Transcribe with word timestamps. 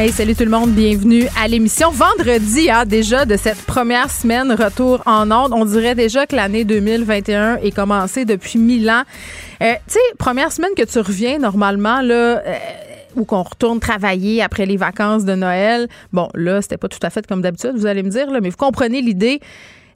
Hey, 0.00 0.12
salut 0.12 0.36
tout 0.36 0.44
le 0.44 0.50
monde, 0.50 0.70
bienvenue 0.70 1.24
à 1.36 1.48
l'émission. 1.48 1.90
Vendredi, 1.90 2.70
hein, 2.70 2.84
déjà 2.86 3.24
de 3.24 3.36
cette 3.36 3.60
première 3.62 4.12
semaine 4.12 4.52
retour 4.52 5.02
en 5.06 5.28
onde, 5.32 5.52
on 5.52 5.64
dirait 5.64 5.96
déjà 5.96 6.24
que 6.24 6.36
l'année 6.36 6.64
2021 6.64 7.56
est 7.56 7.72
commencée 7.72 8.24
depuis 8.24 8.60
mille 8.60 8.88
ans. 8.90 9.02
Euh, 9.60 9.72
tu 9.88 9.94
sais, 9.94 9.98
première 10.16 10.52
semaine 10.52 10.70
que 10.76 10.84
tu 10.84 11.00
reviens 11.00 11.40
normalement 11.40 12.00
là. 12.00 12.14
euh, 12.14 12.58
ou 13.16 13.24
qu'on 13.24 13.42
retourne 13.42 13.80
travailler 13.80 14.40
après 14.40 14.66
les 14.66 14.76
vacances 14.76 15.24
de 15.24 15.34
Noël. 15.34 15.88
Bon, 16.12 16.28
là, 16.34 16.62
c'était 16.62 16.76
pas 16.76 16.88
tout 16.88 17.00
à 17.02 17.10
fait 17.10 17.26
comme 17.26 17.42
d'habitude, 17.42 17.72
vous 17.74 17.86
allez 17.86 18.04
me 18.04 18.10
dire, 18.10 18.30
là, 18.30 18.40
mais 18.40 18.50
vous 18.50 18.56
comprenez 18.56 19.02
l'idée. 19.02 19.40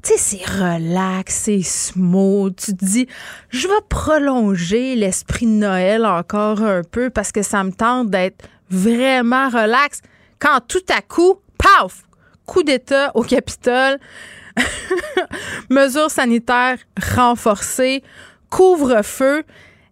Tu 0.03 0.15
sais, 0.15 0.19
c'est 0.19 0.45
relax, 0.51 1.33
c'est 1.45 1.63
smooth. 1.63 2.57
Tu 2.57 2.75
te 2.75 2.85
dis, 2.85 3.07
je 3.51 3.69
vais 3.69 3.75
prolonger 3.89 4.97
l'esprit 4.97 5.47
de 5.47 5.53
Noël 5.53 6.05
encore 6.05 6.61
un 6.61 6.83
peu 6.83 7.09
parce 7.09 7.31
que 7.31 7.43
ça 7.43 7.63
me 7.63 7.71
tente 7.71 8.11
d'être 8.11 8.45
vraiment 8.73 9.49
relax. 9.49 10.01
Quand 10.39 10.59
tout 10.67 10.85
à 10.89 11.03
coup, 11.03 11.37
paf, 11.59 12.03
coup 12.47 12.63
d'État 12.63 13.13
au 13.15 13.23
Capitole, 13.23 13.99
mesures 15.71 16.11
sanitaires 16.11 16.79
renforcées, 17.15 18.03
couvre-feu. 18.51 19.45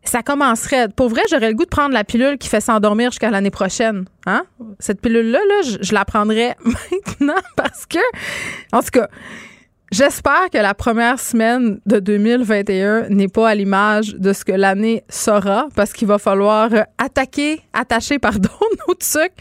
Ça 0.03 0.23
commencerait. 0.23 0.89
Pour 0.89 1.11
vrai, 1.11 1.23
j'aurais 1.31 1.51
le 1.51 1.55
goût 1.55 1.67
de 1.67 1.71
prendre 1.71 1.93
la 1.93 2.05
pilule 2.05 2.39
qui 2.39 2.49
fait 2.49 2.63
s'endormir 2.63 3.11
jusqu'à 3.11 3.31
l'année 3.31 3.51
prochaine. 3.51 4.07
Hein? 4.27 4.45
Cette 4.79 5.01
pilule-là, 5.03 5.39
là, 5.47 5.63
je, 5.63 5.77
je 5.83 5.95
la 5.95 6.07
prendrais 6.07 6.57
maintenant 6.65 7.35
parce 7.55 7.85
que, 7.85 7.99
en 8.73 8.81
tout 8.83 8.91
cas, 8.93 9.09
J'espère 9.91 10.51
que 10.53 10.59
la 10.59 10.73
première 10.73 11.19
semaine 11.19 11.81
de 11.85 11.99
2021 11.99 13.09
n'est 13.09 13.27
pas 13.27 13.49
à 13.49 13.55
l'image 13.57 14.15
de 14.15 14.33
ce 14.33 14.45
que 14.45 14.53
l'année 14.53 15.03
sera, 15.09 15.67
parce 15.75 15.93
qu'il 15.93 16.07
va 16.07 16.19
falloir 16.19 16.73
euh, 16.73 16.83
attaquer, 16.97 17.61
attacher, 17.73 18.19
pardon, 18.21 18.51
nos 18.87 18.95
trucs 18.95 19.33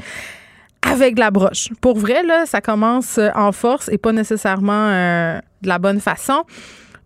avec 0.82 1.14
de 1.14 1.20
la 1.20 1.30
broche. 1.30 1.70
Pour 1.82 2.00
vrai, 2.00 2.24
là, 2.24 2.48
ça 2.48 2.62
commence 2.62 3.20
euh, 3.20 3.30
en 3.36 3.52
force 3.52 3.90
et 3.90 4.00
pas 4.00 4.12
nécessairement 4.12 4.88
euh, 4.88 5.40
de 5.62 5.68
la 5.68 5.78
bonne 5.78 6.00
façon. 6.00 6.44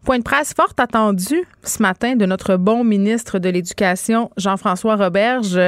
Point 0.06 0.20
de 0.20 0.24
presse 0.24 0.54
fort 0.54 0.72
attendu 0.78 1.44
ce 1.64 1.82
matin 1.82 2.16
de 2.16 2.26
notre 2.26 2.56
bon 2.56 2.86
ministre 2.86 3.40
de 3.40 3.50
l'Éducation, 3.50 4.32
Jean-François 4.38 4.96
Roberge. 4.96 5.60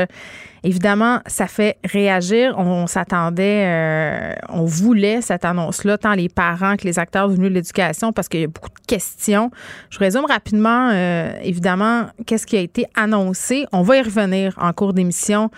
Évidemment, 0.65 1.19
ça 1.27 1.45
fait 1.45 1.77
réagir. 1.85 2.57
On 2.57 2.87
s'attendait, 2.87 3.65
euh, 3.67 4.33
on 4.49 4.65
voulait 4.65 5.21
cette 5.21 5.45
annonce-là, 5.45 5.99
tant 5.99 6.13
les 6.13 6.27
parents 6.27 6.75
que 6.75 6.85
les 6.85 6.97
acteurs 6.97 7.29
milieu 7.29 7.49
de 7.49 7.53
l'éducation, 7.53 8.11
parce 8.11 8.27
qu'il 8.27 8.39
y 8.39 8.45
a 8.45 8.47
beaucoup 8.47 8.69
de 8.69 8.87
questions. 8.87 9.51
Je 9.91 9.99
résume 9.99 10.25
rapidement, 10.25 10.89
euh, 10.91 11.33
évidemment, 11.43 12.07
qu'est-ce 12.25 12.47
qui 12.47 12.57
a 12.57 12.61
été 12.61 12.87
annoncé? 12.95 13.67
On 13.73 13.83
va 13.83 13.97
y 13.97 14.01
revenir 14.01 14.55
en 14.59 14.73
cours 14.73 14.93
d'émission 14.93 15.51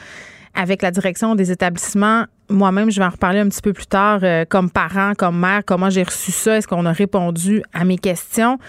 avec 0.53 0.81
la 0.81 0.91
direction 0.91 1.35
des 1.35 1.51
établissements. 1.51 2.25
Moi-même, 2.49 2.91
je 2.91 2.99
vais 2.99 3.05
en 3.05 3.09
reparler 3.09 3.39
un 3.39 3.47
petit 3.47 3.61
peu 3.61 3.71
plus 3.71 3.87
tard, 3.87 4.19
euh, 4.23 4.43
comme 4.43 4.69
parent, 4.69 5.13
comme 5.17 5.39
mère, 5.39 5.61
comment 5.65 5.89
j'ai 5.89 6.03
reçu 6.03 6.33
ça, 6.33 6.57
est-ce 6.57 6.67
qu'on 6.67 6.85
a 6.85 6.91
répondu 6.91 7.63
à 7.73 7.85
mes 7.85 7.97
questions? 7.97 8.59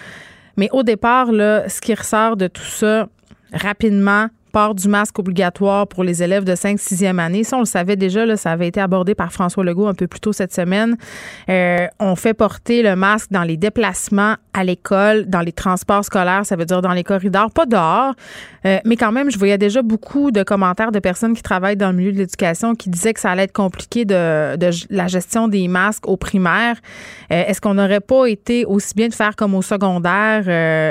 Mais 0.57 0.69
au 0.71 0.85
départ, 0.85 1.33
là, 1.33 1.69
ce 1.69 1.81
qui 1.81 1.95
ressort 1.95 2.37
de 2.37 2.47
tout 2.47 2.63
ça, 2.63 3.09
rapidement, 3.53 4.29
du 4.75 4.89
masque 4.89 5.19
obligatoire 5.19 5.87
pour 5.87 6.05
les 6.05 6.23
élèves 6.23 6.45
de 6.45 6.55
5 6.55 6.79
6e 6.79 7.19
année. 7.19 7.45
Ça, 7.45 7.57
on 7.57 7.61
le 7.61 7.67
savait 7.67 7.97
déjà, 7.97 8.27
là, 8.27 8.37
ça 8.37 8.51
avait 8.51 8.69
été 8.69 8.81
abordé 8.81 9.15
par 9.15 9.33
François 9.33 9.65
Legault 9.65 9.87
un 9.87 9.95
peu 9.95 10.07
plus 10.07 10.21
tôt 10.21 10.33
cette 10.33 10.53
semaine. 10.53 10.97
Euh, 11.49 11.87
on 12.01 12.17
fait 12.17 12.35
porter 12.35 12.83
le 12.83 12.97
masque 12.97 13.31
dans 13.31 13.45
les 13.45 13.57
déplacements 13.57 14.35
à 14.53 14.65
l'école, 14.65 15.27
dans 15.27 15.41
les 15.41 15.53
transports 15.53 16.05
scolaires, 16.05 16.45
ça 16.45 16.57
veut 16.57 16.65
dire 16.65 16.83
dans 16.83 16.93
les 16.93 17.05
corridors, 17.05 17.51
pas 17.53 17.67
dehors. 17.67 18.15
Euh, 18.67 18.79
mais 18.85 18.97
quand 18.97 19.13
même, 19.13 19.31
je 19.31 19.39
voyais 19.39 19.59
déjà 19.59 19.83
beaucoup 19.83 20.33
de 20.33 20.43
commentaires 20.43 20.91
de 20.91 20.99
personnes 20.99 21.35
qui 21.35 21.43
travaillent 21.43 21.77
dans 21.77 21.91
le 21.91 21.97
milieu 21.97 22.13
de 22.13 22.19
l'éducation 22.19 22.75
qui 22.75 22.91
disaient 22.91 23.15
que 23.15 23.21
ça 23.21 23.31
allait 23.31 23.45
être 23.45 23.53
compliqué 23.53 24.05
de, 24.05 24.57
la 24.91 25.07
gestion 25.07 25.47
des 25.47 25.69
masques 25.69 26.09
au 26.09 26.17
primaire. 26.17 26.77
Euh, 27.31 27.45
Est-ce 27.47 27.61
qu'on 27.61 27.75
n'aurait 27.75 28.01
pas 28.01 28.27
été 28.27 28.65
aussi 28.65 28.95
bien 28.95 29.09
de 29.09 29.15
faire 29.15 29.37
comme 29.37 29.55
au 29.55 29.63
secondaire 29.63 30.49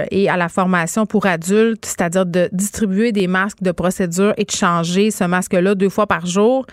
et 0.10 0.30
à 0.30 0.38
la 0.38 0.48
formation 0.48 1.06
pour 1.06 1.26
adultes, 1.26 1.86
c'est-à-dire 1.86 2.26
de 2.26 2.50
distribuer 2.54 3.12
des 3.12 3.28
masques 3.28 3.56
de 3.62 3.72
procédure 3.72 4.34
et 4.38 4.44
de 4.44 4.51
changer 4.51 5.12
ce 5.12 5.23
masque-là 5.23 5.75
deux 5.75 5.90
fois 5.90 6.07
par 6.07 6.25
jour? 6.25 6.66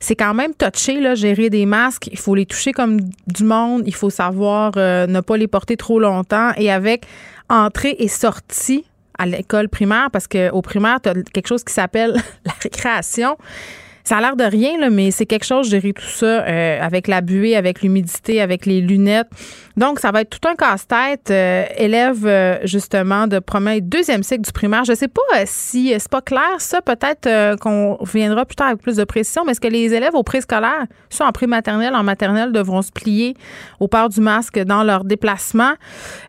c'est 0.00 0.16
quand 0.16 0.34
même 0.34 0.52
touché, 0.54 1.00
là, 1.00 1.14
gérer 1.14 1.50
des 1.50 1.66
masques. 1.66 2.08
Il 2.12 2.18
faut 2.18 2.34
les 2.34 2.46
toucher 2.46 2.72
comme 2.72 3.00
du 3.26 3.44
monde. 3.44 3.82
Il 3.86 3.94
faut 3.94 4.10
savoir 4.10 4.72
euh, 4.76 5.06
ne 5.06 5.20
pas 5.20 5.36
les 5.36 5.48
porter 5.48 5.76
trop 5.76 5.98
longtemps. 5.98 6.52
Et 6.56 6.70
avec 6.70 7.04
entrée 7.48 7.96
et 7.98 8.08
sortie 8.08 8.84
à 9.18 9.26
l'école 9.26 9.68
primaire, 9.68 10.10
parce 10.12 10.28
qu'au 10.28 10.62
primaire, 10.62 11.00
tu 11.02 11.08
as 11.08 11.14
quelque 11.32 11.48
chose 11.48 11.64
qui 11.64 11.72
s'appelle 11.72 12.12
la 12.44 12.52
récréation. 12.62 13.36
Ça 14.08 14.16
a 14.16 14.20
l'air 14.22 14.36
de 14.36 14.44
rien, 14.44 14.80
là, 14.80 14.88
mais 14.88 15.10
c'est 15.10 15.26
quelque 15.26 15.44
chose, 15.44 15.68
gérer 15.68 15.92
tout 15.92 16.02
ça 16.02 16.24
euh, 16.24 16.80
avec 16.80 17.08
la 17.08 17.20
buée, 17.20 17.54
avec 17.56 17.82
l'humidité, 17.82 18.40
avec 18.40 18.64
les 18.64 18.80
lunettes. 18.80 19.28
Donc, 19.76 20.00
ça 20.00 20.10
va 20.12 20.22
être 20.22 20.30
tout 20.30 20.48
un 20.48 20.54
casse-tête. 20.54 21.30
Euh, 21.30 21.66
élève, 21.76 22.26
euh, 22.26 22.56
justement, 22.64 23.26
de 23.26 23.38
premier 23.38 23.82
deuxième 23.82 24.22
cycle 24.22 24.40
du 24.40 24.52
primaire. 24.52 24.86
Je 24.86 24.94
sais 24.94 25.08
pas 25.08 25.20
euh, 25.36 25.42
si 25.44 25.92
c'est 25.98 26.08
pas 26.08 26.22
clair, 26.22 26.54
ça, 26.56 26.80
peut-être 26.80 27.26
euh, 27.26 27.58
qu'on 27.58 27.96
reviendra 27.96 28.46
plus 28.46 28.56
tard 28.56 28.68
avec 28.68 28.80
plus 28.80 28.96
de 28.96 29.04
précision, 29.04 29.44
mais 29.44 29.52
est-ce 29.52 29.60
que 29.60 29.68
les 29.68 29.92
élèves 29.92 30.14
au 30.14 30.22
préscolaire, 30.22 30.86
soit 31.10 31.26
en 31.26 31.32
pré-maternelle, 31.32 31.94
en 31.94 32.02
maternelle, 32.02 32.50
devront 32.50 32.80
se 32.80 32.90
plier 32.90 33.36
au 33.78 33.88
port 33.88 34.08
du 34.08 34.22
masque 34.22 34.58
dans 34.58 34.84
leur 34.84 35.04
déplacement? 35.04 35.74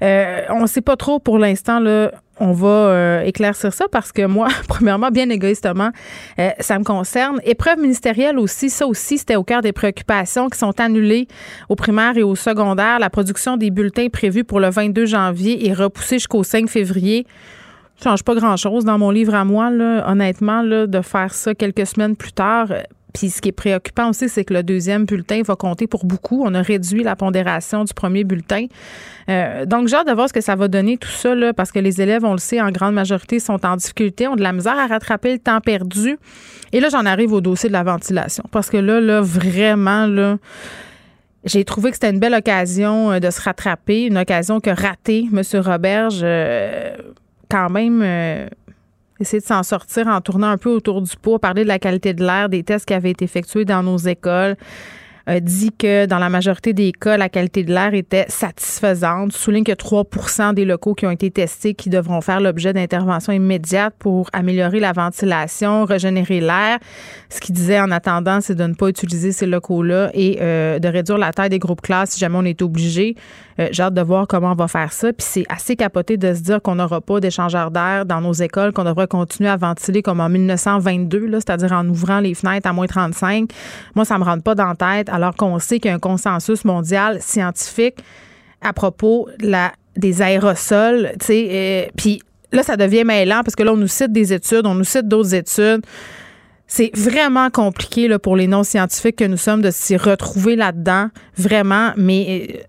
Euh, 0.04 0.42
on 0.50 0.68
sait 0.68 0.82
pas 0.82 0.98
trop 0.98 1.20
pour 1.20 1.40
l'instant, 1.40 1.80
là 1.80 2.12
on 2.40 2.52
va 2.52 2.68
euh, 2.68 3.22
éclaircir 3.22 3.74
ça 3.74 3.86
parce 3.92 4.12
que 4.12 4.26
moi, 4.26 4.48
premièrement, 4.68 5.10
bien 5.12 5.30
égoïstement, 5.30 5.92
euh, 6.40 6.50
ça 6.60 6.80
me 6.80 6.84
concerne. 6.84 7.40
Épreuve 7.44 7.80
ministérielle 7.80 8.40
aussi, 8.40 8.70
ça 8.70 8.88
aussi, 8.88 9.18
c'était 9.18 9.36
au 9.36 9.44
cœur 9.44 9.62
des 9.62 9.74
préoccupations 9.74 10.50
qui 10.50 10.58
sont 10.58 10.80
annulées 10.80 11.28
au 11.68 11.76
primaire 11.76 12.18
et 12.18 12.24
au 12.24 12.36
secondaire. 12.36 13.00
La 13.00 13.10
production 13.10 13.58
des 13.58 13.72
bulletins 13.72 14.10
prévus 14.10 14.44
pour 14.44 14.60
le 14.60 14.70
22 14.70 15.06
janvier 15.06 15.68
est 15.68 15.74
repoussée 15.74 16.18
jusqu'au 16.18 16.44
5 16.44 16.70
février. 16.70 17.26
Ça 17.98 18.12
change 18.12 18.24
pas 18.24 18.36
grand-chose 18.36 18.86
dans 18.86 18.98
mon 18.98 19.12
livre 19.12 19.36
à 19.36 19.44
moi, 19.44 19.70
là, 19.70 20.10
honnêtement, 20.10 20.64
de 20.64 21.02
faire 21.02 21.34
ça 21.34 21.54
quelques 21.54 21.86
semaines 21.86 22.16
plus 22.16 22.32
tard. 22.32 22.68
Puis 23.14 23.30
ce 23.30 23.42
qui 23.42 23.50
est 23.50 23.54
préoccupant 23.54 24.10
aussi, 24.10 24.30
c'est 24.30 24.44
que 24.44 24.54
le 24.54 24.64
deuxième 24.64 25.06
bulletin 25.06 25.42
va 25.42 25.56
compter 25.56 25.88
pour 25.88 26.06
beaucoup. 26.06 26.44
On 26.46 26.54
a 26.54 26.62
réduit 26.62 27.04
la 27.04 27.16
pondération 27.16 27.84
du 27.84 27.94
premier 27.94 28.24
bulletin. 28.24 28.68
Euh, 29.30 29.66
donc, 29.66 29.88
j'ai 29.88 29.96
hâte 29.96 30.08
de 30.08 30.14
voir 30.14 30.28
ce 30.28 30.34
que 30.34 30.42
ça 30.42 30.56
va 30.56 30.68
donner 30.68 30.98
tout 30.98 31.10
ça, 31.10 31.34
là, 31.34 31.54
parce 31.54 31.72
que 31.72 31.80
les 31.80 32.02
élèves, 32.02 32.24
on 32.24 32.34
le 32.34 32.40
sait, 32.40 32.62
en 32.62 32.72
grande 32.72 32.94
majorité, 32.94 33.40
sont 33.40 33.66
en 33.66 33.76
difficulté, 33.76 34.28
ont 34.28 34.36
de 34.36 34.44
la 34.44 34.54
misère 34.54 34.78
à 34.78 34.88
rattraper 34.88 35.34
le 35.34 35.40
temps 35.40 35.62
perdu. 35.62 36.18
Et 36.72 36.80
là, 36.80 36.90
j'en 36.90 37.06
arrive 37.06 37.34
au 37.34 37.42
dossier 37.42 37.70
de 37.70 37.74
la 37.74 37.84
ventilation. 37.84 38.44
Parce 38.52 38.70
que 38.70 38.78
là, 38.78 39.02
là, 39.02 39.22
vraiment, 39.22 40.06
là, 40.06 40.38
j'ai 41.46 41.64
trouvé 41.64 41.90
que 41.90 41.96
c'était 41.96 42.12
une 42.12 42.20
belle 42.20 42.36
occasion 42.36 43.12
euh, 43.12 43.20
de 43.20 43.30
se 43.32 43.42
rattraper, 43.42 44.06
une 44.06 44.18
occasion 44.18 44.60
que 44.60 44.70
raté 44.70 45.28
M. 45.34 45.42
Roberge, 45.62 46.22
euh, 46.22 46.96
quand 47.50 47.70
même, 47.70 48.04
essayer 49.20 49.40
de 49.40 49.46
s'en 49.46 49.64
sortir 49.64 50.08
en 50.08 50.22
tournant 50.22 50.50
un 50.50 50.58
peu 50.58 50.70
autour 50.70 51.02
du 51.02 51.16
pot, 51.16 51.40
parler 51.40 51.64
de 51.64 51.68
la 51.68 51.80
qualité 51.80 52.14
de 52.14 52.24
l'air, 52.24 52.50
des 52.50 52.64
tests 52.64 52.86
qui 52.86 52.94
avaient 52.94 53.12
été 53.12 53.26
effectués 53.26 53.66
dans 53.66 53.84
nos 53.84 53.98
écoles. 53.98 54.56
dit 55.42 55.72
que 55.78 56.08
dans 56.08 56.18
la 56.18 56.30
majorité 56.30 56.74
des 56.74 56.92
cas, 56.92 57.16
la 57.16 57.30
qualité 57.30 57.64
de 57.64 57.72
l'air 57.72 57.94
était 57.94 58.26
satisfaisante. 58.30 59.32
Souligne 59.32 59.64
que 59.64 59.74
3% 59.74 60.56
des 60.56 60.66
locaux 60.66 60.96
qui 60.96 61.06
ont 61.06 61.12
été 61.12 61.30
testés 61.30 61.76
qui 61.76 61.92
devront 61.92 62.22
faire 62.22 62.40
l'objet 62.40 62.74
d'interventions 62.74 63.32
immédiates 63.32 63.94
pour 64.00 64.30
améliorer 64.34 64.80
la 64.80 64.92
ventilation, 64.92 65.86
régénérer 65.86 66.40
l'air. 66.40 66.80
Ce 67.30 67.40
qu'il 67.40 67.54
disait 67.54 67.80
en 67.80 67.92
attendant, 67.92 68.42
c'est 68.42 68.56
de 68.56 68.66
ne 68.66 68.74
pas 68.74 68.88
utiliser 68.88 69.32
ces 69.32 69.46
locaux-là 69.46 70.10
et 70.16 70.40
euh, 70.42 70.80
de 70.80 70.88
réduire 70.88 71.20
la 71.20 71.32
taille 71.32 71.50
des 71.50 71.60
groupes 71.60 71.82
classes 71.82 72.12
si 72.12 72.20
jamais 72.20 72.38
on 72.38 72.46
est 72.46 72.64
obligé. 72.64 73.16
Euh, 73.60 73.68
j'ai 73.72 73.84
hâte 73.84 73.94
de 73.94 74.02
voir 74.02 74.28
comment 74.28 74.52
on 74.52 74.56
va 74.56 74.68
faire 74.68 74.94
ça. 74.94 75.12
Puis 75.12 75.26
c'est 75.28 75.46
assez 75.50 75.76
capoté 75.76 76.18
de 76.18 76.34
se 76.34 76.42
dire 76.42 76.62
qu'on 76.62 76.76
n'aura 76.76 77.02
pas 77.02 77.20
d'échangeurs 77.20 77.72
d'air 77.72 78.06
dans 78.06 78.22
nos 78.22 78.34
écoles, 78.34 78.72
qu'on 78.72 78.84
devrait 78.84 79.08
continuer 79.08 79.50
à 79.50 79.58
ventiler 79.58 80.02
comme 80.02 80.22
en 80.22 80.30
1922, 80.30 81.32
c'est-à-dire 81.34 81.74
en 81.74 81.88
ouvrant 81.88 82.20
les 82.20 82.34
fenêtres 82.34 82.68
à 82.68 82.74
moins 82.74 82.88
35. 82.88 83.50
Moi, 83.96 84.06
ça 84.06 84.18
me 84.18 84.24
rentre 84.24 84.44
pas 84.44 84.56
dans 84.56 84.68
la 84.68 84.76
tête, 84.76 85.10
alors 85.10 85.36
qu'on 85.36 85.60
sait 85.60 85.80
qu'il 85.80 85.90
y 85.90 85.92
a 85.92 85.96
un 85.96 86.00
consensus 86.00 86.64
mondial 86.64 87.22
scientifique 87.22 87.98
à 88.62 88.74
propos 88.74 89.28
des 89.96 90.22
aérosols. 90.22 91.12
Euh, 91.30 91.86
puis 91.98 92.22
là, 92.52 92.64
ça 92.64 92.78
devient 92.78 93.04
mêlant 93.04 93.42
parce 93.44 93.56
que 93.56 93.64
là, 93.64 93.74
on 93.74 93.78
nous 93.78 93.88
cite 93.88 94.12
des 94.12 94.32
études, 94.34 94.66
on 94.66 94.76
nous 94.76 94.84
cite 94.84 95.08
d'autres 95.08 95.36
études. 95.36 95.82
C'est 96.68 96.92
vraiment 96.96 97.50
compliqué 97.50 98.08
là, 98.08 98.20
pour 98.20 98.36
les 98.36 98.46
non-scientifiques 98.46 99.16
que 99.16 99.26
nous 99.26 99.38
sommes 99.38 99.64
de 99.64 99.72
s'y 99.72 99.98
retrouver 99.98 100.56
là-dedans, 100.56 101.10
vraiment. 101.36 101.94
Mais 101.98 102.48
euh, 102.54 102.64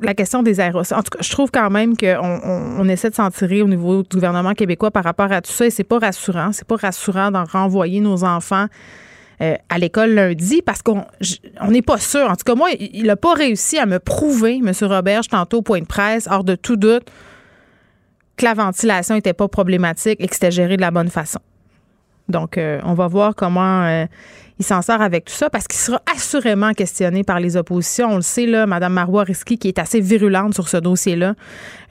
la 0.00 0.14
question 0.14 0.42
des 0.42 0.60
aérosols. 0.60 0.98
En 0.98 1.02
tout 1.02 1.10
cas, 1.10 1.22
je 1.22 1.30
trouve 1.30 1.50
quand 1.50 1.70
même 1.70 1.96
qu'on 1.96 2.40
on, 2.78 2.88
essaie 2.88 3.10
de 3.10 3.14
s'en 3.14 3.30
tirer 3.30 3.62
au 3.62 3.68
niveau 3.68 4.02
du 4.02 4.16
gouvernement 4.16 4.54
québécois 4.54 4.90
par 4.90 5.04
rapport 5.04 5.30
à 5.32 5.40
tout 5.40 5.50
ça 5.50 5.66
et 5.66 5.70
c'est 5.70 5.84
pas 5.84 5.98
rassurant. 5.98 6.52
C'est 6.52 6.66
pas 6.66 6.76
rassurant 6.76 7.30
d'en 7.30 7.44
renvoyer 7.44 8.00
nos 8.00 8.24
enfants 8.24 8.66
euh, 9.42 9.54
à 9.68 9.78
l'école 9.78 10.10
lundi 10.10 10.62
parce 10.62 10.82
qu'on 10.82 11.04
n'est 11.68 11.82
pas 11.82 11.98
sûr. 11.98 12.30
En 12.30 12.36
tout 12.36 12.44
cas, 12.44 12.54
moi, 12.54 12.70
il 12.78 13.04
n'a 13.04 13.16
pas 13.16 13.34
réussi 13.34 13.78
à 13.78 13.86
me 13.86 13.98
prouver, 13.98 14.60
M. 14.64 14.72
Roberge, 14.82 15.28
tantôt 15.28 15.58
au 15.58 15.62
point 15.62 15.80
de 15.80 15.86
presse, 15.86 16.28
hors 16.30 16.44
de 16.44 16.54
tout 16.54 16.76
doute, 16.76 17.10
que 18.36 18.44
la 18.44 18.54
ventilation 18.54 19.14
n'était 19.14 19.34
pas 19.34 19.48
problématique 19.48 20.20
et 20.20 20.26
que 20.26 20.34
c'était 20.34 20.50
géré 20.50 20.76
de 20.76 20.82
la 20.82 20.90
bonne 20.90 21.10
façon. 21.10 21.40
Donc, 22.28 22.58
euh, 22.58 22.80
on 22.84 22.94
va 22.94 23.06
voir 23.06 23.34
comment 23.34 23.84
euh, 23.84 24.06
il 24.58 24.64
s'en 24.64 24.80
sort 24.80 25.02
avec 25.02 25.26
tout 25.26 25.34
ça 25.34 25.50
parce 25.50 25.66
qu'il 25.66 25.78
sera 25.78 26.00
assurément 26.14 26.72
questionné 26.72 27.24
par 27.24 27.40
les 27.40 27.56
oppositions. 27.56 28.08
On 28.12 28.16
le 28.16 28.22
sait, 28.22 28.46
là, 28.46 28.66
Mme 28.66 28.92
Marois 28.92 29.24
Risky, 29.24 29.58
qui 29.58 29.68
est 29.68 29.78
assez 29.78 30.00
virulente 30.00 30.54
sur 30.54 30.68
ce 30.68 30.78
dossier-là, 30.78 31.34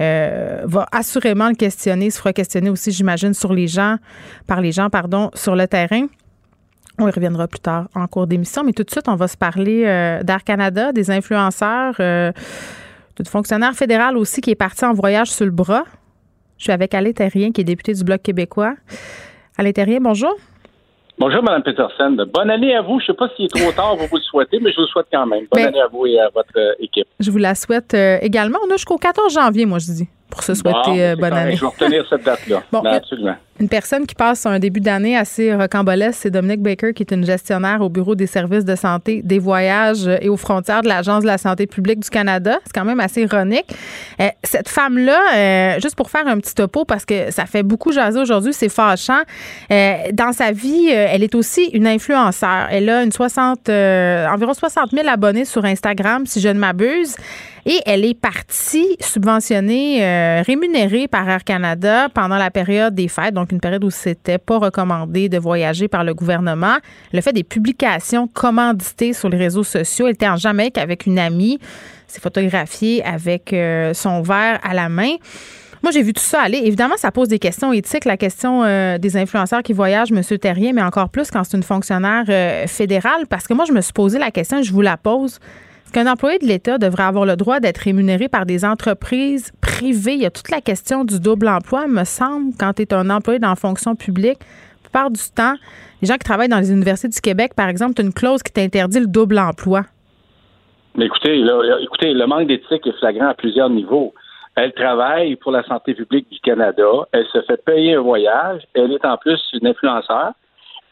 euh, 0.01 0.61
va 0.65 0.87
assurément 0.91 1.49
le 1.49 1.55
questionner, 1.55 2.09
se 2.09 2.17
fera 2.17 2.33
questionner 2.33 2.69
aussi, 2.71 2.91
j'imagine, 2.91 3.33
sur 3.33 3.53
les 3.53 3.67
gens, 3.67 3.97
par 4.47 4.61
les 4.61 4.71
gens, 4.71 4.89
pardon, 4.89 5.29
sur 5.35 5.55
le 5.55 5.67
terrain. 5.67 6.07
On 6.97 7.07
y 7.07 7.11
reviendra 7.11 7.47
plus 7.47 7.59
tard 7.59 7.87
en 7.93 8.07
cours 8.07 8.25
d'émission, 8.25 8.63
mais 8.63 8.71
tout 8.71 8.83
de 8.83 8.89
suite, 8.89 9.07
on 9.09 9.15
va 9.15 9.27
se 9.27 9.37
parler 9.37 9.83
d'Air 10.23 10.43
Canada, 10.43 10.91
des 10.91 11.11
influenceurs, 11.11 11.95
euh, 11.99 12.31
de 13.17 13.27
fonctionnaire 13.27 13.73
fédéral 13.73 14.17
aussi 14.17 14.41
qui 14.41 14.51
est 14.51 14.55
parti 14.55 14.85
en 14.85 14.93
voyage 14.93 15.29
sur 15.29 15.45
le 15.45 15.51
bras. 15.51 15.83
Je 16.57 16.63
suis 16.63 16.71
avec 16.71 16.93
Alain 16.93 17.11
Terrien, 17.11 17.51
qui 17.51 17.61
est 17.61 17.65
député 17.65 17.93
du 17.93 18.03
Bloc 18.03 18.21
québécois. 18.21 18.75
Alain 19.57 19.71
Terrien, 19.71 19.99
bonjour. 20.01 20.35
Bonjour, 21.17 21.41
Mme 21.43 21.63
Peterson. 21.63 22.17
Bonne 22.33 22.49
année 22.49 22.75
à 22.75 22.81
vous. 22.81 22.99
Je 22.99 23.05
ne 23.05 23.07
sais 23.07 23.13
pas 23.13 23.29
s'il 23.35 23.45
est 23.45 23.47
trop 23.47 23.71
tard 23.71 23.95
pour 23.97 24.07
vous 24.07 24.17
le 24.17 24.21
souhaiter, 24.21 24.59
mais 24.61 24.71
je 24.71 24.75
vous 24.75 24.81
le 24.81 24.87
souhaite 24.87 25.05
quand 25.11 25.25
même. 25.25 25.45
Bonne 25.49 25.63
ben, 25.63 25.67
année 25.69 25.79
à 25.79 25.87
vous 25.87 26.05
et 26.05 26.19
à 26.19 26.27
votre 26.27 26.49
euh, 26.57 26.73
équipe. 26.79 27.07
Je 27.21 27.31
vous 27.31 27.37
la 27.37 27.55
souhaite 27.55 27.93
euh, 27.93 28.17
également. 28.21 28.59
On 28.67 28.69
a 28.69 28.75
jusqu'au 28.75 28.97
14 28.97 29.33
janvier, 29.33 29.65
moi, 29.65 29.79
je 29.79 29.85
dis, 29.85 30.09
pour 30.29 30.43
se 30.43 30.53
souhaiter 30.53 31.03
euh, 31.03 31.15
bonne 31.15 31.31
année. 31.31 31.55
Je 31.55 31.61
vais 31.61 31.67
retenir 31.67 32.05
cette 32.09 32.23
date-là. 32.23 32.63
bon, 32.69 32.79
absolument. 32.79 33.35
Une 33.57 33.69
personne 33.69 34.05
qui 34.05 34.15
passe 34.15 34.45
un 34.45 34.59
début 34.59 34.81
d'année 34.81 35.15
assez 35.15 35.55
rocambolesque, 35.55 36.19
c'est 36.23 36.29
Dominique 36.29 36.61
Baker, 36.61 36.91
qui 36.93 37.03
est 37.03 37.11
une 37.13 37.25
gestionnaire 37.25 37.79
au 37.79 37.87
Bureau 37.87 38.13
des 38.13 38.27
services 38.27 38.65
de 38.65 38.75
santé, 38.75 39.21
des 39.23 39.39
voyages 39.39 40.09
et 40.21 40.27
aux 40.27 40.35
frontières 40.35 40.81
de 40.81 40.89
l'Agence 40.89 41.21
de 41.21 41.27
la 41.27 41.37
santé 41.37 41.65
publique 41.65 42.01
du 42.01 42.09
Canada. 42.09 42.59
C'est 42.65 42.73
quand 42.73 42.83
même 42.83 42.99
assez 42.99 43.21
ironique. 43.21 43.73
Euh, 44.19 44.27
cette 44.43 44.67
femme-là, 44.67 45.19
euh, 45.35 45.79
juste 45.79 45.95
pour 45.95 46.09
faire 46.09 46.27
un 46.27 46.37
petit 46.39 46.53
topo, 46.53 46.83
parce 46.83 47.05
que 47.05 47.31
ça 47.31 47.45
fait 47.45 47.63
beaucoup 47.63 47.93
jaser 47.93 48.19
aujourd'hui, 48.19 48.51
c'est 48.51 48.67
fâchant. 48.67 49.21
Euh, 49.71 49.93
dans 50.11 50.33
sa 50.33 50.51
vie, 50.51 50.87
elle 50.89 51.23
est 51.23 51.33
aussi 51.33 51.69
une 51.71 51.87
influenceur. 51.87 52.67
Elle 52.71 52.89
a 52.89 53.03
une 53.03 53.13
60, 53.13 53.69
environ 53.69 54.53
60 54.53 54.91
000 54.91 55.07
abonnés 55.07 55.45
sur 55.45 55.63
Instagram, 55.63 56.25
si 56.25 56.41
je 56.41 56.49
ne 56.49 56.59
m'abuse. 56.59 57.15
Et 57.67 57.79
elle 57.87 58.05
est 58.05 58.19
partie 58.19 58.95
subventionnée, 58.99 60.41
rémunérée 60.45 61.07
par 61.07 61.27
Air 61.27 61.43
Canada 61.43 62.09
pendant 62.13 62.37
la 62.37 62.51
période 62.51 62.93
des 62.93 63.07
fêtes. 63.07 63.33
Donc 63.45 63.51
une 63.51 63.59
période 63.59 63.83
où 63.83 63.91
c'était 63.91 64.39
pas 64.39 64.57
recommandé 64.57 65.29
de 65.29 65.37
voyager 65.37 65.87
par 65.87 66.03
le 66.03 66.15
gouvernement. 66.15 66.77
A 67.13 67.21
fait 67.21 67.31
des 67.31 67.43
publications 67.43 68.27
commanditées 68.27 69.13
sur 69.13 69.29
les 69.29 69.37
réseaux 69.37 69.63
sociaux. 69.63 70.07
Elle 70.07 70.13
était 70.13 70.27
en 70.27 70.35
Jamaïque 70.35 70.79
avec 70.79 71.05
une 71.05 71.19
amie, 71.19 71.59
s'est 72.07 72.19
photographiée 72.19 73.03
avec 73.03 73.53
euh, 73.53 73.93
son 73.93 74.23
verre 74.23 74.59
à 74.63 74.73
la 74.73 74.89
main. 74.89 75.13
Moi, 75.83 75.91
j'ai 75.91 76.01
vu 76.01 76.13
tout 76.13 76.23
ça 76.23 76.41
aller. 76.41 76.57
Évidemment, 76.63 76.95
ça 76.97 77.11
pose 77.11 77.27
des 77.27 77.37
questions 77.37 77.71
éthiques, 77.71 78.05
la 78.05 78.17
question 78.17 78.63
euh, 78.63 78.97
des 78.97 79.15
influenceurs 79.15 79.61
qui 79.61 79.73
voyagent, 79.73 80.11
M. 80.11 80.23
Terrien, 80.39 80.73
mais 80.73 80.81
encore 80.81 81.09
plus 81.09 81.29
quand 81.29 81.43
c'est 81.43 81.55
une 81.55 81.61
fonctionnaire 81.61 82.23
euh, 82.27 82.65
fédérale, 82.65 83.27
parce 83.29 83.45
que 83.45 83.53
moi, 83.53 83.65
je 83.67 83.73
me 83.73 83.81
suis 83.81 83.93
posé 83.93 84.17
la 84.17 84.31
question, 84.31 84.63
je 84.63 84.73
vous 84.73 84.81
la 84.81 84.97
pose 84.97 85.37
qu'un 85.95 86.11
employé 86.11 86.39
de 86.39 86.45
l'État 86.45 86.77
devrait 86.77 87.03
avoir 87.03 87.25
le 87.25 87.37
droit 87.37 87.61
d'être 87.61 87.77
rémunéré 87.77 88.27
par 88.27 88.45
des 88.45 88.65
entreprises 88.65 89.53
privées. 89.61 90.15
Il 90.15 90.23
y 90.23 90.25
a 90.25 90.29
toute 90.29 90.51
la 90.51 90.59
question 90.59 91.05
du 91.05 91.21
double 91.21 91.47
emploi, 91.47 91.87
me 91.87 92.03
semble, 92.03 92.51
quand 92.59 92.73
tu 92.73 92.81
es 92.81 92.93
un 92.93 93.09
employé 93.09 93.39
dans 93.39 93.47
la 93.47 93.55
fonction 93.55 93.95
publique. 93.95 94.39
La 94.39 94.89
plupart 94.89 95.09
du 95.09 95.21
temps, 95.33 95.53
les 96.01 96.09
gens 96.09 96.15
qui 96.15 96.25
travaillent 96.25 96.49
dans 96.49 96.59
les 96.59 96.69
universités 96.69 97.07
du 97.07 97.21
Québec, 97.21 97.53
par 97.55 97.69
exemple, 97.69 97.93
tu 97.93 98.01
as 98.01 98.05
une 98.05 98.13
clause 98.13 98.43
qui 98.43 98.51
t'interdit 98.51 98.99
le 98.99 99.07
double 99.07 99.39
emploi. 99.39 99.83
Écoutez, 100.99 101.41
écoutez, 101.81 102.13
le 102.13 102.27
manque 102.27 102.47
d'éthique 102.47 102.85
est 102.85 102.99
flagrant 102.99 103.29
à 103.29 103.33
plusieurs 103.33 103.69
niveaux. 103.69 104.13
Elle 104.55 104.73
travaille 104.73 105.37
pour 105.37 105.53
la 105.53 105.63
santé 105.63 105.93
publique 105.93 106.29
du 106.29 106.39
Canada. 106.41 107.07
Elle 107.13 107.25
se 107.31 107.41
fait 107.43 107.63
payer 107.63 107.95
un 107.95 108.01
voyage. 108.01 108.63
Elle 108.73 108.91
est 108.91 109.05
en 109.05 109.15
plus 109.15 109.41
une 109.53 109.67
influenceur. 109.67 110.33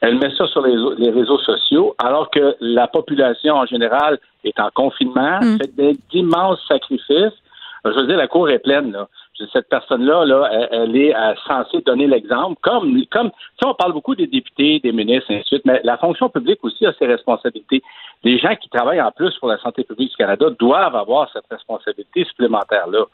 Elle 0.03 0.17
met 0.17 0.35
ça 0.35 0.45
sur 0.47 0.61
les, 0.63 1.09
réseaux 1.11 1.39
sociaux, 1.39 1.95
alors 1.97 2.29
que 2.29 2.57
la 2.59 2.87
population 2.87 3.55
en 3.55 3.65
général 3.65 4.19
est 4.43 4.59
en 4.59 4.69
confinement, 4.69 5.39
mm. 5.41 5.57
fait 5.57 5.95
d'immenses 6.11 6.59
sacrifices. 6.67 7.39
Je 7.85 7.91
veux 7.91 8.07
dire, 8.07 8.17
la 8.17 8.27
cour 8.27 8.49
est 8.49 8.59
pleine. 8.59 8.91
Là. 8.91 9.07
Cette 9.53 9.69
personne-là, 9.69 10.25
là, 10.25 10.67
elle, 10.71 10.97
est 10.97 11.15
euh, 11.15 11.33
censée 11.47 11.79
donner 11.85 12.07
l'exemple. 12.07 12.59
Comme, 12.61 13.01
comme, 13.11 13.31
si 13.57 13.65
on 13.65 13.73
parle 13.75 13.93
beaucoup 13.93 14.13
des 14.13 14.27
députés, 14.27 14.81
des 14.83 14.91
ministres, 14.91 15.31
et 15.31 15.35
ainsi 15.35 15.43
de 15.43 15.47
suite, 15.47 15.65
mais 15.65 15.79
la 15.85 15.97
fonction 15.97 16.27
publique 16.27 16.59
aussi 16.63 16.85
a 16.85 16.91
ses 16.99 17.05
responsabilités. 17.05 17.81
Les 18.25 18.37
gens 18.39 18.55
qui 18.57 18.67
travaillent 18.67 19.01
en 19.01 19.11
plus 19.11 19.33
pour 19.39 19.47
la 19.47 19.57
santé 19.59 19.85
publique 19.85 20.09
du 20.09 20.17
Canada 20.17 20.47
doivent 20.59 20.97
avoir 20.97 21.31
cette 21.31 21.47
responsabilité 21.49 22.25
supplémentaire-là. 22.25 23.05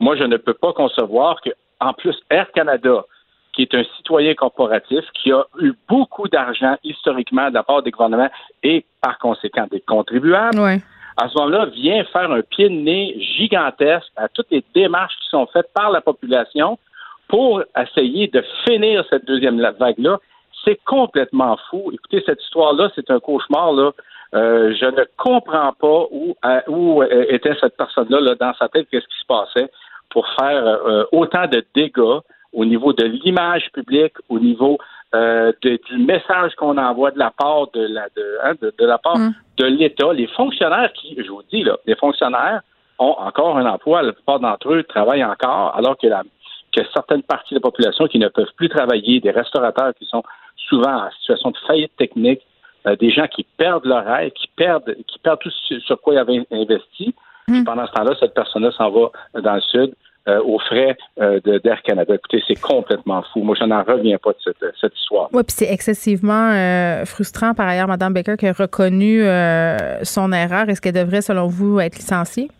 Moi, 0.00 0.16
je 0.16 0.24
ne 0.24 0.38
peux 0.38 0.54
pas 0.54 0.72
concevoir 0.72 1.42
que, 1.42 1.50
en 1.78 1.92
plus, 1.92 2.16
Air 2.30 2.50
Canada, 2.52 3.04
qui 3.58 3.62
est 3.62 3.74
un 3.74 3.82
citoyen 3.96 4.34
corporatif, 4.34 5.04
qui 5.14 5.32
a 5.32 5.44
eu 5.60 5.72
beaucoup 5.88 6.28
d'argent 6.28 6.76
historiquement 6.84 7.48
de 7.48 7.54
la 7.54 7.64
part 7.64 7.82
des 7.82 7.90
gouvernements 7.90 8.30
et 8.62 8.84
par 9.00 9.18
conséquent 9.18 9.66
des 9.68 9.80
contribuables. 9.80 10.60
À 11.16 11.28
ce 11.28 11.36
moment-là, 11.38 11.66
vient 11.66 12.04
faire 12.04 12.30
un 12.30 12.42
pied 12.42 12.68
de 12.68 12.74
nez 12.74 13.16
gigantesque 13.36 14.12
à 14.16 14.28
toutes 14.28 14.46
les 14.52 14.64
démarches 14.76 15.16
qui 15.20 15.28
sont 15.30 15.48
faites 15.52 15.72
par 15.74 15.90
la 15.90 16.00
population 16.00 16.78
pour 17.26 17.64
essayer 17.76 18.28
de 18.28 18.44
finir 18.64 19.04
cette 19.10 19.26
deuxième 19.26 19.60
vague-là. 19.60 20.20
C'est 20.64 20.78
complètement 20.84 21.58
fou. 21.68 21.90
Écoutez, 21.92 22.22
cette 22.24 22.40
histoire-là, 22.40 22.90
c'est 22.94 23.10
un 23.10 23.18
cauchemar. 23.18 23.72
Là. 23.72 23.90
Euh, 24.34 24.72
je 24.80 24.86
ne 24.86 25.04
comprends 25.16 25.72
pas 25.72 26.06
où, 26.12 26.36
où 26.68 27.02
euh, 27.02 27.26
était 27.28 27.56
cette 27.60 27.76
personne-là 27.76 28.20
là, 28.20 28.34
dans 28.36 28.54
sa 28.54 28.68
tête, 28.68 28.86
qu'est-ce 28.88 29.06
qui 29.06 29.20
se 29.20 29.26
passait 29.26 29.68
pour 30.10 30.28
faire 30.38 30.64
euh, 30.64 31.04
autant 31.10 31.48
de 31.48 31.64
dégâts 31.74 32.20
au 32.52 32.64
niveau 32.64 32.92
de 32.92 33.04
l'image 33.04 33.70
publique, 33.72 34.14
au 34.28 34.38
niveau 34.38 34.78
euh, 35.14 35.52
du 35.62 35.98
message 35.98 36.54
qu'on 36.56 36.76
envoie 36.76 37.10
de 37.10 37.18
la 37.18 37.30
part 37.30 37.70
de 37.72 37.80
la 37.80 38.08
de, 38.16 38.38
hein, 38.42 38.52
de, 38.60 38.84
la 38.84 38.98
part 38.98 39.18
mm. 39.18 39.34
de 39.58 39.64
l'État, 39.66 40.12
les 40.12 40.26
fonctionnaires 40.28 40.92
qui, 40.92 41.16
je 41.16 41.30
vous 41.30 41.42
dis 41.50 41.62
là, 41.62 41.76
les 41.86 41.96
fonctionnaires 41.96 42.60
ont 42.98 43.14
encore 43.18 43.58
un 43.58 43.66
emploi, 43.66 44.02
la 44.02 44.12
plupart 44.12 44.40
d'entre 44.40 44.72
eux 44.72 44.82
travaillent 44.82 45.24
encore, 45.24 45.74
alors 45.76 45.96
que 45.96 46.06
la 46.06 46.22
que 46.76 46.82
certaines 46.92 47.22
parties 47.22 47.54
de 47.54 47.58
la 47.58 47.62
population 47.62 48.06
qui 48.06 48.18
ne 48.18 48.28
peuvent 48.28 48.52
plus 48.56 48.68
travailler, 48.68 49.20
des 49.20 49.30
restaurateurs 49.30 49.94
qui 49.98 50.04
sont 50.04 50.22
souvent 50.68 51.06
en 51.06 51.10
situation 51.12 51.50
de 51.50 51.56
faillite 51.66 51.96
technique, 51.96 52.42
euh, 52.86 52.94
des 52.96 53.10
gens 53.10 53.26
qui 53.26 53.46
perdent 53.56 53.86
leur 53.86 54.04
rêve, 54.04 54.32
qui 54.32 54.48
perdent 54.54 54.94
qui 55.06 55.18
perdent 55.20 55.38
tout 55.38 55.50
sur 55.80 56.00
quoi 56.00 56.14
ils 56.14 56.18
avaient 56.18 56.46
investi. 56.50 57.14
Mm. 57.48 57.64
pendant 57.64 57.86
ce 57.86 57.92
temps-là, 57.92 58.14
cette 58.20 58.34
personne-là 58.34 58.70
s'en 58.72 58.90
va 58.90 59.10
dans 59.40 59.54
le 59.54 59.60
sud 59.62 59.94
euh, 60.28 60.42
aux 60.42 60.58
frais 60.58 60.98
euh, 61.20 61.40
d'Air 61.40 61.80
Canada. 61.82 62.14
Écoutez, 62.14 62.42
c'est 62.46 62.60
complètement 62.60 63.22
fou. 63.32 63.40
Moi, 63.40 63.56
je 63.58 63.64
n'en 63.64 63.82
reviens 63.82 64.18
pas 64.18 64.32
de 64.32 64.72
cette, 64.78 64.94
histoire. 64.94 65.28
Oui, 65.32 65.42
puis 65.42 65.56
c'est 65.56 65.72
excessivement 65.72 66.50
euh, 66.52 67.06
frustrant 67.06 67.54
par 67.54 67.66
ailleurs, 67.66 67.88
Mme 67.88 68.12
Baker, 68.12 68.36
qui 68.36 68.46
a 68.46 68.52
reconnu 68.52 69.22
son 70.02 70.32
erreur. 70.32 70.68
Est-ce 70.68 70.82
qu'elle 70.82 70.92
devrait, 70.92 71.22
selon 71.22 71.46
vous, 71.46 71.80
être 71.80 71.96
licenciée? 71.96 72.50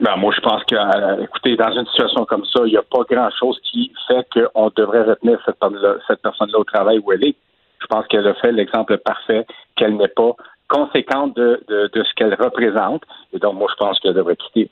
Ben, 0.00 0.16
moi, 0.16 0.34
je 0.36 0.40
pense 0.42 0.62
que, 0.64 1.22
écoutez, 1.22 1.56
dans 1.56 1.72
une 1.72 1.86
situation 1.86 2.26
comme 2.26 2.44
ça, 2.44 2.60
il 2.66 2.72
n'y 2.72 2.76
a 2.76 2.82
pas 2.82 3.04
grand-chose 3.08 3.58
qui 3.62 3.90
fait 4.06 4.26
qu'on 4.34 4.70
devrait 4.76 5.02
retenir 5.02 5.38
cette, 5.46 5.56
cette 6.06 6.20
personne-là 6.20 6.58
au 6.58 6.64
travail 6.64 6.98
où 6.98 7.10
elle 7.12 7.24
est. 7.24 7.36
Je 7.80 7.86
pense 7.86 8.06
qu'elle 8.08 8.26
a 8.26 8.34
fait 8.34 8.52
l'exemple 8.52 8.98
parfait 8.98 9.46
qu'elle 9.76 9.96
n'est 9.96 10.08
pas 10.08 10.32
conséquente 10.68 11.36
de, 11.36 11.62
de, 11.68 11.90
de 11.90 12.02
ce 12.02 12.12
qu'elle 12.16 12.34
représente. 12.34 13.02
Et 13.32 13.38
donc, 13.38 13.54
moi, 13.54 13.68
je 13.70 13.76
pense 13.76 13.98
qu'elle 14.00 14.14
devrait 14.14 14.36
quitter. 14.36 14.70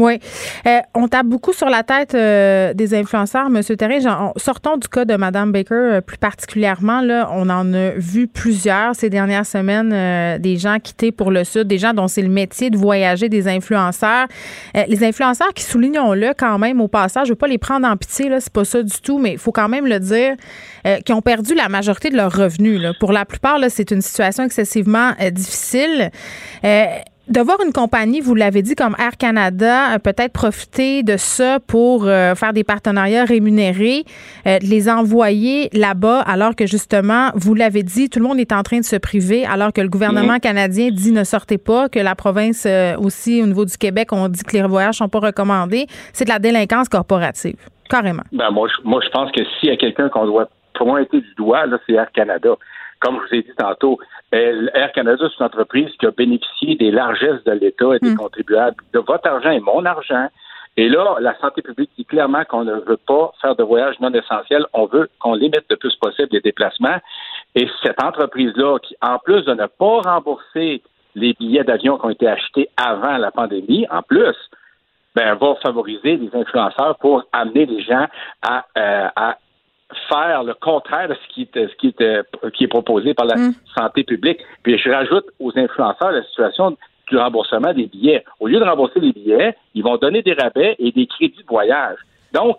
Oui. 0.00 0.18
Euh, 0.66 0.78
on 0.94 1.08
tape 1.08 1.26
beaucoup 1.26 1.52
sur 1.52 1.68
la 1.68 1.82
tête 1.82 2.14
euh, 2.14 2.72
des 2.72 2.94
influenceurs, 2.94 3.48
M. 3.48 3.62
Terry. 3.76 4.00
Genre, 4.00 4.32
sortons 4.36 4.78
du 4.78 4.88
cas 4.88 5.04
de 5.04 5.14
Mme 5.14 5.52
Baker 5.52 5.74
euh, 5.74 6.00
plus 6.00 6.16
particulièrement. 6.16 7.02
Là, 7.02 7.28
on 7.34 7.50
en 7.50 7.74
a 7.74 7.90
vu 7.90 8.26
plusieurs 8.26 8.94
ces 8.96 9.10
dernières 9.10 9.44
semaines, 9.44 9.92
euh, 9.92 10.38
des 10.38 10.56
gens 10.56 10.78
quittés 10.78 11.12
pour 11.12 11.30
le 11.30 11.44
Sud, 11.44 11.64
des 11.64 11.76
gens 11.76 11.92
dont 11.92 12.08
c'est 12.08 12.22
le 12.22 12.30
métier 12.30 12.70
de 12.70 12.78
voyager, 12.78 13.28
des 13.28 13.46
influenceurs. 13.46 14.26
les 14.74 15.04
influenceurs 15.04 15.52
qui, 15.52 15.64
soulignons-le 15.64 16.32
quand 16.36 16.58
même 16.58 16.80
au 16.80 16.88
passage, 16.88 17.26
je 17.26 17.32
ne 17.32 17.34
veux 17.34 17.38
pas 17.38 17.46
les 17.46 17.58
prendre 17.58 17.86
en 17.86 17.96
pitié, 17.96 18.30
là, 18.30 18.40
c'est 18.40 18.52
pas 18.52 18.64
ça 18.64 18.82
du 18.82 19.00
tout, 19.02 19.18
mais 19.18 19.32
il 19.32 19.38
faut 19.38 19.52
quand 19.52 19.68
même 19.68 19.86
le 19.86 20.00
dire, 20.00 20.34
qui 21.04 21.12
ont 21.12 21.20
perdu 21.20 21.54
la 21.54 21.68
majorité 21.68 22.08
de 22.08 22.16
leurs 22.16 22.34
revenus. 22.34 22.80
Là. 22.80 22.92
Pour 22.98 23.12
la 23.12 23.26
plupart, 23.26 23.58
là, 23.58 23.68
c'est 23.68 23.90
une 23.90 24.00
situation 24.00 24.44
excessivement 24.44 25.12
difficile 25.30 26.10
de 27.30 27.40
voir 27.40 27.58
une 27.64 27.72
compagnie, 27.72 28.20
vous 28.20 28.34
l'avez 28.34 28.60
dit, 28.60 28.74
comme 28.74 28.96
Air 28.98 29.16
Canada, 29.16 29.98
peut-être 30.02 30.32
profiter 30.32 31.04
de 31.04 31.16
ça 31.16 31.60
pour 31.60 32.06
euh, 32.06 32.34
faire 32.34 32.52
des 32.52 32.64
partenariats 32.64 33.24
rémunérés, 33.24 34.04
euh, 34.46 34.58
les 34.62 34.90
envoyer 34.90 35.70
là-bas, 35.72 36.20
alors 36.22 36.56
que 36.56 36.66
justement, 36.66 37.30
vous 37.36 37.54
l'avez 37.54 37.84
dit, 37.84 38.10
tout 38.10 38.18
le 38.18 38.26
monde 38.26 38.40
est 38.40 38.52
en 38.52 38.64
train 38.64 38.78
de 38.78 38.84
se 38.84 38.96
priver, 38.96 39.46
alors 39.46 39.72
que 39.72 39.80
le 39.80 39.88
gouvernement 39.88 40.34
mhm. 40.34 40.40
canadien 40.40 40.90
dit 40.90 41.12
ne 41.12 41.22
sortez 41.22 41.58
pas, 41.58 41.88
que 41.88 42.00
la 42.00 42.16
province 42.16 42.66
euh, 42.66 42.96
aussi, 42.98 43.40
au 43.42 43.46
niveau 43.46 43.64
du 43.64 43.76
Québec, 43.76 44.08
on 44.12 44.28
dit 44.28 44.42
que 44.42 44.56
les 44.56 44.62
voyages 44.62 44.96
sont 44.96 45.08
pas 45.08 45.20
recommandés. 45.20 45.86
C'est 46.12 46.24
de 46.24 46.30
la 46.30 46.40
délinquance 46.40 46.88
corporative, 46.88 47.58
carrément. 47.88 48.24
Ben 48.32 48.50
moi, 48.50 48.68
je, 48.68 48.88
moi, 48.88 49.00
je 49.04 49.08
pense 49.10 49.30
que 49.30 49.42
s'il 49.44 49.68
y 49.68 49.72
a 49.72 49.76
quelqu'un 49.76 50.08
qu'on 50.08 50.26
doit 50.26 50.48
pointer 50.74 51.20
du 51.20 51.34
doigt, 51.36 51.66
là, 51.66 51.78
c'est 51.86 51.92
Air 51.92 52.10
Canada 52.12 52.56
comme 53.00 53.16
je 53.16 53.28
vous 53.28 53.34
ai 53.40 53.42
dit 53.42 53.56
tantôt, 53.56 53.98
Air 54.32 54.92
Canada, 54.92 55.24
c'est 55.28 55.40
une 55.40 55.46
entreprise 55.46 55.90
qui 55.98 56.06
a 56.06 56.10
bénéficié 56.10 56.76
des 56.76 56.90
largesses 56.90 57.42
de 57.44 57.52
l'État 57.52 57.96
et 57.96 57.98
des 57.98 58.12
hmm. 58.12 58.16
contribuables, 58.16 58.76
de 58.92 58.98
votre 59.00 59.26
argent 59.28 59.50
et 59.50 59.60
mon 59.60 59.84
argent. 59.84 60.28
Et 60.76 60.88
là, 60.88 61.16
la 61.20 61.36
santé 61.40 61.62
publique 61.62 61.90
dit 61.98 62.04
clairement 62.04 62.44
qu'on 62.44 62.64
ne 62.64 62.74
veut 62.74 62.96
pas 62.96 63.32
faire 63.40 63.56
de 63.56 63.62
voyages 63.62 63.98
non 64.00 64.12
essentiels. 64.12 64.66
On 64.72 64.86
veut 64.86 65.10
qu'on 65.18 65.34
limite 65.34 65.64
le 65.68 65.76
plus 65.76 65.94
possible 65.96 66.28
les 66.30 66.40
déplacements. 66.40 66.98
Et 67.54 67.68
cette 67.82 68.02
entreprise-là, 68.02 68.78
qui, 68.78 68.96
en 69.02 69.18
plus 69.18 69.44
de 69.44 69.52
ne 69.52 69.66
pas 69.66 70.00
rembourser 70.00 70.82
les 71.16 71.34
billets 71.34 71.64
d'avion 71.64 71.98
qui 71.98 72.06
ont 72.06 72.10
été 72.10 72.28
achetés 72.28 72.68
avant 72.76 73.18
la 73.18 73.32
pandémie, 73.32 73.86
en 73.90 74.02
plus, 74.02 74.36
ben, 75.16 75.34
va 75.34 75.56
favoriser 75.56 76.16
les 76.16 76.30
influenceurs 76.32 76.96
pour 76.98 77.24
amener 77.32 77.66
les 77.66 77.82
gens 77.82 78.06
à, 78.42 78.64
euh, 78.78 79.08
à 79.16 79.38
faire 80.08 80.44
le 80.44 80.54
contraire 80.54 81.08
de 81.08 81.14
ce 81.14 81.34
qui, 81.34 81.48
ce 81.54 81.74
qui, 81.76 81.94
qui 82.54 82.64
est 82.64 82.68
proposé 82.68 83.14
par 83.14 83.26
la 83.26 83.36
mm. 83.36 83.54
santé 83.76 84.04
publique. 84.04 84.40
Puis 84.62 84.78
je 84.78 84.90
rajoute 84.90 85.26
aux 85.38 85.52
influenceurs 85.56 86.12
la 86.12 86.22
situation 86.24 86.76
du 87.08 87.16
remboursement 87.16 87.72
des 87.72 87.86
billets. 87.86 88.24
Au 88.38 88.46
lieu 88.46 88.58
de 88.58 88.64
rembourser 88.64 89.00
les 89.00 89.12
billets, 89.12 89.56
ils 89.74 89.82
vont 89.82 89.96
donner 89.96 90.22
des 90.22 90.32
rabais 90.32 90.76
et 90.78 90.92
des 90.92 91.06
crédits 91.06 91.42
de 91.42 91.48
voyage. 91.48 91.98
Donc, 92.32 92.58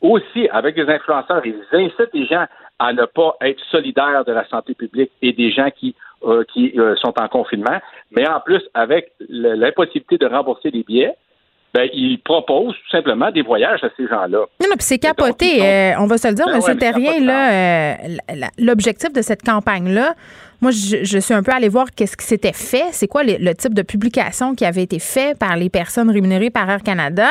aussi, 0.00 0.48
avec 0.50 0.76
les 0.76 0.88
influenceurs, 0.88 1.44
ils 1.44 1.60
incitent 1.72 2.14
les 2.14 2.26
gens 2.26 2.46
à 2.78 2.92
ne 2.94 3.04
pas 3.04 3.36
être 3.42 3.60
solidaires 3.70 4.24
de 4.24 4.32
la 4.32 4.46
santé 4.48 4.74
publique 4.74 5.10
et 5.20 5.32
des 5.32 5.50
gens 5.50 5.68
qui, 5.70 5.94
euh, 6.24 6.44
qui 6.52 6.72
euh, 6.78 6.96
sont 6.96 7.12
en 7.20 7.28
confinement, 7.28 7.78
mais 8.10 8.26
en 8.26 8.40
plus, 8.40 8.62
avec 8.72 9.12
l'impossibilité 9.28 10.16
de 10.16 10.26
rembourser 10.26 10.70
les 10.70 10.82
billets, 10.82 11.14
ben, 11.72 11.88
il 11.92 12.18
propose 12.20 12.74
tout 12.74 12.90
simplement 12.90 13.30
des 13.30 13.42
voyages 13.42 13.82
à 13.84 13.88
ces 13.96 14.06
gens-là. 14.08 14.38
Non, 14.60 14.68
non, 14.68 14.76
puis 14.76 14.86
c'est 14.86 14.98
capoté. 14.98 15.62
Euh, 15.62 15.92
on 15.98 16.06
va 16.06 16.18
se 16.18 16.28
le 16.28 16.34
dire, 16.34 16.46
ben 16.46 16.60
M. 16.66 16.78
Terrien, 16.78 17.20
là, 17.20 17.52
euh, 17.52 17.94
l'objectif 18.58 19.12
de 19.12 19.22
cette 19.22 19.42
campagne-là, 19.42 20.14
moi, 20.60 20.72
je, 20.72 21.18
suis 21.18 21.34
un 21.34 21.42
peu 21.42 21.52
allée 21.52 21.68
voir 21.68 21.86
qu'est-ce 21.94 22.16
qui 22.16 22.26
s'était 22.26 22.52
fait. 22.52 22.88
C'est 22.92 23.08
quoi 23.08 23.22
le 23.24 23.52
type 23.54 23.72
de 23.72 23.82
publication 23.82 24.54
qui 24.54 24.64
avait 24.66 24.82
été 24.82 24.98
fait 24.98 25.38
par 25.38 25.56
les 25.56 25.70
personnes 25.70 26.10
rémunérées 26.10 26.50
par 26.50 26.68
Air 26.68 26.82
Canada? 26.82 27.28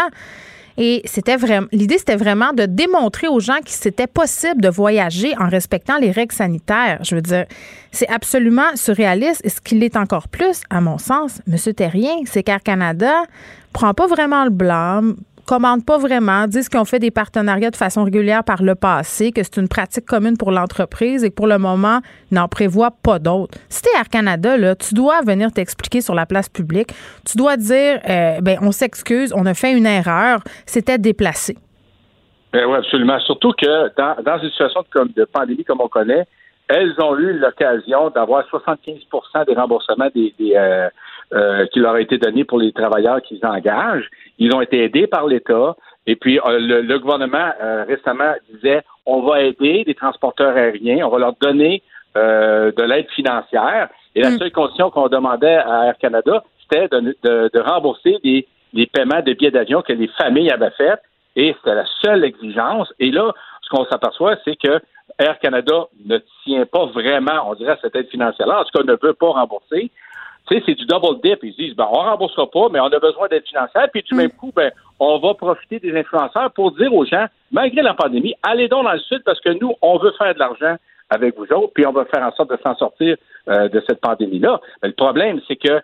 Et 0.78 1.02
c'était 1.06 1.36
vraiment 1.36 1.68
l'idée, 1.72 1.98
c'était 1.98 2.16
vraiment 2.16 2.54
de 2.54 2.66
démontrer 2.66 3.28
aux 3.28 3.40
gens 3.40 3.60
que 3.60 3.72
c'était 3.72 4.08
possible 4.08 4.62
de 4.62 4.70
voyager 4.70 5.36
en 5.38 5.50
respectant 5.50 5.98
les 5.98 6.12
règles 6.12 6.34
sanitaires. 6.34 7.00
Je 7.04 7.16
veux 7.16 7.22
dire, 7.22 7.46
c'est 7.92 8.08
absolument 8.10 8.76
surréaliste. 8.76 9.42
Et 9.44 9.50
ce 9.50 9.62
qu'il 9.62 9.84
est 9.84 9.98
encore 9.98 10.28
plus, 10.28 10.62
à 10.70 10.82
mon 10.82 10.98
sens, 10.98 11.42
M. 11.48 11.74
Terrien, 11.74 12.16
c'est 12.26 12.44
qu'Air 12.44 12.62
Canada 12.64 13.24
prend 13.74 13.94
pas 13.94 14.08
vraiment 14.08 14.44
le 14.44 14.50
blâme, 14.50 15.18
commandent 15.50 15.84
pas 15.84 15.98
vraiment, 15.98 16.46
disent 16.46 16.70
qu'ils 16.70 16.80
ont 16.80 16.86
fait 16.86 17.00
des 17.00 17.10
partenariats 17.10 17.72
de 17.72 17.76
façon 17.76 18.04
régulière 18.04 18.44
par 18.44 18.62
le 18.62 18.76
passé, 18.76 19.32
que 19.32 19.42
c'est 19.42 19.58
une 19.58 19.68
pratique 19.68 20.06
commune 20.06 20.38
pour 20.38 20.52
l'entreprise 20.52 21.24
et 21.24 21.32
que 21.32 21.36
pour 21.36 21.48
le 21.48 21.58
moment, 21.58 22.02
ils 22.30 22.36
n'en 22.36 22.48
prévoient 22.48 22.94
pas 23.04 23.18
d'autres. 23.18 23.58
Si 23.68 23.82
t'es 23.82 23.90
Air 23.98 24.10
Canada, 24.10 24.58
là, 24.58 24.76
tu 24.76 24.94
dois 24.94 25.22
venir 25.22 25.52
t'expliquer 25.52 26.02
sur 26.02 26.14
la 26.14 26.28
place 26.28 26.50
publique. 26.50 26.92
Tu 27.26 27.36
dois 27.36 27.58
dire, 27.58 28.00
euh, 28.08 28.42
ben, 28.42 28.60
on 28.62 28.72
s'excuse, 28.72 29.34
on 29.36 29.48
a 29.48 29.56
fait 29.56 29.76
une 29.76 29.88
erreur, 29.88 30.42
c'était 30.68 31.00
déplacé. 31.00 31.58
Ben 32.54 32.66
oui, 32.68 32.78
absolument. 32.78 33.20
Surtout 33.22 33.54
que 33.54 33.96
dans, 33.98 34.22
dans 34.22 34.38
une 34.44 34.52
situation 34.52 34.86
de, 35.16 35.26
pandémie 35.26 35.64
comme 35.64 35.82
on 35.82 35.88
connaît, 35.88 36.28
elles 36.68 36.94
ont 37.02 37.18
eu 37.18 37.34
l'occasion 37.40 38.12
d'avoir 38.12 38.46
75% 38.50 39.48
des 39.48 39.56
remboursements 39.56 40.10
des, 40.14 40.32
euh, 40.56 40.90
euh, 41.32 41.68
qui 41.68 41.80
leur 41.80 41.94
a 41.94 42.02
été 42.02 42.18
donné 42.18 42.44
pour 42.44 42.58
les 42.58 42.72
travailleurs 42.72 43.22
qu'ils 43.22 43.46
engagent. 43.46 44.10
Ils 44.40 44.52
ont 44.56 44.62
été 44.62 44.84
aidés 44.84 45.06
par 45.06 45.28
l'État. 45.28 45.76
Et 46.08 46.16
puis, 46.16 46.40
euh, 46.40 46.58
le, 46.60 46.98
gouvernement 46.98 47.52
euh, 47.62 47.86
récemment 47.88 48.34
disait 48.52 48.82
on 49.06 49.22
va 49.22 49.42
aider 49.42 49.84
les 49.86 49.94
transporteurs 49.94 50.58
aériens, 50.58 51.06
on 51.06 51.10
va 51.10 51.20
leur 51.20 51.34
donner 51.40 51.84
de 52.16 52.82
l'aide 52.82 53.08
financière. 53.12 53.90
Et 54.16 54.22
la 54.22 54.32
mm. 54.32 54.40
seule 54.40 54.52
condition 54.52 54.90
qu'on 54.90 55.08
demandait 55.08 55.58
à 55.58 55.86
Air 55.86 55.98
Canada, 56.00 56.44
c'était 56.64 56.88
de, 56.88 57.60
rembourser 57.62 58.18
des, 58.24 58.48
des 58.74 58.88
paiements 58.88 59.22
de 59.22 59.34
billets 59.34 59.52
d'avion 59.52 59.84
que 59.84 59.94
les 59.94 60.08
familles 60.18 60.50
avaient 60.50 60.72
fait. 60.72 61.00
Et 61.36 61.56
c'était 61.58 61.76
la 61.76 61.86
seule 62.02 62.26
exigence. 62.26 62.92
Et 63.00 63.12
là, 63.12 63.32
ce 63.62 63.70
qu'on 63.70 63.86
s'aperçoit, 63.86 64.36
c'est 64.44 64.56
que 64.56 64.82
Air 65.20 65.38
Canada 65.40 65.86
ne 66.06 66.18
tient 66.44 66.66
pas 66.66 66.88
vraiment, 66.88 67.50
on 67.50 67.54
dirait, 67.54 67.74
à 67.74 67.78
cette 67.82 67.96
aide 67.96 68.10
financière-là. 68.10 68.62
En 68.62 68.64
tout 68.64 68.78
cas, 68.78 68.84
ne 68.84 68.98
veut 69.02 69.14
pas 69.14 69.30
rembourser 69.30 69.92
c'est 70.50 70.76
du 70.76 70.86
double 70.86 71.22
dip. 71.24 71.40
Ils 71.44 71.56
disent, 71.56 71.76
ben, 71.76 71.88
on 71.90 72.00
remboursera 72.00 72.50
pas, 72.50 72.68
mais 72.72 72.80
on 72.80 72.86
a 72.86 73.00
besoin 73.00 73.28
d'aide 73.28 73.46
financière. 73.48 73.88
Puis 73.92 74.04
du 74.04 74.14
mm. 74.14 74.18
même 74.18 74.32
coup, 74.32 74.52
ben, 74.56 74.72
on 75.00 75.18
va 75.20 75.34
profiter 75.34 75.80
des 75.80 75.96
influenceurs 75.98 76.52
pour 76.52 76.72
dire 76.72 76.94
aux 76.94 77.06
gens, 77.06 77.26
malgré 77.52 77.82
la 77.82 77.94
pandémie, 77.94 78.36
allez 78.44 78.68
donc 78.68 78.84
dans 78.84 78.94
le 78.94 79.00
sud 79.00 79.22
parce 79.24 79.40
que 79.40 79.50
nous, 79.50 79.74
on 79.82 79.98
veut 79.98 80.12
faire 80.18 80.34
de 80.34 80.40
l'argent 80.40 80.76
avec 81.10 81.36
vous 81.38 81.46
autres, 81.54 81.74
puis 81.74 81.86
on 81.86 81.92
va 81.92 82.06
faire 82.06 82.24
en 82.24 82.32
sorte 82.34 82.52
de 82.52 82.58
s'en 82.64 82.76
sortir 82.76 83.16
euh, 83.48 83.68
de 83.68 83.84
cette 83.88 84.00
pandémie-là. 84.00 84.62
Mais 84.82 84.90
le 84.90 84.96
problème, 84.96 85.42
c'est 85.48 85.56
que 85.56 85.82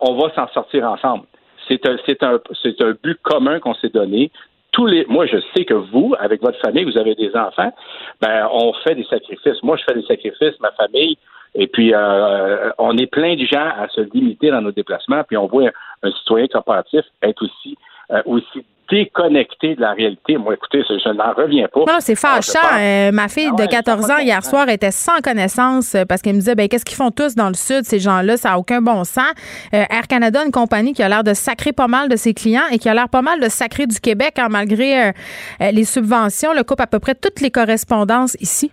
on 0.00 0.14
va 0.14 0.34
s'en 0.34 0.48
sortir 0.48 0.84
ensemble. 0.90 1.24
C'est 1.68 1.86
un, 1.88 1.96
c'est 2.04 2.22
un, 2.22 2.40
c'est 2.62 2.80
un 2.82 2.94
but 3.02 3.18
commun 3.22 3.60
qu'on 3.60 3.74
s'est 3.74 3.88
donné. 3.88 4.30
Tous 4.72 4.86
les, 4.86 5.06
moi, 5.06 5.26
je 5.26 5.36
sais 5.54 5.64
que 5.64 5.74
vous, 5.74 6.14
avec 6.18 6.42
votre 6.42 6.58
famille, 6.58 6.84
vous 6.84 6.98
avez 6.98 7.14
des 7.14 7.34
enfants, 7.36 7.72
ben, 8.20 8.48
on 8.52 8.72
fait 8.84 8.96
des 8.96 9.04
sacrifices. 9.04 9.62
Moi, 9.62 9.76
je 9.76 9.84
fais 9.84 9.94
des 9.94 10.06
sacrifices, 10.06 10.58
ma 10.60 10.72
famille, 10.72 11.16
et 11.54 11.68
puis, 11.68 11.94
euh, 11.94 12.70
on 12.78 12.96
est 12.98 13.06
plein 13.06 13.36
de 13.36 13.44
gens 13.44 13.68
à 13.78 13.86
se 13.88 14.00
limiter 14.12 14.50
dans 14.50 14.60
nos 14.60 14.72
déplacements, 14.72 15.22
puis 15.26 15.36
on 15.36 15.46
voit 15.46 15.70
un, 16.02 16.10
citoyen 16.10 16.48
coopératif 16.48 17.02
être 17.22 17.42
aussi, 17.44 17.78
euh, 18.10 18.22
aussi 18.26 18.64
déconnecté 18.90 19.76
de 19.76 19.80
la 19.80 19.92
réalité. 19.92 20.36
Moi, 20.36 20.54
écoutez, 20.54 20.82
je 20.82 21.08
n'en 21.10 21.32
reviens 21.32 21.68
pas. 21.68 21.80
Non, 21.80 22.00
c'est 22.00 22.16
fâchant. 22.16 22.58
Euh, 22.78 23.12
ma 23.12 23.28
fille 23.28 23.50
ah 23.50 23.62
de 23.62 23.66
14 23.66 24.10
ans, 24.10 24.18
hier 24.18 24.44
soir, 24.44 24.68
était 24.68 24.90
sans 24.90 25.20
connaissance 25.22 25.96
parce 26.06 26.20
qu'elle 26.20 26.34
me 26.34 26.40
disait, 26.40 26.54
ben, 26.54 26.68
qu'est-ce 26.68 26.84
qu'ils 26.84 26.96
font 26.96 27.10
tous 27.10 27.34
dans 27.34 27.48
le 27.48 27.54
Sud, 27.54 27.84
ces 27.84 27.98
gens-là? 27.98 28.36
Ça 28.36 28.50
n'a 28.50 28.58
aucun 28.58 28.82
bon 28.82 29.04
sens. 29.04 29.32
Air 29.72 30.06
Canada, 30.06 30.44
une 30.44 30.52
compagnie 30.52 30.92
qui 30.92 31.02
a 31.02 31.08
l'air 31.08 31.24
de 31.24 31.32
sacrer 31.32 31.72
pas 31.72 31.88
mal 31.88 32.10
de 32.10 32.16
ses 32.16 32.34
clients 32.34 32.68
et 32.72 32.78
qui 32.78 32.90
a 32.90 32.94
l'air 32.94 33.08
pas 33.08 33.22
mal 33.22 33.40
de 33.40 33.48
sacrer 33.48 33.86
du 33.86 34.00
Québec, 34.00 34.34
hein, 34.38 34.48
malgré 34.50 35.12
les 35.60 35.84
subventions, 35.84 36.52
le 36.52 36.62
coupe 36.62 36.80
à 36.80 36.86
peu 36.86 36.98
près 36.98 37.14
toutes 37.14 37.40
les 37.40 37.50
correspondances 37.50 38.36
ici. 38.40 38.70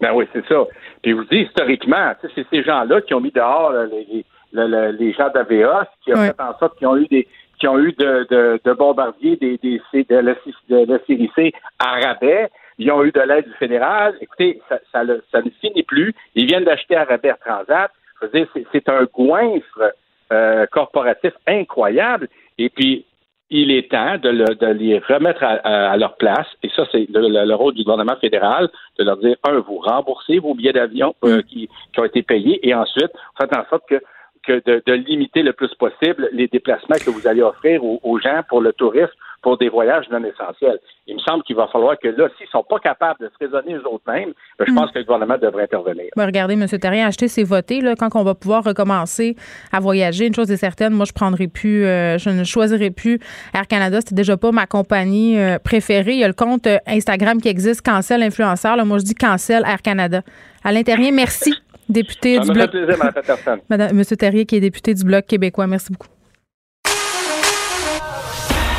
Ben 0.00 0.12
oui, 0.14 0.26
c'est 0.32 0.44
ça. 0.48 0.64
Puis 1.02 1.12
vous 1.12 1.24
dites, 1.24 1.48
historiquement, 1.48 2.12
c'est 2.20 2.46
ces 2.48 2.62
gens-là 2.62 3.00
qui 3.00 3.14
ont 3.14 3.20
mis 3.20 3.32
dehors 3.32 3.72
les, 3.72 4.24
les, 4.52 4.92
les 4.92 5.12
gens 5.12 5.30
d'AVA, 5.30 5.88
qui 6.04 6.12
ont 6.12 6.16
fait 6.16 6.40
en 6.40 6.56
sorte 6.58 6.78
qu'ils 6.78 6.86
ont 6.86 6.96
eu 6.96 7.06
des 7.06 7.26
qui 7.62 7.68
ont 7.68 7.78
eu 7.78 7.92
de, 7.92 8.26
de, 8.28 8.60
de 8.64 8.72
bombardiers 8.72 9.36
des, 9.36 9.56
des, 9.58 9.80
de, 9.94 10.16
la, 10.16 10.34
de 10.68 10.92
la 10.92 11.50
à 11.78 12.00
rabais. 12.00 12.50
Ils 12.78 12.90
ont 12.90 13.04
eu 13.04 13.12
de 13.12 13.20
l'aide 13.20 13.46
du 13.46 13.54
fédéral. 13.54 14.16
Écoutez, 14.20 14.60
ça, 14.68 14.80
ça, 14.90 15.02
ça, 15.30 15.42
ne 15.42 15.50
finit 15.60 15.84
plus. 15.84 16.12
Ils 16.34 16.46
viennent 16.46 16.64
d'acheter 16.64 16.96
à 16.96 17.04
rabais 17.04 17.32
Transat. 17.34 17.92
Je 18.20 18.26
veux 18.26 18.32
dire, 18.32 18.48
c'est 18.72 18.88
un 18.88 19.04
goinfre 19.04 19.92
euh, 20.32 20.66
corporatif 20.72 21.32
incroyable. 21.46 22.26
Et 22.58 22.68
puis, 22.68 23.04
il 23.52 23.70
est 23.70 23.90
temps 23.90 24.16
de, 24.16 24.30
les 24.72 24.98
remettre 24.98 25.44
à, 25.44 25.96
leur 25.98 26.16
place. 26.16 26.46
Et 26.62 26.70
ça, 26.74 26.84
c'est 26.90 27.06
le, 27.12 27.54
rôle 27.54 27.74
du 27.74 27.84
gouvernement 27.84 28.16
fédéral, 28.16 28.70
de 28.98 29.04
leur 29.04 29.18
dire, 29.18 29.36
un, 29.44 29.58
vous 29.60 29.78
remboursez 29.78 30.38
vos 30.38 30.54
billets 30.54 30.72
d'avion 30.72 31.14
euh, 31.24 31.38
mm. 31.38 31.42
qui, 31.42 31.68
ont 31.98 32.04
été 32.04 32.22
payés, 32.22 32.66
et 32.66 32.74
ensuite, 32.74 33.12
faites 33.38 33.54
en 33.54 33.64
sorte 33.68 33.84
que, 33.88 34.00
de, 34.48 34.92
limiter 34.92 35.42
le 35.42 35.52
plus 35.52 35.72
possible 35.74 36.28
les 36.32 36.48
déplacements 36.48 36.96
que 36.96 37.10
vous 37.10 37.28
allez 37.28 37.42
offrir 37.42 37.84
aux, 37.84 38.18
gens 38.18 38.40
pour 38.48 38.60
le 38.60 38.72
tourisme, 38.72 39.12
pour 39.42 39.58
des 39.58 39.68
voyages 39.68 40.06
non 40.10 40.22
essentiels. 40.24 40.78
Il 41.06 41.16
me 41.16 41.20
semble 41.20 41.42
qu'il 41.42 41.56
va 41.56 41.66
falloir 41.66 41.98
que 41.98 42.08
là, 42.08 42.28
s'ils 42.38 42.46
sont 42.48 42.62
pas 42.62 42.78
capables 42.78 43.18
de 43.20 43.28
se 43.28 43.44
raisonner 43.44 43.74
eux-mêmes, 43.74 44.32
ben, 44.58 44.64
je 44.66 44.72
pense 44.72 44.90
que 44.92 45.00
le 45.00 45.04
gouvernement 45.04 45.36
devrait 45.36 45.64
intervenir. 45.64 46.06
Ben, 46.16 46.26
regardez, 46.26 46.54
M. 46.54 46.66
Terrien, 46.66 47.08
acheter 47.08 47.28
ses 47.28 47.42
votés, 47.42 47.80
là, 47.80 47.94
quand 47.96 48.08
on 48.14 48.22
va 48.22 48.34
pouvoir 48.34 48.62
recommencer 48.62 49.36
à 49.72 49.80
voyager, 49.80 50.26
une 50.26 50.34
chose 50.34 50.50
est 50.50 50.56
certaine, 50.56 50.92
moi, 50.92 51.04
je 51.04 51.12
prendrai 51.12 51.48
plus, 51.48 51.84
euh, 51.84 52.18
je 52.18 52.30
ne 52.30 52.44
choisirai 52.44 52.90
plus 52.90 53.18
Air 53.52 53.66
Canada. 53.66 54.00
C'était 54.00 54.14
déjà 54.14 54.36
pas 54.36 54.52
ma 54.52 54.66
compagnie 54.66 55.38
euh, 55.38 55.58
préférée. 55.58 56.12
Il 56.12 56.18
y 56.18 56.24
a 56.24 56.28
le 56.28 56.34
compte 56.34 56.66
euh, 56.68 56.78
Instagram 56.86 57.40
qui 57.40 57.48
existe, 57.48 57.84
Cancel 57.84 58.22
Influenceur. 58.22 58.76
Là, 58.76 58.84
moi, 58.84 58.98
je 58.98 59.04
dis 59.04 59.14
Cancel 59.14 59.64
Air 59.66 59.82
Canada. 59.82 60.22
À 60.62 60.70
l'intérieur, 60.70 61.10
merci, 61.12 61.52
député 61.88 62.36
Ça 62.36 62.42
du 62.42 62.52
Bloc. 62.52 62.70
fait 62.70 62.84
plaisir. 62.84 63.58
Madame, 63.68 63.96
Monsieur 63.96 64.16
Terrier, 64.16 64.46
qui 64.46 64.56
est 64.56 64.60
député 64.60 64.94
du 64.94 65.02
Bloc 65.02 65.26
québécois. 65.26 65.66
Merci 65.66 65.90
beaucoup. 65.90 66.08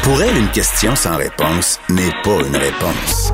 Pour 0.04 0.22
elle, 0.22 0.38
une 0.38 0.50
question 0.50 0.98
sans 0.98 1.16
réponse 1.16 1.80
n'est 1.90 2.12
pas 2.26 2.46
une 2.46 2.58
réponse. 2.58 3.32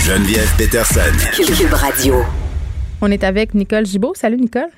Geneviève 0.00 0.54
Peterson. 0.58 1.00
Cube 1.34 1.72
Radio. 1.72 2.16
On 3.00 3.10
est 3.10 3.24
avec 3.24 3.54
Nicole 3.54 3.86
Gibault. 3.86 4.12
Salut, 4.14 4.36
Nicole. 4.36 4.68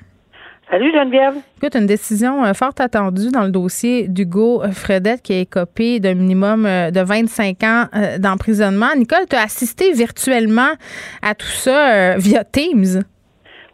Salut 0.71 0.89
Geneviève. 0.93 1.33
Écoute, 1.57 1.75
une 1.75 1.85
décision 1.85 2.45
euh, 2.45 2.53
fort 2.53 2.71
attendue 2.79 3.29
dans 3.29 3.43
le 3.43 3.51
dossier 3.51 4.07
d'Hugo 4.07 4.63
Fredette 4.71 5.21
qui 5.21 5.33
est 5.33 5.45
copé 5.45 5.99
d'un 5.99 6.13
minimum 6.13 6.65
euh, 6.65 6.91
de 6.91 7.01
25 7.01 7.63
ans 7.63 7.85
euh, 7.93 8.17
d'emprisonnement. 8.17 8.95
Nicole, 8.95 9.25
tu 9.29 9.35
as 9.35 9.41
assisté 9.41 9.91
virtuellement 9.91 10.71
à 11.21 11.35
tout 11.35 11.45
ça 11.45 12.15
via 12.17 12.45
Teams? 12.45 13.03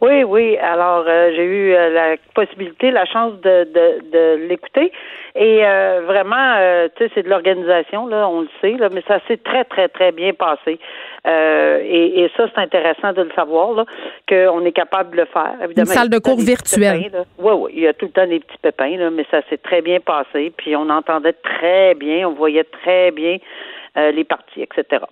Oui, 0.00 0.24
oui. 0.24 0.56
Alors, 0.58 1.04
euh, 1.06 1.30
j'ai 1.34 1.44
eu 1.44 1.74
euh, 1.74 1.90
la 1.90 2.16
possibilité, 2.34 2.90
la 2.90 3.06
chance 3.06 3.32
de, 3.40 3.64
de, 3.64 4.10
de 4.10 4.46
l'écouter. 4.48 4.92
Et 5.34 5.64
euh, 5.64 6.02
vraiment, 6.06 6.54
euh, 6.58 6.88
tu 6.96 7.04
sais, 7.04 7.10
c'est 7.14 7.22
de 7.22 7.28
l'organisation, 7.28 8.06
là, 8.06 8.28
on 8.28 8.42
le 8.42 8.48
sait, 8.60 8.72
là, 8.72 8.88
mais 8.90 9.02
ça 9.06 9.20
s'est 9.26 9.36
très, 9.38 9.64
très, 9.64 9.88
très 9.88 10.12
bien 10.12 10.32
passé. 10.32 10.78
Euh, 11.26 11.80
et, 11.82 12.24
et 12.24 12.30
ça, 12.36 12.46
c'est 12.54 12.60
intéressant 12.60 13.12
de 13.12 13.22
le 13.22 13.30
savoir, 13.34 13.72
là, 13.72 13.84
qu'on 14.28 14.64
est 14.64 14.72
capable 14.72 15.12
de 15.12 15.22
le 15.22 15.26
faire. 15.26 15.54
Évidemment, 15.62 15.90
salle 15.90 16.10
de 16.10 16.18
cours 16.18 16.40
virtuelle. 16.40 17.02
pépins. 17.04 17.24
Oui, 17.38 17.52
oui, 17.54 17.70
il 17.74 17.82
y 17.82 17.86
a 17.86 17.92
tout 17.92 18.06
le 18.06 18.12
temps 18.12 18.26
des 18.26 18.40
petits 18.40 18.58
pépins, 18.62 18.96
là, 18.96 19.10
mais 19.10 19.26
ça 19.30 19.40
s'est 19.48 19.58
très 19.58 19.82
bien 19.82 20.00
passé. 20.00 20.52
Puis 20.56 20.76
on 20.76 20.88
entendait 20.88 21.34
très 21.34 21.94
bien, 21.94 22.28
on 22.28 22.32
voyait 22.32 22.64
très 22.64 23.10
bien 23.10 23.38
euh, 23.96 24.10
les 24.10 24.24
parties, 24.24 24.62
etc. 24.62 25.02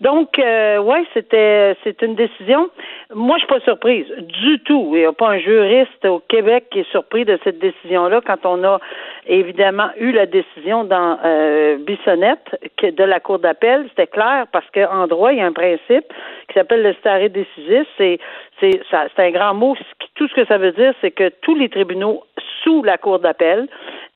Donc, 0.00 0.38
euh, 0.38 0.78
ouais, 0.78 1.04
c'était 1.12 1.76
c'est 1.84 2.00
une 2.02 2.14
décision. 2.14 2.70
Moi, 3.14 3.36
je 3.36 3.44
suis 3.44 3.48
pas 3.48 3.60
surprise 3.60 4.06
du 4.18 4.58
tout. 4.60 4.92
Il 4.94 5.00
n'y 5.00 5.04
a 5.04 5.12
pas 5.12 5.28
un 5.28 5.38
juriste 5.38 6.04
au 6.04 6.20
Québec 6.20 6.64
qui 6.70 6.80
est 6.80 6.90
surpris 6.90 7.24
de 7.24 7.38
cette 7.44 7.58
décision-là 7.58 8.20
quand 8.26 8.44
on 8.44 8.64
a 8.64 8.80
évidemment 9.26 9.90
eu 9.98 10.12
la 10.12 10.26
décision 10.26 10.84
dans 10.84 11.18
euh, 11.24 11.76
Bissonnette 11.78 12.56
que 12.76 12.90
de 12.90 13.04
la 13.04 13.20
Cour 13.20 13.40
d'appel. 13.40 13.86
C'était 13.90 14.06
clair 14.06 14.46
parce 14.52 14.68
qu'en 14.70 15.06
droit, 15.06 15.32
il 15.32 15.38
y 15.38 15.42
a 15.42 15.46
un 15.46 15.52
principe 15.52 16.06
qui 16.48 16.54
s'appelle 16.54 16.82
le 16.82 16.94
stare 16.94 17.28
decisis. 17.28 17.86
C'est 17.98 18.18
c'est 18.60 19.18
un 19.18 19.30
grand 19.30 19.54
mot. 19.54 19.76
Tout 20.14 20.28
ce 20.28 20.34
que 20.34 20.44
ça 20.46 20.58
veut 20.58 20.72
dire, 20.72 20.92
c'est 21.00 21.10
que 21.10 21.30
tous 21.42 21.54
les 21.54 21.68
tribunaux 21.68 22.24
sous 22.62 22.82
la 22.82 22.98
Cour 22.98 23.18
d'appel, 23.18 23.68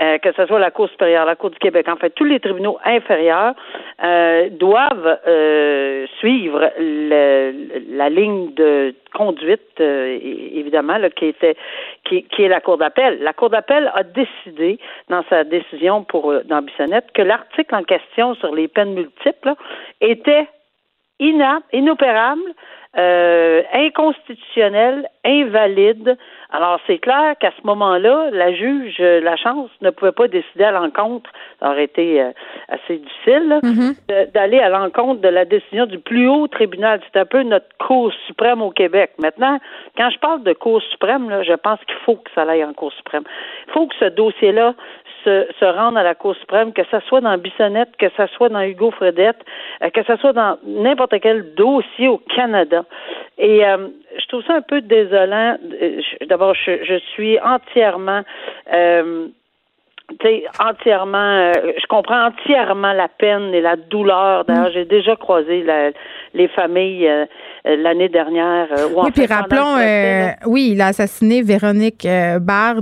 euh, 0.02 0.18
que 0.18 0.32
ce 0.32 0.46
soit 0.46 0.58
la 0.58 0.70
Cour 0.70 0.88
supérieure, 0.88 1.24
la 1.24 1.36
Cour 1.36 1.50
du 1.50 1.58
Québec, 1.58 1.88
en 1.88 1.96
fait, 1.96 2.10
tous 2.10 2.24
les 2.24 2.40
tribunaux 2.40 2.78
inférieurs 2.84 3.54
euh, 4.02 4.48
doivent 4.50 5.18
euh, 5.26 6.06
suivre 6.18 6.70
le- 6.78 7.96
la 7.96 8.08
ligne 8.10 8.52
de 8.54 8.94
conduite, 9.14 9.60
euh, 9.80 10.18
évidemment, 10.20 10.98
là, 10.98 11.10
qui 11.10 11.26
était 11.26 11.56
qui, 12.04 12.24
qui 12.24 12.42
est 12.42 12.48
la 12.48 12.60
Cour 12.60 12.78
d'appel. 12.78 13.18
La 13.22 13.32
Cour 13.32 13.50
d'appel 13.50 13.90
a 13.94 14.02
décidé 14.02 14.78
dans 15.08 15.22
sa 15.30 15.44
décision 15.44 16.02
pour 16.04 16.32
euh, 16.32 16.42
dans 16.44 16.62
Bissonnette 16.62 17.06
que 17.14 17.22
l'article 17.22 17.74
en 17.74 17.82
question 17.84 18.34
sur 18.34 18.54
les 18.54 18.68
peines 18.68 18.94
multiples 18.94 19.44
là, 19.44 19.54
était 20.00 20.46
ina- 21.20 21.62
inopérable, 21.72 22.42
euh, 22.96 23.62
inconstitutionnel, 23.72 25.08
invalide. 25.24 26.16
Alors, 26.50 26.78
c'est 26.86 26.98
clair 26.98 27.34
qu'à 27.40 27.50
ce 27.60 27.66
moment-là, 27.66 28.28
la 28.30 28.52
juge, 28.54 28.98
la 29.00 29.34
chance, 29.36 29.68
ne 29.80 29.90
pouvait 29.90 30.12
pas 30.12 30.28
décider 30.28 30.62
à 30.62 30.70
l'encontre, 30.70 31.28
ça 31.58 31.70
aurait 31.70 31.84
été 31.84 32.22
euh, 32.22 32.30
assez 32.68 32.98
difficile, 32.98 33.58
de- 34.08 34.30
d'aller 34.32 34.60
à 34.60 34.68
l'encontre 34.68 35.20
de 35.20 35.28
la 35.28 35.44
décision 35.44 35.86
du 35.86 35.98
plus 35.98 36.28
haut 36.28 36.46
tribunal. 36.46 37.00
C'est 37.12 37.18
un 37.18 37.24
peu 37.26 37.42
notre 37.42 37.66
Cour 37.78 38.12
suprême 38.28 38.62
au 38.62 38.70
Québec. 38.70 39.10
Maintenant, 39.18 39.58
quand 39.96 40.10
je 40.10 40.18
parle 40.20 40.44
de 40.44 40.52
Cour 40.52 40.80
suprême, 40.82 41.28
là, 41.30 41.42
je 41.42 41.54
pense 41.54 41.80
qu'il 41.86 41.96
faut 42.04 42.16
que 42.16 42.30
ça 42.34 42.42
aille 42.42 42.64
en 42.64 42.74
Cour 42.74 42.92
suprême. 42.92 43.24
Il 43.66 43.72
faut 43.72 43.86
que 43.88 43.94
ce 43.98 44.04
dossier-là 44.06 44.74
se, 45.24 45.46
se 45.58 45.64
rendre 45.64 45.98
à 45.98 46.02
la 46.02 46.14
Cour 46.14 46.34
suprême, 46.36 46.72
que 46.72 46.82
ça 46.90 47.00
soit 47.02 47.20
dans 47.20 47.36
Bissonnette, 47.38 47.96
que 47.98 48.06
ça 48.16 48.26
soit 48.28 48.48
dans 48.48 48.62
Hugo 48.62 48.90
Fredette, 48.90 49.40
euh, 49.82 49.90
que 49.90 50.02
ça 50.04 50.16
soit 50.18 50.32
dans 50.32 50.58
n'importe 50.64 51.18
quel 51.20 51.54
dossier 51.54 52.08
au 52.08 52.18
Canada. 52.18 52.84
Et 53.38 53.66
euh, 53.66 53.88
je 54.18 54.26
trouve 54.26 54.44
ça 54.44 54.54
un 54.54 54.62
peu 54.62 54.80
désolant. 54.80 55.56
Euh, 55.82 56.00
D'abord, 56.28 56.54
je, 56.54 56.84
je 56.84 56.98
suis 57.12 57.38
entièrement 57.40 58.22
euh, 58.72 59.28
entièrement, 60.60 61.18
euh, 61.18 61.52
je 61.80 61.86
comprends 61.88 62.26
entièrement 62.28 62.92
la 62.92 63.08
peine 63.08 63.52
et 63.54 63.60
la 63.60 63.76
douleur. 63.76 64.44
D'ailleurs, 64.44 64.70
j'ai 64.72 64.84
déjà 64.84 65.16
croisé 65.16 65.62
la- 65.62 65.90
les 66.34 66.48
familles 66.48 67.06
euh, 67.08 67.24
euh, 67.66 67.76
l'année 67.76 68.08
dernière. 68.08 68.68
euh, 68.72 68.88
Oui, 68.94 69.10
puis 69.12 69.26
rappelons, 69.26 69.76
oui, 70.46 70.70
il 70.72 70.80
a 70.80 70.86
assassiné 70.88 71.42
Véronique 71.42 72.06
Bard, 72.40 72.76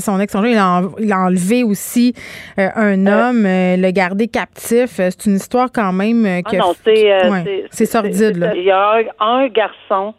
son 0.00 0.20
ex 0.20 0.34
Il, 0.44 0.58
a 0.58 0.66
en- 0.80 0.90
il 0.98 1.12
a 1.12 1.18
enlevé 1.18 1.64
aussi 1.64 2.14
un 2.58 3.06
homme, 3.06 3.44
le 3.44 3.90
gardé 3.90 4.28
captif. 4.28 4.90
C'est 4.96 5.26
une 5.26 5.36
histoire 5.36 5.68
quand 5.74 5.92
même 5.92 6.26
Ah 6.26 6.50
que. 6.50 6.56
non, 6.56 6.72
c'est 6.84 7.10
Ouais, 7.30 7.86
sordide, 7.86 8.36
là. 8.36 8.52
Il 8.54 8.64
y 8.64 8.70
a 8.70 8.92
un, 8.92 9.02
un 9.26 9.48
garçon 9.48 10.14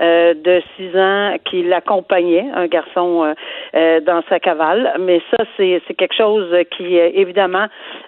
euh, 0.00 0.34
de 0.34 0.62
six 0.76 0.96
ans 0.98 1.36
qui 1.44 1.62
l'accompagnait, 1.62 2.46
un 2.54 2.66
garçon 2.66 3.24
euh, 3.24 3.34
euh, 3.74 4.00
dans 4.00 4.22
sa 4.28 4.38
cavale. 4.40 4.94
Mais 5.00 5.20
ça, 5.30 5.44
c'est 5.56 5.80
c'est 5.86 5.94
quelque 5.94 6.14
chose 6.14 6.54
qui, 6.76 6.96
évidemment, 6.96 7.66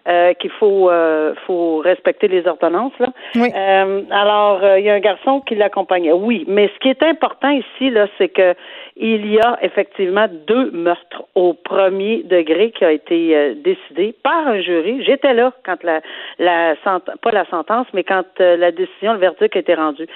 euh, 0.08 0.34
qu'il 0.34 0.50
faut 0.50 0.90
euh, 0.90 1.34
faut 1.46 1.78
respecter 1.78 2.28
les 2.28 2.46
ordonnances. 2.46 2.92
Là. 2.98 3.08
Oui. 3.34 3.48
Euh, 3.54 4.02
alors, 4.10 4.60
il 4.76 4.84
y 4.84 4.90
a 4.90 4.94
un 4.94 5.00
garçon 5.00 5.40
qui 5.40 5.54
l'accompagnait. 5.54 6.12
Oui, 6.12 6.44
mais 6.46 6.68
ce 6.74 6.78
qui 6.80 6.88
est 6.88 7.02
important 7.02 7.50
ici, 7.50 7.90
là, 7.90 8.06
c'est 8.18 8.28
que 8.28 8.54
il 8.96 9.32
y 9.32 9.38
a 9.40 9.58
effectivement 9.62 10.26
deux 10.46 10.70
meurtres 10.72 11.22
au 11.34 11.54
premier 11.54 12.22
degré 12.24 12.72
qui 12.72 12.84
a 12.84 12.90
été 12.90 13.54
décidé 13.54 14.14
par 14.24 14.48
un 14.48 14.60
jury. 14.60 15.04
J'étais 15.04 15.34
là 15.34 15.52
quand 15.64 15.82
la, 15.84 16.00
la 16.38 16.74
sent- 16.82 17.12
pas 17.22 17.30
la 17.30 17.44
sentence, 17.46 17.86
mais 17.94 18.02
quand 18.02 18.24
la 18.40 18.72
décision, 18.72 19.12
le 19.12 19.18
verdict 19.20 19.54
a 19.54 19.58
été 19.60 19.74
rendu. 19.74 20.06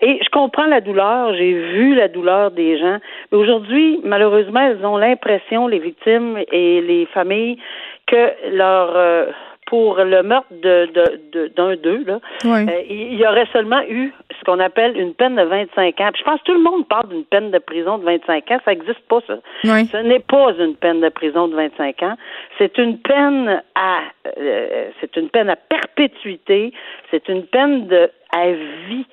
Et 0.00 0.20
je 0.22 0.28
comprends 0.30 0.66
la 0.66 0.80
douleur, 0.80 1.34
j'ai 1.34 1.52
vu 1.52 1.94
la 1.94 2.08
douleur 2.08 2.50
des 2.52 2.78
gens. 2.78 2.98
Mais 3.32 3.38
aujourd'hui, 3.38 4.00
malheureusement, 4.04 4.60
elles 4.60 4.84
ont 4.86 4.96
l'impression, 4.96 5.66
les 5.66 5.78
victimes 5.80 6.38
et 6.52 6.80
les 6.80 7.06
familles, 7.06 7.58
que 8.06 8.32
leur 8.56 8.92
euh, 8.96 9.26
pour 9.66 9.98
le 9.98 10.22
meurtre 10.22 10.46
de 10.50 10.86
de- 10.94 11.20
de- 11.32 11.48
d'un 11.48 11.76
d'eux, 11.76 12.02
là, 12.06 12.20
Ouais. 12.44 12.64
euh, 12.72 12.82
il 12.88 13.14
y 13.18 13.26
aurait 13.26 13.44
seulement 13.52 13.82
eu 13.86 14.14
ce 14.38 14.44
qu'on 14.44 14.60
appelle 14.60 14.96
une 14.96 15.12
peine 15.14 15.34
de 15.36 15.42
25 15.42 16.00
ans. 16.00 16.08
Puis 16.12 16.22
je 16.24 16.30
pense 16.30 16.40
que 16.40 16.44
tout 16.46 16.54
le 16.54 16.62
monde 16.62 16.88
parle 16.88 17.08
d'une 17.08 17.24
peine 17.24 17.50
de 17.50 17.58
prison 17.58 17.98
de 17.98 18.04
25 18.04 18.50
ans. 18.50 18.58
Ça 18.64 18.70
n'existe 18.70 19.06
pas, 19.08 19.20
ça. 19.26 19.34
Oui. 19.64 19.84
Ce 19.92 19.96
n'est 19.98 20.20
pas 20.20 20.52
une 20.58 20.74
peine 20.76 21.00
de 21.00 21.08
prison 21.10 21.48
de 21.48 21.54
25 21.56 22.02
ans. 22.02 22.14
C'est 22.56 22.78
une 22.78 22.98
peine 22.98 23.62
à, 23.74 23.98
euh, 24.38 24.88
c'est 25.00 25.14
une 25.16 25.28
peine 25.28 25.50
à 25.50 25.56
perpétuité. 25.56 26.72
C'est 27.10 27.28
une 27.28 27.44
peine 27.44 27.88
de 27.88 28.08
à 28.32 28.50
vie. 28.88 29.06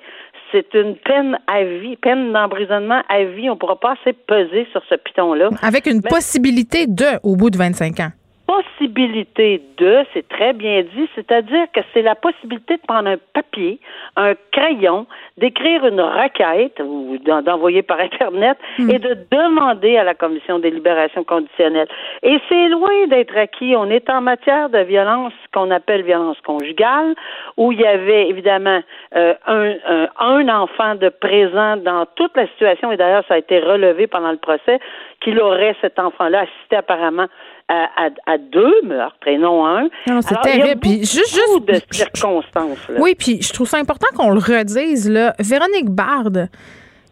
C'est 0.56 0.72
une 0.78 0.96
peine 0.96 1.36
à 1.46 1.64
vie, 1.64 1.96
peine 1.96 2.32
d'emprisonnement 2.32 3.02
à 3.10 3.24
vie. 3.24 3.50
On 3.50 3.54
ne 3.54 3.58
pourra 3.58 3.78
pas 3.78 3.94
assez 4.00 4.14
peser 4.14 4.66
sur 4.72 4.80
ce 4.88 4.94
piton-là. 4.94 5.50
Avec 5.60 5.86
une 5.86 6.00
Mais- 6.02 6.08
possibilité 6.08 6.86
de, 6.86 7.04
au 7.22 7.36
bout 7.36 7.50
de 7.50 7.58
25 7.58 8.00
ans. 8.00 8.08
Possibilité 8.46 9.60
de, 9.76 10.04
c'est 10.12 10.26
très 10.28 10.52
bien 10.52 10.82
dit, 10.82 11.08
c'est-à-dire 11.14 11.66
que 11.74 11.80
c'est 11.92 12.02
la 12.02 12.14
possibilité 12.14 12.76
de 12.76 12.82
prendre 12.82 13.08
un 13.08 13.16
papier, 13.34 13.80
un 14.16 14.34
crayon, 14.52 15.06
d'écrire 15.36 15.84
une 15.86 16.00
requête 16.00 16.80
ou 16.80 17.18
d'en- 17.24 17.42
d'envoyer 17.42 17.82
par 17.82 18.00
Internet 18.00 18.56
et 18.78 18.98
de 18.98 19.16
demander 19.30 19.96
à 19.96 20.04
la 20.04 20.14
Commission 20.14 20.58
des 20.58 20.70
libérations 20.70 21.24
conditionnelles. 21.24 21.88
Et 22.22 22.38
c'est 22.48 22.68
loin 22.68 23.06
d'être 23.08 23.36
acquis. 23.36 23.74
On 23.76 23.90
est 23.90 24.08
en 24.08 24.20
matière 24.20 24.68
de 24.70 24.78
violence 24.78 25.32
qu'on 25.52 25.70
appelle 25.70 26.02
violence 26.02 26.40
conjugale, 26.42 27.14
où 27.56 27.72
il 27.72 27.80
y 27.80 27.86
avait 27.86 28.28
évidemment 28.28 28.80
euh, 29.14 29.34
un, 29.46 29.74
un, 29.86 30.08
un 30.18 30.48
enfant 30.48 30.94
de 30.94 31.08
présent 31.08 31.76
dans 31.76 32.06
toute 32.14 32.36
la 32.36 32.46
situation, 32.48 32.92
et 32.92 32.96
d'ailleurs 32.96 33.24
ça 33.28 33.34
a 33.34 33.38
été 33.38 33.58
relevé 33.60 34.06
pendant 34.06 34.30
le 34.30 34.36
procès, 34.38 34.78
qu'il 35.20 35.40
aurait 35.40 35.74
cet 35.80 35.98
enfant-là 35.98 36.40
assisté 36.40 36.76
apparemment 36.76 37.26
à, 37.68 37.88
à, 37.96 38.08
à 38.34 38.38
deux 38.38 38.82
meurtres 38.84 39.26
et 39.26 39.38
non 39.38 39.66
un. 39.66 39.82
Non, 40.06 40.20
c'est 40.22 40.28
Alors, 40.36 40.42
il 40.46 40.48
y 40.50 40.52
a 40.52 40.64
terrible. 40.64 40.80
Puis 40.80 40.98
juste- 41.00 41.34
juste- 41.34 41.64
de 41.66 41.80
circonstances. 41.90 42.88
Là. 42.88 42.96
Oui, 43.00 43.14
puis 43.18 43.42
je 43.42 43.52
trouve 43.52 43.68
ça 43.68 43.78
important 43.78 44.06
qu'on 44.16 44.30
le 44.30 44.38
redise. 44.38 45.10
Là. 45.10 45.34
Véronique 45.40 45.90
Bard, 45.90 46.30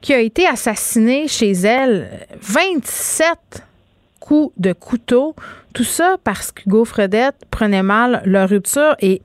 qui 0.00 0.14
a 0.14 0.18
été 0.20 0.46
assassinée 0.46 1.26
chez 1.28 1.50
elle, 1.52 2.08
27 2.40 3.64
coups 4.20 4.52
de 4.56 4.72
couteau. 4.72 5.34
Tout 5.72 5.84
ça 5.84 6.16
parce 6.22 6.52
qu'Hugo 6.52 6.84
Fredette 6.84 7.36
prenait 7.50 7.82
mal 7.82 8.22
leur 8.24 8.48
rupture 8.48 8.94
et 9.00 9.22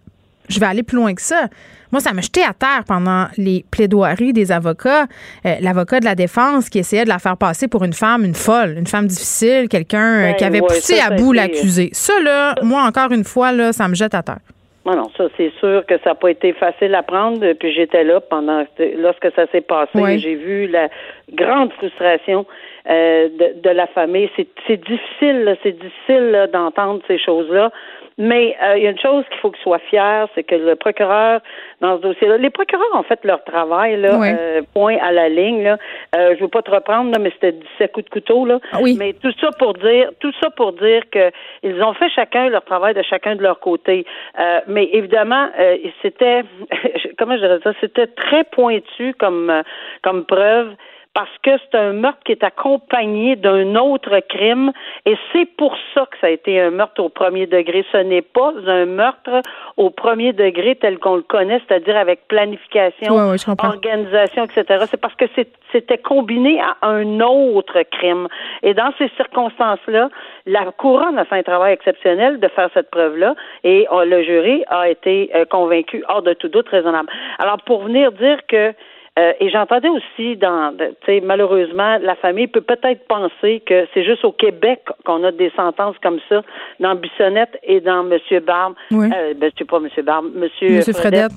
je 0.48 0.60
vais 0.60 0.66
aller 0.66 0.84
plus 0.84 0.98
loin 0.98 1.14
que 1.14 1.22
ça. 1.22 1.48
Moi, 1.92 2.02
ça 2.02 2.14
m'a 2.14 2.22
jeté 2.22 2.42
à 2.42 2.54
terre 2.54 2.84
pendant 2.88 3.26
les 3.38 3.66
plaidoiries 3.72 4.34
des 4.34 4.52
avocats. 4.52 5.06
Euh, 5.46 5.56
l'avocat 5.62 6.00
de 6.00 6.06
la 6.06 6.16
défense 6.16 6.70
qui 6.70 6.80
essayait 6.80 7.04
de 7.04 7.10
la 7.10 7.20
faire 7.20 7.38
passer 7.38 7.68
pour 7.68 7.84
une 7.84 7.94
femme, 7.94 8.24
une 8.24 8.36
folle, 8.36 8.76
une 8.78 8.88
femme 8.88 9.08
difficile, 9.08 9.68
quelqu'un 9.70 10.00
euh, 10.00 10.26
Ben 10.28 10.36
qui 10.36 10.44
avait 10.44 10.62
ouais, 10.62 10.68
poussé 10.68 10.96
ça, 10.96 11.08
à 11.08 11.16
bout 11.16 11.34
l'accusé. 11.34 11.90
Ça, 11.94 12.14
là, 12.24 12.56
moi, 12.62 12.84
encore 12.84 13.12
une 13.12 13.24
fois, 13.24 13.52
là, 13.52 13.72
ça 13.74 13.88
me 13.88 13.96
jette 13.96 14.14
à 14.14 14.22
terre. 14.22 14.40
Non, 14.86 14.96
non, 14.96 15.10
ça 15.18 15.26
c'est 15.38 15.52
sûr 15.60 15.86
que 15.86 15.98
ça 16.04 16.12
n'a 16.12 16.16
pas 16.16 16.32
été 16.32 16.54
facile 16.54 16.96
à 16.96 17.04
prendre. 17.04 17.54
Puis 17.54 17.74
j'étais 17.74 18.04
là 18.04 18.22
pendant 18.22 18.64
lorsque 18.98 19.32
ça 19.36 19.46
s'est 19.52 19.62
passé. 19.62 20.20
J'ai 20.20 20.36
vu 20.36 20.68
la 20.68 20.90
grande 21.34 21.72
frustration 21.74 22.46
euh, 22.90 23.28
de, 23.30 23.62
de 23.62 23.70
la 23.70 23.88
famille. 23.88 24.30
C'est 24.36 24.78
difficile, 24.78 25.58
c'est 25.64 25.78
difficile 25.78 26.50
d'entendre 26.52 27.02
ces 27.08 27.20
choses-là. 27.20 27.72
Mais 28.20 28.56
euh, 28.62 28.78
il 28.78 28.84
y 28.84 28.88
a 28.88 28.90
une 28.90 29.00
chose 29.00 29.24
qu'il 29.30 29.40
faut 29.40 29.50
qu'il 29.50 29.64
soit 29.64 29.80
fier, 29.90 30.28
c'est 30.36 30.44
que 30.44 30.56
le 30.56 30.76
procureur, 30.76 31.40
dans 31.80 31.98
ce 31.98 32.02
dossier-là, 32.02 32.38
les 32.38 32.50
procureurs 32.50 32.90
ont 32.94 33.04
fait 33.04 33.24
leur 33.24 33.42
travail, 33.46 34.00
là, 34.00 34.22
euh, 34.22 34.62
point 34.74 34.98
à 35.02 35.14
la 35.14 35.30
ligne. 35.30 35.64
Là. 35.64 35.78
Euh, 36.16 36.36
je 36.36 36.42
veux 36.42 36.50
pas 36.50 36.62
te 36.62 36.70
reprendre, 36.70 37.12
là, 37.12 37.18
mais 37.18 37.32
c'était 37.32 37.54
17 37.54 37.94
coups 37.94 38.06
de 38.08 38.10
couteau. 38.10 38.46
Là. 38.46 38.60
Ah 38.74 38.80
oui. 38.82 38.98
Mais 39.00 39.14
tout 39.14 39.32
ça 39.40 39.52
pour 39.58 39.74
dire, 39.74 40.12
tout 40.20 40.34
ça 40.42 40.50
pour 40.50 40.74
dire 40.74 41.04
que 41.10 41.32
ils 41.64 41.82
ont 41.82 41.94
fait 41.94 42.10
chacun 42.10 42.50
leur 42.50 42.66
travail 42.66 42.94
de 42.94 43.04
chacun 43.04 43.38
de 43.38 43.42
leur 43.42 43.62
côté. 43.62 44.06
Euh, 44.38 44.60
mais 44.68 44.90
évidemment, 44.92 45.48
euh, 45.58 45.78
c'était, 46.02 46.44
comment 47.18 47.36
je 47.36 47.42
dirais 47.42 47.60
ça, 47.64 47.72
c'était 47.80 48.08
très 48.08 48.44
pointu 48.44 49.14
comme 49.14 49.50
euh, 49.50 49.64
comme 50.02 50.26
preuve. 50.26 50.76
Parce 51.16 51.30
que 51.42 51.50
c'est 51.58 51.78
un 51.78 51.94
meurtre 51.94 52.20
qui 52.24 52.34
est 52.34 52.44
accompagné 52.44 53.36
d'un 53.36 53.76
autre 53.76 54.20
crime 54.30 54.72
et 55.06 55.18
c'est 55.34 55.48
pour 55.58 55.76
ça 55.94 56.06
que 56.06 56.18
ça 56.22 56.28
a 56.28 56.30
été 56.30 56.62
un 56.62 56.70
meurtre 56.70 57.02
au 57.02 57.10
premier 57.10 57.48
degré. 57.48 57.84
Ce 57.92 57.98
n'est 57.98 58.22
pas 58.22 58.54
un 58.68 58.86
meurtre 58.86 59.42
au 59.76 59.90
premier 59.90 60.34
degré 60.34 60.76
tel 60.76 61.00
qu'on 61.00 61.16
le 61.16 61.24
connaît, 61.24 61.62
c'est-à-dire 61.68 61.98
avec 61.98 62.28
planification, 62.28 63.16
organisation, 63.16 64.46
etc. 64.46 64.86
C'est 64.90 65.02
parce 65.02 65.16
que 65.16 65.26
c'était 65.72 65.98
combiné 65.98 66.62
à 66.62 66.88
un 66.88 67.20
autre 67.22 67.82
crime. 67.92 68.28
Et 68.62 68.76
dans 68.76 68.94
ces 69.00 69.10
circonstances-là, 69.18 70.10
la 70.46 70.72
couronne 70.72 71.18
a 71.18 71.26
fait 71.26 71.38
un 71.38 71.44
travail 71.44 71.74
exceptionnel 71.74 72.40
de 72.40 72.48
faire 72.50 72.70
cette 72.74 72.92
preuve-là 72.92 73.34
et 73.64 73.88
euh, 73.92 74.06
le 74.06 74.24
jury 74.24 74.64
a 74.68 74.88
été 74.88 75.32
euh, 75.36 75.46
convaincu 75.46 76.04
hors 76.08 76.22
de 76.22 76.34
tout 76.34 76.50
doute 76.50 76.70
raisonnable. 76.70 77.10
Alors, 77.40 77.58
pour 77.64 77.84
venir 77.84 78.12
dire 78.12 78.40
que 78.48 78.74
euh, 79.20 79.34
et 79.42 79.50
j'entendais 79.50 79.90
aussi 79.90 80.28
dans, 80.38 80.72
de- 80.76 80.94
tu 81.02 81.06
sais, 81.06 81.20
malheureusement, 81.22 81.98
la 82.02 82.16
famille 82.16 82.48
peut 82.48 82.62
peut-être 82.74 83.04
penser 83.08 83.62
que 83.66 83.86
c'est 83.94 84.04
juste 84.06 84.24
au 84.24 84.32
Québec 84.32 84.80
qu'on 85.06 85.24
a 85.24 85.32
des 85.32 85.52
sentences 85.56 85.98
comme 86.02 86.20
ça, 86.30 86.42
dans 86.80 86.96
Bissonnette 86.96 87.58
et 87.64 87.80
dans 87.82 88.04
Monsieur 88.04 88.40
Barbe. 88.40 88.76
Oui. 88.92 89.08
Euh, 89.14 89.34
ben, 89.36 89.52
c'est 89.58 89.68
pas 89.70 89.80
Monsieur 89.80 90.04
Barbe, 90.04 90.28
Monsieur, 90.34 90.70
Monsieur 90.78 90.94
Fredette. 90.94 91.32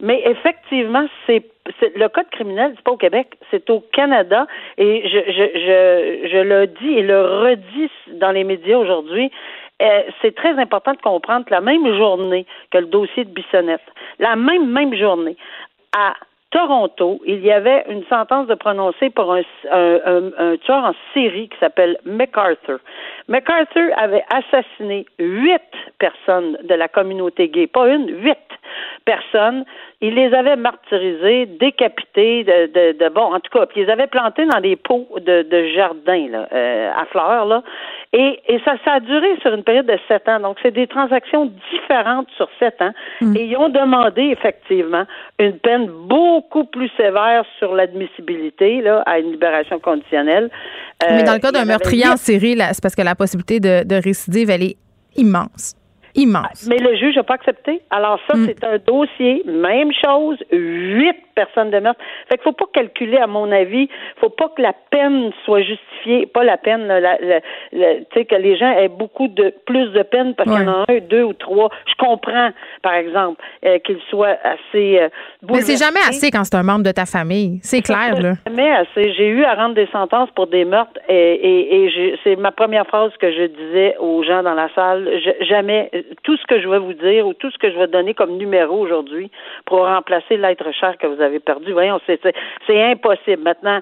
mais 0.00 0.20
effectivement, 0.26 1.06
c'est 1.26 1.42
c'est- 1.78 1.94
le 1.96 2.08
code 2.08 2.30
criminel, 2.30 2.72
c'est 2.76 2.82
pas 2.84 2.92
au 2.92 2.96
Québec, 2.96 3.26
c'est 3.50 3.68
au 3.68 3.80
Canada. 3.92 4.46
Et 4.78 5.02
je, 5.12 5.18
je, 5.36 5.44
je, 5.66 6.28
je 6.32 6.38
le 6.52 6.66
dis 6.66 6.92
et 6.98 7.02
le 7.02 7.20
redis 7.42 7.90
dans 8.14 8.30
les 8.32 8.44
médias 8.44 8.78
aujourd'hui. 8.78 9.30
euh, 9.82 10.02
c'est 10.22 10.34
très 10.34 10.54
important 10.58 10.92
de 10.92 11.02
comprendre 11.12 11.44
que 11.44 11.50
la 11.52 11.60
même 11.60 11.86
journée 12.02 12.46
que 12.72 12.78
le 12.78 12.86
dossier 12.86 13.24
de 13.24 13.30
Bissonnette, 13.30 13.86
la 14.18 14.34
même 14.34 14.66
même 14.72 14.94
journée, 14.94 15.36
à 15.92 16.14
Toronto, 16.50 17.20
il 17.26 17.40
y 17.44 17.52
avait 17.52 17.84
une 17.90 18.04
sentence 18.06 18.46
de 18.46 18.54
prononcer 18.54 19.10
pour 19.10 19.34
un, 19.34 19.42
un, 19.70 20.56
tueur 20.56 20.84
en 20.84 20.94
série 21.12 21.48
qui 21.50 21.58
s'appelle 21.58 21.98
MacArthur. 22.06 22.78
MacArthur 23.28 23.90
avait 23.98 24.24
assassiné 24.30 25.04
huit 25.18 25.60
personnes 25.98 26.56
de 26.64 26.74
la 26.74 26.88
communauté 26.88 27.50
gay, 27.50 27.66
pas 27.66 27.88
une, 27.88 28.08
huit 28.24 28.38
personnes. 29.04 29.64
Il 30.00 30.14
les 30.14 30.32
avait 30.32 30.54
martyrisées, 30.54 31.46
décapitées, 31.46 32.44
de, 32.44 32.66
de, 32.66 32.98
de- 32.98 33.08
bon, 33.12 33.34
en 33.34 33.40
tout 33.40 33.50
cas, 33.52 33.66
puis 33.66 33.80
ils 33.80 33.86
les 33.86 33.90
avait 33.90 34.06
plantées 34.06 34.46
dans 34.46 34.60
des 34.60 34.76
pots 34.76 35.08
de, 35.16 35.42
de 35.42 35.64
jardin 35.74 36.28
là, 36.30 36.48
euh, 36.52 36.90
à 36.96 37.04
fleurs 37.06 37.46
là. 37.46 37.64
Et, 38.12 38.40
et 38.46 38.60
ça, 38.64 38.74
ça 38.84 38.92
a 38.92 39.00
duré 39.00 39.26
sur 39.42 39.52
une 39.52 39.64
période 39.64 39.86
de 39.86 39.98
sept 40.06 40.28
ans. 40.28 40.40
Donc, 40.40 40.56
c'est 40.62 40.70
des 40.70 40.86
transactions 40.86 41.50
différentes 41.72 42.28
sur 42.36 42.48
sept 42.58 42.80
ans. 42.80 42.92
Et 43.34 43.44
ils 43.44 43.56
ont 43.56 43.68
demandé 43.68 44.22
effectivement 44.22 45.04
une 45.38 45.58
peine 45.58 45.86
beaucoup 45.88 46.64
plus 46.64 46.90
sévère 46.96 47.44
sur 47.58 47.74
l'admissibilité 47.74 48.80
là, 48.80 49.02
à 49.04 49.18
une 49.18 49.32
libération 49.32 49.78
conditionnelle. 49.78 50.48
Mais 51.10 51.22
dans 51.24 51.32
Euh, 51.32 51.34
le 51.34 51.40
cas 51.40 51.48
y 51.48 51.56
en 51.56 51.60
d'un 51.60 51.64
meurtrier 51.66 52.08
en 52.08 52.16
série, 52.16 52.56
c'est 52.72 52.82
parce 52.82 52.94
que 52.94 53.02
la 53.02 53.14
possibilité 53.14 53.60
de, 53.60 53.84
de 53.86 53.96
récidive, 53.96 54.48
elle 54.50 54.62
est 54.62 54.76
immense. 55.16 55.74
Immense. 56.18 56.66
Mais 56.68 56.78
le 56.78 56.96
juge 56.96 57.14
n'a 57.16 57.22
pas 57.22 57.34
accepté. 57.34 57.80
Alors 57.90 58.18
ça, 58.28 58.36
c'est 58.44 58.64
un 58.64 58.78
dossier, 58.78 59.42
même 59.46 59.90
chose, 60.04 60.36
huit 60.50 61.16
personnes 61.42 61.70
de 61.70 61.78
meurtre. 61.78 62.00
Fait 62.28 62.36
qu'il 62.36 62.44
faut 62.44 62.52
pas 62.64 62.70
calculer, 62.72 63.18
à 63.18 63.26
mon 63.26 63.50
avis, 63.52 63.88
faut 64.20 64.30
pas 64.30 64.48
que 64.54 64.62
la 64.62 64.74
peine 64.90 65.30
soit 65.44 65.62
justifiée, 65.62 66.26
pas 66.26 66.44
la 66.44 66.56
peine, 66.56 66.86
la- 66.88 67.00
la- 67.00 67.40
la- 67.80 67.94
tu 68.00 68.06
sais, 68.14 68.24
que 68.24 68.34
les 68.34 68.56
gens 68.60 68.70
aient 68.82 68.88
beaucoup 69.02 69.28
de 69.28 69.46
plus 69.66 69.88
de 69.98 70.02
peine 70.02 70.34
parce 70.34 70.48
qu'il 70.50 70.60
y 70.64 70.68
en 70.68 70.72
a 70.72 70.84
un, 70.88 70.98
deux 71.14 71.22
ou 71.22 71.32
trois. 71.32 71.68
Je 71.86 71.94
comprends, 72.06 72.50
par 72.82 72.94
exemple, 72.94 73.40
euh, 73.64 73.78
qu'ils 73.84 74.00
soient 74.10 74.36
assez 74.54 74.98
euh, 75.00 75.08
Mais 75.48 75.60
c'est 75.68 75.76
jamais 75.84 76.00
assez 76.08 76.30
quand 76.30 76.44
c'est 76.44 76.56
un 76.56 76.62
membre 76.72 76.84
de 76.84 76.92
ta 76.92 77.06
famille. 77.06 77.58
C'est 77.62 77.82
clair, 77.82 78.14
là. 78.20 78.32
Jamais 78.46 78.70
assez. 78.82 79.12
J'ai 79.16 79.28
eu 79.28 79.44
à 79.44 79.54
rendre 79.54 79.74
des 79.74 79.88
sentences 79.98 80.30
pour 80.36 80.46
des 80.48 80.64
meurtres 80.64 80.98
et, 81.08 81.14
et, 81.50 81.60
et 81.76 81.90
j'ai- 81.90 82.14
c'est 82.24 82.36
ma 82.36 82.52
première 82.52 82.86
phrase 82.86 83.12
que 83.20 83.30
je 83.38 83.44
disais 83.60 83.96
aux 83.98 84.22
gens 84.22 84.42
dans 84.42 84.54
la 84.54 84.68
salle. 84.74 85.08
Je- 85.24 85.44
jamais 85.44 85.90
tout 86.24 86.36
ce 86.36 86.46
que 86.46 86.60
je 86.60 86.68
vais 86.68 86.78
vous 86.86 86.94
dire 86.94 87.26
ou 87.26 87.34
tout 87.34 87.50
ce 87.50 87.58
que 87.58 87.70
je 87.70 87.78
vais 87.78 87.86
donner 87.86 88.14
comme 88.14 88.36
numéro 88.36 88.74
aujourd'hui 88.78 89.30
pour 89.66 89.80
remplacer 89.86 90.36
l'être 90.36 90.70
cher 90.80 90.96
que 90.98 91.06
vous 91.06 91.20
avez 91.20 91.27
perdu. 91.38 91.72
Voyons, 91.72 92.00
c'est 92.06 92.20
c'est- 92.22 92.34
c'est 92.66 92.82
impossible. 92.82 93.42
Maintenant, 93.42 93.80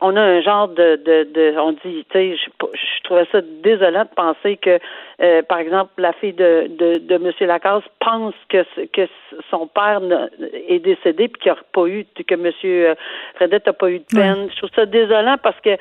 on 0.00 0.14
a 0.16 0.20
un 0.20 0.40
genre 0.42 0.68
de, 0.68 0.96
de, 0.96 1.24
de 1.32 1.54
on 1.58 1.72
dit, 1.72 2.04
tu 2.10 2.12
sais, 2.12 2.36
je, 2.36 2.48
je 2.74 3.02
trouvais 3.04 3.26
ça 3.32 3.40
désolant 3.62 4.02
de 4.04 4.14
penser 4.14 4.56
que, 4.56 4.78
euh, 5.22 5.42
par 5.42 5.58
exemple, 5.58 5.90
la 5.98 6.12
fille 6.14 6.32
de 6.34 6.66
de, 6.68 6.98
de 6.98 7.18
Monsieur 7.18 7.46
Lacasse 7.46 7.84
pense 8.00 8.34
que 8.48 8.64
que 8.92 9.06
son 9.50 9.66
père 9.66 10.00
n'a- 10.00 10.28
est 10.68 10.78
décédé 10.80 11.28
puis 11.28 11.40
qu'il 11.42 11.52
n'y 11.52 11.58
a 11.58 11.62
pas 11.72 11.86
eu 11.86 12.06
que 12.26 12.34
Monsieur 12.34 12.90
euh, 12.90 12.94
Fredette 13.36 13.66
n'a 13.66 13.72
pas 13.72 13.90
eu 13.90 13.98
de 14.00 14.04
peine. 14.14 14.48
Je 14.50 14.56
trouve 14.56 14.70
ça 14.74 14.86
désolant 14.86 15.36
parce 15.42 15.60
que 15.60 15.76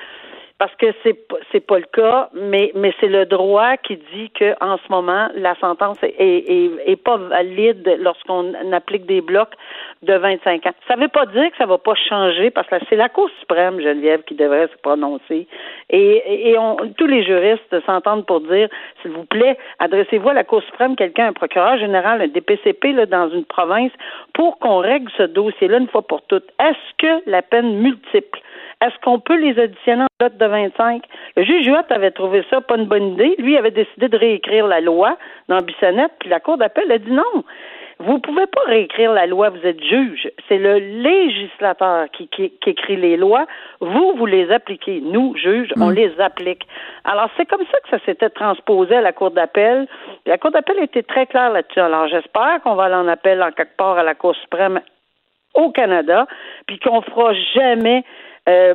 parce 0.57 0.73
que 0.75 0.85
c'est 1.03 1.19
c'est 1.51 1.65
pas 1.65 1.79
le 1.79 1.85
cas, 1.91 2.29
mais 2.33 2.71
mais 2.75 2.93
c'est 3.01 3.09
le 3.09 3.25
droit 3.25 3.75
qui 3.77 3.97
dit 4.13 4.29
que 4.29 4.55
en 4.63 4.77
ce 4.77 4.89
moment 4.89 5.27
la 5.35 5.53
sentence 5.55 6.01
est 6.01 6.15
est, 6.17 6.71
est 6.85 6.95
pas 6.95 7.17
valide 7.17 7.97
lorsqu'on 7.99 8.53
applique 8.71 9.05
des 9.05 9.19
blocs 9.19 9.53
de 10.03 10.13
25 10.13 10.65
ans. 10.65 10.71
Ça 10.87 10.95
veut 10.95 11.09
pas 11.09 11.25
dire 11.25 11.51
que 11.51 11.57
ça 11.57 11.65
va 11.65 11.77
pas 11.77 11.95
changer 11.95 12.51
parce 12.51 12.67
que 12.69 12.75
c'est 12.89 12.95
la 12.95 13.09
Cour 13.09 13.29
suprême 13.39 13.81
Geneviève 13.81 14.23
qui 14.23 14.35
devrait 14.35 14.67
se 14.67 14.77
prononcer 14.81 15.47
et 15.89 16.49
et 16.49 16.57
on, 16.57 16.77
tous 16.97 17.07
les 17.07 17.23
juristes 17.23 17.85
s'entendent 17.85 18.25
pour 18.25 18.39
dire 18.39 18.69
s'il 19.01 19.11
vous 19.11 19.25
plaît 19.25 19.57
adressez-vous 19.79 20.29
à 20.29 20.33
la 20.33 20.45
Cour 20.45 20.63
suprême 20.63 20.95
quelqu'un 20.95 21.27
un 21.27 21.33
procureur 21.33 21.77
général 21.77 22.21
un 22.21 22.27
DPCP 22.27 22.93
là 22.93 23.05
dans 23.05 23.29
une 23.29 23.45
province 23.45 23.91
pour 24.33 24.57
qu'on 24.59 24.77
règle 24.77 25.11
ce 25.17 25.23
dossier-là 25.23 25.79
une 25.79 25.89
fois 25.89 26.01
pour 26.01 26.21
toutes. 26.23 26.49
Est-ce 26.59 26.97
que 26.97 27.29
la 27.29 27.41
peine 27.41 27.75
multiple 27.79 28.39
est-ce 28.81 28.95
qu'on 29.03 29.19
peut 29.19 29.38
les 29.38 29.59
additionner 29.59 30.03
en 30.03 30.25
note 30.25 30.38
de 30.38 30.45
25? 30.45 31.03
Le 31.38 31.43
juge 31.43 31.67
Huot 31.67 31.85
avait 31.89 32.11
trouvé 32.11 32.43
ça 32.49 32.61
pas 32.61 32.77
une 32.77 32.85
bonne 32.85 33.13
idée. 33.13 33.35
Lui 33.38 33.57
avait 33.57 33.71
décidé 33.71 34.09
de 34.09 34.17
réécrire 34.17 34.67
la 34.67 34.81
loi 34.81 35.17
dans 35.47 35.61
Bissonnette, 35.61 36.13
puis 36.19 36.29
la 36.29 36.39
Cour 36.39 36.57
d'appel 36.57 36.91
a 36.91 36.97
dit 36.97 37.11
non. 37.11 37.43
Vous 37.97 38.19
pouvez 38.19 38.45
pas 38.45 38.61
réécrire 38.67 39.13
la 39.13 39.25
loi, 39.25 39.49
vous 39.49 39.65
êtes 39.65 39.81
juge. 39.81 40.29
C'est 40.49 40.57
le 40.57 40.79
législateur 40.79 42.09
qui, 42.11 42.27
qui, 42.27 42.51
qui 42.61 42.71
écrit 42.71 42.97
les 42.97 43.15
lois. 43.15 43.45
Vous, 43.79 44.13
vous 44.17 44.25
les 44.25 44.51
appliquez. 44.51 44.99
Nous, 44.99 45.33
juges, 45.38 45.71
on 45.79 45.89
les 45.89 46.11
applique. 46.19 46.67
Alors, 47.05 47.29
c'est 47.38 47.45
comme 47.45 47.63
ça 47.71 47.79
que 47.79 47.89
ça 47.97 48.05
s'était 48.05 48.29
transposé 48.29 48.97
à 48.97 49.01
la 49.01 49.13
Cour 49.13 49.31
d'appel. 49.31 49.88
La 50.25 50.38
Cour 50.38 50.51
d'appel 50.51 50.77
était 50.79 51.03
très 51.03 51.25
claire 51.25 51.51
là-dessus. 51.51 51.79
Alors, 51.79 52.09
j'espère 52.09 52.61
qu'on 52.63 52.75
va 52.75 52.85
aller 52.85 52.95
en 52.95 53.07
appel 53.07 53.41
en 53.41 53.51
quelque 53.51 53.77
part 53.77 53.97
à 53.97 54.03
la 54.03 54.13
Cour 54.13 54.35
suprême 54.35 54.81
au 55.53 55.71
Canada, 55.71 56.27
puis 56.67 56.79
qu'on 56.79 57.01
fera 57.01 57.33
jamais 57.53 58.03
euh, 58.47 58.73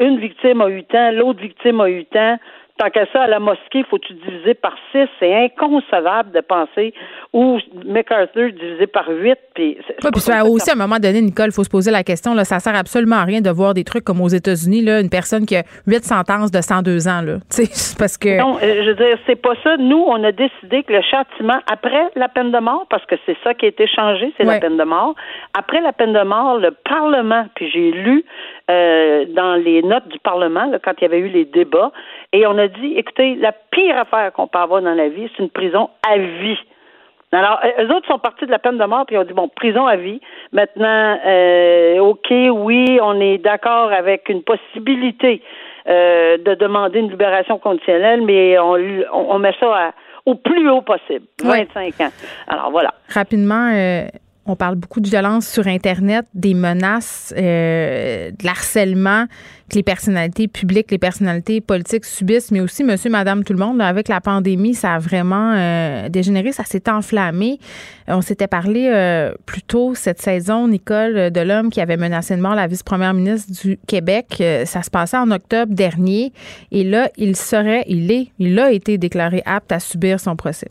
une 0.00 0.18
victime 0.18 0.60
a 0.62 0.68
eu 0.68 0.84
tant, 0.84 1.10
l'autre 1.12 1.40
victime 1.40 1.80
a 1.80 1.88
eu 1.90 2.04
tant. 2.06 2.38
Tant 2.78 2.88
qu'à 2.88 3.04
ça, 3.12 3.24
à 3.24 3.26
la 3.26 3.38
mosquée, 3.38 3.84
faut-tu 3.90 4.14
diviser 4.14 4.54
par 4.54 4.72
six? 4.90 5.06
C'est 5.20 5.32
inconcevable 5.44 6.32
de 6.32 6.40
penser. 6.40 6.94
Ou 7.34 7.58
MacArthur 7.84 8.50
divisé 8.50 8.86
par 8.86 9.08
huit. 9.10 9.38
Puis, 9.54 9.76
Ouais, 10.02 10.10
puis 10.10 10.20
ça, 10.22 10.42
aussi, 10.46 10.70
à 10.70 10.72
un 10.72 10.76
moment 10.76 10.96
donné, 10.98 11.20
Nicole, 11.20 11.48
il 11.48 11.52
faut 11.52 11.64
se 11.64 11.70
poser 11.70 11.90
la 11.90 12.02
question. 12.02 12.32
Là, 12.34 12.44
ça 12.44 12.60
sert 12.60 12.74
absolument 12.74 13.16
à 13.16 13.24
rien 13.24 13.42
de 13.42 13.50
voir 13.50 13.74
des 13.74 13.84
trucs 13.84 14.04
comme 14.04 14.22
aux 14.22 14.28
États-Unis, 14.28 14.82
là, 14.82 15.00
une 15.00 15.10
personne 15.10 15.44
qui 15.44 15.54
a 15.56 15.64
huit 15.86 16.02
sentences 16.02 16.50
de 16.50 16.62
102 16.62 17.08
ans. 17.08 17.20
Là. 17.20 17.34
Parce 17.98 18.16
que. 18.16 18.38
Non, 18.40 18.56
euh, 18.56 18.82
je 18.84 18.88
veux 18.88 18.94
dire, 18.94 19.18
c'est 19.26 19.36
pas 19.40 19.54
ça. 19.62 19.76
Nous, 19.76 20.02
on 20.08 20.24
a 20.24 20.32
décidé 20.32 20.82
que 20.82 20.94
le 20.94 21.02
châtiment 21.02 21.58
après 21.70 22.08
la 22.16 22.28
peine 22.28 22.52
de 22.52 22.58
mort, 22.58 22.86
parce 22.88 23.04
que 23.04 23.16
c'est 23.26 23.36
ça 23.44 23.52
qui 23.52 23.66
a 23.66 23.68
été 23.68 23.86
changé, 23.86 24.32
c'est 24.38 24.46
Ouais. 24.46 24.54
la 24.54 24.60
peine 24.60 24.78
de 24.78 24.84
mort. 24.84 25.14
Après 25.56 25.82
la 25.82 25.92
peine 25.92 26.14
de 26.14 26.22
mort, 26.22 26.56
le 26.58 26.70
Parlement, 26.88 27.44
puis 27.54 27.70
j'ai 27.70 27.90
lu 27.92 28.24
euh, 28.70 29.24
dans 29.26 29.54
les 29.54 29.82
notes 29.82 30.08
du 30.08 30.18
Parlement 30.18 30.64
là, 30.66 30.78
quand 30.78 30.92
il 30.98 31.02
y 31.02 31.04
avait 31.06 31.18
eu 31.18 31.28
les 31.28 31.44
débats, 31.44 31.92
et 32.32 32.46
on 32.46 32.56
a 32.58 32.68
dit, 32.68 32.94
écoutez, 32.96 33.34
la 33.36 33.52
pire 33.52 33.98
affaire 33.98 34.32
qu'on 34.32 34.46
peut 34.46 34.58
avoir 34.58 34.82
dans 34.82 34.94
la 34.94 35.08
vie, 35.08 35.28
c'est 35.36 35.42
une 35.42 35.50
prison 35.50 35.90
à 36.08 36.18
vie. 36.18 36.58
Alors, 37.34 37.60
eux 37.80 37.90
autres 37.94 38.06
sont 38.08 38.18
partis 38.18 38.44
de 38.44 38.50
la 38.50 38.58
peine 38.58 38.76
de 38.76 38.84
mort, 38.84 39.06
puis 39.06 39.16
ont 39.16 39.24
dit, 39.24 39.32
bon, 39.32 39.48
prison 39.48 39.86
à 39.86 39.96
vie. 39.96 40.20
Maintenant, 40.52 41.18
euh, 41.24 41.98
OK, 41.98 42.30
oui, 42.30 42.98
on 43.02 43.18
est 43.20 43.38
d'accord 43.38 43.90
avec 43.90 44.28
une 44.28 44.42
possibilité 44.42 45.42
euh, 45.88 46.36
de 46.36 46.54
demander 46.54 46.98
une 46.98 47.10
libération 47.10 47.58
conditionnelle, 47.58 48.20
mais 48.22 48.58
on, 48.58 48.76
on 49.12 49.38
met 49.38 49.54
ça 49.58 49.74
à, 49.74 49.92
au 50.26 50.34
plus 50.34 50.68
haut 50.68 50.82
possible, 50.82 51.24
25 51.42 52.00
ans. 52.00 52.10
Alors, 52.48 52.70
voilà. 52.70 52.92
Rapidement, 53.08 53.70
euh, 53.74 54.04
on 54.44 54.56
parle 54.56 54.74
beaucoup 54.74 55.00
de 55.00 55.08
violence 55.08 55.46
sur 55.46 55.68
Internet, 55.68 56.26
des 56.34 56.54
menaces, 56.54 57.32
euh, 57.36 58.30
de 58.32 58.44
l'harcèlement 58.44 59.26
que 59.70 59.76
les 59.76 59.84
personnalités 59.84 60.48
publiques, 60.48 60.90
les 60.90 60.98
personnalités 60.98 61.60
politiques 61.60 62.04
subissent, 62.04 62.50
mais 62.50 62.60
aussi 62.60 62.82
monsieur, 62.82 63.08
madame, 63.08 63.44
tout 63.44 63.52
le 63.52 63.60
monde. 63.60 63.80
avec 63.80 64.08
la 64.08 64.20
pandémie, 64.20 64.74
ça 64.74 64.94
a 64.94 64.98
vraiment 64.98 65.54
euh, 65.54 66.08
dégénéré, 66.08 66.50
ça 66.50 66.64
s'est 66.64 66.90
enflammé. 66.90 67.60
On 68.08 68.20
s'était 68.20 68.48
parlé 68.48 68.90
euh, 68.92 69.32
plus 69.46 69.62
tôt 69.62 69.94
cette 69.94 70.20
saison, 70.20 70.66
Nicole 70.66 71.30
Delhomme, 71.30 71.70
qui 71.70 71.80
avait 71.80 71.96
menacé 71.96 72.36
de 72.36 72.40
mort 72.40 72.56
la 72.56 72.66
vice-première 72.66 73.14
ministre 73.14 73.52
du 73.62 73.78
Québec. 73.86 74.42
ça 74.66 74.82
se 74.82 74.90
passait 74.90 75.18
en 75.18 75.30
octobre 75.30 75.72
dernier. 75.72 76.32
Et 76.72 76.82
là, 76.82 77.08
il 77.16 77.36
serait, 77.36 77.84
il 77.86 78.10
est, 78.10 78.28
il 78.38 78.58
a 78.58 78.72
été 78.72 78.98
déclaré 78.98 79.42
apte 79.46 79.70
à 79.70 79.78
subir 79.78 80.18
son 80.18 80.34
procès. 80.34 80.68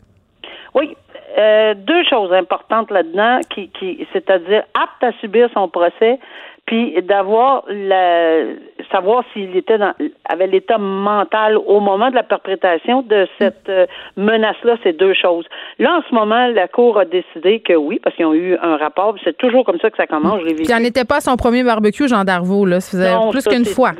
Oui, 0.74 0.94
euh, 1.38 1.74
deux 1.74 2.04
choses 2.04 2.32
importantes 2.32 2.90
là-dedans, 2.90 3.40
qui, 3.50 3.68
qui 3.68 4.06
c'est-à-dire 4.12 4.64
apte 4.74 5.02
à 5.02 5.12
subir 5.20 5.48
son 5.54 5.68
procès, 5.68 6.18
puis 6.66 6.94
d'avoir 7.02 7.64
la 7.68 8.44
savoir 8.90 9.24
s'il 9.32 9.56
était 9.56 9.78
dans 9.78 9.94
avait 10.28 10.46
l'état 10.46 10.78
mental 10.78 11.56
au 11.56 11.80
moment 11.80 12.10
de 12.10 12.14
la 12.14 12.22
perpétration 12.22 13.02
de 13.02 13.26
cette 13.38 13.68
euh, 13.68 13.86
menace-là, 14.16 14.76
c'est 14.82 14.96
deux 14.96 15.14
choses. 15.14 15.44
Là, 15.78 15.98
en 15.98 16.02
ce 16.08 16.14
moment, 16.14 16.46
la 16.48 16.68
Cour 16.68 16.98
a 16.98 17.04
décidé 17.04 17.60
que 17.60 17.72
oui, 17.72 18.00
parce 18.02 18.14
qu'ils 18.14 18.26
ont 18.26 18.34
eu 18.34 18.56
un 18.62 18.76
rapport, 18.76 19.14
c'est 19.24 19.36
toujours 19.36 19.64
comme 19.64 19.78
ça 19.80 19.90
que 19.90 19.96
ça 19.96 20.06
commence, 20.06 20.40
je 20.40 20.46
l'ai 20.46 20.54
vu. 20.54 20.62
Il 20.64 20.70
n'en 20.70 20.84
était 20.84 21.04
pas 21.04 21.20
son 21.20 21.36
premier 21.36 21.64
barbecue, 21.64 22.06
Jean 22.06 22.24
Darvaux, 22.24 22.64
là. 22.66 22.80
Ça 22.80 22.96
faisait 22.96 23.30
plus 23.30 23.44
qu'une 23.48 23.64
fois. 23.64 23.92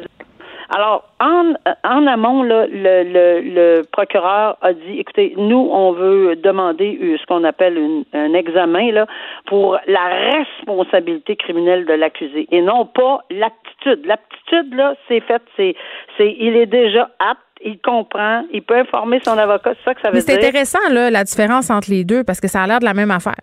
Alors, 0.74 1.04
en, 1.20 1.52
en 1.84 2.06
amont, 2.06 2.42
là, 2.42 2.66
le, 2.66 3.04
le, 3.04 3.40
le, 3.42 3.82
procureur 3.92 4.56
a 4.62 4.72
dit, 4.72 4.98
écoutez, 4.98 5.34
nous, 5.36 5.68
on 5.70 5.92
veut 5.92 6.36
demander 6.36 6.98
ce 7.20 7.26
qu'on 7.26 7.44
appelle 7.44 8.04
un 8.14 8.32
examen 8.32 8.90
là, 8.90 9.06
pour 9.46 9.78
la 9.86 10.32
responsabilité 10.32 11.36
criminelle 11.36 11.84
de 11.84 11.92
l'accusé 11.92 12.48
et 12.50 12.62
non 12.62 12.86
pas 12.86 13.20
l'aptitude. 13.30 14.06
L'aptitude, 14.06 14.74
là, 14.74 14.94
c'est 15.08 15.20
fait, 15.20 15.42
c'est, 15.56 15.74
c'est, 16.16 16.34
il 16.38 16.56
est 16.56 16.66
déjà 16.66 17.10
apte 17.18 17.40
il 17.64 17.78
comprend, 17.78 18.44
il 18.52 18.62
peut 18.62 18.78
informer 18.78 19.20
son 19.24 19.38
avocat, 19.38 19.74
c'est 19.74 19.84
ça 19.84 19.94
que 19.94 20.00
ça 20.00 20.10
veut 20.10 20.18
dire. 20.18 20.24
C'est 20.26 20.34
intéressant, 20.34 20.80
là, 20.90 21.10
la 21.10 21.22
différence 21.22 21.70
entre 21.70 21.90
les 21.90 22.04
deux, 22.04 22.24
parce 22.24 22.40
que 22.40 22.48
ça 22.48 22.62
a 22.62 22.66
l'air 22.66 22.80
de 22.80 22.84
la 22.84 22.94
même 22.94 23.12
affaire. 23.12 23.36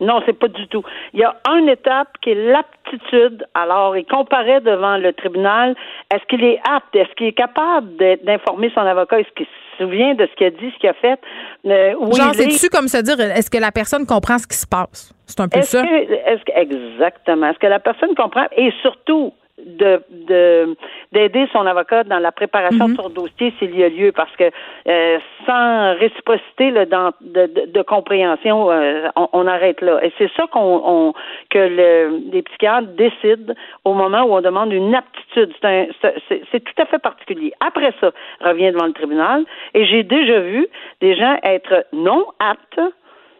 Non, 0.00 0.20
c'est 0.26 0.38
pas 0.38 0.48
du 0.48 0.66
tout. 0.68 0.82
Il 1.12 1.20
y 1.20 1.24
a 1.24 1.34
une 1.48 1.68
étape 1.68 2.08
qui 2.22 2.30
est 2.30 2.34
l'aptitude. 2.52 3.44
Alors, 3.54 3.96
il 3.96 4.04
comparait 4.06 4.60
devant 4.60 4.96
le 4.96 5.12
tribunal. 5.12 5.74
Est-ce 6.12 6.24
qu'il 6.28 6.44
est 6.44 6.60
apte? 6.68 6.94
Est-ce 6.94 7.12
qu'il 7.16 7.26
est 7.26 7.32
capable 7.32 7.88
d'informer 8.24 8.70
son 8.74 8.80
avocat? 8.82 9.20
Est-ce 9.20 9.30
qu'il 9.36 9.46
se 9.46 9.84
souvient 9.84 10.14
de 10.14 10.26
ce 10.26 10.34
qu'il 10.36 10.46
a 10.46 10.50
dit, 10.50 10.70
ce 10.74 10.78
qu'il 10.78 10.88
a 10.88 10.94
fait? 10.94 11.18
Euh, 11.66 11.92
Genre, 12.14 12.34
c'est-tu 12.34 12.68
comme 12.68 12.88
se 12.88 12.98
dire, 13.02 13.18
est-ce 13.20 13.50
que 13.50 13.58
la 13.58 13.72
personne 13.72 14.06
comprend 14.06 14.38
ce 14.38 14.46
qui 14.46 14.56
se 14.56 14.66
passe? 14.66 15.12
C'est 15.26 15.40
un 15.40 15.48
peu 15.48 15.60
ça. 15.62 15.82
est-ce 15.82 16.44
que, 16.44 16.52
exactement. 16.56 17.48
Est-ce 17.48 17.58
que 17.58 17.66
la 17.66 17.80
personne 17.80 18.14
comprend? 18.14 18.46
Et 18.56 18.72
surtout, 18.82 19.32
de 19.66 20.76
d'aider 21.12 21.48
son 21.52 21.66
avocat 21.66 22.04
dans 22.04 22.18
la 22.18 22.32
préparation 22.32 22.86
de 22.86 22.90
mhm. 22.90 22.96
son 22.96 23.08
dossier 23.08 23.52
s'il 23.58 23.76
y 23.76 23.82
a 23.82 23.88
lieu 23.88 24.12
parce 24.12 24.34
que 24.36 24.50
euh, 24.88 25.18
sans 25.46 25.94
réciprocité 25.98 26.70
là, 26.70 26.84
dans, 26.86 27.12
de, 27.20 27.66
de, 27.66 27.82
compréhension 27.82 28.70
euh, 28.70 29.08
on, 29.32 29.46
arrête 29.46 29.80
là. 29.80 30.04
Et 30.04 30.12
c'est 30.18 30.30
ça 30.36 30.46
qu'on 30.46 31.12
que 31.50 31.58
le, 31.58 32.30
les 32.30 32.42
psychiatres 32.42 32.88
décident 32.88 33.54
au 33.84 33.94
moment 33.94 34.22
où 34.24 34.34
on 34.34 34.40
demande 34.40 34.72
une 34.72 34.94
aptitude. 34.94 35.52
C'est 35.62 36.60
tout 36.60 36.82
à 36.82 36.86
fait 36.86 36.98
particulier. 36.98 37.52
Après 37.60 37.92
ça 38.00 38.12
revient 38.40 38.72
devant 38.72 38.86
le 38.86 38.92
tribunal 38.92 39.44
et 39.74 39.86
j'ai 39.86 40.02
déjà 40.02 40.40
vu 40.40 40.66
des 41.00 41.16
gens 41.16 41.38
être 41.42 41.86
non 41.92 42.26
aptes 42.38 42.80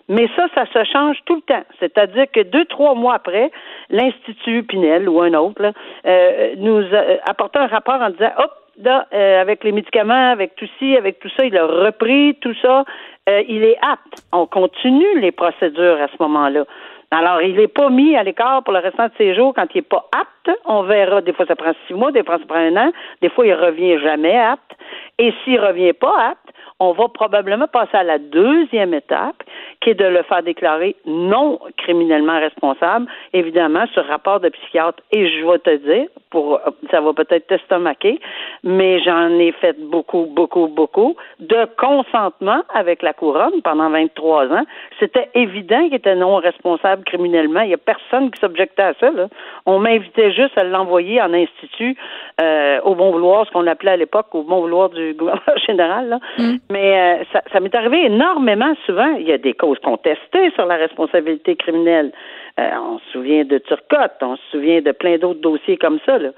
mais 0.08 0.28
ça, 0.36 0.46
ça 0.54 0.64
se 0.66 0.84
change 0.90 1.18
tout 1.26 1.36
le 1.36 1.42
temps. 1.42 1.64
C'est-à-dire 1.80 2.26
que 2.32 2.40
deux, 2.40 2.64
trois 2.64 2.94
mois 2.94 3.14
après, 3.14 3.50
l'Institut 3.90 4.62
Pinel 4.62 5.08
ou 5.08 5.20
un 5.20 5.34
autre 5.34 5.72
euh, 6.06 6.54
nous 6.56 6.82
a 6.94 7.60
un 7.60 7.66
rapport 7.66 8.00
en 8.00 8.10
disant 8.10 8.32
hop, 8.38 8.52
là, 8.82 9.06
euh, 9.12 9.40
avec 9.40 9.64
les 9.64 9.72
médicaments, 9.72 10.30
avec 10.30 10.54
tout 10.56 10.68
ci, 10.78 10.96
avec 10.96 11.18
tout 11.18 11.28
ça, 11.36 11.44
il 11.44 11.56
a 11.56 11.66
repris 11.66 12.36
tout 12.40 12.54
ça, 12.62 12.84
euh, 13.28 13.42
il 13.48 13.64
est 13.64 13.78
apte. 13.82 14.22
On 14.32 14.46
continue 14.46 15.20
les 15.20 15.32
procédures 15.32 16.00
à 16.00 16.08
ce 16.08 16.22
moment-là. 16.22 16.64
Alors, 17.10 17.40
il 17.40 17.56
n'est 17.56 17.68
pas 17.68 17.88
mis 17.88 18.16
à 18.16 18.22
l'écart 18.22 18.62
pour 18.62 18.74
le 18.74 18.80
restant 18.80 19.06
de 19.06 19.12
ses 19.16 19.34
jours 19.34 19.54
quand 19.54 19.66
il 19.74 19.78
n'est 19.78 19.82
pas 19.82 20.08
apte. 20.12 20.58
On 20.66 20.82
verra. 20.82 21.22
Des 21.22 21.32
fois, 21.32 21.46
ça 21.46 21.56
prend 21.56 21.72
six 21.86 21.94
mois, 21.94 22.12
des 22.12 22.22
fois, 22.22 22.38
ça 22.38 22.44
prend 22.46 22.58
un 22.58 22.76
an. 22.76 22.92
Des 23.22 23.30
fois, 23.30 23.46
il 23.46 23.54
revient 23.54 23.98
jamais 24.00 24.36
apte. 24.38 24.72
Et 25.18 25.32
s'il 25.42 25.58
revient 25.58 25.94
pas 25.94 26.32
apte, 26.32 26.54
on 26.80 26.92
va 26.92 27.08
probablement 27.08 27.66
passer 27.66 27.96
à 27.96 28.04
la 28.04 28.18
deuxième 28.18 28.94
étape, 28.94 29.42
qui 29.80 29.90
est 29.90 29.94
de 29.94 30.04
le 30.04 30.22
faire 30.22 30.42
déclarer 30.42 30.96
non 31.06 31.58
criminellement 31.76 32.38
responsable, 32.38 33.06
évidemment, 33.32 33.86
sur 33.92 34.06
rapport 34.06 34.40
de 34.40 34.48
psychiatre. 34.48 35.02
Et 35.12 35.28
je 35.28 35.44
vais 35.44 35.58
te 35.58 35.76
dire, 35.76 36.08
pour 36.30 36.60
ça 36.90 37.00
va 37.00 37.12
peut-être 37.12 37.46
t'estomaquer, 37.46 38.20
mais 38.62 39.00
j'en 39.00 39.30
ai 39.38 39.52
fait 39.52 39.76
beaucoup, 39.78 40.26
beaucoup, 40.26 40.68
beaucoup, 40.68 41.16
de 41.40 41.66
consentement 41.76 42.62
avec 42.74 43.02
la 43.02 43.12
couronne 43.12 43.62
pendant 43.62 43.90
23 43.90 44.52
ans. 44.52 44.64
C'était 45.00 45.28
évident 45.34 45.84
qu'il 45.86 45.94
était 45.94 46.14
non 46.14 46.36
responsable 46.36 47.04
criminellement. 47.04 47.60
Il 47.60 47.68
n'y 47.68 47.74
a 47.74 47.78
personne 47.78 48.30
qui 48.30 48.40
s'objectait 48.40 48.82
à 48.82 48.94
ça. 49.00 49.10
Là. 49.10 49.28
On 49.66 49.78
m'invitait 49.78 50.32
juste 50.32 50.56
à 50.56 50.64
l'envoyer 50.64 51.20
en 51.20 51.32
institut 51.32 51.96
euh, 52.40 52.80
au 52.82 52.94
bon 52.94 53.10
vouloir, 53.10 53.46
ce 53.46 53.52
qu'on 53.52 53.66
appelait 53.66 53.92
à 53.92 53.96
l'époque 53.96 54.26
au 54.34 54.42
bon 54.42 54.60
vouloir 54.60 54.90
du 54.90 55.14
gouvernement 55.18 55.56
général. 55.66 56.08
Là. 56.08 56.18
Mm. 56.38 56.56
Mais 56.70 57.20
euh, 57.20 57.24
ça, 57.32 57.42
ça 57.52 57.60
m'est 57.60 57.74
arrivé 57.74 58.04
énormément 58.04 58.74
souvent. 58.84 59.14
Il 59.18 59.26
y 59.26 59.32
a 59.32 59.38
des 59.38 59.54
causes 59.54 59.78
contestées 59.78 60.50
sur 60.54 60.66
la 60.66 60.76
responsabilité 60.76 61.56
criminelle. 61.56 62.12
Euh, 62.58 62.70
on 62.82 62.98
se 62.98 63.12
souvient 63.12 63.44
de 63.44 63.58
Turcotte, 63.58 64.14
on 64.20 64.34
se 64.36 64.42
souvient 64.50 64.80
de 64.80 64.90
plein 64.90 65.16
d'autres 65.18 65.40
dossiers 65.40 65.76
comme 65.76 65.98
ça. 66.04 66.18
Là. 66.18 66.30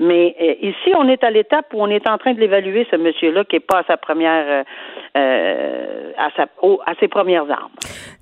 Mais 0.00 0.34
euh, 0.40 0.54
ici, 0.68 0.94
on 0.96 1.06
est 1.06 1.22
à 1.22 1.30
l'étape 1.30 1.66
où 1.74 1.82
on 1.82 1.88
est 1.88 2.08
en 2.08 2.16
train 2.16 2.32
de 2.32 2.40
l'évaluer, 2.40 2.86
ce 2.90 2.96
monsieur-là, 2.96 3.44
qui 3.44 3.56
n'est 3.56 3.60
pas 3.60 3.80
à 3.80 3.84
sa 3.84 3.98
première, 3.98 4.64
euh, 5.16 6.12
à, 6.16 6.28
sa, 6.34 6.44
à 6.44 6.94
ses 6.98 7.08
premières 7.08 7.50
armes. 7.50 7.72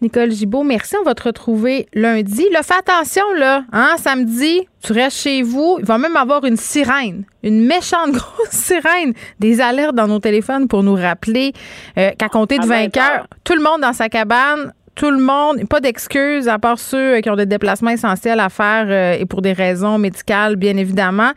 Nicole 0.02 0.32
Gibault, 0.32 0.64
merci. 0.64 0.96
On 1.00 1.04
va 1.04 1.14
te 1.14 1.22
retrouver 1.22 1.86
lundi. 1.94 2.48
Là, 2.50 2.62
fais 2.64 2.74
attention, 2.74 3.24
là. 3.36 3.62
Hein, 3.72 3.94
samedi, 3.98 4.66
tu 4.84 4.92
restes 4.92 5.22
chez 5.22 5.42
vous. 5.42 5.76
Il 5.78 5.84
va 5.84 5.96
même 5.96 6.16
avoir 6.16 6.44
une 6.44 6.56
sirène, 6.56 7.24
une 7.44 7.64
méchante 7.64 8.10
grosse 8.12 8.50
sirène, 8.50 9.12
des 9.38 9.60
alertes 9.60 9.94
dans 9.94 10.08
nos 10.08 10.18
téléphones 10.18 10.66
pour 10.66 10.82
nous 10.82 10.96
rappeler 10.96 11.52
qu'à 11.94 12.28
compter 12.28 12.58
de 12.58 12.66
20 12.66 12.96
heures, 12.96 13.26
tout 13.44 13.54
le 13.54 13.62
monde 13.62 13.80
dans 13.80 13.92
sa 13.92 14.08
cabane 14.08 14.72
tout 14.94 15.10
le 15.10 15.18
monde, 15.18 15.68
pas 15.68 15.80
d'excuses 15.80 16.48
à 16.48 16.58
part 16.58 16.78
ceux 16.78 17.20
qui 17.20 17.30
ont 17.30 17.36
des 17.36 17.46
déplacements 17.46 17.90
essentiels 17.90 18.40
à 18.40 18.48
faire 18.48 18.86
euh, 18.88 19.20
et 19.20 19.26
pour 19.26 19.42
des 19.42 19.52
raisons 19.52 19.98
médicales, 19.98 20.56
bien 20.56 20.76
évidemment. 20.76 21.32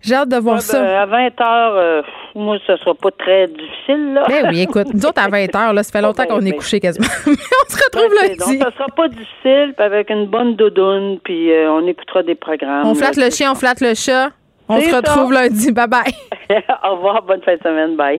J'ai 0.00 0.14
hâte 0.14 0.28
de 0.28 0.36
voir 0.36 0.60
ça. 0.60 0.80
Ben, 0.80 0.94
à 0.94 1.06
20 1.06 1.40
heures, 1.40 1.74
euh, 1.76 2.02
moi, 2.34 2.56
ce 2.66 2.76
sera 2.76 2.94
pas 2.94 3.10
très 3.10 3.48
difficile. 3.48 4.14
Là. 4.14 4.24
Ben 4.28 4.46
oui, 4.48 4.60
écoute, 4.60 4.86
nous 4.94 5.04
autres, 5.04 5.20
à 5.20 5.28
20 5.28 5.54
heures, 5.56 5.72
là, 5.72 5.82
ça 5.82 5.90
fait 5.92 6.02
longtemps 6.06 6.24
qu'on 6.24 6.44
est 6.44 6.52
couché 6.52 6.78
quasiment. 6.78 7.06
Mais 7.26 7.32
on 7.32 7.72
se 7.72 7.84
retrouve 7.84 8.14
là. 8.14 8.28
Donc, 8.28 8.62
ça 8.62 8.70
sera 8.76 8.86
pas 8.96 9.08
difficile, 9.08 9.74
puis 9.76 9.84
avec 9.84 10.10
une 10.10 10.26
bonne 10.26 10.54
doudoune, 10.54 11.18
puis 11.24 11.52
euh, 11.52 11.72
on 11.72 11.86
écoutera 11.86 12.22
des 12.22 12.36
programmes. 12.36 12.86
On 12.86 12.94
flatte 12.94 13.16
le 13.16 13.30
chien, 13.30 13.52
on 13.52 13.54
flatte 13.54 13.80
le 13.80 13.94
chat. 13.94 14.30
On 14.68 14.80
se 14.80 14.94
retrouve 14.94 15.32
lundi. 15.32 15.72
Bye 15.72 15.88
bye. 15.88 16.14
Au 16.84 16.96
revoir, 16.96 17.22
bonne 17.22 17.40
fin 17.42 17.56
de 17.56 17.62
semaine. 17.62 17.96
Bye. 17.96 18.18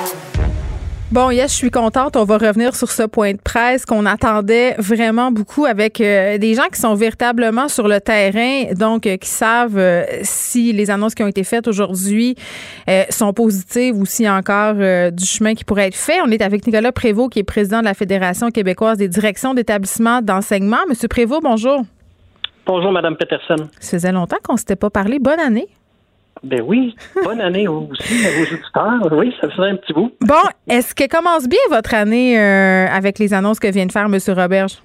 Bon, 1.11 1.29
yes, 1.29 1.51
je 1.51 1.57
suis 1.57 1.71
contente. 1.71 2.15
On 2.15 2.23
va 2.23 2.37
revenir 2.37 2.73
sur 2.73 2.89
ce 2.89 3.03
point 3.03 3.33
de 3.33 3.37
presse 3.37 3.85
qu'on 3.85 4.05
attendait 4.05 4.75
vraiment 4.77 5.29
beaucoup 5.29 5.65
avec 5.65 5.99
euh, 5.99 6.37
des 6.37 6.53
gens 6.53 6.69
qui 6.71 6.79
sont 6.79 6.95
véritablement 6.95 7.67
sur 7.67 7.89
le 7.89 7.99
terrain, 7.99 8.73
donc 8.75 9.05
euh, 9.05 9.17
qui 9.17 9.27
savent 9.27 9.77
euh, 9.77 10.05
si 10.21 10.71
les 10.71 10.89
annonces 10.89 11.13
qui 11.13 11.21
ont 11.21 11.27
été 11.27 11.43
faites 11.43 11.67
aujourd'hui 11.67 12.35
sont 13.09 13.33
positives 13.33 13.97
ou 13.97 14.05
s'il 14.05 14.23
y 14.23 14.27
a 14.29 14.35
encore 14.35 14.75
du 15.11 15.25
chemin 15.25 15.53
qui 15.53 15.65
pourrait 15.65 15.87
être 15.87 15.95
fait. 15.95 16.21
On 16.25 16.31
est 16.31 16.41
avec 16.41 16.65
Nicolas 16.65 16.93
Prévost, 16.93 17.33
qui 17.33 17.39
est 17.39 17.43
président 17.43 17.79
de 17.79 17.85
la 17.85 17.93
Fédération 17.93 18.49
québécoise 18.49 18.97
des 18.97 19.09
directions 19.09 19.53
d'établissements 19.53 20.21
d'enseignement. 20.21 20.79
Monsieur 20.87 21.09
Prévost, 21.09 21.41
bonjour. 21.43 21.81
Bonjour, 22.65 22.91
Madame 22.91 23.17
Peterson. 23.17 23.67
Ça 23.79 23.97
faisait 23.97 24.11
longtemps 24.13 24.37
qu'on 24.43 24.53
ne 24.53 24.59
s'était 24.59 24.75
pas 24.77 24.89
parlé. 24.89 25.19
Bonne 25.19 25.39
année. 25.39 25.67
Ben 26.43 26.61
oui, 26.65 26.95
bonne 27.23 27.39
année 27.39 27.67
aussi 27.67 28.25
à 28.25 28.31
vos 28.31 28.55
auditeurs. 28.55 29.13
Oui, 29.19 29.33
ça 29.39 29.49
faisait 29.49 29.69
un 29.69 29.75
petit 29.75 29.93
bout. 29.93 30.11
Bon, 30.21 30.41
est-ce 30.67 30.95
que 30.95 31.07
commence 31.07 31.47
bien 31.47 31.59
votre 31.69 31.93
année 31.93 32.39
euh, 32.39 32.87
avec 32.87 33.19
les 33.19 33.33
annonces 33.33 33.59
que 33.59 33.71
vient 33.71 33.85
de 33.85 33.91
faire 33.91 34.05
M. 34.05 34.17
Roberge? 34.29 34.77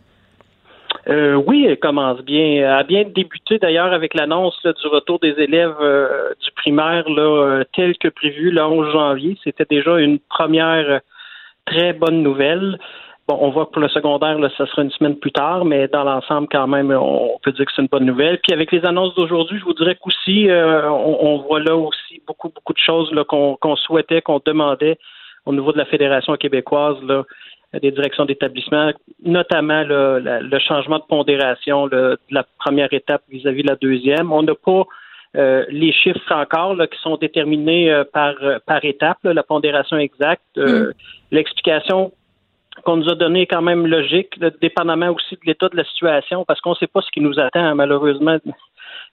Euh, 1.09 1.35
oui, 1.35 1.65
elle 1.67 1.79
commence 1.79 2.21
bien. 2.23 2.45
Elle 2.59 2.65
a 2.65 2.83
bien 2.83 3.05
débuté 3.05 3.59
d'ailleurs 3.59 3.93
avec 3.93 4.13
l'annonce 4.15 4.61
du 4.63 4.87
retour 4.89 5.19
des 5.21 5.35
élèves 5.39 5.77
euh, 5.81 6.31
du 6.45 6.51
primaire 6.57 7.09
là, 7.09 7.63
tel 7.75 7.97
que 7.97 8.09
prévu 8.09 8.51
le 8.51 8.63
11 8.63 8.93
janvier. 8.93 9.39
C'était 9.43 9.67
déjà 9.69 9.99
une 9.99 10.19
première 10.19 11.01
très 11.65 11.95
bonne 11.95 12.23
nouvelle. 12.23 12.79
Bon, 13.29 13.39
on 13.41 13.51
voit 13.51 13.67
que 13.67 13.73
pour 13.73 13.83
le 13.83 13.89
secondaire, 13.89 14.39
là, 14.39 14.49
ça 14.57 14.67
sera 14.67 14.83
une 14.83 14.91
semaine 14.93 15.17
plus 15.17 15.33
tard, 15.33 15.65
mais 15.65 15.89
dans 15.89 16.05
l'ensemble, 16.05 16.47
quand 16.51 16.69
même, 16.69 16.93
on 16.93 17.39
peut 17.43 17.51
dire 17.51 17.67
que 17.67 17.73
c'est 17.75 17.83
une 17.83 17.89
bonne 17.89 18.05
nouvelle. 18.05 18.39
Puis 18.39 18.53
avec 18.53 18.71
les 18.71 18.85
annonces 18.87 19.17
d'aujourd'hui, 19.17 19.59
je 19.59 19.65
vous 19.65 19.75
dirais 19.75 19.97
qu'aussi, 20.01 20.49
euh, 20.49 20.89
on, 20.89 21.39
voit 21.39 21.59
là 21.59 21.75
aussi 21.75 22.23
beaucoup, 22.25 22.51
beaucoup 22.51 22.73
de 22.73 22.79
choses 22.79 23.13
qu'on 23.27 23.77
souhaitait, 23.77 24.23
qu'on 24.23 24.41
demandait 24.45 24.97
au 25.45 25.53
niveau 25.53 25.73
de 25.73 25.79
la 25.79 25.87
Fédération 25.87 26.37
québécoise, 26.37 27.03
là, 27.03 27.25
des 27.83 27.91
directions 27.91 28.27
d'établissement, 28.27 28.93
notamment 29.25 29.83
le 29.85 30.59
changement 30.61 30.99
de 30.99 31.05
pondération 31.09 31.89
de 31.89 32.17
la 32.31 32.45
première 32.61 32.93
étape 32.93 33.23
vis-à-vis 33.29 33.63
de 33.63 33.69
la 33.69 33.77
deuxième. 33.77 34.31
On 34.31 34.45
n'a 34.45 34.55
pas 34.55 34.85
euh, 35.37 35.65
les 35.69 35.93
chiffres 35.93 36.33
encore 36.33 36.77
là, 36.77 36.87
qui 36.87 36.99
sont 37.01 37.17
déterminés 37.17 37.93
euh, 37.93 38.05
par, 38.05 38.35
par 38.67 38.85
étape, 38.85 39.19
la 39.25 39.43
pondération 39.43 39.97
exacte. 39.99 40.45
Mm. 40.57 40.93
L'explication 41.33 42.13
qu'on 42.87 42.99
nous 42.99 43.11
a 43.11 43.17
donné 43.17 43.47
quand 43.47 43.63
même 43.63 43.85
logique, 43.85 44.39
dépendamment 44.61 45.11
aussi 45.11 45.35
de 45.35 45.41
l'état 45.45 45.69
de 45.69 45.77
la 45.77 45.85
situation, 45.85 46.45
parce 46.45 46.61
qu'on 46.61 46.71
ne 46.71 46.77
sait 46.77 46.87
pas 46.87 47.03
ce 47.03 47.11
qui 47.11 47.21
nous 47.21 47.39
attend, 47.41 47.75
malheureusement, 47.75 48.39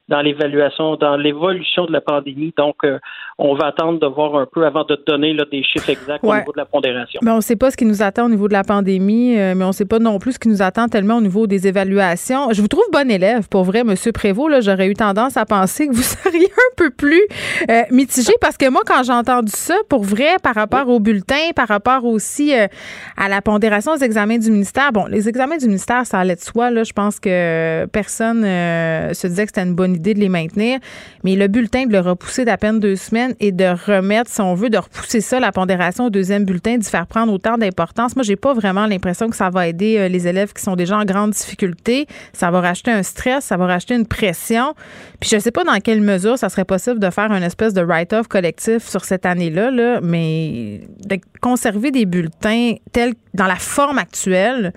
dans 0.10 0.22
l'évaluation, 0.22 0.96
dans 0.98 1.16
l'évolution 1.16 1.86
de 1.86 1.94
la 1.94 2.02
pandémie. 2.02 2.54
Donc, 2.58 2.76
euh, 2.84 3.00
on 3.38 3.56
va 3.56 3.68
attendre 3.68 4.00
de 4.00 4.06
voir 4.06 4.36
un 4.36 4.46
peu 4.46 4.66
avant 4.66 4.84
de 4.84 5.02
donner 5.08 5.34
là, 5.34 5.46
des 5.50 5.64
chiffres 5.64 5.90
exacts 5.90 6.24
au 6.24 6.36
niveau 6.36 6.52
de 6.52 6.58
la 6.58 6.66
pondération. 6.66 7.20
Mais 7.24 7.32
on 7.32 7.38
ne 7.38 7.42
sait 7.42 7.56
pas 7.56 7.72
ce 7.72 7.78
qui 7.78 7.86
nous 7.86 8.02
attend 8.04 8.26
au 8.26 8.30
niveau 8.30 8.48
de 8.50 8.54
la 8.54 8.64
pandémie, 8.64 9.38
euh, 9.38 9.56
mais 9.56 9.64
on 9.64 9.70
ne 9.70 9.74
sait 9.74 9.86
pas 9.86 10.00
non 10.00 10.20
plus 10.20 10.34
ce 10.34 10.40
qui 10.40 10.50
nous 10.50 10.62
attend 10.62 10.90
tellement 10.90 11.18
au 11.18 11.22
niveau 11.22 11.48
des 11.48 11.68
évaluations. 11.68 12.52
Je 12.52 12.62
vous 12.62 12.68
trouve 12.68 12.84
bon 12.92 13.10
élève, 13.10 13.48
pour 13.48 13.64
vrai, 13.64 13.84
Monsieur 13.86 14.12
Prévost. 14.12 14.62
J'aurais 14.62 14.88
eu 14.88 14.94
tendance 14.94 15.38
à 15.38 15.46
penser 15.46 15.88
que 15.88 15.94
vous 15.94 16.02
seriez 16.24 16.48
un 16.48 16.76
peu 16.76 16.90
plus 16.90 17.24
euh, 17.70 17.84
mitigé 17.90 18.34
parce 18.42 18.58
que 18.58 18.70
moi, 18.70 18.82
quand 18.86 19.04
j'ai 19.04 19.14
entendu 19.14 19.52
ça, 19.54 19.76
pour 19.90 20.04
vrai, 20.04 20.36
par 20.44 20.56
rapport 20.56 20.90
au 20.90 21.00
bulletin, 21.00 21.52
par 21.56 21.70
rapport 21.70 22.04
aussi 22.04 22.54
à 22.54 23.30
la 23.30 23.42
pondération 23.42 23.96
des 23.96 24.04
examens 24.04 24.38
du 24.38 24.52
ministère, 24.52 24.92
bon, 24.92 25.06
les 25.06 25.30
examens 25.30 25.58
du 25.58 25.68
ministère, 25.68 26.06
ça 26.06 26.20
allait 26.20 26.36
de 26.36 26.42
soi. 26.42 26.72
Là, 26.72 26.84
je 26.84 26.92
pense 26.92 27.20
que 27.22 27.86
personne 27.86 28.44
se 28.44 29.28
disait 29.28 29.44
que 29.44 29.50
c'était 29.50 29.64
une 29.64 29.76
bonne 29.76 29.93
idée 29.96 30.14
de 30.14 30.20
les 30.20 30.30
maintenir. 30.30 30.80
Mais 31.24 31.36
le 31.36 31.48
bulletin, 31.48 31.86
de 31.86 31.92
le 31.92 32.00
repousser 32.00 32.46
d'à 32.46 32.58
peine 32.58 32.80
deux 32.80 32.96
semaines 32.96 33.36
et 33.40 33.52
de 33.52 33.66
remettre, 33.66 34.30
si 34.30 34.42
on 34.42 34.54
veut, 34.54 34.70
de 34.70 34.78
repousser 34.78 35.22
ça, 35.22 35.40
la 35.40 35.52
pondération 35.52 36.06
au 36.06 36.10
deuxième 36.10 36.46
bulletin, 36.46 36.78
d'y 36.78 36.90
faire 36.90 37.08
prendre 37.08 37.32
autant 37.32 37.58
d'importance. 37.58 38.16
Moi, 38.16 38.24
j'ai 38.24 38.36
pas 38.36 38.54
vraiment 38.54 38.86
l'impression 38.86 39.30
que 39.30 39.36
ça 39.36 39.50
va 39.50 39.68
aider 39.68 39.98
euh, 39.98 40.08
les 40.08 40.28
élèves 40.28 40.54
qui 40.54 40.62
sont 40.62 40.76
déjà 40.76 40.98
en 40.98 41.06
grande 41.06 41.32
difficulté. 41.32 42.08
Ça 42.34 42.52
va 42.52 42.62
racheter 42.62 42.92
un 42.92 43.04
stress, 43.04 43.46
ça 43.46 43.58
va 43.58 43.68
racheter 43.68 43.96
une 43.96 44.08
pression. 44.08 44.74
Puis 45.20 45.30
je 45.32 45.40
sais 45.40 45.52
pas 45.52 45.64
dans 45.64 45.80
quelle 45.80 46.02
mesure 46.02 46.38
ça 46.38 46.50
serait 46.50 46.66
possible 46.66 47.00
de 47.00 47.10
faire 47.10 47.32
une 47.32 47.44
espèce 47.44 47.74
de 47.74 47.82
write-off 47.82 48.28
collectif 48.28 48.88
sur 48.88 49.06
cette 49.06 49.26
année-là, 49.26 49.72
là, 49.72 50.00
mais 50.02 50.82
de 51.06 51.18
conserver 51.42 51.92
des 51.92 52.06
bulletins 52.06 52.76
tels 52.92 53.14
dans 53.34 53.48
la 53.48 53.56
forme 53.56 53.98
actuelle, 53.98 54.74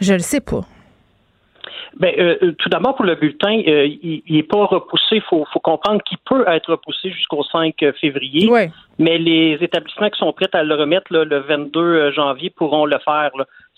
je 0.00 0.14
le 0.14 0.20
sais 0.20 0.40
pas. 0.40 0.66
Ben, 2.02 2.12
euh, 2.18 2.36
euh, 2.42 2.52
tout 2.58 2.68
d'abord, 2.68 2.96
pour 2.96 3.04
le 3.04 3.14
bulletin, 3.14 3.62
euh, 3.68 3.86
il 3.86 4.22
n'est 4.28 4.42
pas 4.42 4.64
repoussé. 4.64 5.04
Il 5.12 5.22
faut, 5.22 5.46
comprendre 5.62 6.02
qu'il 6.02 6.18
peut 6.18 6.44
être 6.48 6.72
repoussé 6.72 7.12
jusqu'au 7.12 7.44
5 7.44 7.76
février. 8.00 8.50
Mais 8.98 9.18
les 9.18 9.56
établissements 9.60 10.10
qui 10.10 10.18
sont 10.18 10.32
prêts 10.32 10.48
à 10.52 10.64
le 10.64 10.74
remettre 10.74 11.06
le 11.12 11.38
22 11.38 12.10
janvier 12.10 12.50
pourront 12.50 12.86
le 12.86 12.98
faire. 13.04 13.30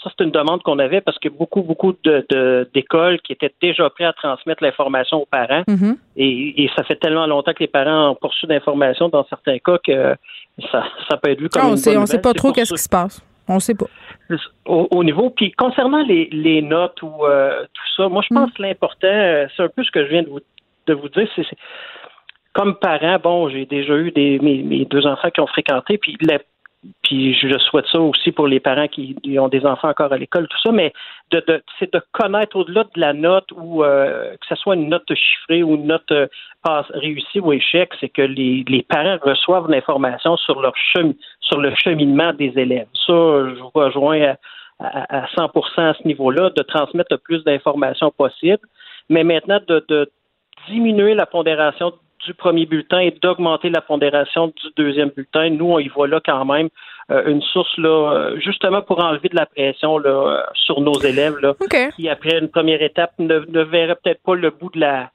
Ça, 0.03 0.11
c'est 0.17 0.25
une 0.25 0.31
demande 0.31 0.63
qu'on 0.63 0.79
avait 0.79 1.03
parce 1.03 1.19
que 1.19 1.29
beaucoup, 1.29 1.61
beaucoup 1.61 1.95
de, 2.03 2.67
d'écoles 2.73 3.21
qui 3.21 3.35
étaient 3.35 3.53
déjà 3.61 3.91
prêts 3.91 4.05
à 4.05 4.15
transmettre 4.15 4.63
l'information 4.63 5.19
aux 5.19 5.27
parents. 5.27 5.63
Mm-hmm. 5.69 5.97
et, 6.17 6.71
ça 6.77 6.83
fait 6.85 6.97
tellement 6.97 7.27
longtemps 7.27 7.53
que 7.53 7.61
les 7.61 7.69
parents 7.69 8.09
ont 8.11 8.15
poursuivi 8.15 8.55
d'informations 8.55 9.11
dans 9.11 9.27
certains 9.29 9.59
cas 9.59 9.77
que 9.87 10.17
ça, 10.73 10.85
ça 11.11 11.19
peut 11.19 11.31
être 11.31 11.41
vu 11.41 11.51
comme 11.51 11.63
ah, 11.63 11.69
on 11.73 11.77
une 11.77 11.99
On 11.99 12.07
sait 12.07 12.23
pas 12.23 12.33
trop 12.33 12.53
qu'est-ce 12.53 12.73
qui 12.73 12.83
se 12.83 12.89
passe. 12.89 13.23
On 13.47 13.61
sait 13.61 13.75
pas. 13.75 13.87
Au, 14.65 15.05
niveau. 15.05 15.29
Puis 15.31 15.53
concernant 15.53 16.03
les, 16.03 16.31
les 16.33 16.63
notes 16.63 17.03
ou 17.03 17.27
euh, 17.27 17.63
tout 17.75 17.83
ça, 17.97 18.09
moi 18.09 18.23
je 18.23 18.35
pense 18.35 18.49
mm. 18.49 18.53
que 18.53 18.63
l'important, 18.63 19.07
euh, 19.07 19.47
c'est 19.55 19.63
un 19.63 19.69
peu 19.69 19.85
ce 19.85 19.91
que 19.91 20.05
je 20.05 20.11
viens 20.11 20.23
de 20.23 20.29
vous, 20.29 20.41
de 20.87 20.95
vous 20.95 21.09
dire, 21.11 21.29
c'est 21.37 21.45
comme 22.55 22.77
parent, 22.77 23.19
bon, 23.23 23.49
j'ai 23.51 23.67
déjà 23.67 23.95
eu 23.97 24.13
des 24.13 24.39
mes, 24.39 24.63
mes, 24.63 24.85
deux 24.87 25.07
enfants 25.07 25.31
qui 25.31 25.41
ont 25.41 25.47
fréquenté, 25.47 25.99
puis 25.99 26.17
la, 26.23 26.39
puis 27.03 27.35
je 27.35 27.59
souhaite 27.59 27.87
ça 27.91 28.01
aussi 28.01 28.33
pour 28.33 28.47
les 28.47 28.61
parents 28.61 28.89
qui 28.89 29.17
ont 29.39 29.49
des 29.49 29.65
enfants 29.67 29.89
encore 29.89 30.13
à 30.13 30.19
l'école, 30.19 30.49
tout 30.49 30.61
ça, 30.63 30.73
mais 30.73 30.93
de, 31.31 31.43
de 31.47 31.63
c'est 31.79 31.93
de 31.93 32.01
connaître 32.13 32.57
au-delà 32.57 32.85
de 32.85 33.01
la 33.01 33.13
note 33.13 33.51
ou 33.55 33.85
euh, 33.85 34.33
que 34.33 34.47
ce 34.49 34.55
soit 34.57 34.75
une 34.75 34.89
note 34.89 35.13
chiffrée 35.15 35.63
ou 35.63 35.75
une 35.75 35.87
note 35.87 36.11
euh, 36.13 36.27
réussie 36.91 37.41
ou 37.41 37.53
échec, 37.53 37.93
c'est 38.01 38.09
que 38.09 38.23
les, 38.23 38.87
parents 38.89 39.19
reçoivent 39.23 39.71
l'information 39.71 40.37
sur 40.37 40.61
leur 40.61 40.75
sur 41.41 41.61
le 41.61 41.75
cheminement 41.77 42.33
des 42.33 42.53
élèves. 42.57 42.89
Ça, 43.07 43.13
je 43.13 43.61
vous 43.61 43.71
rejoins 43.75 44.35
à, 44.79 45.25
à, 45.25 45.27
100 45.35 45.51
à 45.77 45.95
ce 45.95 46.07
niveau-là, 46.07 46.51
de 46.51 46.63
transmettre 46.63 47.13
le 47.13 47.19
plus 47.19 47.45
d'informations 47.45 48.11
possible, 48.11 48.67
mais 49.09 49.25
maintenant 49.25 49.61
de, 49.67 49.85
de 49.89 50.11
diminuer 50.69 51.15
la 51.15 51.27
pondération 51.27 51.93
du 52.25 52.35
premier 52.35 52.67
bulletin 52.67 52.99
et 52.99 53.11
d'augmenter 53.23 53.71
la 53.71 53.81
pondération 53.81 54.49
du 54.49 54.69
deuxième 54.77 55.11
bulletin. 55.11 55.51
Nous, 55.51 55.67
on 55.67 55.79
y 55.79 55.89
voit 55.89 56.09
là 56.09 56.21
quand 56.25 56.45
même 56.45 56.69
euh, 57.11 57.25
une 57.27 57.43
source 57.43 57.77
là, 57.79 58.13
euh, 58.13 58.41
justement 58.41 58.83
pour 58.83 59.03
enlever 59.03 59.29
de 59.29 59.37
la 59.37 59.47
pression 59.47 59.99
là, 59.99 60.11
euh, 60.11 60.43
sur 60.55 60.81
nos 60.81 60.99
élèves 61.01 61.37
là, 61.43 61.55
qui, 61.97 62.09
après 62.09 62.39
une 62.39 62.49
première 62.49 62.83
étape, 62.83 63.13
ne, 63.19 63.41
ne 63.41 63.63
verraient 63.63 63.97
peut-être 64.03 64.23
pas 64.23 64.35
le 64.35 64.51
bout 64.51 64.71
de 64.75 64.81
la 64.81 65.11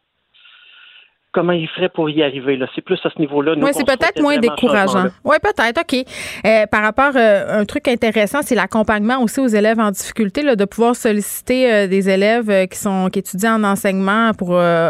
comment 1.31 1.53
il 1.53 1.67
ferait 1.67 1.89
pour 1.89 2.09
y 2.09 2.23
arriver. 2.23 2.57
Là. 2.57 2.67
C'est 2.73 2.81
plus 2.81 2.99
à 3.03 3.09
ce 3.09 3.19
niveau-là. 3.19 3.53
Oui, 3.57 3.69
c'est 3.73 3.85
peut-être 3.85 4.21
moins 4.21 4.37
décourageant. 4.37 5.05
Oui, 5.23 5.35
peut-être, 5.41 5.81
OK. 5.81 6.05
Euh, 6.45 6.65
par 6.71 6.81
rapport, 6.81 7.11
euh, 7.15 7.61
un 7.61 7.65
truc 7.65 7.87
intéressant, 7.87 8.41
c'est 8.41 8.55
l'accompagnement 8.55 9.21
aussi 9.21 9.39
aux 9.39 9.47
élèves 9.47 9.79
en 9.79 9.91
difficulté, 9.91 10.41
là, 10.41 10.55
de 10.55 10.65
pouvoir 10.65 10.95
solliciter 10.95 11.71
euh, 11.71 11.87
des 11.87 12.09
élèves 12.09 12.67
qui 12.67 12.77
sont 12.77 13.09
qui 13.09 13.19
étudient 13.19 13.55
en 13.55 13.63
enseignement 13.63 14.31
pour 14.37 14.49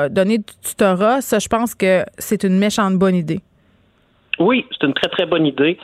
donner 0.10 0.38
du 0.38 0.54
tutorat. 0.64 1.22
Ça, 1.22 1.40
je 1.40 1.48
pense 1.48 1.76
que 1.76 2.04
c'est 2.18 2.44
une 2.44 2.58
méchante 2.58 2.96
bonne 2.96 3.16
idée. 3.16 3.40
Oui, 4.40 4.66
c'est 4.72 4.88
une 4.88 4.94
très, 4.94 5.10
très 5.10 5.26
bonne 5.26 5.46
idée. 5.46 5.78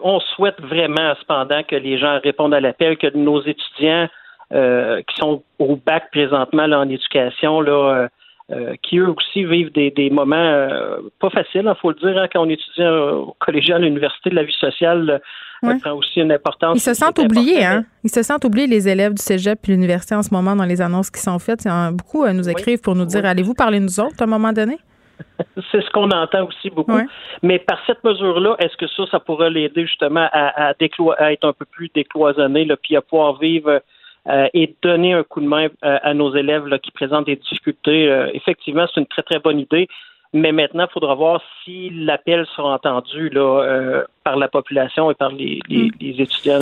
on 0.00 0.20
souhaite 0.34 0.60
vraiment, 0.60 1.14
cependant, 1.20 1.62
que 1.62 1.76
les 1.76 1.98
gens 1.98 2.18
répondent 2.22 2.54
à 2.54 2.60
l'appel, 2.60 2.96
que 2.96 3.14
nos 3.16 3.42
étudiants 3.42 4.08
qui 4.50 5.16
sont 5.16 5.42
au 5.58 5.76
bac 5.76 6.10
présentement 6.10 6.66
là, 6.66 6.80
en 6.80 6.88
éducation, 6.88 7.60
là, 7.60 8.08
euh, 8.52 8.74
qui 8.82 8.98
eux 8.98 9.08
aussi 9.08 9.44
vivent 9.44 9.72
des, 9.72 9.90
des 9.90 10.10
moments 10.10 10.36
euh, 10.36 10.98
pas 11.20 11.30
faciles, 11.30 11.62
il 11.62 11.68
hein, 11.68 11.76
faut 11.80 11.90
le 11.90 11.96
dire, 11.96 12.20
hein, 12.20 12.28
quand 12.30 12.44
on 12.44 12.48
étudie 12.50 12.82
au 12.82 13.34
collégial, 13.38 13.82
à 13.82 13.86
l'université, 13.86 14.30
de 14.30 14.34
la 14.34 14.42
vie 14.42 14.56
sociale 14.58 15.22
euh, 15.64 15.74
prend 15.80 15.92
aussi 15.92 16.20
une 16.20 16.32
importance. 16.32 16.76
Ils 16.76 16.80
se 16.80 16.92
sentent 16.92 17.18
oubliés, 17.18 17.64
hein? 17.64 17.84
Ils 18.04 18.10
se 18.10 18.22
sentent 18.22 18.44
oubliés, 18.44 18.66
les 18.66 18.88
élèves 18.88 19.14
du 19.14 19.22
cégep 19.22 19.58
et 19.66 19.72
l'université 19.72 20.14
en 20.14 20.22
ce 20.22 20.34
moment, 20.34 20.54
dans 20.54 20.64
les 20.64 20.82
annonces 20.82 21.10
qui 21.10 21.20
sont 21.20 21.38
faites. 21.38 21.66
beaucoup 21.92 22.26
nous 22.26 22.48
écrivent 22.48 22.80
pour 22.80 22.94
nous 22.94 23.06
dire 23.06 23.24
allez-vous 23.24 23.54
parler 23.54 23.80
nous 23.80 24.00
autres 24.00 24.20
à 24.20 24.24
un 24.24 24.26
moment 24.26 24.52
donné? 24.52 24.76
C'est 25.70 25.82
ce 25.82 25.90
qu'on 25.90 26.10
entend 26.10 26.46
aussi 26.46 26.68
beaucoup. 26.68 27.00
Mais 27.42 27.58
par 27.58 27.78
cette 27.86 28.02
mesure-là, 28.04 28.56
est-ce 28.58 28.76
que 28.76 28.86
ça, 28.88 29.04
ça 29.10 29.20
pourrait 29.20 29.50
l'aider 29.50 29.86
justement 29.86 30.28
à, 30.32 30.70
à, 30.70 30.74
à, 30.74 31.32
être 31.32 31.44
un 31.48 31.52
peu 31.52 31.64
plus 31.64 31.90
décloisonné, 31.94 32.64
là, 32.64 32.76
puis 32.76 32.96
à 32.96 33.02
pouvoir 33.02 33.38
vivre 33.38 33.80
euh, 34.28 34.46
et 34.54 34.74
donner 34.82 35.14
un 35.14 35.24
coup 35.24 35.40
de 35.40 35.48
main 35.48 35.66
euh, 35.84 35.98
à 36.02 36.14
nos 36.14 36.34
élèves 36.34 36.66
là, 36.66 36.78
qui 36.78 36.92
présentent 36.92 37.26
des 37.26 37.36
difficultés. 37.36 38.08
Euh, 38.08 38.30
effectivement, 38.34 38.86
c'est 38.92 39.00
une 39.00 39.06
très, 39.06 39.22
très 39.22 39.40
bonne 39.40 39.58
idée. 39.58 39.88
Mais 40.32 40.52
maintenant, 40.52 40.86
il 40.88 40.92
faudra 40.92 41.14
voir 41.14 41.42
si 41.62 41.90
l'appel 41.90 42.46
sera 42.56 42.74
entendu 42.76 43.28
là, 43.28 44.04
par 44.24 44.36
la 44.36 44.48
population 44.48 45.10
et 45.10 45.14
par 45.14 45.30
les, 45.30 45.60
les, 45.68 45.90
mm. 45.90 46.20
étudiants 46.22 46.60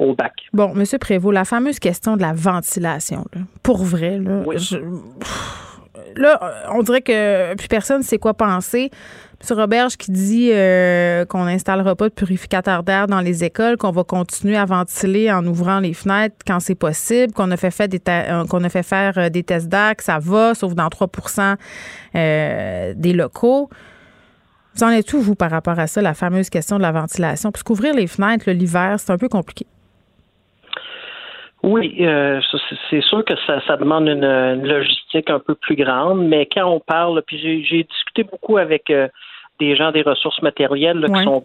au 0.00 0.14
bac. 0.14 0.32
Bon, 0.52 0.74
M. 0.74 0.84
Prévost, 0.98 1.32
la 1.32 1.44
fameuse 1.44 1.78
question 1.78 2.16
de 2.16 2.22
la 2.22 2.32
ventilation. 2.32 3.24
pour 3.62 3.84
vrai, 3.84 4.18
là, 4.18 4.42
je- 4.56 4.78
pff, 4.78 5.68
là, 6.16 6.40
on 6.72 6.82
dirait 6.82 7.02
que 7.02 7.54
plus 7.54 7.68
personne 7.68 8.02
sait 8.02 8.18
quoi 8.18 8.34
penser. 8.34 8.90
M. 9.40 9.56
Roberge 9.56 9.96
qui 9.96 10.10
dit 10.10 10.50
euh, 10.52 11.24
qu'on 11.24 11.44
n'installera 11.44 11.94
pas 11.94 12.08
de 12.08 12.14
purificateur 12.14 12.82
d'air 12.82 13.06
dans 13.06 13.20
les 13.20 13.44
écoles, 13.44 13.76
qu'on 13.76 13.92
va 13.92 14.02
continuer 14.02 14.56
à 14.56 14.64
ventiler 14.64 15.30
en 15.30 15.46
ouvrant 15.46 15.78
les 15.78 15.94
fenêtres 15.94 16.34
quand 16.44 16.58
c'est 16.58 16.74
possible, 16.74 17.32
qu'on 17.32 17.50
a 17.52 17.56
fait, 17.56 17.86
des 17.86 18.00
euh, 18.08 18.44
qu'on 18.46 18.64
a 18.64 18.68
fait 18.68 18.82
faire 18.82 19.16
euh, 19.16 19.28
des 19.28 19.44
tests 19.44 19.68
d'air, 19.68 19.94
que 19.94 20.02
ça 20.02 20.18
va, 20.18 20.54
sauf 20.54 20.74
dans 20.74 20.88
3 20.88 21.08
euh, 22.16 22.92
des 22.96 23.12
locaux. 23.12 23.70
Vous 24.74 24.84
en 24.84 24.90
êtes 24.90 25.12
où, 25.12 25.20
vous, 25.20 25.36
par 25.36 25.52
rapport 25.52 25.78
à 25.78 25.86
ça, 25.86 26.02
la 26.02 26.14
fameuse 26.14 26.50
question 26.50 26.76
de 26.76 26.82
la 26.82 26.92
ventilation? 26.92 27.52
Parce 27.52 27.62
qu'ouvrir 27.62 27.94
les 27.94 28.08
fenêtres 28.08 28.50
l'hiver, 28.50 28.96
c'est 28.98 29.12
un 29.12 29.18
peu 29.18 29.28
compliqué. 29.28 29.66
Oui, 31.62 31.96
c'est- 32.90 33.00
sûr 33.00 33.24
que 33.24 33.34
ça, 33.46 33.76
demande 33.76 34.08
une, 34.08 34.64
logistique 34.64 35.28
un 35.30 35.40
peu 35.40 35.56
plus 35.56 35.74
grande, 35.74 36.26
mais 36.26 36.46
quand 36.46 36.66
on 36.70 36.78
parle, 36.78 37.22
puis 37.26 37.38
j'ai 37.38 37.64
j'ai 37.64 37.82
discuté 37.82 38.22
beaucoup 38.22 38.58
avec 38.58 38.90
euh, 38.90 39.08
des 39.58 39.76
gens 39.76 39.90
des 39.92 40.02
ressources 40.02 40.40
matérielles 40.42 40.98
là, 40.98 41.08
Ouais. 41.10 41.18
qui 41.18 41.24
sont, 41.24 41.44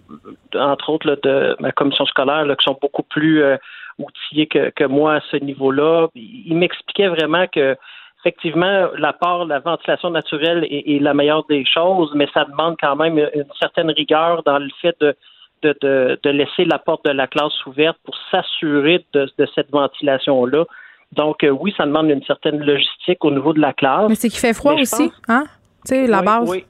entre 0.57 0.89
autres, 0.89 1.07
là, 1.07 1.15
de 1.23 1.55
ma 1.59 1.71
commission 1.71 2.05
scolaire, 2.05 2.45
là, 2.45 2.55
qui 2.55 2.63
sont 2.63 2.77
beaucoup 2.81 3.03
plus 3.03 3.43
euh, 3.43 3.57
outillés 3.99 4.47
que, 4.47 4.69
que 4.71 4.83
moi 4.85 5.15
à 5.15 5.21
ce 5.31 5.37
niveau-là. 5.37 6.07
Ils 6.15 6.55
m'expliquaient 6.55 7.07
vraiment 7.09 7.45
que 7.47 7.75
effectivement, 8.19 8.87
l'apport, 8.97 9.45
la 9.45 9.59
ventilation 9.59 10.09
naturelle 10.09 10.63
est, 10.69 10.95
est 10.95 10.99
la 10.99 11.13
meilleure 11.13 11.43
des 11.49 11.65
choses, 11.65 12.11
mais 12.15 12.27
ça 12.33 12.45
demande 12.45 12.75
quand 12.79 12.95
même 12.95 13.17
une 13.17 13.45
certaine 13.59 13.91
rigueur 13.91 14.43
dans 14.43 14.59
le 14.59 14.69
fait 14.81 14.95
de, 15.01 15.13
de, 15.61 15.75
de, 15.81 16.19
de 16.23 16.29
laisser 16.29 16.63
la 16.65 16.79
porte 16.79 17.03
de 17.05 17.11
la 17.11 17.27
classe 17.27 17.65
ouverte 17.65 17.97
pour 18.05 18.15
s'assurer 18.31 19.05
de, 19.13 19.29
de 19.37 19.45
cette 19.53 19.69
ventilation-là. 19.71 20.63
Donc, 21.11 21.43
euh, 21.43 21.49
oui, 21.49 21.73
ça 21.77 21.85
demande 21.85 22.09
une 22.09 22.23
certaine 22.23 22.59
logistique 22.63 23.23
au 23.25 23.31
niveau 23.31 23.51
de 23.53 23.59
la 23.59 23.73
classe. 23.73 24.07
Mais 24.09 24.15
c'est 24.15 24.29
qu'il 24.29 24.39
fait 24.39 24.53
froid 24.53 24.73
aussi, 24.73 25.09
pense- 25.09 25.21
hein? 25.27 25.43
Tu 25.85 25.89
sais, 25.95 26.07
la 26.07 26.19
Oui, 26.19 26.25
base. 26.25 26.49
Oui, 26.49 26.65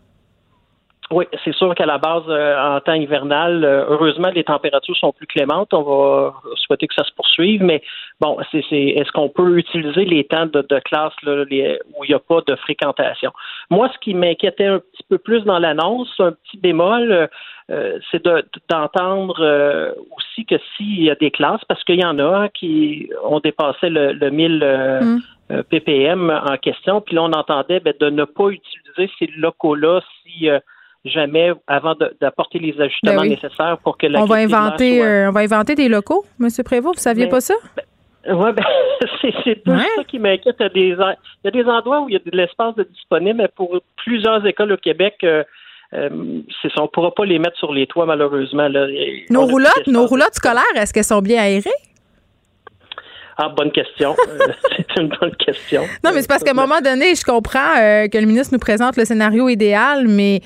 Oui, 1.12 1.26
c'est 1.44 1.54
sûr 1.54 1.76
qu'à 1.76 1.86
la 1.86 1.98
base, 1.98 2.24
euh, 2.28 2.58
en 2.58 2.80
temps 2.80 2.94
hivernal, 2.94 3.64
euh, 3.64 3.86
heureusement, 3.90 4.30
les 4.34 4.44
températures 4.44 4.96
sont 4.98 5.12
plus 5.12 5.28
clémentes. 5.28 5.74
On 5.74 5.82
va 5.84 6.34
souhaiter 6.56 6.88
que 6.88 6.96
ça 6.96 7.04
se 7.04 7.12
poursuive, 7.14 7.62
mais 7.62 7.82
bon, 8.20 8.38
c'est, 8.52 8.64
c'est, 8.70 8.82
est-ce 8.82 9.12
qu'on 9.12 9.30
peut 9.30 9.58
utiliser 9.58 10.06
les 10.06 10.24
temps 10.24 10.46
de, 10.46 10.62
de 10.62 10.80
classe 10.80 11.14
là, 11.24 11.44
les- 11.50 11.80
où 11.98 12.04
il 12.04 12.10
n'y 12.10 12.14
a 12.16 12.20
pas 12.20 12.40
de 12.48 12.56
fréquentation? 12.56 13.32
Moi, 13.70 13.90
ce 13.94 14.00
qui 14.00 14.14
m'inquiétait 14.14 14.66
un 14.66 14.80
petit 14.80 15.04
peu 15.10 15.18
plus 15.18 15.42
dans 15.44 15.60
l'annonce, 15.60 16.10
un 16.20 16.32
petit 16.32 16.58
bémol, 16.58 17.12
euh, 17.12 17.28
euh, 17.70 18.00
c'est 18.12 18.24
de- 18.24 18.44
d'entendre 18.70 19.36
euh, 19.40 19.92
aussi 20.18 20.46
que 20.46 20.56
s'il 20.76 21.04
y 21.04 21.12
a 21.12 21.16
des 21.16 21.32
classes, 21.32 21.64
parce 21.68 21.84
qu'il 21.84 22.00
y 22.00 22.06
en 22.06 22.18
a 22.20 22.24
hein, 22.44 22.50
qui 22.54 23.10
ont 23.24 23.40
dépassé 23.40 23.90
le, 23.90 24.14
le 24.14 24.30
1000 24.32 24.60
euh, 24.64 25.02
Mm. 25.50 25.64
ppm 25.70 26.30
en 26.50 26.58
question, 26.58 27.02
puis 27.02 27.16
là, 27.16 27.24
on 27.24 27.32
entendait 27.34 27.80
ben, 27.82 27.94
de 28.00 28.10
ne 28.10 28.24
pas 28.24 28.48
utiliser 28.48 29.12
ces 29.20 29.28
locaux-là 29.38 30.00
si 30.24 30.50
euh, 30.50 30.60
jamais, 31.06 31.52
avant 31.68 31.96
d'apporter 32.22 32.60
les 32.60 32.80
ajustements 32.80 33.14
Ben 33.16 33.22
oui. 33.22 33.30
nécessaires 33.30 33.78
pour 33.84 33.98
que 33.98 34.08
la 34.08 34.22
On 34.22 34.26
va 34.26 34.36
inventer, 34.36 34.98
soit- 34.98 35.06
euh, 35.06 35.30
on 35.30 35.32
va 35.32 35.42
inventer 35.42 35.76
des 35.76 35.90
locaux, 35.90 36.26
M. 36.40 36.48
Prévost. 36.64 36.96
Vous 36.98 37.02
saviez 37.02 37.28
pas 37.28 37.42
ça? 37.42 37.54
Ouais, 38.26 38.54
ben, 38.54 38.64
c'est 39.22 39.34
c'est 39.44 39.56
plus 39.64 39.78
ça 39.78 40.04
qui 40.08 40.18
m'inquiète. 40.20 40.56
Il 40.60 40.64
y, 40.64 40.66
a 40.66 40.70
des, 40.70 40.94
en- 41.02 41.12
il 41.44 41.46
y 41.46 41.48
a 41.48 41.52
des 41.52 41.66
endroits 41.70 42.02
où 42.02 42.10
il 42.10 42.14
y 42.14 42.16
a 42.16 42.20
de 42.20 42.36
l'espace 42.38 42.74
disponible, 42.94 43.40
mais 43.42 43.50
pour 43.54 43.78
plusieurs 43.98 44.46
écoles 44.46 44.72
au 44.72 44.78
Québec, 44.78 45.16
euh, 45.24 45.44
euh, 45.94 46.10
c'est 46.62 46.70
ça, 46.70 46.80
on 46.80 46.84
ne 46.84 46.88
pourra 46.88 47.14
pas 47.14 47.26
les 47.26 47.38
mettre 47.38 47.58
sur 47.58 47.74
les 47.74 47.86
toits, 47.86 48.06
malheureusement. 48.06 48.68
Là. 48.70 48.88
Nos 49.30 49.46
roulottes, 49.46 49.88
nos 49.88 50.08
roulottes 50.08 50.36
scolaires, 50.36 50.64
est-ce 50.76 50.94
qu'elles 50.94 51.04
sont 51.04 51.22
bien 51.22 51.42
aérées? 51.44 51.70
Ah, 53.38 53.50
bonne 53.50 53.72
question. 53.72 54.16
C'est 54.78 55.02
une 55.02 55.10
bonne 55.20 55.36
question. 55.36 55.82
Non, 56.04 56.12
mais 56.14 56.22
c'est 56.22 56.28
parce 56.28 56.44
qu'à 56.44 56.52
un 56.52 56.56
moment 56.56 56.82
donné, 56.82 57.16
je 57.16 57.24
comprends 57.26 57.78
euh, 57.80 58.08
que 58.08 58.18
le 58.18 58.26
ministre 58.26 58.54
nous 58.54 58.60
présente 58.60 58.96
le 58.96 59.06
scénario 59.06 59.50
idéal, 59.50 60.08
mais 60.08 60.42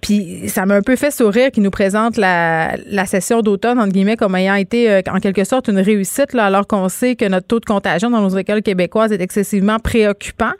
puis 0.00 0.48
ça 0.48 0.66
m'a 0.66 0.74
un 0.74 0.82
peu 0.82 0.96
fait 0.96 1.10
sourire 1.10 1.50
qu'il 1.50 1.62
nous 1.62 1.70
présente 1.70 2.16
la, 2.16 2.76
la 2.86 3.06
session 3.06 3.42
d'automne, 3.42 3.78
entre 3.78 3.92
guillemets, 3.92 4.16
comme 4.16 4.34
ayant 4.34 4.54
été 4.54 4.90
euh, 4.90 5.00
en 5.10 5.20
quelque 5.20 5.44
sorte 5.44 5.68
une 5.68 5.78
réussite, 5.78 6.32
là, 6.32 6.46
alors 6.46 6.66
qu'on 6.66 6.88
sait 6.88 7.16
que 7.16 7.24
notre 7.24 7.46
taux 7.46 7.60
de 7.60 7.64
contagion 7.64 8.10
dans 8.10 8.20
nos 8.20 8.36
écoles 8.36 8.62
québécoises 8.62 9.12
est 9.12 9.20
excessivement 9.20 9.78
préoccupant. 9.78 10.52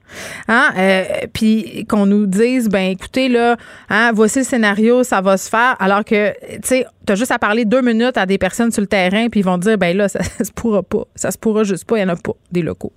Hein? 0.49 0.71
Euh, 0.77 1.05
puis 1.33 1.87
qu'on 1.89 2.07
nous 2.07 2.27
dise, 2.27 2.69
ben 2.69 2.91
écoutez, 2.91 3.29
là, 3.29 3.57
hein, 3.91 4.13
voici 4.15 4.39
le 4.41 4.45
scénario, 4.45 5.03
ça 5.03 5.21
va 5.21 5.37
se 5.37 5.49
faire, 5.49 5.77
alors 5.79 6.05
que, 6.05 6.31
tu 6.31 6.59
sais, 6.65 6.87
t'as 7.05 7.15
juste 7.15 7.31
à 7.31 7.39
parler 7.39 7.65
deux 7.65 7.83
minutes 7.83 8.17
à 8.17 8.27
des 8.27 8.39
personnes 8.39 8.71
sur 8.71 8.81
le 8.81 8.89
terrain, 8.89 9.29
puis 9.29 9.41
ils 9.41 9.47
vont 9.47 9.59
dire, 9.59 9.79
ben 9.79 9.97
là, 9.97 10.09
ça, 10.09 10.21
se 10.23 10.53
pourra 10.53 10.83
pas. 10.83 11.05
Ça 11.15 11.31
se 11.31 11.39
pourra 11.39 11.65
juste 11.65 11.85
pas, 11.85 11.99
il 11.99 12.03
y 12.03 12.05
en 12.05 12.09
a 12.09 12.17
pas, 12.17 12.33
des 12.53 12.63
locaux. 12.63 12.93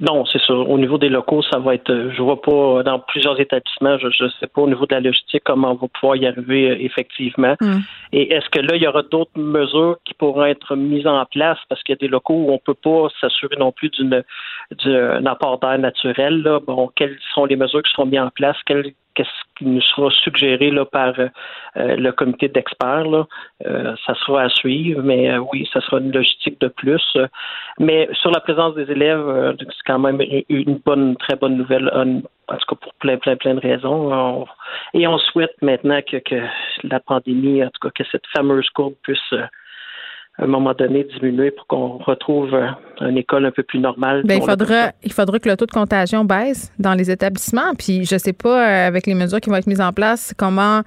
Non, 0.00 0.24
c'est 0.26 0.40
sûr. 0.40 0.68
Au 0.70 0.78
niveau 0.78 0.96
des 0.98 1.08
locaux, 1.08 1.42
ça 1.42 1.58
va 1.58 1.74
être. 1.74 1.90
euh, 1.90 2.10
Je 2.14 2.22
vois 2.22 2.40
pas 2.40 2.52
euh, 2.52 2.82
dans 2.82 2.98
plusieurs 3.00 3.38
établissements. 3.40 3.98
Je 3.98 4.06
ne 4.24 4.28
sais 4.40 4.46
pas 4.46 4.62
au 4.62 4.68
niveau 4.68 4.86
de 4.86 4.94
la 4.94 5.00
logistique 5.00 5.42
comment 5.44 5.72
on 5.72 5.74
va 5.74 5.88
pouvoir 5.88 6.16
y 6.16 6.26
arriver 6.26 6.70
euh, 6.70 6.76
effectivement. 6.78 7.54
Et 8.12 8.32
est-ce 8.32 8.48
que 8.50 8.60
là, 8.60 8.76
il 8.76 8.82
y 8.82 8.86
aura 8.86 9.02
d'autres 9.02 9.38
mesures 9.38 9.96
qui 10.04 10.14
pourront 10.14 10.44
être 10.44 10.76
mises 10.76 11.06
en 11.06 11.24
place? 11.26 11.58
Parce 11.68 11.82
qu'il 11.82 11.94
y 11.94 11.98
a 11.98 12.00
des 12.00 12.08
locaux 12.08 12.34
où 12.34 12.52
on 12.52 12.58
peut 12.58 12.74
pas 12.74 13.08
s'assurer 13.20 13.56
non 13.58 13.72
plus 13.72 13.88
d'une 13.90 14.22
d'un 14.84 15.24
apport 15.26 15.58
d'air 15.58 15.78
naturel. 15.78 16.42
Là. 16.42 16.60
Bon, 16.66 16.90
quelles 16.94 17.18
sont 17.34 17.46
les 17.46 17.56
mesures 17.56 17.82
qui 17.82 17.90
seront 17.92 18.06
mises 18.06 18.20
en 18.20 18.30
place? 18.30 18.56
Quelles- 18.66 18.92
Qu'est-ce 19.18 19.58
qui 19.58 19.64
nous 19.66 19.80
sera 19.80 20.08
suggéré 20.22 20.70
là, 20.70 20.84
par 20.84 21.18
euh, 21.18 21.26
euh, 21.76 21.96
le 21.96 22.12
comité 22.12 22.46
d'experts? 22.46 23.26
Euh, 23.66 23.96
ça 24.06 24.14
sera 24.14 24.42
à 24.42 24.48
suivre, 24.48 25.02
mais 25.02 25.36
oui, 25.38 25.68
ça 25.72 25.80
sera 25.80 25.98
une 25.98 26.12
logistique 26.12 26.60
de 26.60 26.68
plus. 26.68 27.16
Mais 27.80 28.08
sur 28.12 28.30
la 28.30 28.38
présence 28.38 28.76
des 28.76 28.88
élèves, 28.88 29.56
c'est 29.58 29.84
quand 29.84 29.98
même 29.98 30.20
une- 30.48 30.78
bonne, 30.86 31.16
très 31.16 31.34
bonne 31.34 31.56
nouvelle, 31.56 31.90
en 31.92 32.56
tout 32.60 32.66
cas 32.68 32.76
pour 32.80 32.94
plein, 32.94 33.16
plein, 33.16 33.34
plein 33.34 33.54
de 33.56 33.60
raisons. 33.60 34.12
On- 34.14 34.46
et 34.94 35.08
on 35.08 35.18
souhaite 35.18 35.56
maintenant 35.62 36.00
que, 36.08 36.18
que 36.18 36.40
la 36.84 37.00
pandémie, 37.00 37.64
en 37.64 37.70
tout 37.70 37.88
cas, 37.88 37.90
que 37.92 38.04
cette 38.12 38.26
fameuse 38.28 38.70
courbe 38.70 38.94
puisse 39.02 39.34
à 40.38 40.44
un 40.44 40.46
moment 40.46 40.72
donné 40.72 41.04
diminuer 41.04 41.50
pour 41.50 41.66
qu'on 41.66 41.98
retrouve 41.98 42.54
euh, 42.54 42.68
une 43.00 43.18
école 43.18 43.44
un 43.46 43.50
peu 43.50 43.64
plus 43.64 43.80
normale. 43.80 44.22
Ben, 44.24 44.38
il 44.40 44.48
faudra, 44.48 44.92
il 45.02 45.12
faudra 45.12 45.38
que 45.38 45.48
le 45.48 45.56
taux 45.56 45.66
de 45.66 45.72
contagion 45.72 46.24
baisse 46.24 46.72
dans 46.78 46.94
les 46.94 47.10
établissements. 47.10 47.74
Puis 47.76 48.04
je 48.04 48.16
sais 48.16 48.32
pas, 48.32 48.68
euh, 48.68 48.86
avec 48.86 49.06
les 49.06 49.14
mesures 49.14 49.40
qui 49.40 49.50
vont 49.50 49.56
être 49.56 49.66
mises 49.66 49.80
en 49.80 49.92
place, 49.92 50.32
comment 50.36 50.82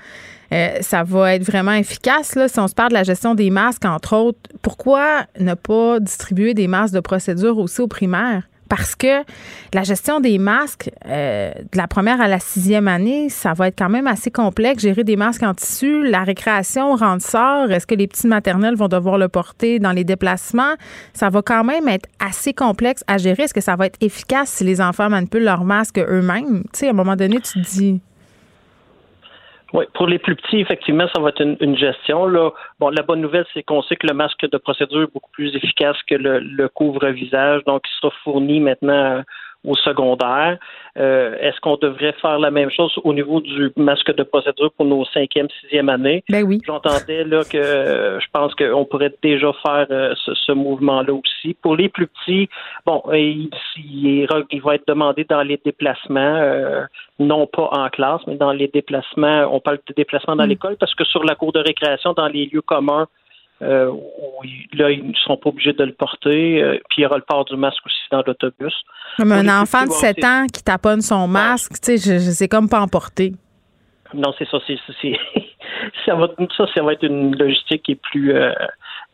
euh, 0.54 0.68
ça 0.80 1.04
va 1.04 1.36
être 1.36 1.44
vraiment 1.44 1.74
efficace. 1.74 2.36
Là, 2.36 2.48
si 2.48 2.60
on 2.60 2.68
se 2.68 2.76
parle 2.76 2.90
de 2.90 2.96
la 2.96 3.04
gestion 3.04 3.36
des 3.36 3.50
masques, 3.50 3.86
entre 3.86 4.16
autres, 4.16 4.40
pourquoi 4.62 5.26
ne 5.40 5.54
pas 5.54 6.00
distribuer 6.00 6.54
des 6.54 6.68
masques 6.68 6.94
de 6.94 7.02
procédure 7.02 7.58
aussi 7.58 7.82
aux 7.82 7.88
primaires? 7.88 8.44
Parce 8.72 8.96
que 8.96 9.26
la 9.74 9.84
gestion 9.84 10.22
des 10.22 10.38
masques, 10.38 10.90
euh, 11.06 11.52
de 11.54 11.78
la 11.78 11.90
première 11.90 12.22
à 12.22 12.30
la 12.30 12.40
sixième 12.40 12.88
année, 12.88 13.28
ça 13.28 13.52
va 13.52 13.68
être 13.68 13.78
quand 13.78 13.90
même 13.90 14.08
assez 14.08 14.32
complexe. 14.32 14.84
Gérer 14.84 15.04
des 15.04 15.18
masques 15.18 15.44
en 15.44 15.54
tissu, 15.54 16.08
la 16.08 16.24
récréation 16.24 16.96
rentre 16.96 17.26
sort. 17.26 17.70
Est-ce 17.70 17.86
que 17.86 17.96
les 17.96 18.08
petites 18.08 18.30
maternelles 18.30 18.78
vont 18.78 18.88
devoir 18.88 19.18
le 19.18 19.28
porter 19.28 19.80
dans 19.80 19.92
les 19.92 20.06
déplacements? 20.06 20.76
Ça 21.14 21.28
va 21.28 21.42
quand 21.42 21.66
même 21.66 21.90
être 21.90 22.08
assez 22.26 22.54
complexe 22.54 23.04
à 23.08 23.18
gérer. 23.18 23.44
Est-ce 23.44 23.54
que 23.54 23.60
ça 23.60 23.76
va 23.76 23.88
être 23.88 23.98
efficace 24.00 24.50
si 24.50 24.64
les 24.64 24.80
enfants 24.80 25.10
manipulent 25.10 25.44
leurs 25.44 25.66
masques 25.66 26.00
eux-mêmes? 26.00 26.64
Tu 26.72 26.80
sais, 26.80 26.88
à 26.88 26.92
un 26.92 26.94
moment 26.94 27.18
donné, 27.18 27.42
tu 27.42 27.62
te 27.62 27.68
dis. 27.68 28.00
Oui, 29.74 29.86
pour 29.94 30.08
les 30.08 30.20
plus 30.20 30.36
petits, 30.36 30.60
effectivement, 30.60 31.08
ça 31.16 31.22
va 31.22 31.30
être 31.30 31.42
une, 31.42 31.56
une 31.62 31.78
gestion. 31.78 32.26
Là. 32.26 32.52
Bon, 32.80 32.90
la 32.90 33.04
bonne 33.04 33.22
nouvelle, 33.22 33.46
c'est 33.54 33.64
qu'on 33.64 33.82
sait 33.82 33.96
que 33.96 34.08
le 34.08 34.14
masque 34.14 34.50
de 34.50 34.58
procédure 34.58 35.04
est 35.04 35.14
beaucoup 35.14 35.32
plus 35.32 35.56
efficace 35.56 35.98
que 36.08 36.16
le, 36.16 36.40
le 36.40 36.68
couvre-visage, 36.68 37.64
donc 37.66 37.84
il 37.88 38.02
sera 38.02 38.14
fourni 38.24 38.60
maintenant 38.60 38.94
euh, 38.94 39.22
au 39.66 39.76
secondaire. 39.76 40.58
Euh, 40.98 41.36
Est-ce 41.40 41.60
qu'on 41.62 41.78
devrait 41.78 42.14
faire 42.22 42.40
la 42.40 42.52
même 42.52 42.70
chose 42.72 42.92
au 43.04 43.14
niveau 43.14 43.40
du 43.42 43.72
masque 43.78 44.14
de 44.16 44.24
procédure 44.24 44.72
pour 44.74 44.86
nos 44.86 45.06
cinquième, 45.06 45.48
sixième 45.62 45.90
années? 45.90 46.24
Ben 46.30 46.44
oui. 46.44 46.60
J'entendais 46.66 47.24
là 47.24 47.44
que 47.44 47.58
euh, 47.58 48.20
je 48.20 48.26
pense 48.34 48.54
qu'on 48.56 48.86
pourrait 48.86 49.14
déjà 49.22 49.52
faire 49.66 49.88
euh, 49.92 50.14
ce, 50.26 50.34
ce 50.34 50.52
mouvement-là 50.52 51.14
aussi. 51.14 51.54
Pour 51.62 51.76
les 51.76 51.90
plus 51.90 52.08
petits, 52.08 52.50
bon, 52.86 53.04
euh, 53.08 53.18
il, 53.18 53.50
il, 53.78 54.28
il 54.52 54.62
va 54.62 54.76
être 54.76 54.88
demandé 54.88 55.24
dans 55.24 55.44
les 55.44 55.60
déplacements, 55.64 56.20
euh, 56.42 56.84
non 57.20 57.48
pas 57.48 57.70
en 57.72 57.90
classe, 57.90 58.22
mais 58.28 58.36
dans 58.36 58.52
les 58.52 58.68
déplacements. 58.68 59.48
On 59.52 59.60
parle 59.60 59.80
de 59.88 59.94
déplacements 59.94 60.36
dans 60.36 60.46
Mm. 60.46 60.50
l'école 60.50 60.76
parce 60.78 60.96
que 60.96 61.04
sur 61.06 61.24
la 61.24 61.36
cour 61.36 61.52
de 61.54 61.60
récréation, 61.60 62.14
dans 62.14 62.28
les 62.28 62.48
lieux 62.52 62.62
communs, 62.62 63.08
euh, 63.62 63.88
où 63.92 64.44
là, 64.74 64.90
ils 64.92 65.08
ne 65.08 65.14
seront 65.14 65.38
pas 65.38 65.50
obligés 65.50 65.74
de 65.74 65.84
le 65.84 65.94
porter. 65.94 66.62
euh, 66.64 66.78
puis 66.90 67.00
il 67.00 67.02
y 67.02 67.06
aura 67.06 67.18
le 67.18 67.24
port 67.28 67.46
du 67.46 67.56
masque 67.56 67.86
aussi 67.86 67.96
dans 68.12 68.24
l'autobus. 68.26 68.74
Comme 69.18 69.32
un 69.32 69.62
enfant 69.62 69.82
de 69.82 69.88
petits, 69.88 69.94
bon, 69.96 70.00
7 70.00 70.16
c'est- 70.20 70.26
ans 70.26 70.46
qui 70.54 70.64
taponne 70.64 71.02
son 71.02 71.28
masque, 71.28 71.74
tu 71.84 71.98
sais, 71.98 72.20
sais 72.20 72.48
comme 72.48 72.70
pas 72.70 72.80
emporter. 72.82 73.34
Non, 74.14 74.34
c'est 74.38 74.48
ça. 74.50 74.58
C'est, 74.68 74.78
c'est- 74.88 74.94
c'est- 75.02 75.20
ça, 76.06 76.16
va, 76.16 76.28
ça, 76.58 76.66
ça 76.74 76.84
va 76.84 76.94
être 76.94 77.04
une 77.04 77.36
logistique 77.38 77.84
qui 77.84 77.92
est 77.94 78.02
plus, 78.02 78.34
euh, 78.34 78.52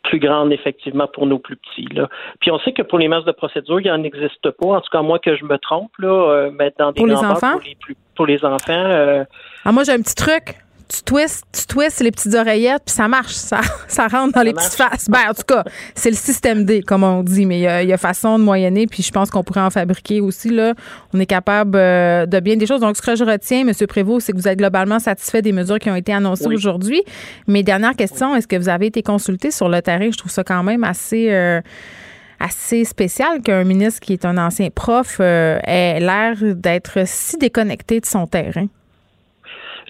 plus 0.03 0.19
grande, 0.19 0.53
effectivement, 0.53 1.07
pour 1.07 1.27
nos 1.27 1.37
plus 1.37 1.57
petits. 1.57 1.87
Là. 1.93 2.07
Puis 2.39 2.49
on 2.49 2.59
sait 2.59 2.71
que 2.71 2.81
pour 2.81 2.97
les 2.97 3.07
masques 3.09 3.27
de 3.27 3.31
procédure, 3.33 3.81
il 3.81 3.87
n'en 3.87 4.01
existe 4.03 4.49
pas. 4.51 4.67
En 4.67 4.79
tout 4.81 4.89
cas, 4.91 5.01
moi 5.01 5.19
que 5.19 5.35
je 5.35 5.43
me 5.43 5.57
trompe, 5.57 5.91
là, 5.99 6.07
euh, 6.07 6.51
mais 6.57 6.73
dans 6.79 6.91
des 6.91 6.97
Pour 6.97 7.07
les 7.07 7.15
enfants? 7.15 7.51
Pour 7.53 7.61
les, 7.61 7.75
plus- 7.75 7.97
pour 8.15 8.25
les 8.25 8.43
enfants, 8.45 8.71
euh, 8.71 9.23
Ah, 9.65 9.71
moi, 9.71 9.83
j'ai 9.83 9.91
un 9.91 10.01
petit 10.01 10.15
truc. 10.15 10.55
Tu 10.87 11.03
twists, 11.03 11.43
tu 11.51 11.65
twists 11.65 12.01
les 12.01 12.11
petites 12.11 12.33
oreillettes, 12.33 12.83
puis 12.85 12.95
ça 12.95 13.07
marche. 13.07 13.33
Ça, 13.33 13.61
ça 13.87 14.07
rentre 14.07 14.33
dans 14.33 14.41
les 14.41 14.53
petites 14.53 14.73
faces. 14.73 15.09
Ben, 15.09 15.29
en 15.29 15.33
tout 15.33 15.43
cas, 15.47 15.63
c'est 15.95 16.09
le 16.09 16.15
système 16.15 16.65
D, 16.65 16.81
comme 16.81 17.03
on 17.03 17.23
dit, 17.23 17.45
mais 17.45 17.59
il 17.83 17.89
y, 17.89 17.93
a, 17.93 17.97
façon 17.97 18.37
de 18.39 18.43
moyenner, 18.43 18.87
puis 18.87 19.03
je 19.03 19.11
pense 19.11 19.29
qu'on 19.29 19.43
pourrait 19.43 19.61
en 19.61 19.69
fabriquer 19.69 20.21
aussi. 20.21 20.49
Là. 20.49 20.73
On 21.13 21.19
est 21.19 21.25
capable 21.25 21.77
euh, 21.77 22.25
de 22.25 22.39
bien 22.39 22.55
des 22.55 22.65
choses. 22.65 22.81
Donc, 22.81 22.95
ce 22.95 23.01
que 23.01 23.15
je 23.15 23.23
retiens, 23.23 23.67
M. 23.67 23.73
Prévost, 23.87 24.25
c'est 24.25 24.31
que 24.31 24.37
vous 24.37 24.47
êtes 24.47 24.59
globalement 24.59 24.99
satisfait 24.99 25.41
des 25.41 25.51
mesures 25.51 25.79
qui 25.79 25.89
ont 25.89 25.95
été 25.95 26.13
annoncées 26.13 26.47
aujourd'hui. 26.47 27.01
Mais 27.47 27.63
dernière 27.63 27.95
question, 27.95 28.35
est-ce 28.35 28.47
que 28.47 28.55
vous 28.55 28.69
avez 28.69 28.87
été 28.87 29.01
consulté 29.01 29.51
sur 29.51 29.69
le 29.69 29.81
terrain? 29.81 30.09
Je 30.11 30.17
trouve 30.17 30.31
ça 30.31 30.43
quand 30.43 30.63
même 30.63 30.83
assez... 30.83 31.27
Euh, 31.31 31.61
assez 32.39 32.85
spécial 32.85 33.41
qu'un 33.41 33.63
ministre 33.63 33.99
qui 33.99 34.13
est 34.13 34.25
un 34.25 34.37
ancien 34.37 34.69
prof 34.69 35.17
euh, 35.19 35.57
ait 35.63 35.99
l'air 35.99 36.35
d'être 36.55 36.99
si 37.05 37.37
déconnecté 37.37 37.99
de 37.99 38.05
son 38.05 38.27
terrain. 38.27 38.67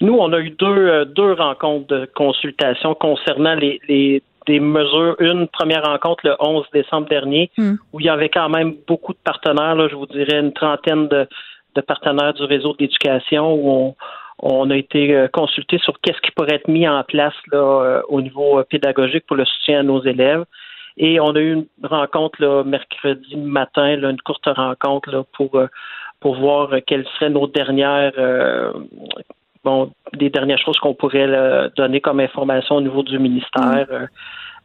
Nous, 0.00 0.14
on 0.14 0.32
a 0.32 0.38
eu 0.38 0.50
deux, 0.50 0.66
euh, 0.66 1.04
deux 1.04 1.32
rencontres 1.32 1.86
de 1.88 2.08
consultation 2.14 2.94
concernant 2.94 3.54
les, 3.54 3.80
les 3.88 4.22
des 4.46 4.60
mesures. 4.60 5.14
Une 5.18 5.46
première 5.46 5.84
rencontre 5.84 6.26
le 6.26 6.34
11 6.40 6.64
décembre 6.72 7.06
dernier, 7.08 7.50
hmm. 7.58 7.74
où 7.92 8.00
il 8.00 8.06
y 8.06 8.08
avait 8.08 8.30
quand 8.30 8.48
même 8.48 8.76
beaucoup 8.86 9.12
de 9.12 9.18
partenaires, 9.22 9.74
là, 9.74 9.88
je 9.88 9.94
vous 9.94 10.06
dirais 10.06 10.40
une 10.40 10.54
trentaine 10.54 11.06
de, 11.08 11.28
de 11.74 11.80
partenaires 11.82 12.32
du 12.32 12.44
réseau 12.44 12.74
d'éducation, 12.78 13.52
où 13.52 13.70
on, 13.70 13.94
on 14.38 14.70
a 14.70 14.76
été 14.76 15.14
euh, 15.14 15.28
consulté 15.28 15.76
sur 15.78 16.00
qu'est-ce 16.00 16.20
qui 16.22 16.30
pourrait 16.30 16.54
être 16.54 16.68
mis 16.68 16.88
en 16.88 17.02
place 17.02 17.34
là, 17.52 18.00
au 18.08 18.22
niveau 18.22 18.62
pédagogique 18.70 19.26
pour 19.26 19.36
le 19.36 19.44
soutien 19.44 19.80
à 19.80 19.82
nos 19.82 20.02
élèves. 20.02 20.44
Et 20.98 21.20
on 21.20 21.30
a 21.36 21.38
eu 21.38 21.52
une 21.52 21.66
rencontre 21.84 22.42
là, 22.42 22.64
mercredi 22.64 23.36
matin, 23.36 23.96
là, 23.96 24.10
une 24.10 24.20
courte 24.20 24.46
rencontre 24.46 25.10
là, 25.10 25.22
pour, 25.32 25.54
euh, 25.54 25.68
pour 26.20 26.34
voir 26.34 26.70
quelles 26.86 27.06
seraient 27.14 27.30
nos 27.30 27.46
dernières 27.46 28.12
euh, 28.18 28.72
bon, 29.68 29.90
des 30.16 30.30
dernières 30.30 30.58
choses 30.58 30.78
qu'on 30.78 30.94
pourrait 30.94 31.28
donner 31.76 32.00
comme 32.00 32.20
information 32.20 32.76
au 32.76 32.80
niveau 32.80 33.02
du 33.02 33.18
ministère. 33.18 33.86
Mm. 33.90 34.08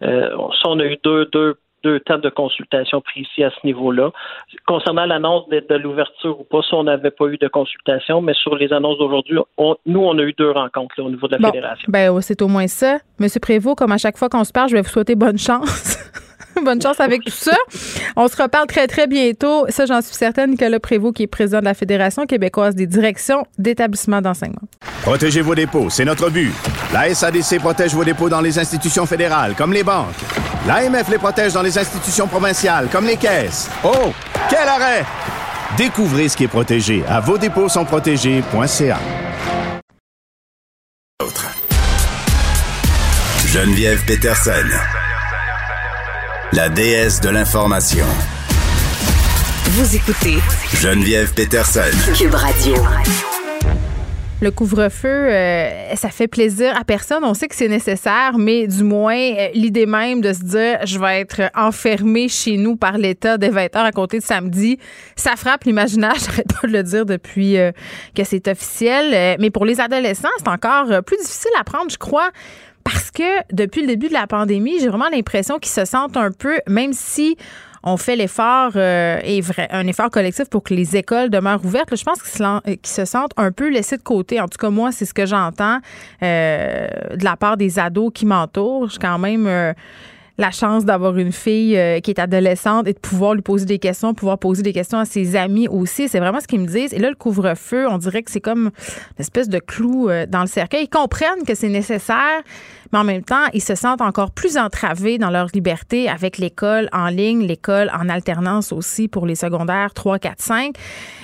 Euh, 0.04 0.30
ça, 0.62 0.70
on 0.70 0.80
a 0.80 0.86
eu 0.86 0.98
deux, 1.04 1.26
deux 1.32 1.56
deux 1.84 2.00
temps 2.00 2.18
de 2.18 2.30
consultation 2.30 3.02
précis 3.02 3.44
à 3.44 3.50
ce 3.50 3.68
niveau-là. 3.68 4.12
Concernant 4.66 5.06
l'annonce 5.06 5.50
de, 5.50 5.76
l'ouverture 5.76 6.40
ou 6.40 6.46
pas, 6.46 6.62
ça, 6.62 6.78
on 6.78 6.84
n'avait 6.84 7.12
pas 7.12 7.26
eu 7.26 7.38
de 7.38 7.50
consultation, 7.50 8.22
mais 8.22 8.34
sur 8.36 8.56
les 8.56 8.72
annonces 8.72 8.98
d'aujourd'hui, 9.00 9.38
nous, 9.86 10.00
on 10.00 10.18
a 10.18 10.22
eu 10.22 10.32
deux 10.32 10.52
rencontres 10.52 11.02
au 11.02 11.10
niveau 11.10 11.28
de 11.28 11.36
la 11.36 11.52
fédération. 11.52 11.86
Ben, 11.90 12.22
c'est 12.22 12.42
au 12.42 12.48
moins 12.48 12.68
ça. 12.68 13.00
Monsieur 13.20 13.42
Prévost, 13.42 13.78
comme 13.78 13.92
à 13.92 13.98
chaque 13.98 14.18
fois 14.18 14.30
qu'on 14.30 14.46
se 14.46 14.54
parle, 14.54 14.70
je 14.70 14.76
vais 14.76 14.82
vous 14.82 14.88
souhaiter 14.88 15.16
bonne 15.16 15.38
chance. 15.38 15.98
bonne 16.64 16.82
chance 16.82 17.00
avec 17.00 17.24
tout 17.24 17.32
ça. 17.32 17.58
On 18.16 18.28
se 18.28 18.42
reparle 18.42 18.68
très, 18.68 18.88
très 18.88 19.08
bientôt. 19.08 19.66
Ça, 19.70 19.86
j'en 19.86 20.02
suis 20.02 20.16
certaine. 20.16 20.52
Nicolas 20.52 20.80
Prévost, 20.80 21.16
qui 21.16 21.24
est 21.24 21.28
président 21.28 21.60
de 21.60 21.66
la 21.66 21.74
Fédération 21.74 22.26
québécoise 22.26 22.76
des 22.76 22.88
directions 22.88 23.46
d'établissements 23.58 24.22
d'enseignement. 24.22 24.62
Protégez 25.02 25.42
vos 25.42 25.56
dépôts, 25.56 25.90
c'est 25.90 26.06
notre 26.06 26.30
but. 26.30 26.54
La 26.94 27.14
SADC 27.14 27.60
protège 27.60 27.94
vos 27.94 28.04
dépôts 28.04 28.30
dans 28.30 28.42
les 28.42 28.58
institutions 28.60 29.06
fédérales, 29.06 29.54
comme 29.56 29.74
les 29.74 29.84
banques. 29.84 30.16
L'AMF 30.68 31.10
les 31.10 31.18
protège 31.18 31.54
dans 31.54 31.62
les 31.62 31.78
institutions 31.78 32.28
provinciales, 32.28 32.88
comme 32.92 33.06
les 33.06 33.18
caisses. 33.18 33.70
Oh, 33.84 34.14
quel 34.50 34.68
arrêt! 34.68 35.04
Découvrez 35.78 36.30
ce 36.30 36.38
qui 36.38 36.44
est 36.44 36.48
protégé 36.48 37.04
à 37.10 37.20
vos 37.20 37.38
dépôts 37.38 37.68
sont 37.68 37.86
protégés.ca. 37.86 39.00
Geneviève 43.48 44.04
Peterson 44.06 44.52
la 46.54 46.70
déesse 46.70 47.20
de 47.20 47.30
l'information. 47.30 48.06
Vous 49.72 49.96
écoutez 49.96 50.38
Geneviève 50.76 51.34
Peterson. 51.34 51.82
Cube 52.16 52.36
Radio. 52.36 52.76
Le 54.40 54.52
couvre-feu, 54.52 55.08
euh, 55.08 55.96
ça 55.96 56.10
fait 56.10 56.28
plaisir 56.28 56.78
à 56.78 56.84
personne. 56.84 57.24
On 57.24 57.34
sait 57.34 57.48
que 57.48 57.56
c'est 57.56 57.70
nécessaire, 57.70 58.38
mais 58.38 58.68
du 58.68 58.84
moins, 58.84 59.18
euh, 59.18 59.48
l'idée 59.56 59.88
même 59.88 60.22
de 60.22 60.32
se 60.32 60.44
dire 60.44 60.86
je 60.86 61.00
vais 61.00 61.22
être 61.22 61.50
enfermé 61.56 62.28
chez 62.28 62.58
nous 62.58 62.76
par 62.76 63.00
l'État 63.00 63.40
dès 63.40 63.50
20 63.50 63.76
heures 63.76 63.86
à 63.86 63.92
côté 63.92 64.20
de 64.20 64.24
samedi, 64.24 64.78
ça 65.16 65.36
frappe 65.36 65.64
l'imaginaire. 65.64 66.16
J'arrête 66.24 66.54
pas 66.62 66.68
de 66.68 66.74
le 66.74 66.84
dire 66.84 67.06
depuis 67.08 67.58
euh, 67.58 67.72
que 68.16 68.24
c'est 68.24 68.48
officiel. 68.48 69.38
mais 69.40 69.50
pour 69.50 69.66
les 69.66 69.80
adolescents, 69.80 70.30
c'est 70.38 70.50
encore 70.50 70.86
plus 71.04 71.18
difficile 71.18 71.52
à 71.60 71.64
prendre, 71.64 71.90
je 71.90 71.98
crois 71.98 72.30
parce 72.84 73.12
que 73.12 73.42
depuis 73.52 73.82
le 73.82 73.88
début 73.88 74.08
de 74.08 74.14
la 74.14 74.28
pandémie, 74.28 74.80
j'ai 74.80 74.88
vraiment 74.88 75.10
l'impression 75.10 75.60
qu'ils 75.60 75.72
se 75.72 75.86
sentent 75.86 76.18
un 76.18 76.32
peu, 76.32 76.60
même 76.68 76.94
si 76.94 77.38
on 77.84 77.98
fait 77.98 78.16
l'effort 78.16 78.72
euh, 78.76 79.20
et 79.24 79.42
vrai, 79.42 79.68
un 79.70 79.86
effort 79.88 80.10
collectif 80.10 80.50
pour 80.50 80.64
que 80.64 80.74
les 80.74 80.96
écoles 80.96 81.30
demeurent 81.30 81.64
ouvertes. 81.66 81.96
je 81.96 82.04
pense 82.04 82.22
qu'ils 82.24 82.78
se, 82.86 83.06
sentent 83.06 83.34
un 83.36 83.52
peu 83.52 83.70
laissés 83.70 83.98
de 83.98 84.02
côté. 84.02 84.40
En 84.40 84.48
tout 84.48 84.58
cas, 84.58 84.70
moi, 84.70 84.94
c'est 84.94 85.06
ce 85.06 85.14
que 85.14 85.26
j'entends 85.26 85.80
euh, 86.24 86.88
de 87.16 87.24
la 87.24 87.36
part 87.36 87.58
des 87.58 87.80
ados 87.80 88.12
qui 88.14 88.26
m'entourent. 88.26 88.90
Je 88.90 89.00
quand 89.00 89.20
même 89.20 89.48
euh, 89.48 89.74
la 90.38 90.50
chance 90.50 90.84
d'avoir 90.84 91.18
une 91.18 91.32
fille 91.32 91.78
euh, 91.78 92.00
qui 92.00 92.10
est 92.10 92.20
adolescente 92.20 92.88
et 92.88 92.94
de 92.94 93.00
pouvoir 93.00 93.36
lui 93.36 93.44
poser 93.44 93.66
des 93.66 93.78
questions, 93.78 94.16
pouvoir 94.16 94.40
poser 94.40 94.64
des 94.64 94.74
questions 94.74 94.98
à 94.98 95.06
ses 95.06 95.36
amis 95.36 95.68
aussi. 95.68 96.10
C'est 96.10 96.20
vraiment 96.20 96.40
ce 96.40 96.48
qu'ils 96.48 96.60
me 96.60 96.66
disent. 96.66 96.94
Et 96.94 97.00
là, 97.00 97.10
le 97.10 97.16
couvre-feu, 97.16 97.88
on 97.88 98.00
dirait 98.00 98.24
que 98.24 98.32
c'est 98.32 98.42
comme 98.42 98.72
une 99.18 99.22
espèce 99.22 99.48
de 99.48 99.60
clou 99.60 100.10
euh, 100.10 100.26
dans 100.26 100.42
le 100.42 100.48
cercueil. 100.48 100.86
Ils 100.86 100.90
comprennent 100.90 101.44
que 101.46 101.54
c'est 101.54 101.70
nécessaire, 101.70 102.42
mais 102.92 103.00
en 103.00 103.04
même 103.04 103.24
temps, 103.24 103.46
ils 103.54 103.62
se 103.62 103.76
sentent 103.76 104.02
encore 104.02 104.32
plus 104.32 104.58
entravés 104.58 105.20
dans 105.20 105.30
leur 105.30 105.50
liberté 105.54 106.10
avec 106.10 106.40
l'école 106.40 106.90
en 106.94 107.10
ligne, 107.10 107.46
l'école 107.46 107.92
en 107.94 108.10
alternance 108.10 108.72
aussi 108.72 109.08
pour 109.08 109.28
les 109.28 109.36
secondaires 109.36 109.94
3, 109.94 110.18
4, 110.18 110.42
5. 110.42 110.76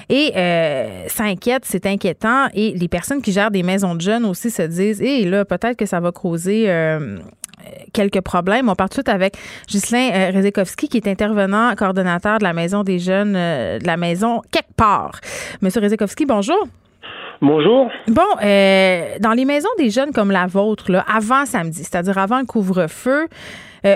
Et 0.10 0.34
euh, 0.36 1.08
ça 1.08 1.24
inquiète, 1.24 1.64
c'est 1.66 1.88
inquiétant. 1.88 2.48
Et 2.54 2.74
les 2.74 2.88
personnes 2.88 3.24
qui 3.24 3.32
gèrent 3.32 3.52
des 3.52 3.64
maisons 3.64 3.96
de 3.96 4.02
jeunes 4.02 4.26
aussi 4.26 4.52
se 4.52 4.62
disent, 4.62 5.02
et 5.02 5.26
là, 5.26 5.46
peut-être 5.46 5.78
que 5.78 5.88
ça 5.88 6.00
va 6.00 6.12
causer 6.12 6.68
quelques 7.94 8.22
problèmes. 8.22 8.70
On 8.70 8.76
part 8.76 8.90
tout 8.90 9.02
de 9.02 9.06
suite 9.06 9.10
avec 9.10 9.36
Ghislain 9.68 10.10
euh, 10.14 10.32
Rezekowski, 10.34 10.88
qui 10.90 10.98
est 10.98 11.08
intervenant 11.08 11.74
coordonnateur 11.76 12.40
de 12.40 12.44
la 12.44 12.54
Maison 12.54 12.84
des 12.84 13.00
jeunes, 13.00 13.36
euh, 13.36 13.80
de 13.80 13.88
la 13.88 13.98
Maison 13.98 14.42
quelque 14.52 14.74
part. 14.76 15.20
Monsieur 15.62 15.82
Rezekowski, 15.82 16.26
bonjour. 16.26 16.68
Bonjour. 17.42 17.90
Bon, 18.08 18.22
euh, 18.44 19.18
dans 19.20 19.32
les 19.32 19.46
maisons 19.46 19.70
des 19.78 19.90
jeunes 19.90 20.12
comme 20.12 20.32
la 20.32 20.46
vôtre, 20.46 20.92
là, 20.92 21.06
avant 21.08 21.46
samedi, 21.46 21.84
c'est-à-dire 21.84 22.18
avant 22.18 22.40
le 22.40 22.46
couvre-feu, 22.46 23.28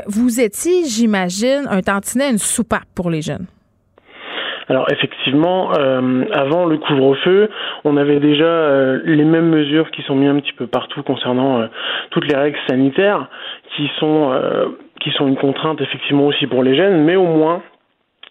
vous 0.08 0.40
étiez, 0.40 0.86
j'imagine, 0.86 1.68
un 1.70 1.82
tantinet, 1.82 2.30
une 2.30 2.38
soupape 2.38 2.86
pour 2.96 3.10
les 3.10 3.22
jeunes. 3.22 3.48
Alors 4.70 4.86
effectivement, 4.92 5.72
euh, 5.78 6.26
avant 6.32 6.66
le 6.66 6.78
couvre-feu, 6.78 7.50
on 7.84 7.98
avait 7.98 8.20
déjà 8.20 8.46
euh, 8.46 9.02
les 9.04 9.26
mêmes 9.26 9.50
mesures 9.50 9.92
qui 9.92 10.02
sont 10.04 10.16
mises 10.16 10.30
un 10.30 10.40
petit 10.40 10.54
peu 10.54 10.68
partout 10.68 11.04
concernant 11.04 11.62
euh, 11.62 11.68
toutes 12.12 12.28
les 12.28 12.36
règles 12.36 12.60
sanitaires, 12.70 13.28
qui 13.76 13.90
sont 14.00 14.32
qui 15.02 15.12
sont 15.12 15.28
une 15.28 15.36
contrainte 15.36 15.82
effectivement 15.82 16.28
aussi 16.28 16.48
pour 16.48 16.64
les 16.64 16.76
jeunes, 16.76 17.04
mais 17.04 17.16
au 17.16 17.26
moins 17.26 17.62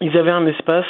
ils 0.01 0.17
avaient 0.17 0.31
un 0.31 0.45
espace 0.47 0.85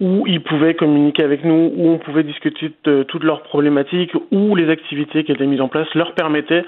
où 0.00 0.26
ils 0.26 0.42
pouvaient 0.42 0.74
communiquer 0.74 1.22
avec 1.22 1.44
nous, 1.44 1.72
où 1.74 1.88
on 1.88 1.98
pouvait 1.98 2.22
discuter 2.22 2.72
de 2.84 3.02
toutes 3.02 3.24
leurs 3.24 3.42
problématiques, 3.42 4.12
où 4.30 4.54
les 4.54 4.70
activités 4.70 5.24
qui 5.24 5.32
étaient 5.32 5.46
mises 5.46 5.60
en 5.60 5.68
place 5.68 5.88
leur 5.94 6.14
permettaient 6.14 6.64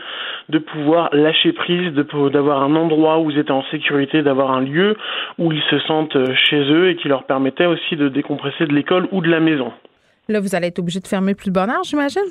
de 0.49 0.59
pouvoir 0.59 1.11
lâcher 1.15 1.53
prise, 1.53 1.93
d'avoir 1.93 2.63
un 2.63 2.75
endroit 2.75 3.19
où 3.21 3.31
ils 3.31 3.39
étaient 3.39 3.51
en 3.51 3.65
sécurité, 3.71 4.23
d'avoir 4.23 4.51
un 4.51 4.61
lieu 4.61 4.97
où 5.39 5.53
ils 5.53 5.63
se 5.71 5.79
sentent 5.81 6.17
euh, 6.17 6.35
chez 6.35 6.61
eux 6.61 6.89
et 6.91 6.97
qui 6.97 7.09
leur 7.09 7.25
permettait 7.25 7.67
aussi 7.67 7.97
de 7.97 8.09
décompresser 8.09 8.67
de 8.67 8.73
l'école 8.73 9.09
ou 9.13 9.21
de 9.21 9.29
la 9.29 9.41
maison. 9.41 9.73
Là, 10.29 10.41
vous 10.41 10.55
allez 10.55 10.69
être 10.69 10.79
obligé 10.79 11.01
de 11.01 11.07
fermer 11.07 11.35
plus 11.35 11.51
de 11.51 11.55
bonheur, 11.55 11.83
j'imagine? 11.85 12.23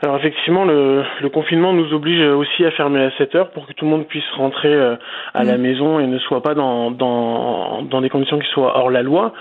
Alors 0.00 0.16
effectivement, 0.16 0.64
le, 0.64 1.02
le, 1.20 1.28
confinement 1.28 1.72
nous 1.72 1.92
oblige 1.92 2.20
aussi 2.20 2.64
à 2.64 2.70
fermer 2.70 3.02
à 3.02 3.10
7 3.18 3.34
heures 3.34 3.50
pour 3.50 3.66
que 3.66 3.72
tout 3.72 3.84
le 3.84 3.90
monde 3.90 4.06
puisse 4.06 4.28
rentrer 4.36 4.72
euh, 4.72 4.94
à 5.34 5.42
la 5.42 5.58
mm. 5.58 5.60
maison 5.60 5.98
et 5.98 6.06
ne 6.06 6.18
soit 6.20 6.40
pas 6.40 6.54
dans, 6.54 6.92
dans, 6.92 7.82
dans 7.82 8.00
des 8.00 8.08
conditions 8.08 8.38
qui 8.38 8.48
soient 8.50 8.78
hors 8.78 8.90
la 8.90 9.02
loi. 9.02 9.32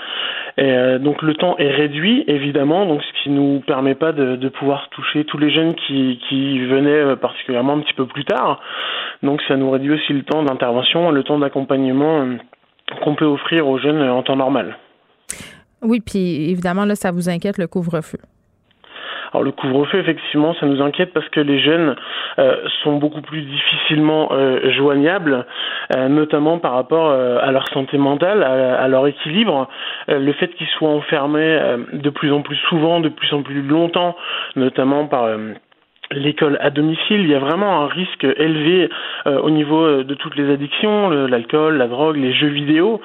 Et, 0.58 0.64
euh, 0.64 0.98
donc 0.98 1.22
le 1.22 1.36
temps 1.36 1.56
est 1.60 1.70
réduit, 1.70 2.24
évidemment, 2.26 2.88
donc 2.88 3.04
ce 3.04 3.24
qui 3.24 3.30
nous 3.30 3.62
permet 3.68 3.94
pas 3.94 4.14
de, 4.14 4.36
de 4.36 4.50
pouvoir 4.50 4.90
toucher 4.90 5.26
tous 5.26 5.38
les 5.38 5.52
jeunes 5.52 5.76
qui, 5.76 6.20
qui 6.28 6.66
venaient 6.66 6.90
euh, 6.90 7.16
particulièrement 7.16 7.74
un 7.74 7.82
petit 7.82 7.94
peu 7.94 8.08
plus 8.08 8.26
tard. 8.26 8.60
Donc 9.22 9.44
ça 9.48 9.58
nous 9.58 9.70
réduit 9.70 9.94
aussi 9.94 10.14
le 10.14 10.24
temps 10.24 10.42
d'intervention, 10.42 11.12
le 11.12 11.22
temps 11.22 11.38
d'accompagnement 11.38 12.26
qu'on 13.04 13.14
peut 13.14 13.26
offrir 13.26 13.68
aux 13.68 13.78
jeunes 13.78 14.02
en 14.02 14.24
temps 14.24 14.36
normal. 14.36 14.76
Oui, 15.84 16.00
puis 16.00 16.50
évidemment, 16.50 16.86
là, 16.86 16.96
ça 16.96 17.12
vous 17.12 17.30
inquiète 17.30 17.60
le 17.60 17.68
couvre-feu. 17.68 18.18
Alors 19.34 19.44
le 19.44 19.52
couvre-feu, 19.52 20.00
effectivement, 20.00 20.54
ça 20.56 20.66
nous 20.66 20.82
inquiète 20.82 21.14
parce 21.14 21.28
que 21.30 21.40
les 21.40 21.60
jeunes 21.60 21.96
euh, 22.40 22.56
sont 22.84 22.98
beaucoup 22.98 23.22
plus 23.22 23.42
difficilement 23.42 24.30
euh, 24.32 24.72
joignables, 24.72 25.46
euh, 25.96 26.08
notamment 26.08 26.60
par 26.60 26.74
rapport 26.74 27.12
à 27.12 27.52
leur 27.52 27.68
santé 27.70 27.98
mentale, 27.98 28.44
à, 28.44 28.88
leur 28.88 29.08
équilibre. 29.08 29.68
le 30.08 30.32
fait 30.34 30.50
qu'ils 30.56 30.68
soient 30.68 30.90
enfermés 30.90 31.60
de 31.94 32.10
plus 32.10 32.32
en 32.32 32.42
plus 32.42 32.56
souvent, 32.70 33.00
de 33.00 33.10
plus 33.10 33.34
en 33.34 33.42
plus 33.42 33.62
longtemps, 33.62 34.16
notamment 34.56 35.06
par 35.06 35.30
l'école 36.12 36.58
à 36.62 36.70
domicile, 36.70 37.22
il 37.22 37.30
y 37.30 37.36
a 37.36 37.40
vraiment 37.40 37.82
un 37.82 37.88
risque 37.88 38.24
élevé 38.24 38.90
au 39.26 39.50
niveau 39.50 40.04
de 40.04 40.14
toutes 40.16 40.36
les 40.36 40.52
addictions, 40.52 41.10
l'alcool, 41.10 41.78
la 41.78 41.88
drogue, 41.88 42.18
les 42.18 42.34
jeux 42.34 42.48
vidéo 42.48 43.02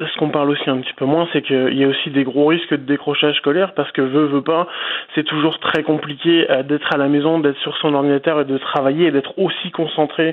ce 0.00 0.18
qu'on 0.18 0.30
parle 0.30 0.50
aussi 0.50 0.68
un 0.70 0.78
petit 0.78 0.92
peu 0.94 1.04
moins, 1.04 1.28
c'est 1.32 1.42
qu'il 1.42 1.76
y 1.76 1.84
a 1.84 1.88
aussi 1.88 2.10
des 2.10 2.24
gros 2.24 2.46
risques 2.46 2.70
de 2.70 2.76
décrochage 2.76 3.36
scolaire 3.36 3.74
parce 3.74 3.90
que 3.92 4.02
veut, 4.02 4.26
veut 4.26 4.42
pas, 4.42 4.66
c'est 5.14 5.24
toujours 5.24 5.58
très 5.58 5.82
compliqué 5.82 6.46
euh, 6.50 6.62
d'être 6.62 6.92
à 6.92 6.96
la 6.96 7.08
maison, 7.08 7.38
d'être 7.40 7.58
sur 7.58 7.76
son 7.78 7.94
ordinateur 7.94 8.40
et 8.40 8.44
de 8.44 8.58
travailler 8.58 9.06
et 9.06 9.10
d'être 9.10 9.38
aussi 9.38 9.70
concentré 9.72 10.32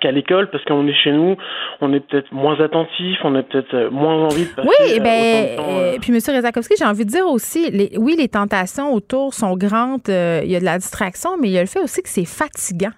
qu'à 0.00 0.12
l'école 0.12 0.50
parce 0.50 0.64
qu'on 0.64 0.86
est 0.86 0.94
chez 0.94 1.10
nous, 1.12 1.36
on 1.80 1.92
est 1.92 2.00
peut-être 2.00 2.30
moins 2.32 2.60
attentif, 2.60 3.18
on 3.24 3.34
a 3.34 3.42
peut-être 3.42 3.74
euh, 3.74 3.90
moins 3.90 4.14
envie 4.24 4.44
de 4.44 4.50
passer 4.54 4.68
Oui, 4.68 4.92
et 4.94 5.00
euh, 5.00 5.02
ben, 5.02 5.56
temps, 5.56 5.62
euh, 5.68 5.96
puis 6.00 6.12
M. 6.12 6.18
Rezakowski, 6.36 6.74
j'ai 6.78 6.84
envie 6.84 7.04
de 7.04 7.10
dire 7.10 7.26
aussi, 7.26 7.70
les- 7.70 7.92
oui, 7.98 8.14
les 8.16 8.28
tentations 8.28 8.92
autour 8.94 9.34
sont 9.34 9.56
grandes, 9.56 10.08
euh, 10.08 10.40
il 10.44 10.50
y 10.50 10.56
a 10.56 10.60
de 10.60 10.64
la 10.64 10.78
distraction, 10.78 11.30
mais 11.40 11.48
il 11.48 11.52
y 11.52 11.58
a 11.58 11.62
le 11.62 11.66
fait 11.66 11.80
aussi 11.80 12.02
que 12.02 12.08
c'est 12.08 12.24
fatigant. 12.26 12.92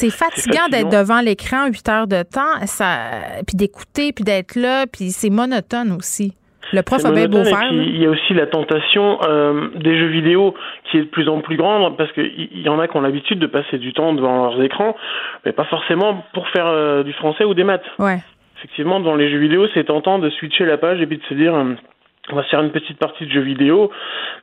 C'est 0.00 0.10
fatigant 0.10 0.68
d'être 0.70 0.90
devant 0.90 1.20
l'écran 1.20 1.66
huit 1.66 1.88
heures 1.88 2.06
de 2.06 2.22
temps, 2.22 2.64
ça, 2.66 3.42
puis 3.44 3.56
d'écouter, 3.56 4.12
puis 4.12 4.22
d'être 4.22 4.54
là, 4.54 4.86
puis 4.86 5.10
c'est 5.10 5.28
monotone 5.28 5.90
aussi. 5.90 6.34
Le 6.72 6.82
prof 6.82 7.04
a 7.04 7.10
bien 7.10 7.26
beau 7.26 7.42
faire. 7.42 7.72
Il 7.72 8.00
y 8.00 8.06
a 8.06 8.10
aussi 8.10 8.32
la 8.34 8.46
tentation 8.46 9.18
euh, 9.26 9.68
des 9.74 9.98
jeux 9.98 10.06
vidéo 10.06 10.54
qui 10.84 10.98
est 10.98 11.00
de 11.00 11.06
plus 11.06 11.28
en 11.28 11.40
plus 11.40 11.56
grande 11.56 11.96
parce 11.96 12.12
qu'il 12.12 12.26
y, 12.26 12.62
y 12.62 12.68
en 12.68 12.78
a 12.78 12.86
qui 12.86 12.96
ont 12.96 13.00
l'habitude 13.00 13.40
de 13.40 13.46
passer 13.48 13.78
du 13.78 13.92
temps 13.92 14.12
devant 14.12 14.50
leurs 14.50 14.62
écrans, 14.62 14.94
mais 15.44 15.52
pas 15.52 15.64
forcément 15.64 16.24
pour 16.32 16.46
faire 16.48 16.66
euh, 16.66 17.02
du 17.02 17.12
français 17.14 17.44
ou 17.44 17.54
des 17.54 17.64
maths. 17.64 17.82
Ouais. 17.98 18.18
Effectivement, 18.58 19.00
dans 19.00 19.16
les 19.16 19.30
jeux 19.30 19.38
vidéo, 19.38 19.66
c'est 19.74 19.84
tentant 19.84 20.20
de 20.20 20.30
switcher 20.30 20.64
la 20.64 20.76
page 20.76 21.00
et 21.00 21.06
puis 21.06 21.18
de 21.18 21.24
se 21.24 21.34
dire 21.34 21.54
euh, 21.54 21.74
on 22.32 22.36
va 22.36 22.42
se 22.42 22.48
faire 22.48 22.62
une 22.62 22.70
petite 22.70 22.98
partie 22.98 23.26
de 23.26 23.30
jeux 23.30 23.40
vidéo, 23.40 23.90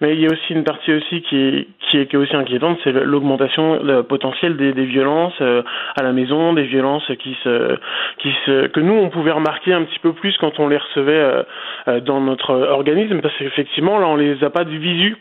mais 0.02 0.14
il 0.14 0.22
y 0.22 0.26
a 0.26 0.32
aussi 0.32 0.54
une 0.54 0.64
partie 0.64 0.94
aussi 0.94 1.22
qui 1.22 1.38
est 1.38 1.68
qui 1.90 1.98
est, 1.98 2.08
qui 2.08 2.16
est 2.16 2.20
aussi 2.20 2.36
inquiétante, 2.36 2.80
c'est 2.84 2.92
l'augmentation 2.92 3.80
potentielle 4.08 4.58
des, 4.58 4.74
des 4.74 4.86
violences 4.86 5.34
euh, 5.42 5.62
à 5.96 6.04
la 6.04 6.12
maison, 6.12 6.54
des 6.54 6.64
violences 6.64 7.10
qui 7.20 7.36
se 7.44 7.78
qui 8.20 8.32
se 8.46 8.68
que 8.68 8.80
nous 8.80 8.94
on 8.94 9.10
pouvait 9.10 9.32
remarquer 9.32 9.74
un 9.74 9.84
petit 9.84 10.00
peu 10.00 10.14
plus 10.14 10.36
quand 10.38 10.60
on 10.60 10.68
les 10.68 10.78
recevait 10.78 11.14
euh, 11.14 11.44
euh, 11.88 12.00
dans 12.00 12.22
notre 12.22 12.54
organisme 12.54 13.22
parce 13.22 13.36
qu'effectivement 13.38 14.00
là 14.00 14.08
on 14.08 14.16
les 14.16 14.44
a 14.44 14.50
pas 14.50 14.64
du 14.64 14.78
visu. 14.78 15.18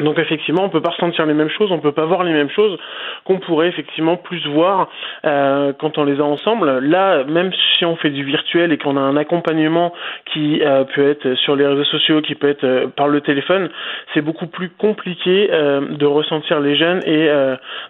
Donc 0.00 0.18
effectivement, 0.18 0.64
on 0.64 0.68
peut 0.68 0.80
pas 0.80 0.90
ressentir 0.90 1.26
les 1.26 1.34
mêmes 1.34 1.50
choses, 1.50 1.72
on 1.72 1.78
peut 1.78 1.92
pas 1.92 2.06
voir 2.06 2.22
les 2.24 2.32
mêmes 2.32 2.50
choses 2.50 2.78
qu'on 3.24 3.38
pourrait 3.38 3.68
effectivement 3.68 4.16
plus 4.16 4.46
voir 4.46 4.88
euh, 5.24 5.72
quand 5.78 5.98
on 5.98 6.04
les 6.04 6.20
a 6.20 6.24
ensemble. 6.24 6.78
Là, 6.78 7.24
même 7.24 7.50
si 7.52 7.84
on 7.84 7.96
fait 7.96 8.10
du 8.10 8.24
virtuel 8.24 8.72
et 8.72 8.78
qu'on 8.78 8.96
a 8.96 9.00
un 9.00 9.16
accompagnement 9.16 9.92
qui 10.32 10.60
euh, 10.62 10.84
peut 10.84 11.08
être 11.10 11.34
sur 11.34 11.56
les 11.56 11.66
réseaux 11.66 11.84
sociaux, 11.84 12.20
qui 12.20 12.34
peut 12.34 12.48
être 12.48 12.64
euh, 12.64 12.86
par 12.88 13.08
le 13.08 13.20
téléphone, 13.20 13.70
c'est 14.14 14.22
beaucoup 14.22 14.46
plus 14.46 14.70
compliqué 14.70 15.48
de 15.48 16.06
ressentir 16.06 16.60
les 16.60 16.76
jeunes 16.76 17.02
et 17.04 17.28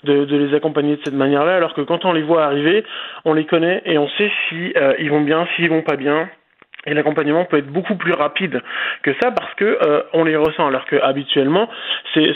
de, 0.05 0.37
les 0.37 0.55
accompagner 0.55 0.97
de 0.97 1.01
cette 1.05 1.15
manière-là. 1.15 1.57
Alors 1.57 1.75
que 1.75 1.81
quand 1.81 2.05
on 2.05 2.13
les 2.13 2.23
voit 2.23 2.45
arriver, 2.45 2.85
on 3.25 3.35
les 3.35 3.45
connaît 3.45 3.83
et 3.85 3.99
on 3.99 4.09
sait 4.09 4.31
si 4.49 4.73
ils 4.99 5.11
vont 5.11 5.21
bien, 5.21 5.47
s'ils 5.57 5.69
vont 5.69 5.83
pas 5.83 5.97
bien. 5.97 6.29
Et 6.89 6.95
l'accompagnement 6.95 7.45
peut 7.45 7.59
être 7.59 7.71
beaucoup 7.71 7.95
plus 7.97 8.15
rapide 8.15 8.61
que 9.03 9.13
ça 9.21 9.31
parce 9.31 9.53
que 9.55 9.65
euh, 9.65 10.03
on 10.15 10.25
les 10.25 10.37
ressent 10.37 10.67
alors 10.67 10.87
que 10.87 10.97
habituellement 10.97 11.69
c'est 12.15 12.33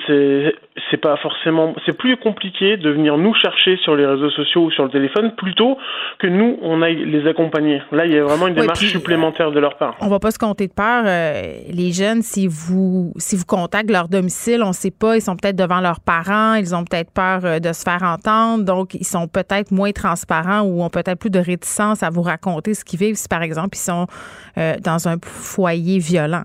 c'est 0.91 0.97
pas 0.99 1.17
forcément 1.17 1.75
c'est 1.87 1.97
plus 1.97 2.17
compliqué 2.19 2.77
de 2.77 2.91
venir 2.91 3.17
nous 3.17 3.35
chercher 3.35 3.77
sur 3.79 3.97
les 3.97 4.05
réseaux 4.07 4.31
sociaux 4.31 4.65
ou 4.65 4.71
sur 4.71 4.85
le 4.85 4.91
téléphone 4.91 5.35
plutôt 5.37 5.79
que 6.19 6.27
nous 6.27 6.59
on 6.63 6.83
aille 6.83 7.05
les 7.05 7.27
accompagner. 7.29 7.81
Là 7.93 8.05
il 8.07 8.13
y 8.13 8.19
a 8.19 8.25
vraiment 8.25 8.47
une 8.47 8.55
Ouais, 8.55 8.61
démarche 8.63 8.81
puis, 8.81 8.89
supplémentaire 8.89 9.51
de 9.53 9.59
leur 9.61 9.77
part. 9.79 9.97
On 10.01 10.09
va 10.09 10.19
pas 10.19 10.31
se 10.31 10.39
compter 10.39 10.67
de 10.67 10.73
peur. 10.73 11.05
euh, 11.07 11.43
les 11.73 11.93
jeunes, 11.93 12.21
si 12.23 12.47
vous 12.47 13.13
si 13.17 13.37
vous 13.37 13.45
contactez 13.47 13.93
leur 13.93 14.09
domicile, 14.09 14.63
on 14.63 14.73
sait 14.73 14.91
pas, 14.91 15.17
ils 15.17 15.23
sont 15.23 15.37
peut-être 15.37 15.57
devant 15.57 15.81
leurs 15.81 16.01
parents, 16.01 16.55
ils 16.55 16.75
ont 16.75 16.85
peut-être 16.85 17.11
peur 17.13 17.41
euh, 17.45 17.59
de 17.59 17.73
se 17.73 17.83
faire 17.83 18.03
entendre, 18.03 18.65
donc 18.65 18.95
ils 18.95 19.07
sont 19.07 19.27
peut-être 19.29 19.71
moins 19.73 19.93
transparents 19.93 20.61
ou 20.61 20.83
ont 20.83 20.91
peut-être 20.91 21.19
plus 21.19 21.31
de 21.31 21.39
réticence 21.39 22.03
à 22.03 22.11
vous 22.11 22.23
raconter 22.23 22.75
ce 22.75 22.85
qu'ils 22.85 22.99
vivent 22.99 23.15
si 23.17 23.29
par 23.29 23.43
exemple 23.43 23.71
ils 23.77 23.81
sont 23.81 24.07
euh, 24.59 24.75
dans 24.85 25.09
un 25.09 25.17
foyer 25.23 25.99
violent. 25.99 26.43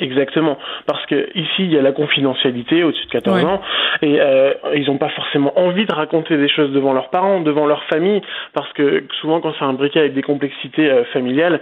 Exactement, 0.00 0.58
parce 0.86 1.06
que 1.06 1.28
ici 1.38 1.60
il 1.60 1.72
y 1.72 1.78
a 1.78 1.82
la 1.82 1.92
confidentialité 1.92 2.82
au-dessus 2.82 3.06
de 3.06 3.10
14 3.12 3.36
Ouais. 3.36 3.48
ans 3.48 3.60
et 4.02 4.20
euh, 4.20 4.52
ils 4.74 4.86
n'ont 4.88 4.98
pas 4.98 5.10
forcément 5.10 5.56
envie 5.56 5.86
de 5.86 5.92
raconter 5.92 6.36
des 6.36 6.48
choses 6.48 6.72
devant 6.72 6.92
leurs 6.92 7.10
parents, 7.10 7.40
devant 7.40 7.64
leur 7.64 7.84
famille, 7.84 8.20
parce 8.54 8.72
que 8.72 9.04
souvent 9.20 9.40
quand 9.40 9.54
c'est 9.56 9.64
imbriqué 9.64 10.00
avec 10.00 10.14
des 10.14 10.22
complexités 10.22 10.90
euh, 10.90 11.04
familiales, 11.12 11.60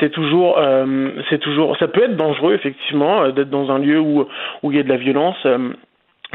c'est 0.00 0.08
toujours, 0.08 0.56
euh, 0.56 1.10
c'est 1.28 1.38
toujours, 1.40 1.76
ça 1.76 1.86
peut 1.86 2.04
être 2.04 2.16
dangereux 2.16 2.54
effectivement 2.54 3.28
d'être 3.28 3.50
dans 3.50 3.70
un 3.70 3.78
lieu 3.78 4.00
où 4.00 4.26
où 4.62 4.72
il 4.72 4.78
y 4.78 4.80
a 4.80 4.82
de 4.82 4.88
la 4.88 4.96
violence. 4.96 5.36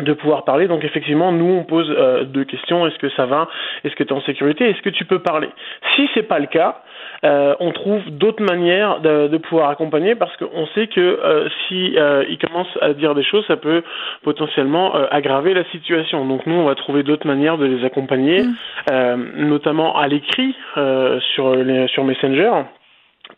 De 0.02 0.14
pouvoir 0.14 0.44
parler. 0.44 0.68
Donc 0.68 0.84
effectivement, 0.84 1.32
nous 1.32 1.52
on 1.52 1.64
pose 1.64 1.90
euh, 1.90 2.24
deux 2.24 2.44
questions. 2.44 2.86
Est-ce 2.88 2.98
que 2.98 3.10
ça 3.12 3.26
va? 3.26 3.48
Est-ce 3.84 3.96
que 3.96 4.04
tu 4.04 4.14
es 4.14 4.18
en 4.18 4.22
sécurité? 4.22 4.70
Est-ce 4.70 4.82
que 4.82 4.90
tu 4.90 5.06
peux 5.06 5.20
parler? 5.20 5.50
Si 5.96 6.10
c'est 6.14 6.28
pas 6.28 6.40
le 6.40 6.48
cas, 6.48 6.82
euh, 7.26 7.56
on 7.60 7.72
trouve 7.72 8.02
d'autres 8.12 8.44
manières 8.44 9.02
de, 9.02 9.28
de 9.28 9.38
pouvoir 9.38 9.70
accompagner 9.70 10.16
parce 10.16 10.36
qu'on 10.38 10.68
sait 10.68 10.88
que 10.88 11.02
euh, 11.02 11.50
si 11.68 11.98
euh, 11.98 12.24
ils 12.30 12.38
commencent 12.38 12.78
à 12.82 12.94
dire 12.94 13.16
des 13.16 13.24
choses, 13.24 13.46
ça 13.48 13.58
peut 13.58 13.84
potentiellement 14.24 14.96
euh, 14.96 15.06
aggraver 15.12 15.54
la 15.54 15.66
situation. 15.66 16.26
Donc 16.26 16.46
nous, 16.46 16.56
on 16.56 16.66
va 16.66 16.76
trouver 16.76 17.04
d'autres 17.04 17.28
manières 17.28 17.58
de 17.58 17.66
les 17.66 17.86
accompagner, 17.86 18.44
euh, 18.92 19.18
notamment 19.36 19.98
à 19.98 20.08
l'écrit 20.08 20.56
euh, 20.78 21.20
sur 21.34 21.56
les, 21.56 21.88
sur 21.88 22.04
Messenger 22.04 22.52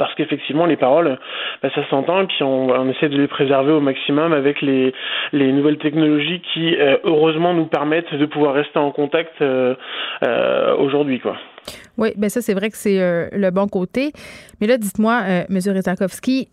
parce 0.01 0.15
qu'effectivement 0.15 0.65
les 0.65 0.77
paroles 0.77 1.19
bah, 1.61 1.69
ça 1.75 1.87
s'entend 1.91 2.21
et 2.21 2.25
puis 2.25 2.41
on, 2.41 2.89
essaie 2.89 3.07
de 3.07 3.17
les 3.17 3.27
préserver 3.27 3.71
au 3.71 3.81
maximum 3.81 4.33
avec 4.33 4.59
les, 4.63 4.95
les 5.31 5.51
nouvelles 5.51 5.77
technologies 5.77 6.41
qui 6.51 6.75
euh, 6.75 6.97
heureusement 7.03 7.53
nous 7.53 7.67
permettent 7.67 8.11
de 8.11 8.25
pouvoir 8.25 8.55
rester 8.55 8.79
en 8.79 8.89
contact 8.89 9.39
euh, 9.41 9.75
euh, 10.23 10.75
aujourd'hui 10.75 11.19
quoi. 11.19 11.37
Oui, 11.99 12.13
bien 12.17 12.29
ça, 12.29 12.41
c'est 12.41 12.55
vrai 12.55 12.71
que 12.71 12.77
c'est 12.77 12.97
le 13.31 13.49
bon 13.51 13.67
côté. 13.67 14.11
Mais 14.59 14.65
là, 14.65 14.77
dites-moi, 14.77 15.21
M. 15.27 15.59
Rezakowski, 15.75 16.47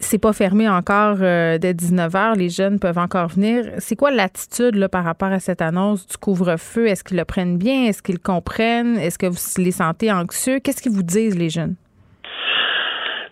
c'est 0.00 0.18
pas 0.18 0.32
fermé 0.32 0.68
encore 0.68 1.18
dès 1.18 1.74
19 1.74 2.12
h. 2.12 2.36
Les 2.36 2.48
jeunes 2.48 2.80
peuvent 2.80 2.98
encore 2.98 3.28
venir. 3.28 3.66
C'est 3.78 3.94
quoi 3.94 4.10
l'attitude 4.10 4.88
par 4.88 5.04
rapport 5.04 5.30
à 5.30 5.38
cette 5.38 5.62
annonce 5.62 6.08
du 6.08 6.16
couvre-feu? 6.16 6.88
Est-ce 6.88 7.04
qu'ils 7.04 7.18
le 7.18 7.24
prennent 7.24 7.58
bien? 7.58 7.84
Est-ce 7.84 8.02
qu'ils 8.02 8.18
comprennent? 8.18 8.96
Est-ce 8.96 9.18
que 9.18 9.26
vous 9.26 9.62
les 9.62 9.70
sentez 9.70 10.10
anxieux? 10.10 10.58
Qu'est-ce 10.58 10.82
qu'ils 10.82 10.92
vous 10.92 11.04
disent, 11.04 11.38
les 11.38 11.50
jeunes? 11.50 11.76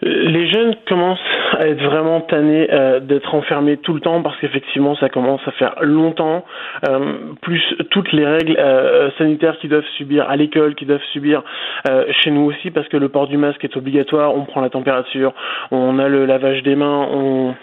Les 0.03 0.51
jeunes 0.51 0.75
commencent 0.89 1.19
à 1.59 1.67
être 1.67 1.83
vraiment 1.83 2.23
tannés 2.23 2.69
euh, 2.73 3.01
d'être 3.01 3.35
enfermés 3.35 3.77
tout 3.77 3.93
le 3.93 4.01
temps 4.01 4.23
parce 4.23 4.39
qu'effectivement 4.39 4.95
ça 4.97 5.11
commence 5.11 5.41
à 5.47 5.51
faire 5.53 5.75
longtemps, 5.83 6.45
euh, 6.89 7.13
plus 7.43 7.63
toutes 7.91 8.11
les 8.13 8.25
règles 8.27 8.57
euh, 8.59 9.11
sanitaires 9.19 9.59
qu'ils 9.59 9.69
doivent 9.69 9.85
subir 9.99 10.29
à 10.29 10.37
l'école, 10.37 10.75
qu'ils 10.75 10.89
doivent 10.89 11.05
subir 11.13 11.43
euh, 11.91 12.07
chez 12.23 12.31
nous 12.31 12.43
aussi 12.43 12.71
parce 12.71 12.89
que 12.89 12.97
le 12.97 13.11
port 13.11 13.27
du 13.27 13.37
masque 13.37 13.63
est 13.65 13.77
obligatoire, 13.77 14.35
on 14.35 14.45
prend 14.47 14.63
la 14.63 14.71
température, 14.71 15.35
on 15.71 15.99
a 15.99 16.09
le 16.09 16.25
lavage 16.25 16.63
des 16.63 16.77
mains, 16.77 17.07
on 17.13 17.55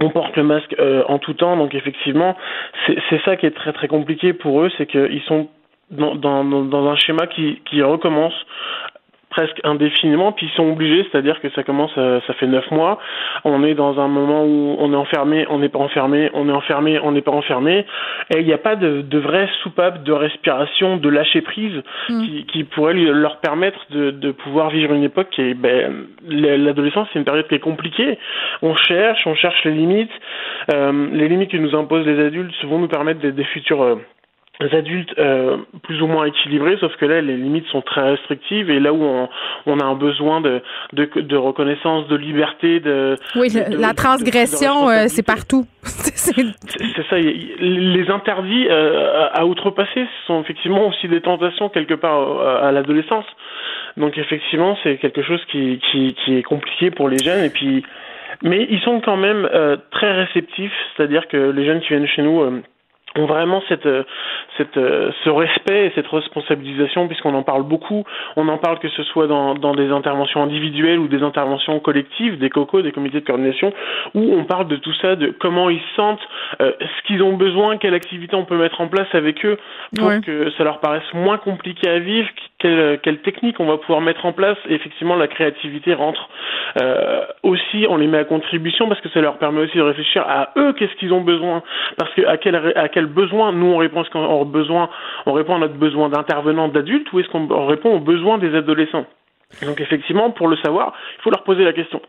on 0.00 0.10
porte 0.10 0.36
le 0.36 0.44
masque 0.44 0.76
euh, 0.78 1.02
en 1.08 1.18
tout 1.18 1.34
temps, 1.34 1.56
donc 1.56 1.74
effectivement, 1.74 2.36
c'est 2.86 3.20
ça 3.24 3.36
qui 3.36 3.46
est 3.46 3.50
très 3.50 3.72
très 3.72 3.88
compliqué 3.88 4.32
pour 4.32 4.62
eux, 4.62 4.70
c'est 4.78 4.86
qu'ils 4.86 5.22
sont 5.22 5.48
dans, 5.90 6.14
dans, 6.14 6.44
dans 6.44 6.88
un 6.88 6.96
schéma 6.96 7.26
qui, 7.26 7.60
qui 7.68 7.82
recommence 7.82 8.34
presque 9.30 9.60
indéfiniment, 9.64 10.32
puis 10.32 10.46
ils 10.46 10.56
sont 10.56 10.68
obligés, 10.70 11.06
c'est-à-dire 11.10 11.40
que 11.40 11.50
ça 11.50 11.62
commence, 11.62 11.92
euh, 11.98 12.20
ça 12.26 12.32
fait 12.34 12.46
neuf 12.46 12.70
mois, 12.70 12.98
on 13.44 13.62
est 13.62 13.74
dans 13.74 14.00
un 14.00 14.08
moment 14.08 14.44
où 14.44 14.76
on 14.78 14.92
est 14.92 14.96
enfermé, 14.96 15.46
on 15.50 15.58
n'est 15.58 15.68
pas 15.68 15.78
enfermé, 15.78 16.30
on 16.34 16.48
est 16.48 16.52
enfermé, 16.52 16.98
on 17.02 17.12
n'est 17.12 17.20
pas 17.20 17.32
enfermé, 17.32 17.84
et 18.34 18.40
il 18.40 18.46
n'y 18.46 18.52
a 18.52 18.58
pas 18.58 18.76
de, 18.76 19.02
de 19.02 19.18
vraie 19.18 19.48
soupape 19.62 20.02
de 20.02 20.12
respiration, 20.12 20.96
de 20.96 21.08
lâcher 21.08 21.42
prise 21.42 21.82
qui, 22.06 22.46
qui 22.46 22.64
pourrait 22.64 22.94
leur 22.94 23.38
permettre 23.38 23.78
de, 23.90 24.10
de 24.10 24.30
pouvoir 24.32 24.70
vivre 24.70 24.94
une 24.94 25.04
époque 25.04 25.28
qui 25.30 25.42
est, 25.42 25.54
ben, 25.54 26.06
l'adolescence 26.26 27.08
c'est 27.12 27.18
une 27.18 27.24
période 27.24 27.46
qui 27.48 27.54
est 27.54 27.60
compliquée, 27.60 28.18
on 28.62 28.74
cherche, 28.76 29.26
on 29.26 29.34
cherche 29.34 29.62
les 29.64 29.72
limites, 29.72 30.10
euh, 30.72 31.08
les 31.12 31.28
limites 31.28 31.50
que 31.50 31.56
nous 31.56 31.74
imposent 31.76 32.06
les 32.06 32.24
adultes 32.24 32.54
vont 32.64 32.78
nous 32.78 32.88
permettre 32.88 33.20
des 33.20 33.44
futurs 33.44 33.82
euh, 33.82 33.96
adultes 34.72 35.14
euh, 35.18 35.58
plus 35.84 36.02
ou 36.02 36.06
moins 36.08 36.26
équilibrés, 36.26 36.76
sauf 36.80 36.94
que 36.96 37.04
là 37.06 37.20
les 37.20 37.36
limites 37.36 37.66
sont 37.68 37.80
très 37.82 38.02
restrictives 38.10 38.70
et 38.70 38.80
là 38.80 38.92
où 38.92 39.02
on, 39.04 39.28
on 39.66 39.78
a 39.80 39.84
un 39.84 39.94
besoin 39.94 40.40
de, 40.40 40.60
de, 40.94 41.08
de 41.20 41.36
reconnaissance, 41.36 42.08
de 42.08 42.16
liberté, 42.16 42.80
de 42.80 43.16
Oui, 43.36 43.48
de- 43.50 43.80
la 43.80 43.94
transgression, 43.94 44.88
euh, 44.88 45.04
c'est 45.08 45.22
partout. 45.26 45.66
c'est 45.84 46.36
ça. 47.08 47.16
Les 47.18 48.10
interdits 48.10 48.66
euh, 48.68 49.28
à 49.32 49.38
à 49.38 49.44
outrepasser 49.44 50.06
sont 50.26 50.40
effectivement 50.42 50.88
aussi 50.88 51.06
des 51.08 51.20
tentations 51.20 51.68
quelque 51.68 51.94
part 51.94 52.40
euh, 52.40 52.68
à 52.68 52.72
l'adolescence. 52.72 53.26
Donc 53.96 54.18
effectivement, 54.18 54.76
c'est 54.82 54.96
quelque 54.96 55.22
chose 55.22 55.40
qui, 55.50 55.80
qui, 55.90 56.14
qui 56.24 56.36
est 56.36 56.42
compliqué 56.42 56.90
pour 56.90 57.08
les 57.08 57.18
jeunes. 57.18 57.44
Et 57.44 57.50
puis, 57.50 57.84
mais 58.42 58.66
ils 58.70 58.80
sont 58.80 59.00
quand 59.00 59.16
même 59.16 59.48
euh, 59.54 59.76
très 59.90 60.12
réceptifs. 60.12 60.72
C'est-à-dire 60.96 61.28
que 61.28 61.36
les 61.50 61.64
jeunes 61.64 61.80
qui 61.80 61.88
viennent 61.88 62.06
chez 62.08 62.22
nous. 62.22 62.62
Ont 63.18 63.26
vraiment 63.26 63.62
cette, 63.68 63.86
euh, 63.86 64.04
cette, 64.56 64.76
euh, 64.76 65.10
ce 65.24 65.30
respect 65.30 65.86
et 65.86 65.92
cette 65.94 66.06
responsabilisation 66.06 67.06
puisqu'on 67.08 67.34
en 67.34 67.42
parle 67.42 67.62
beaucoup. 67.62 68.04
On 68.36 68.48
en 68.48 68.58
parle 68.58 68.78
que 68.78 68.88
ce 68.88 69.02
soit 69.04 69.26
dans, 69.26 69.54
dans 69.54 69.74
des 69.74 69.90
interventions 69.90 70.42
individuelles 70.42 70.98
ou 70.98 71.08
des 71.08 71.22
interventions 71.22 71.78
collectives, 71.80 72.38
des 72.38 72.50
COCO, 72.50 72.82
des 72.82 72.92
comités 72.92 73.20
de 73.20 73.26
coordination, 73.26 73.72
où 74.14 74.34
on 74.34 74.44
parle 74.44 74.68
de 74.68 74.76
tout 74.76 74.94
ça, 75.00 75.16
de 75.16 75.28
comment 75.38 75.70
ils 75.70 75.80
se 75.80 75.94
sentent, 75.96 76.26
euh, 76.60 76.72
ce 76.80 77.06
qu'ils 77.06 77.22
ont 77.22 77.34
besoin, 77.34 77.76
quelle 77.78 77.94
activité 77.94 78.36
on 78.36 78.44
peut 78.44 78.56
mettre 78.58 78.80
en 78.80 78.88
place 78.88 79.08
avec 79.12 79.44
eux 79.44 79.58
pour 79.96 80.06
Ouais. 80.08 80.20
que 80.20 80.50
ça 80.52 80.64
leur 80.64 80.80
paraisse 80.80 81.02
moins 81.14 81.38
compliqué 81.38 81.88
à 81.88 81.98
vivre, 81.98 82.28
quelle, 82.58 82.98
quelle 83.02 83.18
technique 83.18 83.60
on 83.60 83.66
va 83.66 83.78
pouvoir 83.78 84.00
mettre 84.00 84.26
en 84.26 84.32
place. 84.32 84.58
Et 84.68 84.74
effectivement, 84.74 85.16
la 85.16 85.28
créativité 85.28 85.94
rentre 85.94 86.28
euh, 86.80 87.24
aussi, 87.42 87.86
on 87.88 87.96
les 87.96 88.06
met 88.06 88.18
à 88.18 88.24
contribution 88.24 88.88
parce 88.88 89.00
que 89.00 89.08
ça 89.10 89.20
leur 89.20 89.38
permet 89.38 89.62
aussi 89.62 89.76
de 89.76 89.82
réfléchir 89.82 90.24
à 90.26 90.50
eux, 90.56 90.72
qu'est-ce 90.72 90.94
qu'ils 90.96 91.12
ont 91.12 91.20
besoin, 91.20 91.62
parce 91.96 92.12
que 92.14 92.26
à 92.26 92.36
quel, 92.36 92.56
à 92.76 92.88
quel 92.88 93.06
besoin 93.06 93.52
nous 93.52 93.66
on 93.66 93.76
répond, 93.76 94.02
est-ce 94.02 94.10
qu'on 94.10 94.44
besoin, 94.44 94.90
on 95.26 95.32
répond 95.32 95.56
à 95.56 95.58
notre 95.58 95.74
besoin 95.74 96.08
d'intervenants 96.08 96.68
d'adultes 96.68 97.12
ou 97.12 97.20
est-ce 97.20 97.28
qu'on 97.28 97.66
répond 97.66 97.94
aux 97.94 98.00
besoins 98.00 98.38
des 98.38 98.54
adolescents. 98.54 99.06
Donc 99.64 99.80
effectivement, 99.80 100.30
pour 100.30 100.48
le 100.48 100.56
savoir, 100.56 100.92
il 101.18 101.22
faut 101.22 101.30
leur 101.30 101.44
poser 101.44 101.64
la 101.64 101.72
question. 101.72 102.02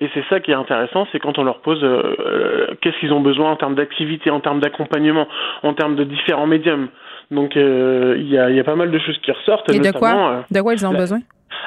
Et 0.00 0.08
c'est 0.14 0.24
ça 0.28 0.40
qui 0.40 0.50
est 0.50 0.54
intéressant, 0.54 1.06
c'est 1.12 1.20
quand 1.20 1.38
on 1.38 1.44
leur 1.44 1.60
pose 1.60 1.82
euh, 1.82 2.16
euh, 2.18 2.66
qu'est-ce 2.80 2.98
qu'ils 2.98 3.12
ont 3.12 3.20
besoin 3.20 3.52
en 3.52 3.56
termes 3.56 3.74
d'activité, 3.74 4.30
en 4.30 4.40
termes 4.40 4.60
d'accompagnement, 4.60 5.28
en 5.62 5.74
termes 5.74 5.96
de 5.96 6.04
différents 6.04 6.46
médiums. 6.46 6.88
Donc 7.30 7.56
euh, 7.56 8.14
il 8.18 8.28
y, 8.28 8.38
a, 8.38 8.50
y, 8.50 8.60
a, 8.60 8.64
pas 8.64 8.76
mal 8.76 8.90
de 8.90 8.98
choses 8.98 9.18
qui 9.18 9.32
ressortent. 9.32 9.72
Et 9.72 9.78
de 9.78 9.90
quoi 9.90 10.44
De 10.50 10.60
quoi 10.60 10.74
ils 10.74 10.86
ont 10.86 10.92
besoin 10.92 11.20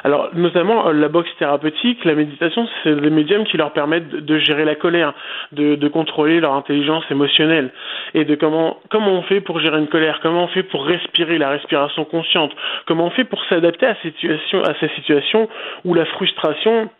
alors, 0.04 0.30
notamment, 0.34 0.90
la 0.92 1.08
boxe 1.08 1.30
thérapeutique, 1.38 2.04
la 2.04 2.14
méditation, 2.14 2.68
c'est 2.82 2.94
des 2.94 3.10
médiums 3.10 3.44
qui 3.44 3.56
leur 3.56 3.72
permettent 3.72 4.08
de, 4.08 4.38
gérer 4.38 4.64
la 4.64 4.74
colère, 4.74 5.12
de, 5.52 5.74
de, 5.74 5.88
contrôler 5.88 6.40
leur 6.40 6.52
intelligence 6.52 7.04
émotionnelle, 7.10 7.72
et 8.14 8.24
de 8.24 8.34
comment, 8.34 8.78
comment 8.90 9.12
on 9.12 9.22
fait 9.22 9.40
pour 9.40 9.58
gérer 9.60 9.78
une 9.78 9.88
colère, 9.88 10.20
comment 10.22 10.44
on 10.44 10.48
fait 10.48 10.62
pour 10.62 10.84
respirer 10.84 11.38
la 11.38 11.50
respiration 11.50 12.04
consciente, 12.04 12.52
comment 12.86 13.06
on 13.06 13.10
fait 13.10 13.24
pour 13.24 13.44
s'adapter 13.46 13.86
à, 13.86 13.92
à 13.92 14.74
ces 14.80 14.88
situations 14.94 15.48
où 15.84 15.94
la 15.94 16.04
frustration 16.04 16.90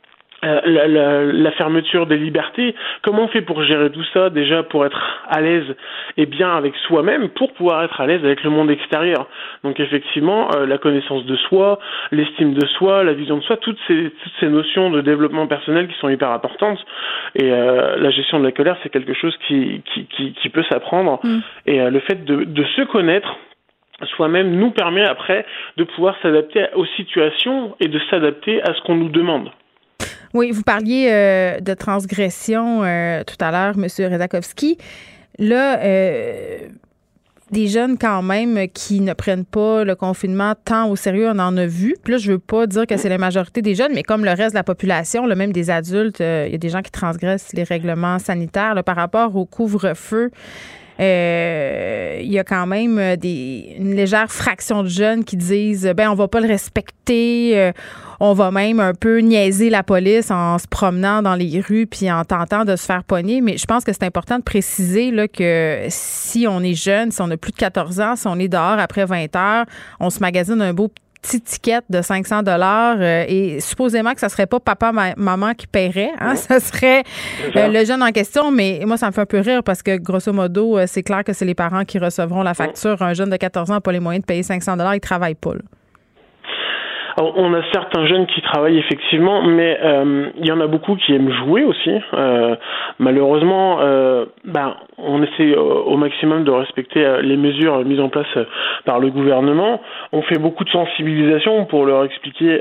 euh, 0.45 0.61
la, 0.66 0.86
la, 0.86 1.24
la, 1.24 1.51
fermeture 1.53 2.07
des 2.07 2.16
libertés, 2.16 2.76
comment 3.03 3.24
on 3.24 3.28
fait 3.28 3.43
pour 3.43 3.64
gérer 3.64 3.91
tout 3.91 4.05
ça 4.12 4.30
déjà 4.30 4.62
pour 4.62 4.86
être 4.86 5.24
à 5.28 5.41
l'aise 5.41 5.74
et 6.16 6.26
bien 6.26 6.55
avec 6.55 6.76
soi-même 6.86 7.28
pour 7.30 7.53
pouvoir 7.55 7.82
être 7.82 8.01
à 8.01 8.07
l'aise 8.07 8.24
avec 8.24 8.45
le 8.45 8.51
monde 8.51 8.70
extérieur? 8.70 9.26
Donc 9.64 9.80
effectivement, 9.80 10.49
euh, 10.55 10.64
la 10.64 10.78
connaissance 10.78 11.26
de 11.26 11.34
soi, 11.36 11.80
l'estime 12.12 12.55
de 12.55 12.64
soi, 12.66 13.03
la 13.03 13.14
vision 13.14 13.39
de 13.39 13.43
soi, 13.43 13.57
toutes 13.57 13.80
ces, 13.89 14.12
toutes 14.22 14.32
ces 14.39 14.49
notions 14.49 14.91
de 14.91 15.01
développement 15.01 15.49
personnel 15.49 15.89
qui 15.89 15.99
sont 15.99 16.09
hyper 16.09 16.30
importantes. 16.30 16.78
Et 17.34 17.51
euh, 17.51 17.97
la 17.97 18.11
gestion 18.11 18.39
de 18.39 18.45
la 18.45 18.53
colère, 18.53 18.76
c'est 18.84 18.91
quelque 18.91 19.14
chose 19.14 19.36
qui, 19.49 19.82
qui, 19.93 20.07
qui, 20.07 20.34
qui 20.34 20.49
peut 20.51 20.64
s'apprendre. 20.70 21.18
Mm. 21.24 21.39
Et 21.66 21.91
le 21.91 22.01
fait 22.01 22.24
de, 22.24 22.45
de 22.45 22.64
se 22.76 22.82
connaître, 22.82 23.36
soi-même 24.16 24.55
nous 24.55 24.70
permet 24.70 25.05
après 25.05 25.45
de 25.76 25.84
pouvoir 25.84 26.14
s'adapter 26.22 26.66
aux 26.74 26.86
situations 26.97 27.74
et 27.80 27.89
de 27.89 27.99
s'adapter 28.11 28.62
à 28.62 28.74
ce 28.74 28.80
qu'on 28.82 28.95
nous 28.95 29.09
demande. 29.09 29.51
Oui, 30.35 30.51
vous 30.51 30.62
parliez 30.62 31.09
euh, 31.11 31.61
de 31.61 31.74
transgression 31.74 32.83
euh, 32.83 33.22
tout 33.24 33.37
à 33.41 33.51
l'heure, 33.51 33.74
M. 33.76 34.12
Redakowski. 34.12 34.79
Là, 35.39 35.81
euh, 35.81 36.59
des 37.51 37.66
jeunes 37.66 37.97
quand 37.97 38.22
même 38.22 38.68
qui 38.68 39.01
ne 39.01 39.14
prennent 39.14 39.47
pas 39.47 39.85
le 39.85 39.95
confinement 39.95 40.55
tant 40.64 40.91
au 40.91 40.97
sérieux, 40.97 41.31
on 41.31 41.39
en 41.39 41.57
a 41.57 41.66
vu. 41.66 41.97
Puis 42.03 42.12
là, 42.12 42.18
je 42.18 42.33
veux 42.33 42.39
pas 42.39 42.66
dire 42.66 42.87
que 42.87 42.97
c'est 42.97 43.09
la 43.09 43.18
majorité 43.18 43.62
des 43.62 43.74
jeunes, 43.74 43.93
mais 43.95 44.03
comme 44.03 44.24
le 44.24 44.33
reste 44.33 44.51
de 44.51 44.59
la 44.59 44.64
population, 44.64 45.26
le 45.26 45.35
même 45.35 45.53
des 45.53 45.70
adultes, 45.70 46.20
il 46.20 46.53
y 46.53 46.55
a 46.55 46.59
des 46.59 46.68
gens 46.68 46.83
qui 46.83 46.91
transgressent 46.91 47.53
les 47.55 47.64
règlements 47.64 48.18
sanitaires 48.18 48.83
par 48.85 48.97
rapport 48.97 49.35
au 49.35 49.47
couvre-feu. 49.47 50.31
Euh, 51.01 52.18
il 52.20 52.32
y 52.32 52.38
a 52.38 52.44
quand 52.44 52.66
même 52.66 52.99
euh, 52.99 53.16
des, 53.16 53.76
une 53.78 53.94
légère 53.94 54.32
fraction 54.32 54.82
de 54.82 54.88
jeunes 54.88 55.22
qui 55.24 55.36
disent 55.36 55.92
ben 55.96 56.11
on 56.11 56.14
va 56.14 56.26
pas 56.26 56.40
le 56.40 56.49
respecter, 56.49 57.57
euh, 57.57 57.72
on 58.18 58.32
va 58.32 58.51
même 58.51 58.80
un 58.80 58.94
peu 58.94 59.18
niaiser 59.18 59.70
la 59.70 59.84
police 59.84 60.32
en 60.32 60.59
se 60.59 60.66
promenant 60.66 61.22
dans 61.22 61.36
les 61.36 61.61
rues 61.61 61.86
puis 61.86 62.11
en 62.11 62.24
tentant 62.24 62.64
de 62.64 62.74
se 62.74 62.84
faire 62.84 63.05
pogner. 63.05 63.40
Mais 63.40 63.57
je 63.59 63.66
pense 63.66 63.84
que 63.84 63.92
c'est 63.92 64.03
important 64.03 64.38
de 64.38 64.42
préciser 64.42 65.12
là, 65.12 65.28
que 65.28 65.86
si 65.88 66.46
on 66.49 66.61
est 66.62 66.74
jeune, 66.74 67.12
si 67.12 67.22
on 67.22 67.30
a 67.30 67.36
plus 67.36 67.53
de 67.53 67.59
14 67.59 68.01
ans, 68.01 68.16
si 68.16 68.26
on 68.26 68.36
est 68.38 68.49
dehors 68.49 68.78
après 68.78 69.05
20 69.05 69.36
heures, 69.36 69.66
on 70.01 70.11
se 70.11 70.18
magasine 70.18 70.61
un 70.61 70.72
beau 70.72 70.90
petite 71.21 71.45
ticket 71.45 71.81
de 71.89 72.03
500 72.03 72.43
dollars 72.43 72.97
euh, 73.01 73.25
et 73.29 73.61
supposément 73.61 74.14
que 74.14 74.21
ça 74.21 74.29
serait 74.29 74.47
pas 74.47 74.61
papa 74.61 74.93
maman 75.16 75.55
qui 75.55 75.66
paierait 75.66 76.12
hein, 76.19 76.37
ça 76.37 76.61
serait 76.61 77.03
euh, 77.57 77.69
le 77.69 77.85
jeune 77.85 78.03
en 78.03 78.11
question 78.12 78.51
mais 78.51 78.81
moi 78.87 78.97
ça 78.97 79.07
me 79.07 79.12
fait 79.12 79.23
un 79.23 79.27
peu 79.27 79.41
rire 79.41 79.62
parce 79.62 79.83
que 79.83 79.97
grosso 79.97 80.33
modo 80.33 80.79
euh, 80.79 80.85
c'est 80.87 81.03
clair 81.03 81.25
que 81.25 81.33
c'est 81.33 81.45
les 81.45 81.55
parents 81.55 81.85
qui 81.85 81.99
recevront 81.99 82.43
la 82.43 82.55
facture. 82.55 83.01
Un 83.03 83.14
jeune 83.14 83.31
de 83.31 83.37
14 83.37 83.71
ans 83.71 83.75
n'a 83.75 83.81
pas 83.81 83.93
les 83.93 84.01
moyens 84.01 84.23
de 84.23 84.27
payer 84.27 84.43
500 84.43 84.77
dollars 84.77 84.95
il 84.95 85.01
travaille 85.01 85.35
pas 85.35 85.53
on 87.21 87.55
a 87.55 87.62
certains 87.73 88.07
jeunes 88.07 88.27
qui 88.27 88.41
travaillent 88.43 88.79
effectivement, 88.79 89.43
mais 89.43 89.79
euh, 89.83 90.31
il 90.39 90.47
y 90.47 90.53
en 90.53 90.61
a 90.61 90.66
beaucoup 90.66 90.97
qui 90.97 91.14
aiment 91.14 91.33
jouer 91.45 91.64
aussi. 91.64 91.91
Euh, 92.14 92.55
malheureusement, 92.99 93.79
euh, 93.81 94.27
ben, 94.45 94.77
on 94.99 95.23
essaie 95.23 95.57
au 95.57 95.97
maximum 95.97 96.45
de 96.45 96.51
respecter 96.51 97.05
les 97.23 97.37
mesures 97.37 97.85
mises 97.85 98.01
en 98.01 98.09
place 98.09 98.27
par 98.85 98.99
le 98.99 99.11
gouvernement. 99.11 99.81
On 100.12 100.23
fait 100.23 100.39
beaucoup 100.39 100.64
de 100.64 100.71
sensibilisation 100.71 101.64
pour 101.66 101.87
leur 101.87 102.05
expliquer 102.05 102.61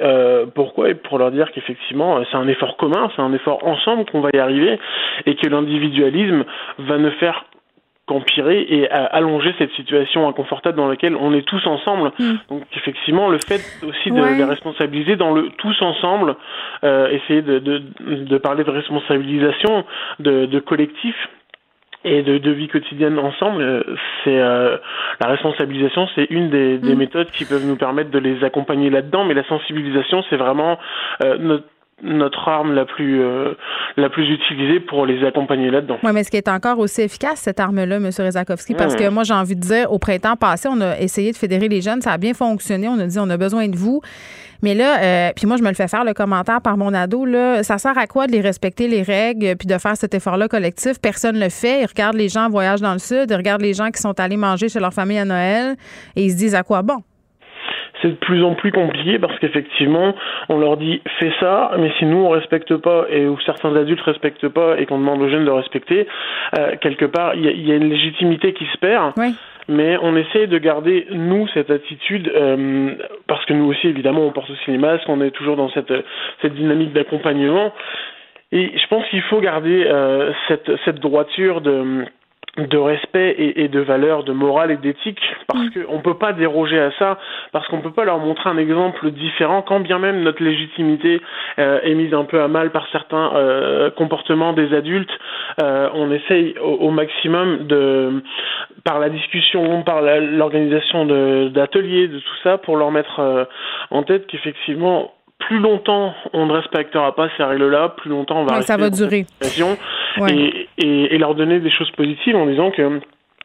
pourquoi 0.53 0.89
et 0.89 0.93
pour 0.93 1.17
leur 1.17 1.31
dire 1.31 1.51
qu'effectivement 1.51 2.19
c'est 2.31 2.37
un 2.37 2.47
effort 2.47 2.77
commun, 2.77 3.09
c'est 3.15 3.23
un 3.23 3.33
effort 3.33 3.65
ensemble 3.65 4.05
qu'on 4.05 4.21
va 4.21 4.29
y 4.33 4.37
arriver 4.37 4.79
et 5.25 5.35
que 5.35 5.47
l'individualisme 5.49 6.43
va 6.77 6.97
ne 6.97 7.09
faire 7.11 7.45
qu'empirer 8.07 8.65
et 8.69 8.89
allonger 8.89 9.53
cette 9.57 9.71
situation 9.73 10.27
inconfortable 10.27 10.77
dans 10.77 10.87
laquelle 10.87 11.15
on 11.15 11.33
est 11.33 11.45
tous 11.45 11.65
ensemble. 11.67 12.11
Mm. 12.17 12.33
Donc 12.49 12.63
effectivement, 12.75 13.29
le 13.29 13.37
fait 13.45 13.61
aussi 13.85 14.11
de 14.11 14.37
les 14.37 14.43
responsabiliser 14.45 15.17
dans 15.17 15.33
le 15.33 15.49
tous 15.57 15.79
ensemble, 15.81 16.35
euh, 16.83 17.09
essayer 17.09 17.41
de, 17.41 17.59
de, 17.59 17.81
de, 17.99 18.37
parler 18.37 18.63
de 18.63 18.71
responsabilisation, 18.71 19.83
de, 20.19 20.45
de 20.45 20.59
collectif 20.59 21.15
et 22.05 22.23
de, 22.23 22.37
de, 22.37 22.51
vie 22.51 22.67
quotidienne 22.67 23.19
ensemble, 23.19 23.61
euh, 23.61 23.83
c'est 24.23 24.39
euh, 24.39 24.77
la 25.19 25.27
responsabilisation, 25.27 26.07
c'est 26.15 26.27
une 26.29 26.49
des, 26.49 26.77
des, 26.77 26.95
mm. 26.95 26.97
méthodes 26.97 27.31
qui 27.31 27.43
peuvent 27.43 27.65
nous 27.65 27.75
permettre 27.75 28.11
de 28.11 28.19
les 28.19 28.43
accompagner 28.43 28.89
là-dedans, 28.89 29.25
mais 29.25 29.33
la 29.33 29.43
sensibilisation, 29.45 30.23
c'est 30.29 30.37
vraiment 30.37 30.79
euh, 31.23 31.37
notre 31.37 31.65
notre 32.03 32.47
arme 32.47 32.73
la 32.73 32.85
plus 32.85 33.21
euh, 33.21 33.53
la 33.95 34.09
plus 34.09 34.29
utilisée 34.29 34.79
pour 34.79 35.05
les 35.05 35.25
accompagner 35.25 35.71
là-dedans. 35.71 35.97
Oui, 36.03 36.11
mais 36.13 36.23
ce 36.23 36.29
qui 36.29 36.37
est 36.37 36.47
encore 36.47 36.77
aussi 36.79 37.01
efficace 37.01 37.39
cette 37.39 37.59
arme-là, 37.59 37.95
M. 37.95 38.09
Rezakowski, 38.17 38.75
parce 38.75 38.95
que 38.95 39.09
moi 39.09 39.23
j'ai 39.23 39.33
envie 39.33 39.55
de 39.55 39.61
dire, 39.61 39.91
au 39.91 39.97
printemps 39.97 40.35
passé, 40.35 40.69
on 40.71 40.79
a 40.81 40.99
essayé 40.99 41.31
de 41.31 41.37
fédérer 41.37 41.67
les 41.67 41.81
jeunes, 41.81 42.01
ça 42.01 42.11
a 42.11 42.17
bien 42.17 42.33
fonctionné, 42.33 42.87
on 42.87 42.99
a 42.99 43.07
dit 43.07 43.17
on 43.19 43.29
a 43.29 43.37
besoin 43.37 43.67
de 43.67 43.75
vous. 43.75 44.01
Mais 44.63 44.73
là, 44.73 45.01
euh, 45.01 45.31
puis 45.35 45.45
moi, 45.45 45.57
je 45.57 45.63
me 45.63 45.69
le 45.69 45.75
fais 45.75 45.87
faire 45.87 46.03
le 46.03 46.13
commentaire 46.13 46.61
par 46.61 46.77
mon 46.77 46.93
ado. 46.93 47.25
Là, 47.25 47.63
ça 47.63 47.77
sert 47.77 47.97
à 47.97 48.07
quoi 48.07 48.27
de 48.27 48.31
les 48.31 48.41
respecter 48.41 48.87
les 48.87 49.03
règles 49.03 49.55
puis 49.55 49.67
de 49.67 49.77
faire 49.77 49.95
cet 49.95 50.13
effort-là 50.15 50.47
collectif? 50.47 50.99
Personne 50.99 51.35
ne 51.35 51.43
le 51.43 51.49
fait. 51.49 51.81
Ils 51.81 51.85
regardent 51.85 52.15
les 52.15 52.29
gens 52.29 52.45
en 52.45 52.49
voyage 52.49 52.81
dans 52.81 52.93
le 52.93 52.99
sud, 52.99 53.27
ils 53.29 53.35
regardent 53.35 53.61
les 53.61 53.73
gens 53.73 53.91
qui 53.91 54.01
sont 54.01 54.19
allés 54.19 54.37
manger 54.37 54.69
chez 54.69 54.79
leur 54.79 54.93
famille 54.93 55.19
à 55.19 55.25
Noël 55.25 55.75
et 56.15 56.25
ils 56.25 56.31
se 56.31 56.37
disent 56.37 56.55
à 56.55 56.63
quoi 56.63 56.81
bon? 56.81 57.03
C'est 58.01 58.09
de 58.09 58.15
plus 58.15 58.43
en 58.43 58.53
plus 58.53 58.71
compliqué 58.71 59.19
parce 59.19 59.37
qu'effectivement, 59.39 60.15
on 60.49 60.57
leur 60.57 60.77
dit 60.77 61.01
fais 61.19 61.31
ça, 61.39 61.71
mais 61.77 61.91
si 61.99 62.05
nous 62.05 62.17
on 62.17 62.29
respecte 62.29 62.75
pas 62.77 63.05
et 63.09 63.27
où 63.27 63.39
certains 63.41 63.75
adultes 63.75 64.01
respectent 64.01 64.47
pas 64.47 64.79
et 64.79 64.85
qu'on 64.85 64.99
demande 64.99 65.21
aux 65.21 65.29
jeunes 65.29 65.45
de 65.45 65.51
respecter, 65.51 66.07
euh, 66.57 66.75
quelque 66.81 67.05
part 67.05 67.35
il 67.35 67.45
y, 67.45 67.67
y, 67.67 67.71
a 67.71 67.75
une 67.75 67.89
légitimité 67.89 68.53
qui 68.53 68.65
se 68.65 68.77
perd. 68.77 69.13
Oui. 69.17 69.35
Mais 69.69 69.97
on 70.01 70.15
essaie 70.15 70.47
de 70.47 70.57
garder 70.57 71.07
nous 71.11 71.47
cette 71.53 71.69
attitude 71.69 72.31
euh, 72.33 72.95
parce 73.27 73.43
que 73.45 73.53
nous 73.53 73.65
aussi 73.65 73.87
évidemment 73.87 74.21
on 74.21 74.31
porte 74.31 74.49
aussi 74.49 74.71
les 74.71 74.77
masques, 74.77 75.07
on 75.09 75.21
est 75.21 75.31
toujours 75.31 75.57
dans 75.57 75.69
cette 75.71 75.93
cette 76.41 76.53
dynamique 76.53 76.93
d'accompagnement 76.93 77.73
et 78.53 78.71
je 78.77 78.87
pense 78.87 79.05
qu'il 79.09 79.21
faut 79.23 79.41
garder 79.41 79.83
euh, 79.85 80.31
cette 80.47 80.71
cette 80.85 80.99
droiture 80.99 81.59
de 81.59 82.05
de 82.57 82.77
respect 82.77 83.35
et, 83.37 83.63
et, 83.63 83.67
de 83.67 83.79
valeur, 83.79 84.23
de 84.23 84.33
morale 84.33 84.71
et 84.71 84.77
d'éthique, 84.77 85.19
parce 85.47 85.59
mm. 85.59 85.83
qu'on 85.83 85.97
ne 85.97 86.01
peut 86.01 86.17
pas 86.17 86.33
déroger 86.33 86.79
à 86.79 86.91
ça, 86.97 87.19
parce 87.51 87.67
qu'on 87.67 87.77
ne 87.77 87.81
peut 87.81 87.91
pas 87.91 88.05
leur 88.05 88.19
montrer 88.19 88.49
un 88.49 88.57
exemple 88.57 89.11
différent, 89.11 89.61
quand 89.61 89.79
bien 89.79 89.99
même 89.99 90.21
notre 90.23 90.43
légitimité 90.43 91.21
euh, 91.59 91.79
est 91.83 91.93
mise 91.93 92.13
un 92.13 92.23
peu 92.23 92.41
à 92.41 92.47
mal 92.47 92.71
par 92.71 92.87
certains 92.91 93.35
euh, 93.35 93.91
comportements 93.91 94.53
des 94.53 94.73
adultes. 94.73 95.11
Euh, 95.61 95.89
on 95.93 96.11
essaye 96.11 96.55
au, 96.59 96.87
au, 96.87 96.91
maximum 96.91 97.67
de, 97.67 98.23
par 98.83 98.99
la 98.99 99.09
discussion, 99.09 99.83
par 99.83 100.01
l'organisation 100.01 101.05
d'ateliers, 101.49 102.07
de, 102.07 102.15
de, 102.15 102.19
tout 102.19 102.35
ça, 102.43 102.57
pour 102.57 102.77
leur 102.77 102.91
mettre 102.91 103.19
euh, 103.19 103.45
en 103.91 104.03
tête 104.03 104.27
qu'effectivement 104.27 105.11
plus 105.39 105.59
longtemps 105.59 106.13
on 106.33 106.45
ne 106.45 106.53
respectera 106.53 107.15
pas 107.15 107.29
ces 107.37 107.43
règles-là, 107.43 107.89
plus 107.97 108.09
longtemps 108.09 108.41
on 108.41 108.45
va 108.45 108.61
ça 108.61 108.77
va 108.77 108.89
durer. 108.89 109.25
Ouais. 110.19 110.33
Et, 110.33 110.69
et, 110.79 111.15
et, 111.15 111.17
leur 111.17 111.35
donner 111.35 111.59
des 111.59 111.69
choses 111.69 111.91
positives 111.91 112.35
en 112.35 112.47
disant 112.47 112.71
que 112.71 112.99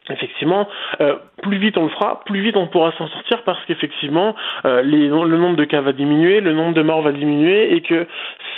effectivement, 0.09 0.67
euh, 1.01 1.15
plus 1.41 1.57
vite 1.57 1.77
on 1.77 1.83
le 1.83 1.89
fera, 1.89 2.21
plus 2.25 2.41
vite 2.41 2.57
on 2.57 2.67
pourra 2.67 2.91
s'en 2.97 3.07
sortir 3.07 3.43
parce 3.43 3.63
qu'effectivement, 3.65 4.35
euh, 4.65 4.81
le 4.81 5.37
nombre 5.37 5.55
de 5.55 5.65
cas 5.65 5.81
va 5.81 5.93
diminuer, 5.93 6.41
le 6.41 6.53
nombre 6.53 6.73
de 6.73 6.81
morts 6.81 7.01
va 7.01 7.11
diminuer 7.11 7.73
et 7.75 7.81
que 7.81 8.07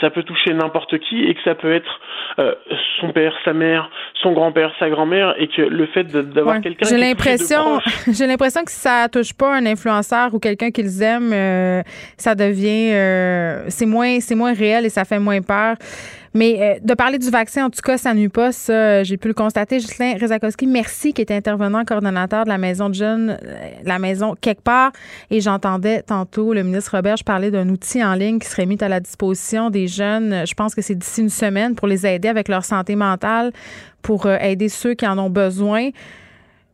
ça 0.02 0.10
peut 0.10 0.24
toucher 0.24 0.54
n'importe 0.54 0.98
qui 1.00 1.24
et 1.24 1.34
que 1.34 1.42
ça 1.44 1.56
peut 1.56 1.74
être 1.74 2.00
euh, 2.40 2.54
son 3.00 3.12
père, 3.12 3.34
sa 3.44 3.54
mère, 3.54 3.90
son 4.22 4.34
grand-père, 4.34 4.72
sa 4.80 4.90
grand-mère 4.90 5.36
et 5.38 5.48
que 5.48 5.62
le 5.62 5.86
fait 5.88 6.04
d'avoir 6.04 6.56
ouais. 6.56 6.62
quelqu'un 6.62 6.88
j'ai 6.90 6.98
l'impression 6.98 7.80
j'ai 8.12 8.28
l'impression 8.28 8.64
que 8.64 8.72
si 8.72 8.80
ça 8.80 9.08
touche 9.12 9.34
pas 9.34 9.56
un 9.56 9.66
influenceur 9.66 10.34
ou 10.34 10.40
quelqu'un 10.40 10.72
qu'ils 10.72 11.02
aiment, 11.02 11.34
euh, 11.34 11.82
ça 12.18 12.36
devient 12.36 12.92
euh, 12.94 13.66
c'est 13.70 13.86
moins 13.86 14.20
c'est 14.20 14.36
moins 14.36 14.54
réel 14.54 14.86
et 14.86 14.90
ça 14.90 15.06
fait 15.06 15.20
moins 15.20 15.42
peur. 15.42 15.76
Mais 16.36 16.58
euh, 16.60 16.80
de 16.84 16.94
parler 16.94 17.18
du 17.18 17.30
vaccin, 17.30 17.66
en 17.66 17.70
tout 17.70 17.82
cas, 17.82 17.98
ça 17.98 18.14
nuit 18.14 18.28
pas. 18.28 18.52
Ça, 18.52 18.74
euh, 18.74 19.04
j'ai 19.06 19.16
pu 19.16 19.30
le 19.30 19.34
constater. 19.34 19.80
Justin 19.80 20.16
Rezakowski, 20.20 20.68
merci, 20.68 21.14
qui 21.14 21.22
était 21.22 21.34
intervenant 21.34 21.86
coordonnateur 21.86 22.44
de 22.44 22.50
la 22.50 22.58
maison 22.58 22.90
de 22.90 22.94
jeunes, 22.94 23.40
euh, 23.42 23.70
la 23.86 24.00
maison 24.00 24.36
quelque 24.40 24.62
part. 24.62 24.92
Et 25.32 25.40
j'entendais 25.40 26.02
tantôt 26.02 26.54
le 26.54 26.64
ministre 26.64 26.98
Robert 26.98 27.16
parler 27.26 27.52
d'un 27.52 27.70
outil 27.70 28.04
en 28.04 28.16
ligne 28.16 28.40
qui 28.40 28.50
serait 28.50 28.66
mis 28.66 28.78
à 28.82 28.90
la 28.90 29.00
disposition 29.00 29.70
des 29.70 29.88
jeunes. 29.88 30.46
Je 30.46 30.54
pense 30.56 30.76
que 30.76 30.82
c'est 30.82 30.96
d'ici 30.96 31.22
une 31.22 31.30
semaine 31.30 31.74
pour 31.74 31.88
les 31.88 32.06
aider 32.06 32.28
avec 32.28 32.50
leur 32.50 32.66
santé 32.66 32.98
mentale, 32.98 33.54
pour 34.02 34.28
aider 34.28 34.68
ceux 34.68 34.94
qui 34.94 35.08
en 35.08 35.18
ont 35.18 35.30
besoin. 35.30 35.92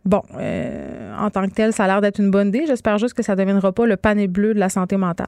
Bon, 0.06 0.24
en 1.20 1.30
tant 1.30 1.48
que 1.48 1.54
tel, 1.54 1.72
ça 1.72 1.84
a 1.84 1.88
l'air 1.88 2.02
d'être 2.02 2.20
une 2.20 2.32
bonne 2.32 2.48
idée. 2.48 2.64
J'espère 2.66 2.98
juste 2.98 3.14
que 3.14 3.22
ça 3.22 3.36
ne 3.36 3.38
deviendra 3.38 3.72
pas 3.72 3.86
le 3.86 3.96
panier 3.96 4.28
bleu 4.28 4.56
de 4.56 4.60
la 4.60 4.70
santé 4.70 4.98
mentale. 4.98 5.28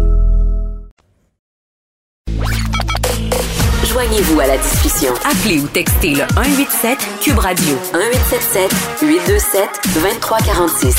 Joignez-vous 4.01 4.39
à 4.39 4.47
la 4.47 4.57
discussion. 4.57 5.13
Appelez 5.23 5.61
ou 5.61 5.67
textez 5.67 6.15
le 6.15 6.25
187 6.33 6.97
Cube 7.21 7.37
Radio 7.37 7.75
1877 7.93 8.97
827 9.03 9.69
2346. 9.93 10.97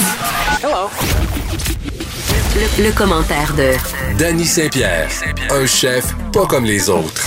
Hello. 0.62 0.86
Le, 2.54 2.86
le, 2.86 2.96
commentaire 2.96 3.54
de 3.58 3.74
Danny 4.16 4.44
Saint-Pierre, 4.44 5.08
un 5.50 5.66
chef 5.66 6.14
pas 6.32 6.46
comme 6.46 6.64
les 6.64 6.88
autres. 6.88 7.26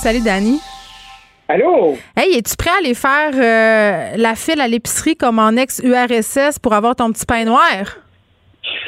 Salut 0.00 0.22
Danny. 0.24 0.60
Allô? 1.48 1.98
Hey, 2.16 2.38
es-tu 2.38 2.54
prêt 2.54 2.70
à 2.70 2.78
aller 2.78 2.94
faire 2.94 3.32
euh, 3.34 4.16
la 4.16 4.36
file 4.36 4.60
à 4.60 4.68
l'épicerie 4.68 5.16
comme 5.16 5.40
en 5.40 5.56
ex-URSS 5.56 6.60
pour 6.62 6.72
avoir 6.72 6.94
ton 6.94 7.10
petit 7.10 7.26
pain 7.26 7.44
noir? 7.44 7.98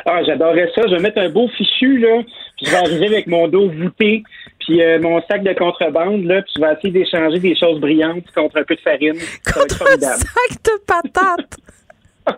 Ah, 0.06 0.22
j'adorerais 0.24 0.70
ça. 0.72 0.82
Je 0.86 0.94
vais 0.94 1.02
mettre 1.02 1.18
un 1.18 1.30
beau 1.30 1.48
fichu, 1.48 1.98
là. 1.98 2.22
Puis 2.56 2.66
je 2.66 2.70
vais 2.70 2.76
arriver 2.76 3.06
avec 3.06 3.26
mon 3.26 3.48
dos 3.48 3.68
voûté 3.70 4.22
puis 4.60 4.82
euh, 4.82 5.00
mon 5.00 5.20
sac 5.22 5.42
de 5.42 5.52
contrebande, 5.52 6.24
là, 6.24 6.42
puis 6.42 6.52
je 6.56 6.60
vais 6.60 6.72
essayer 6.72 6.90
d'échanger 6.90 7.38
des 7.38 7.56
choses 7.56 7.80
brillantes 7.80 8.24
contre 8.34 8.58
un 8.58 8.64
peu 8.64 8.74
de 8.74 8.80
farine. 8.80 9.18
Contre 9.52 9.82
un 9.82 9.98
sac 9.98 10.62
de 10.64 10.84
patates! 10.86 11.56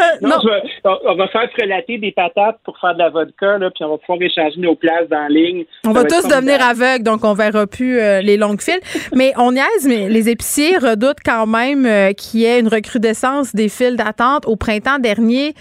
Euh, 0.00 0.04
non, 0.22 0.36
on, 0.84 1.14
va 1.14 1.28
faire 1.28 1.50
frelater 1.52 1.98
des 1.98 2.12
patates 2.12 2.58
pour 2.64 2.78
faire 2.78 2.94
de 2.94 3.00
la 3.00 3.10
vodka, 3.10 3.58
là, 3.58 3.70
puis 3.70 3.84
on 3.84 3.90
va 3.90 3.98
pouvoir 3.98 4.22
échanger 4.22 4.58
nos 4.58 4.74
places 4.74 5.08
dans 5.10 5.24
la 5.24 5.28
ligne. 5.28 5.64
On 5.84 5.92
va, 5.92 6.04
tous 6.04 6.26
devenir 6.26 6.62
aveugles, 6.62 7.04
donc 7.04 7.22
on 7.24 7.34
verra 7.34 7.66
plus 7.66 8.00
euh, 8.00 8.22
les 8.22 8.36
longues 8.36 8.62
files. 8.62 8.80
mais 9.14 9.32
on 9.36 9.52
niaise, 9.52 9.86
mais 9.86 10.08
les 10.08 10.30
épiciers 10.30 10.78
redoutent 10.78 11.22
quand 11.24 11.46
même 11.46 12.14
qu'il 12.14 12.40
y 12.40 12.44
ait 12.44 12.58
une 12.58 12.68
recrudescence 12.68 13.54
des 13.54 13.68
files 13.68 13.96
d'attente. 13.96 14.46
Au 14.46 14.56
printemps 14.56 14.98
dernier, 14.98 15.54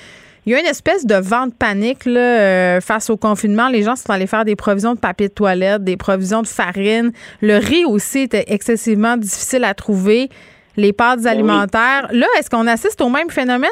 il 0.46 0.54
y 0.54 0.56
a 0.56 0.60
une 0.60 0.66
espèce 0.66 1.06
de 1.06 1.16
vent 1.16 1.48
de 1.48 1.54
panique 1.54 2.06
là, 2.06 2.20
euh, 2.20 2.82
face 2.82 3.10
au 3.10 3.18
confinement. 3.18 3.70
Les 3.70 3.84
gens 3.84 3.96
sont 3.96 4.12
allés 4.12 4.28
faire 4.28 4.46
des 4.46 4.56
provisions 4.56 4.96
de 4.96 5.00
papier 5.00 5.28
de 5.28 5.34
toilette, 5.34 5.84
des 5.84 5.98
provisions 5.98 6.42
de 6.42 6.48
farine. 6.48 7.12
Le 7.42 7.58
riz 7.58 7.86
aussi 7.86 8.22
était 8.22 8.46
excessivement 8.48 9.18
difficile 9.18 9.64
à 9.64 9.74
trouver. 9.74 10.30
Les 10.78 10.94
pâtes 10.94 11.24
ben 11.24 11.32
alimentaires. 11.32 12.08
Là, 12.12 12.26
est-ce 12.40 12.50
qu'on 12.50 12.66
assiste 12.66 13.02
au 13.02 13.10
même 13.10 13.30
phénomène? 13.30 13.70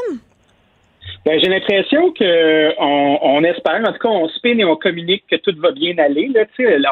Ben, 1.26 1.40
j'ai 1.40 1.50
l'impression 1.50 2.12
que 2.12 2.80
on, 2.80 3.44
espère, 3.44 3.82
en 3.86 3.94
tout 3.94 4.00
cas, 4.00 4.10
on 4.10 4.28
spin 4.30 4.58
et 4.58 4.66
on 4.66 4.76
communique 4.76 5.24
que 5.30 5.38
tout 5.38 5.56
va 5.60 5.72
bien 5.72 5.98
aller. 5.98 6.30
Là, 6.34 6.46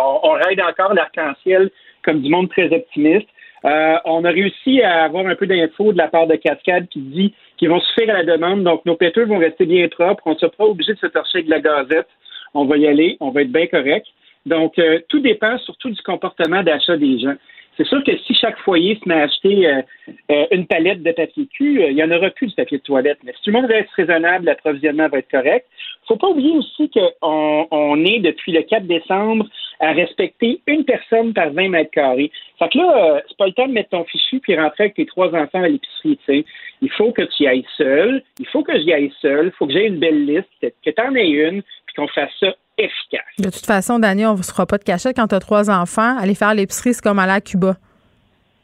on, 0.04 0.20
on 0.24 0.32
raide 0.32 0.62
encore 0.62 0.94
l'arc-en-ciel 0.94 1.70
comme 2.04 2.22
du 2.22 2.30
monde 2.30 2.50
très 2.50 2.74
optimiste. 2.74 3.28
Euh, 3.66 3.98
on 4.06 4.24
a 4.24 4.30
réussi 4.30 4.82
à 4.82 5.04
avoir 5.04 5.26
un 5.28 5.36
peu 5.36 5.46
d'infos 5.46 5.92
de 5.92 5.98
la 5.98 6.08
part 6.08 6.28
de 6.28 6.36
Cascade 6.36 6.88
qui 6.90 7.00
dit 7.00 7.34
qu'ils 7.58 7.70
vont 7.70 7.82
suffire 7.82 8.10
à 8.14 8.24
la 8.24 8.38
demande. 8.38 8.64
Donc, 8.64 8.86
nos 8.86 8.96
péteux 8.96 9.26
vont 9.26 9.40
rester 9.40 9.66
bien 9.66 9.88
propres. 9.88 10.24
On 10.26 10.34
ne 10.34 10.38
sera 10.38 10.52
pas 10.52 10.66
obligé 10.66 10.94
de 10.94 11.00
se 11.00 11.08
torcher 11.08 11.40
avec 11.40 11.48
de 11.48 11.52
la 11.52 11.60
gazette. 11.60 12.08
On 12.54 12.66
va 12.66 12.78
y 12.78 12.88
aller. 12.88 13.18
On 13.20 13.32
va 13.32 13.42
être 13.42 13.52
bien 13.52 13.68
correct. 13.68 14.08
Donc, 14.46 14.80
euh, 14.80 15.00
tout 15.10 15.20
dépend 15.20 15.58
surtout 15.60 15.90
du 15.90 16.02
comportement 16.02 16.64
d'achat 16.64 16.98
des 16.98 17.20
gens. 17.20 17.36
C'est 17.76 17.86
sûr 17.86 18.04
que 18.04 18.18
si 18.18 18.34
chaque 18.34 18.58
foyer 18.60 19.00
se 19.02 19.08
met 19.08 19.16
à 19.16 19.24
acheter 19.24 19.68
euh, 19.68 20.46
une 20.52 20.66
palette 20.66 21.04
de 21.04 21.12
papier 21.12 21.48
cul, 21.48 21.84
il 21.88 21.96
n'y 21.96 22.04
en 22.04 22.10
aura 22.10 22.32
plus 22.32 22.48
de 22.48 22.56
papier 22.56 22.80
de 22.80 22.84
toilette. 22.84 23.20
Mais 23.24 23.34
si 23.34 23.44
tout 23.44 23.52
le 23.52 23.62
monde 23.62 23.70
reste 23.70 23.92
raisonnable, 23.92 24.46
l'approvisionnement 24.46 25.08
va 25.10 25.20
être 25.20 25.30
correct. 25.30 25.68
Faut 26.08 26.16
pas 26.16 26.28
oublier 26.28 26.52
aussi 26.58 26.90
qu'on 26.90 27.68
on 27.70 28.06
est, 28.06 28.20
depuis 28.20 28.52
le 28.52 28.64
4 28.64 28.88
décembre, 28.88 29.46
à 29.80 29.92
respecter 29.92 30.62
une 30.68 30.84
personne 30.86 31.34
par 31.34 31.52
20 31.52 31.70
mètres 31.70 31.92
carrés. 31.92 32.32
Fait 32.60 32.70
que 32.70 32.78
là, 32.78 33.16
euh, 33.16 33.22
c'est 33.28 33.38
pas 33.38 33.48
le 33.48 33.54
temps 33.54 33.68
de 33.68 33.74
mettre 33.74 33.90
ton 33.90 34.04
fichu 34.06 34.40
puis 34.40 34.58
rentrer 34.58 34.86
avec 34.86 34.96
tes 34.96 35.06
trois 35.06 35.28
enfants 35.28 35.64
à 35.64 35.68
l'épicerie, 35.68 36.18
tu 36.18 36.26
sais. 36.26 36.46
Il 36.82 36.92
faut 36.92 37.12
que 37.12 37.24
tu 37.24 37.44
y 37.44 37.48
ailles 37.48 37.66
seul. 37.78 38.24
Il 38.40 38.48
faut 38.48 38.64
que 38.64 38.78
j'y 38.80 38.94
aille 38.94 39.12
seul. 39.22 39.48
Il 39.48 39.52
faut 39.58 39.68
que 39.68 39.74
j'aie 39.74 39.88
une 39.88 40.00
belle 40.00 40.26
liste, 40.26 40.48
que, 40.62 40.90
tu 40.90 41.02
en 41.02 41.16
aies 41.16 41.30
une, 41.30 41.62
puis 41.62 41.96
qu'on 41.96 42.08
fasse 42.08 42.32
ça 42.40 42.56
efficace. 42.78 43.24
De 43.40 43.50
toute 43.50 43.66
façon, 43.66 44.00
Daniel, 44.00 44.28
on 44.28 44.38
ne 44.38 44.44
se 44.44 44.52
fera 44.52 44.66
pas 44.66 44.78
de 44.78 44.84
cachette 44.84 45.16
quand 45.16 45.28
tu 45.28 45.36
as 45.36 45.40
trois 45.40 45.70
enfants. 45.70 46.18
Aller 46.18 46.36
faire 46.36 46.54
l'épicerie, 46.54 46.94
c'est 46.94 47.04
comme 47.04 47.20
aller 47.20 47.32
à 47.32 47.42
Cuba. 47.42 47.76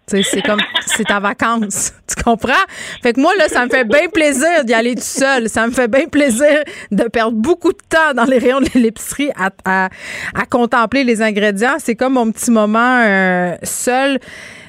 C'est 0.08 0.42
comme, 0.42 0.60
c'est 0.86 1.06
ta 1.06 1.20
vacance. 1.20 1.94
Tu 2.16 2.22
comprends? 2.22 2.54
Fait 3.02 3.14
que 3.14 3.20
moi, 3.20 3.32
là, 3.38 3.48
ça 3.48 3.66
me 3.66 3.70
fait 3.70 3.86
bien 3.86 4.08
plaisir 4.08 4.64
d'y 4.66 4.74
aller 4.74 4.94
tout 4.94 5.02
seul. 5.02 5.50
Ça 5.50 5.66
me 5.66 5.72
fait 5.72 5.88
bien 5.88 6.06
plaisir 6.08 6.64
de 6.92 7.04
perdre 7.06 7.38
beaucoup 7.38 7.72
de 7.72 7.78
temps 7.90 8.14
dans 8.14 8.26
les 8.26 8.38
rayons 8.38 8.62
de 8.62 8.70
l'épicerie 8.76 9.32
à, 9.36 9.50
à, 9.66 10.46
contempler 10.50 11.04
les 11.04 11.22
ingrédients. 11.22 11.78
C'est 11.80 11.96
comme 11.96 12.14
mon 12.14 12.32
petit 12.32 12.52
moment 12.52 13.02
euh, 13.04 13.56
seul. 13.64 14.20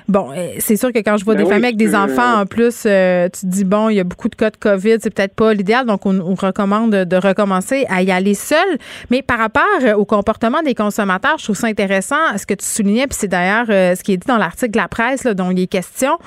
Bon, 0.07 0.33
euh, 0.37 0.51
c'est 0.59 0.77
sûr 0.77 0.93
que 0.93 0.99
quand 0.99 1.17
je 1.17 1.25
vois 1.25 1.35
ben 1.35 1.45
des 1.45 1.49
familles 1.49 1.65
avec 1.65 1.77
des 1.77 1.95
enfants, 1.95 2.41
en 2.41 2.47
plus, 2.47 2.83
euh, 2.85 3.29
tu 3.31 3.41
te 3.41 3.47
dis, 3.47 3.65
bon, 3.65 3.89
il 3.89 3.97
y 3.97 4.01
a 4.01 4.05
beaucoup 4.05 4.29
de 4.29 4.35
cas 4.35 4.51
de 4.51 4.57
COVID, 4.57 4.97
c'est 5.01 5.09
peut-être 5.09 5.35
pas 5.35 5.55
l'idéal, 5.55 5.87
donc 5.87 6.05
on, 6.05 6.35
recommande 6.35 6.91
de, 6.91 7.17
recommencer 7.17 7.87
à 7.89 8.03
y 8.03 8.11
aller 8.11 8.35
seul. 8.35 8.79
Mais 9.11 9.23
par 9.23 9.39
rapport 9.39 9.63
euh, 9.83 9.95
au 9.95 10.05
comportement 10.05 10.61
des 10.63 10.75
consommateurs, 10.75 11.39
je 11.39 11.45
trouve 11.45 11.57
ça 11.57 11.69
intéressant, 11.69 12.17
ce 12.37 12.45
que 12.45 12.53
tu 12.53 12.67
soulignais, 12.67 13.07
puis 13.07 13.17
c'est 13.19 13.29
d'ailleurs 13.29 13.67
ce 13.67 14.03
qui 14.03 14.13
est 14.13 14.17
dit 14.19 14.27
dans 14.27 14.37
l'article 14.37 14.73
de 14.73 14.79
la 14.79 14.89
presse 14.89 15.25
dont 15.25 15.51
il 15.51 15.61
est 15.61 15.67
question 15.67 16.19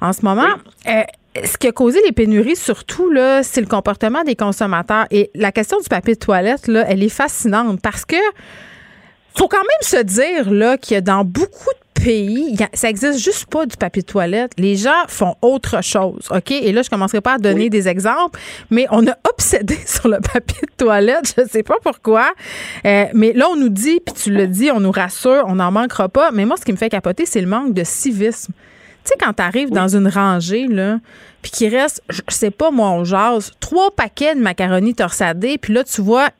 en 0.00 0.12
ce 0.12 0.22
moment. 0.22 0.46
ce 0.86 1.58
qui 1.58 1.66
a 1.66 1.72
causé 1.72 1.98
les 2.04 2.12
pénuries, 2.12 2.54
surtout, 2.54 3.10
là, 3.10 3.42
c'est 3.42 3.60
le 3.60 3.66
comportement 3.66 4.22
des 4.22 4.36
consommateurs. 4.36 5.06
Et 5.10 5.30
la 5.34 5.50
question 5.50 5.78
du 5.80 5.88
papier 5.88 6.14
de 6.14 6.20
toilette, 6.20 6.68
là, 6.68 6.84
elle 6.88 7.02
est 7.02 7.08
fascinante 7.08 7.80
parce 7.82 8.04
que 8.04 8.16
faut 9.36 9.48
quand 9.48 9.58
même 9.58 9.66
se 9.80 10.02
dire 10.02 10.50
là 10.52 10.78
qu'il 10.78 10.94
y 10.94 10.98
a 10.98 11.00
dans 11.00 11.24
beaucoup 11.24 11.70
de 11.70 11.83
pays, 12.04 12.56
ça 12.74 12.90
existe 12.90 13.18
juste 13.18 13.46
pas 13.46 13.64
du 13.66 13.76
papier 13.76 14.02
de 14.02 14.06
toilette. 14.06 14.52
Les 14.58 14.76
gens 14.76 14.90
font 15.08 15.34
autre 15.40 15.82
chose, 15.82 16.28
OK? 16.30 16.50
Et 16.50 16.72
là, 16.72 16.82
je 16.82 16.90
commencerai 16.90 17.20
pas 17.20 17.34
à 17.34 17.38
donner 17.38 17.70
des 17.70 17.88
exemples, 17.88 18.38
mais 18.70 18.86
on 18.90 19.06
a 19.06 19.16
obsédé 19.28 19.78
sur 19.86 20.08
le 20.08 20.18
papier 20.20 20.60
de 20.62 20.84
toilette. 20.84 21.34
Je 21.38 21.48
sais 21.48 21.62
pas 21.62 21.76
pourquoi. 21.82 22.30
Euh, 22.84 23.06
mais 23.14 23.32
là, 23.32 23.46
on 23.50 23.56
nous 23.56 23.70
dit, 23.70 24.00
puis 24.04 24.14
tu 24.14 24.30
le 24.30 24.46
dis, 24.46 24.70
on 24.70 24.80
nous 24.80 24.90
rassure, 24.90 25.44
on 25.46 25.54
n'en 25.54 25.72
manquera 25.72 26.08
pas. 26.08 26.30
Mais 26.30 26.44
moi, 26.44 26.56
ce 26.58 26.64
qui 26.64 26.72
me 26.72 26.76
fait 26.76 26.90
capoter, 26.90 27.24
c'est 27.24 27.40
le 27.40 27.48
manque 27.48 27.72
de 27.72 27.84
civisme. 27.84 28.52
Tu 29.04 29.10
sais, 29.10 29.14
quand 29.18 29.34
tu 29.34 29.42
arrives 29.42 29.70
dans 29.70 29.88
une 29.88 30.08
rangée, 30.08 30.66
là, 30.66 30.98
puis 31.42 31.50
qu'il 31.50 31.74
reste, 31.74 32.02
je 32.08 32.20
sais 32.28 32.50
pas, 32.50 32.70
moi, 32.70 32.90
on 32.90 33.04
jase, 33.04 33.52
trois 33.60 33.90
paquets 33.90 34.34
de 34.34 34.40
macaroni 34.40 34.94
torsadés, 34.94 35.58
puis 35.58 35.74
là, 35.74 35.84
tu 35.84 36.00
vois 36.00 36.30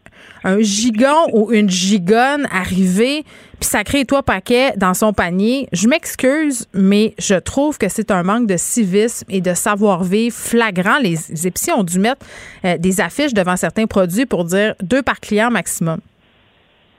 un 0.45 0.61
gigon 0.61 1.27
ou 1.33 1.53
une 1.53 1.69
gigonne 1.69 2.47
arriver 2.53 3.25
puis 3.61 3.69
sacrer 3.69 4.05
toi 4.05 4.23
paquet 4.23 4.73
dans 4.77 4.95
son 4.95 5.13
panier. 5.13 5.69
Je 5.73 5.89
m'excuse, 5.89 6.67
mais 6.75 7.15
je 7.19 7.35
trouve 7.35 7.79
que 7.79 7.89
c'est 7.89 8.11
un 8.11 8.23
manque 8.23 8.47
de 8.47 8.57
civisme 8.57 9.27
et 9.31 9.41
de 9.41 9.55
savoir-vivre 9.55 10.35
flagrant. 10.35 10.99
Les 11.03 11.47
épiciers 11.47 11.73
ont 11.73 11.85
dû 11.85 11.99
mettre 11.99 12.27
euh, 12.65 12.77
des 12.79 13.01
affiches 13.01 13.33
devant 13.33 13.57
certains 13.57 13.87
produits 13.87 14.27
pour 14.27 14.45
dire 14.45 14.75
deux 14.83 15.03
par 15.03 15.21
client 15.21 15.51
maximum. 15.51 15.99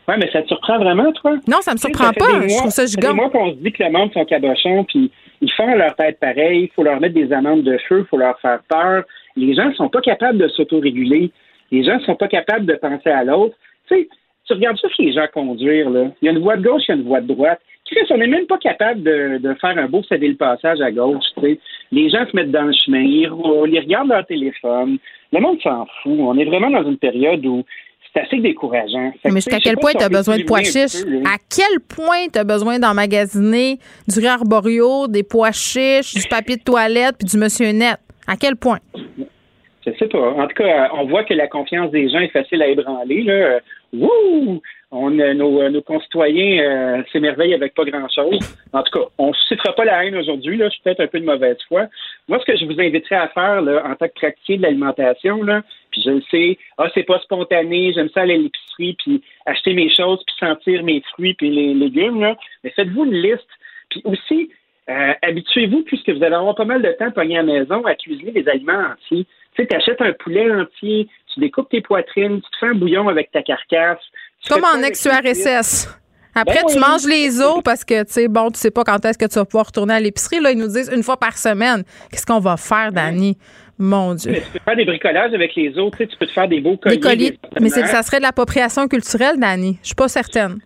Oui, 0.08 0.16
mais 0.20 0.30
ça 0.32 0.42
te 0.44 0.48
surprend 0.48 0.78
vraiment, 0.78 1.12
toi? 1.14 1.38
Non, 1.48 1.58
ça 1.62 1.74
me 1.74 1.78
surprend 1.78 2.12
pas. 2.14 2.48
je 2.48 2.58
trouve 2.58 2.72
ça 2.72 2.86
gigon. 2.86 3.16
Moi, 3.16 3.30
qu'on 3.30 3.52
se 3.52 3.56
dit 3.56 3.72
que 3.72 3.84
le 3.84 3.92
monde 3.92 4.14
sont 4.14 4.24
cabochons, 4.26 4.84
puis 4.84 5.12
ils 5.42 5.52
font 5.52 5.76
leur 5.76 5.96
tête 5.96 6.20
pareil, 6.20 6.64
il 6.64 6.72
faut 6.76 6.84
leur 6.84 7.00
mettre 7.00 7.16
des 7.16 7.32
amendes 7.34 7.64
de 7.64 7.78
feu, 7.90 8.02
il 8.02 8.06
faut 8.08 8.18
leur 8.18 8.40
faire 8.40 8.60
peur. 8.70 9.04
Les 9.36 9.54
gens 9.56 9.70
ne 9.70 9.74
sont 9.74 9.90
pas 9.90 10.02
capables 10.02 10.38
de 10.38 10.48
s'autoréguler. 10.48 11.32
Les 11.72 11.84
gens 11.84 11.98
ne 11.98 12.04
sont 12.04 12.16
pas 12.16 12.28
capables 12.28 12.66
de 12.66 12.76
penser 12.76 13.10
à 13.10 13.24
l'autre. 13.24 13.56
Tu 13.88 13.96
sais, 13.96 14.10
tu 14.46 14.54
regardes 14.54 14.78
ça 14.78 14.88
les 15.00 15.14
gens 15.14 15.26
conduire, 15.34 15.90
là. 15.90 16.12
Il 16.22 16.26
y 16.26 16.30
a 16.30 16.32
une 16.32 16.40
voie 16.40 16.58
de 16.58 16.64
gauche, 16.64 16.84
il 16.88 16.92
y 16.92 16.94
a 16.94 16.98
une 16.98 17.08
voie 17.08 17.22
de 17.22 17.28
droite. 17.28 17.60
Chris, 17.86 18.06
on 18.10 18.18
n'est 18.18 18.28
même 18.28 18.48
pas 18.48 18.58
capable 18.58 19.04
de, 19.04 19.38
de, 19.38 19.54
faire 19.56 19.78
un 19.78 19.88
beau 19.88 20.02
céder 20.04 20.30
le 20.30 20.36
passage 20.36 20.82
à 20.82 20.92
gauche, 20.92 21.24
tu 21.36 21.42
sais. 21.42 21.60
Les 21.92 22.10
gens 22.10 22.26
se 22.30 22.36
mettent 22.36 22.52
dans 22.52 22.64
le 22.64 22.74
chemin, 22.74 23.02
ils 23.02 23.28
roulent, 23.28 23.72
ils 23.72 23.80
regardent 23.80 24.10
leur 24.10 24.26
téléphone. 24.26 24.98
Le 25.32 25.40
monde 25.40 25.62
s'en 25.62 25.86
fout. 26.02 26.18
On 26.20 26.38
est 26.38 26.46
vraiment 26.46 26.70
dans 26.70 26.84
une 26.84 26.98
période 26.98 27.46
où 27.46 27.64
c'est 28.16 28.22
assez 28.22 28.38
décourageant. 28.38 29.12
Fait 29.22 29.30
Mais 29.30 29.36
jusqu'à 29.36 29.60
quel 29.60 29.78
point 29.78 29.92
tu 29.92 30.04
as 30.04 30.10
besoin 30.10 30.38
de 30.38 30.44
pois 30.44 30.64
chiches? 30.64 31.04
peu. 31.04 31.22
À 31.26 31.38
quel 31.50 31.80
point 31.80 32.28
tu 32.32 32.40
as 32.40 32.44
besoin 32.44 32.80
d'emmagasiner 32.80 33.78
du 34.08 34.20
riz 34.20 34.28
arborio, 34.28 35.08
des 35.08 35.24
pois 35.24 35.52
chiches, 35.52 36.14
du 36.14 36.28
papier 36.28 36.58
de 36.58 36.64
toilette 36.64 37.16
puis 37.20 37.28
du 37.28 37.38
monsieur 37.38 37.72
net? 37.72 37.98
À 38.28 38.36
quel 38.38 38.56
point? 38.56 38.80
Je 39.86 39.92
sais 40.00 40.08
pas. 40.08 40.32
En 40.32 40.48
tout 40.48 40.64
cas, 40.64 40.90
on 40.94 41.06
voit 41.06 41.24
que 41.24 41.34
la 41.34 41.48
confiance 41.48 41.92
des 41.92 42.10
gens 42.10 42.20
est 42.20 42.30
facile 42.30 42.62
à 42.62 42.68
ébranler. 42.68 43.22
Là. 43.22 43.60
Wouh! 43.94 44.62
On, 44.92 45.20
euh, 45.20 45.34
nos, 45.34 45.62
euh, 45.62 45.70
nos 45.70 45.82
concitoyens 45.82 46.64
euh, 46.64 47.04
s'émerveillent 47.12 47.54
avec 47.54 47.74
pas 47.74 47.84
grand-chose. 47.84 48.40
En 48.72 48.82
tout 48.84 49.00
cas, 49.00 49.06
on 49.18 49.30
ne 49.30 49.34
suscitera 49.34 49.74
pas 49.74 49.84
la 49.84 50.06
haine 50.06 50.16
aujourd'hui. 50.16 50.58
Je 50.58 50.70
suis 50.70 50.82
peut-être 50.84 51.02
un 51.02 51.08
peu 51.08 51.20
de 51.20 51.26
mauvaise 51.26 51.58
foi. 51.68 51.88
Moi, 52.28 52.40
ce 52.40 52.46
que 52.46 52.58
je 52.58 52.66
vous 52.66 52.80
inviterais 52.80 53.16
à 53.16 53.28
faire 53.28 53.62
là, 53.62 53.84
en 53.86 53.96
tant 53.96 54.08
que 54.08 54.14
praticien 54.14 54.58
de 54.58 54.62
l'alimentation, 54.62 55.42
puis 55.92 56.02
je 56.02 56.12
le 56.12 56.22
sais, 56.32 56.58
ah, 56.78 56.88
c'est 56.94 57.04
pas 57.04 57.20
spontané, 57.20 57.94
j'aime 57.94 58.10
ça 58.10 58.22
aller 58.22 58.36
à 58.36 58.38
l'épicerie, 58.38 58.96
puis 59.04 59.22
acheter 59.46 59.74
mes 59.74 59.90
choses, 59.90 60.24
puis 60.26 60.36
sentir 60.40 60.84
mes 60.84 61.02
fruits, 61.14 61.34
puis 61.34 61.50
les 61.50 61.74
légumes, 61.74 62.22
là. 62.22 62.38
mais 62.64 62.70
faites-vous 62.70 63.06
une 63.06 63.16
liste. 63.22 63.50
Puis 63.90 64.02
aussi, 64.06 64.50
habituez-vous, 64.88 65.84
puisque 65.84 66.10
vous 66.10 66.24
allez 66.24 66.36
avoir 66.36 66.56
pas 66.56 66.66
mal 66.66 66.82
de 66.82 66.92
temps 66.92 67.12
pogné 67.12 67.38
à 67.38 67.44
la 67.44 67.54
maison, 67.54 67.86
à 67.86 67.96
cuisiner 67.96 68.32
des 68.32 68.48
aliments 68.48 68.94
entiers. 68.94 69.26
Tu 69.56 69.62
sais, 69.62 69.68
t'achètes 69.68 70.02
un 70.02 70.14
poulet 70.14 70.52
entier, 70.52 71.08
tu 71.34 71.40
découpes 71.40 71.70
tes 71.70 71.82
poitrines, 71.82 72.42
tu 72.42 72.50
te 72.52 72.58
fais 72.60 72.68
un 72.68 72.74
bouillon 72.76 73.08
avec 73.08 73.32
ta 73.32 73.42
carcasse. 73.42 74.00
Comme 74.50 74.64
en 74.64 74.82
ex-URSS. 74.84 75.88
Après, 76.38 76.56
Ben 76.56 76.68
tu 76.68 76.76
oui. 76.76 76.80
manges 76.82 77.08
les 77.08 77.42
os 77.42 77.62
parce 77.64 77.86
que, 77.86 78.04
tu 78.04 78.12
sais, 78.12 78.28
bon, 78.28 78.52
tu 78.52 78.60
sais 78.60 78.70
pas 78.72 78.84
quand 78.84 79.04
est-ce 79.06 79.18
que 79.18 79.26
tu 79.26 79.36
vas 79.36 79.46
pouvoir 79.46 79.68
retourner 79.68 79.94
à 79.94 80.00
l'épicerie. 80.02 80.42
Là, 80.42 80.52
ils 80.52 80.58
nous 80.58 80.68
disent 80.68 80.92
une 80.94 81.02
fois 81.02 81.16
par 81.18 81.38
semaine. 81.38 81.84
Qu'est-ce 82.12 82.26
qu'on 82.26 82.40
va 82.40 82.58
faire, 82.58 82.92
Dani? 82.92 83.38
Mon 83.80 84.14
Dieu. 84.16 84.32
Mais 84.34 84.42
tu 84.42 84.52
peux 84.52 84.60
faire 84.60 84.76
des 84.76 84.86
bricolages 84.86 85.34
avec 85.34 85.56
les 85.56 85.78
autres, 85.78 85.98
tu 85.98 86.04
sais, 86.04 86.10
tu 86.10 86.18
peux 86.18 86.28
te 86.28 86.32
faire 86.34 86.48
des 86.48 86.60
beaux 86.60 86.76
colliers. 86.78 86.96
Des 86.98 87.02
colliers. 87.02 87.32
des 87.32 87.62
Mais 87.62 87.70
ça 87.70 88.04
serait 88.04 88.18
de 88.18 88.24
l'appropriation 88.24 88.88
culturelle, 88.90 89.40
Dani. 89.40 89.78
Je 89.82 89.88
suis 89.88 89.96
pas 89.96 90.08
certaine. 90.10 90.60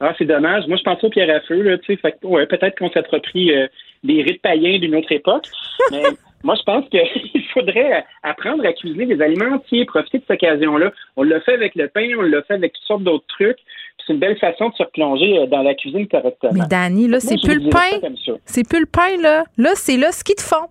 Ah, 0.00 0.14
c'est 0.16 0.24
dommage. 0.24 0.66
Moi, 0.66 0.76
je 0.78 0.82
pense 0.82 1.02
aux 1.04 1.10
pierres 1.10 1.34
à 1.34 1.40
feu, 1.40 1.60
là, 1.62 1.76
tu 1.78 1.94
sais. 1.96 2.14
Ouais, 2.22 2.46
peut-être 2.46 2.78
qu'on 2.78 2.90
s'approprie 2.90 3.54
euh, 3.54 3.66
des 4.02 4.22
rites 4.22 4.40
païens 4.40 4.78
d'une 4.78 4.94
autre 4.94 5.12
époque. 5.12 5.46
Mais 5.90 6.02
moi, 6.42 6.54
je 6.56 6.62
pense 6.62 6.84
qu'il 6.88 7.44
faudrait 7.54 8.04
apprendre 8.22 8.64
à 8.66 8.72
cuisiner 8.72 9.06
des 9.06 9.20
aliments 9.22 9.56
entiers, 9.56 9.84
profiter 9.84 10.18
de 10.18 10.24
cette 10.26 10.42
occasion-là. 10.42 10.92
On 11.16 11.22
l'a 11.22 11.40
fait 11.40 11.52
avec 11.54 11.74
le 11.74 11.88
pain, 11.88 12.08
on 12.18 12.22
l'a 12.22 12.42
fait 12.42 12.54
avec 12.54 12.72
toutes 12.72 12.84
sortes 12.84 13.02
d'autres 13.02 13.26
trucs. 13.28 13.58
C'est 14.06 14.12
une 14.14 14.18
belle 14.18 14.38
façon 14.38 14.70
de 14.70 14.74
se 14.74 14.82
replonger 14.82 15.38
euh, 15.38 15.46
dans 15.46 15.62
la 15.62 15.74
cuisine 15.74 16.08
correctement. 16.08 16.52
Mais 16.54 16.66
Dani, 16.68 17.06
là, 17.08 17.20
c'est 17.20 17.40
plus 17.42 17.60
le 17.62 17.70
pain. 17.70 18.08
C'est 18.46 18.66
plus 18.68 18.80
le 18.80 18.86
pain, 18.86 19.16
là. 19.20 19.44
Là, 19.58 19.70
c'est 19.74 19.96
là 19.98 20.10
ce 20.12 20.24
qu'ils 20.24 20.36
te 20.36 20.42
font. 20.42 20.66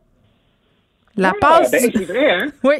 La 1.16 1.30
Ah, 1.30 1.34
passe. 1.40 1.72
ben, 1.72 1.80
c'est 1.94 2.04
vrai, 2.06 2.32
hein? 2.32 2.48
Oui. 2.64 2.76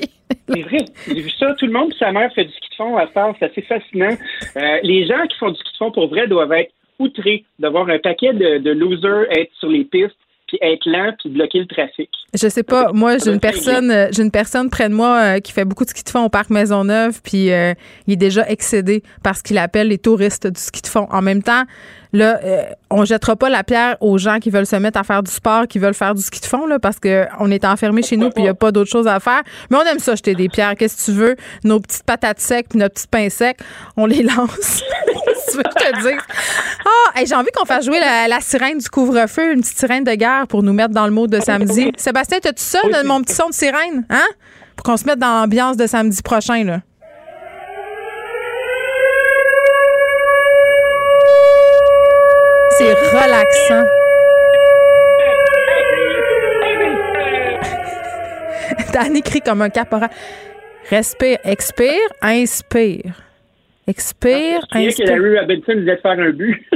C'est 0.48 0.62
vrai. 0.62 0.86
J'ai 1.08 1.22
vu 1.22 1.30
ça. 1.32 1.54
Tout 1.56 1.66
le 1.66 1.72
monde, 1.72 1.94
sa 2.00 2.12
mère 2.12 2.32
fait 2.34 2.46
du 2.46 2.52
ski 2.54 2.70
de 2.72 2.76
fond 2.76 2.98
à 2.98 3.08
ça. 3.14 3.32
C'est 3.40 3.46
assez 3.46 3.62
fascinant. 3.64 4.16
Euh, 4.58 4.78
les 4.84 5.06
gens 5.06 5.26
qui 5.28 5.38
font 5.38 5.50
du 5.52 5.60
ski 5.60 5.72
de 5.74 5.78
fond 5.78 5.92
pour 5.92 6.08
vrai 6.08 6.28
doivent 6.28 6.54
être 6.54 6.72
outrés 7.00 7.46
d'avoir 7.60 7.88
un 7.90 8.00
paquet 8.00 8.34
de, 8.34 8.58
de 8.58 8.72
losers 8.72 9.26
être 9.32 9.52
sur 9.60 9.70
les 9.70 9.86
pistes, 9.86 10.18
puis 10.50 10.58
être 10.62 10.86
lent, 10.86 11.14
puis 11.20 11.30
bloquer 11.30 11.60
le 11.60 11.68
trafic. 11.68 12.10
Je 12.34 12.48
sais 12.48 12.64
pas. 12.64 12.92
Moi, 12.92 13.18
j'ai 13.20 13.32
une 13.32 13.40
personne, 13.40 13.92
euh, 13.92 14.08
j'ai 14.12 14.24
une 14.24 14.32
personne 14.32 14.70
près 14.70 14.90
de 14.90 14.94
moi 14.96 15.20
euh, 15.20 15.40
qui 15.40 15.52
fait 15.52 15.66
beaucoup 15.66 15.86
de 15.86 15.90
ski 15.90 16.04
de 16.04 16.10
fond 16.10 16.24
au 16.26 16.30
parc 16.30 16.50
Maisonneuve, 16.50 17.22
puis 17.24 17.52
euh, 17.52 17.74
il 18.08 18.14
est 18.14 18.18
déjà 18.18 18.48
excédé 18.50 19.04
parce 19.24 19.44
qu'il 19.44 19.58
appelle 19.60 19.90
les 19.90 20.00
touristes 20.00 20.48
du 20.48 20.60
ski 20.60 20.82
de 20.82 20.88
fond. 20.88 21.08
En 21.12 21.22
même 21.22 21.44
temps, 21.44 21.64
là, 22.14 22.40
euh, 22.44 22.64
on 22.90 23.06
jettera 23.06 23.36
pas 23.36 23.50
la 23.50 23.64
pierre 23.64 23.98
aux 24.02 24.18
gens 24.18 24.40
qui 24.40 24.50
veulent 24.50 24.66
se 24.66 24.76
mettre 24.76 25.00
à 25.00 25.04
faire 25.04 25.22
du 25.22 25.32
sport, 25.32 25.68
qui 25.68 25.78
veulent 25.78 25.94
faire 25.94 26.16
du 26.16 26.22
ski 26.22 26.40
de 26.40 26.46
fond, 26.46 26.66
là, 26.66 26.80
parce 26.80 27.00
que 27.00 27.26
on 27.40 27.52
est 27.52 27.66
enfermé 27.66 28.02
chez 28.02 28.18
nous, 28.18 28.32
puis 28.32 28.44
il 28.44 28.46
y 28.46 28.50
a 28.50 28.56
pas 28.56 28.72
d'autre 28.72 28.90
chose 28.90 29.08
à 29.08 29.20
faire. 29.20 29.42
Mais 29.70 29.78
on 29.78 29.84
aime 29.84 30.00
ça 30.00 30.16
jeter 30.16 30.34
des 30.34 30.50
pierres. 30.50 30.76
Qu'est-ce 30.76 31.06
que 31.06 31.12
tu 31.12 31.18
veux? 31.18 31.36
Nos 31.64 31.80
petites 31.80 32.04
patates 32.04 32.40
secs, 32.40 32.68
puis 32.70 32.80
nos 32.80 32.90
petits 32.90 33.08
pains 33.08 33.30
secs, 33.30 33.60
on 33.96 34.06
les 34.06 34.24
lance. 34.36 34.84
Qu'est-ce 35.50 35.58
que 35.58 35.62
tu 35.62 35.86
veux 35.86 35.92
que 35.92 35.98
je 35.98 36.04
te 36.04 36.10
dise? 36.10 36.22
Ah, 36.86 37.20
hey, 37.20 37.26
j'ai 37.26 37.36
envie 37.36 37.52
qu'on 37.52 37.66
fasse 37.66 37.86
jouer 37.86 38.00
la, 38.00 38.28
la 38.28 38.40
sirène 38.42 38.78
du 38.78 38.90
couvre-feu, 38.90 39.54
une 39.54 39.62
petite 39.62 39.78
sirène 39.78 40.04
de 40.04 40.14
guerre 40.14 40.48
pour 40.48 40.64
nous 40.64 40.74
mettre 40.74 40.94
dans 40.94 41.06
le 41.06 41.12
mode 41.12 41.32
de 41.32 41.40
samedi. 41.40 41.92
Sébastien, 41.98 42.40
t'as-tu 42.40 42.64
ça, 42.64 42.80
de 42.84 43.08
mon 43.08 43.22
petit 43.22 43.36
son 43.36 43.50
de 43.50 43.54
sirène? 43.54 44.06
Hein? 44.10 44.28
Pour 44.76 44.84
qu'on 44.84 44.98
se 44.98 45.06
mette 45.06 45.20
dans 45.20 45.42
l'ambiance 45.42 45.78
de 45.78 45.88
samedi 45.88 46.22
prochain, 46.22 46.64
là. 46.64 46.82
C'est 52.78 52.94
relaxant. 52.94 53.84
Danny 58.94 59.22
crie 59.22 59.42
comme 59.42 59.62
un 59.62 59.70
caporal. 59.70 60.10
Respire, 60.90 61.40
expire, 61.44 62.00
inspire. 62.22 63.29
Expire, 63.90 64.62
Je 64.72 64.78
que 64.78 64.88
inspire. 64.88 65.08
Larry 65.08 65.40
Robinson 65.40 65.74
disait 65.76 65.96
de 65.96 66.02
faire 66.02 66.12
un 66.12 66.30
but. 66.32 66.64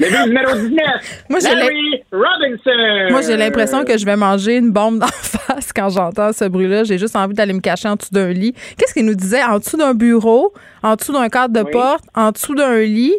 Le 0.00 0.26
numéro 0.26 0.52
19. 0.56 1.24
Moi, 1.28 1.38
Larry 1.40 2.02
Robinson. 2.10 3.10
Moi, 3.10 3.20
j'ai 3.20 3.36
l'impression 3.36 3.84
que 3.84 3.96
je 3.96 4.04
vais 4.04 4.16
manger 4.16 4.56
une 4.56 4.72
bombe 4.72 4.98
d'en 4.98 5.06
face 5.22 5.72
quand 5.72 5.90
j'entends 5.90 6.32
ce 6.32 6.46
bruit-là. 6.46 6.82
J'ai 6.82 6.98
juste 6.98 7.14
envie 7.14 7.34
d'aller 7.34 7.52
me 7.52 7.60
cacher 7.60 7.86
en 7.88 7.94
dessous 7.94 8.12
d'un 8.12 8.30
lit. 8.32 8.52
Qu'est-ce 8.76 8.94
qu'il 8.94 9.04
nous 9.06 9.14
disait? 9.14 9.44
En 9.44 9.58
dessous 9.58 9.76
d'un 9.76 9.94
bureau, 9.94 10.52
en 10.82 10.96
dessous 10.96 11.12
d'un 11.12 11.28
cadre 11.28 11.54
de 11.54 11.64
Oui. 11.64 11.70
porte, 11.70 12.04
en 12.16 12.32
dessous 12.32 12.54
d'un 12.56 12.80
lit. 12.80 13.14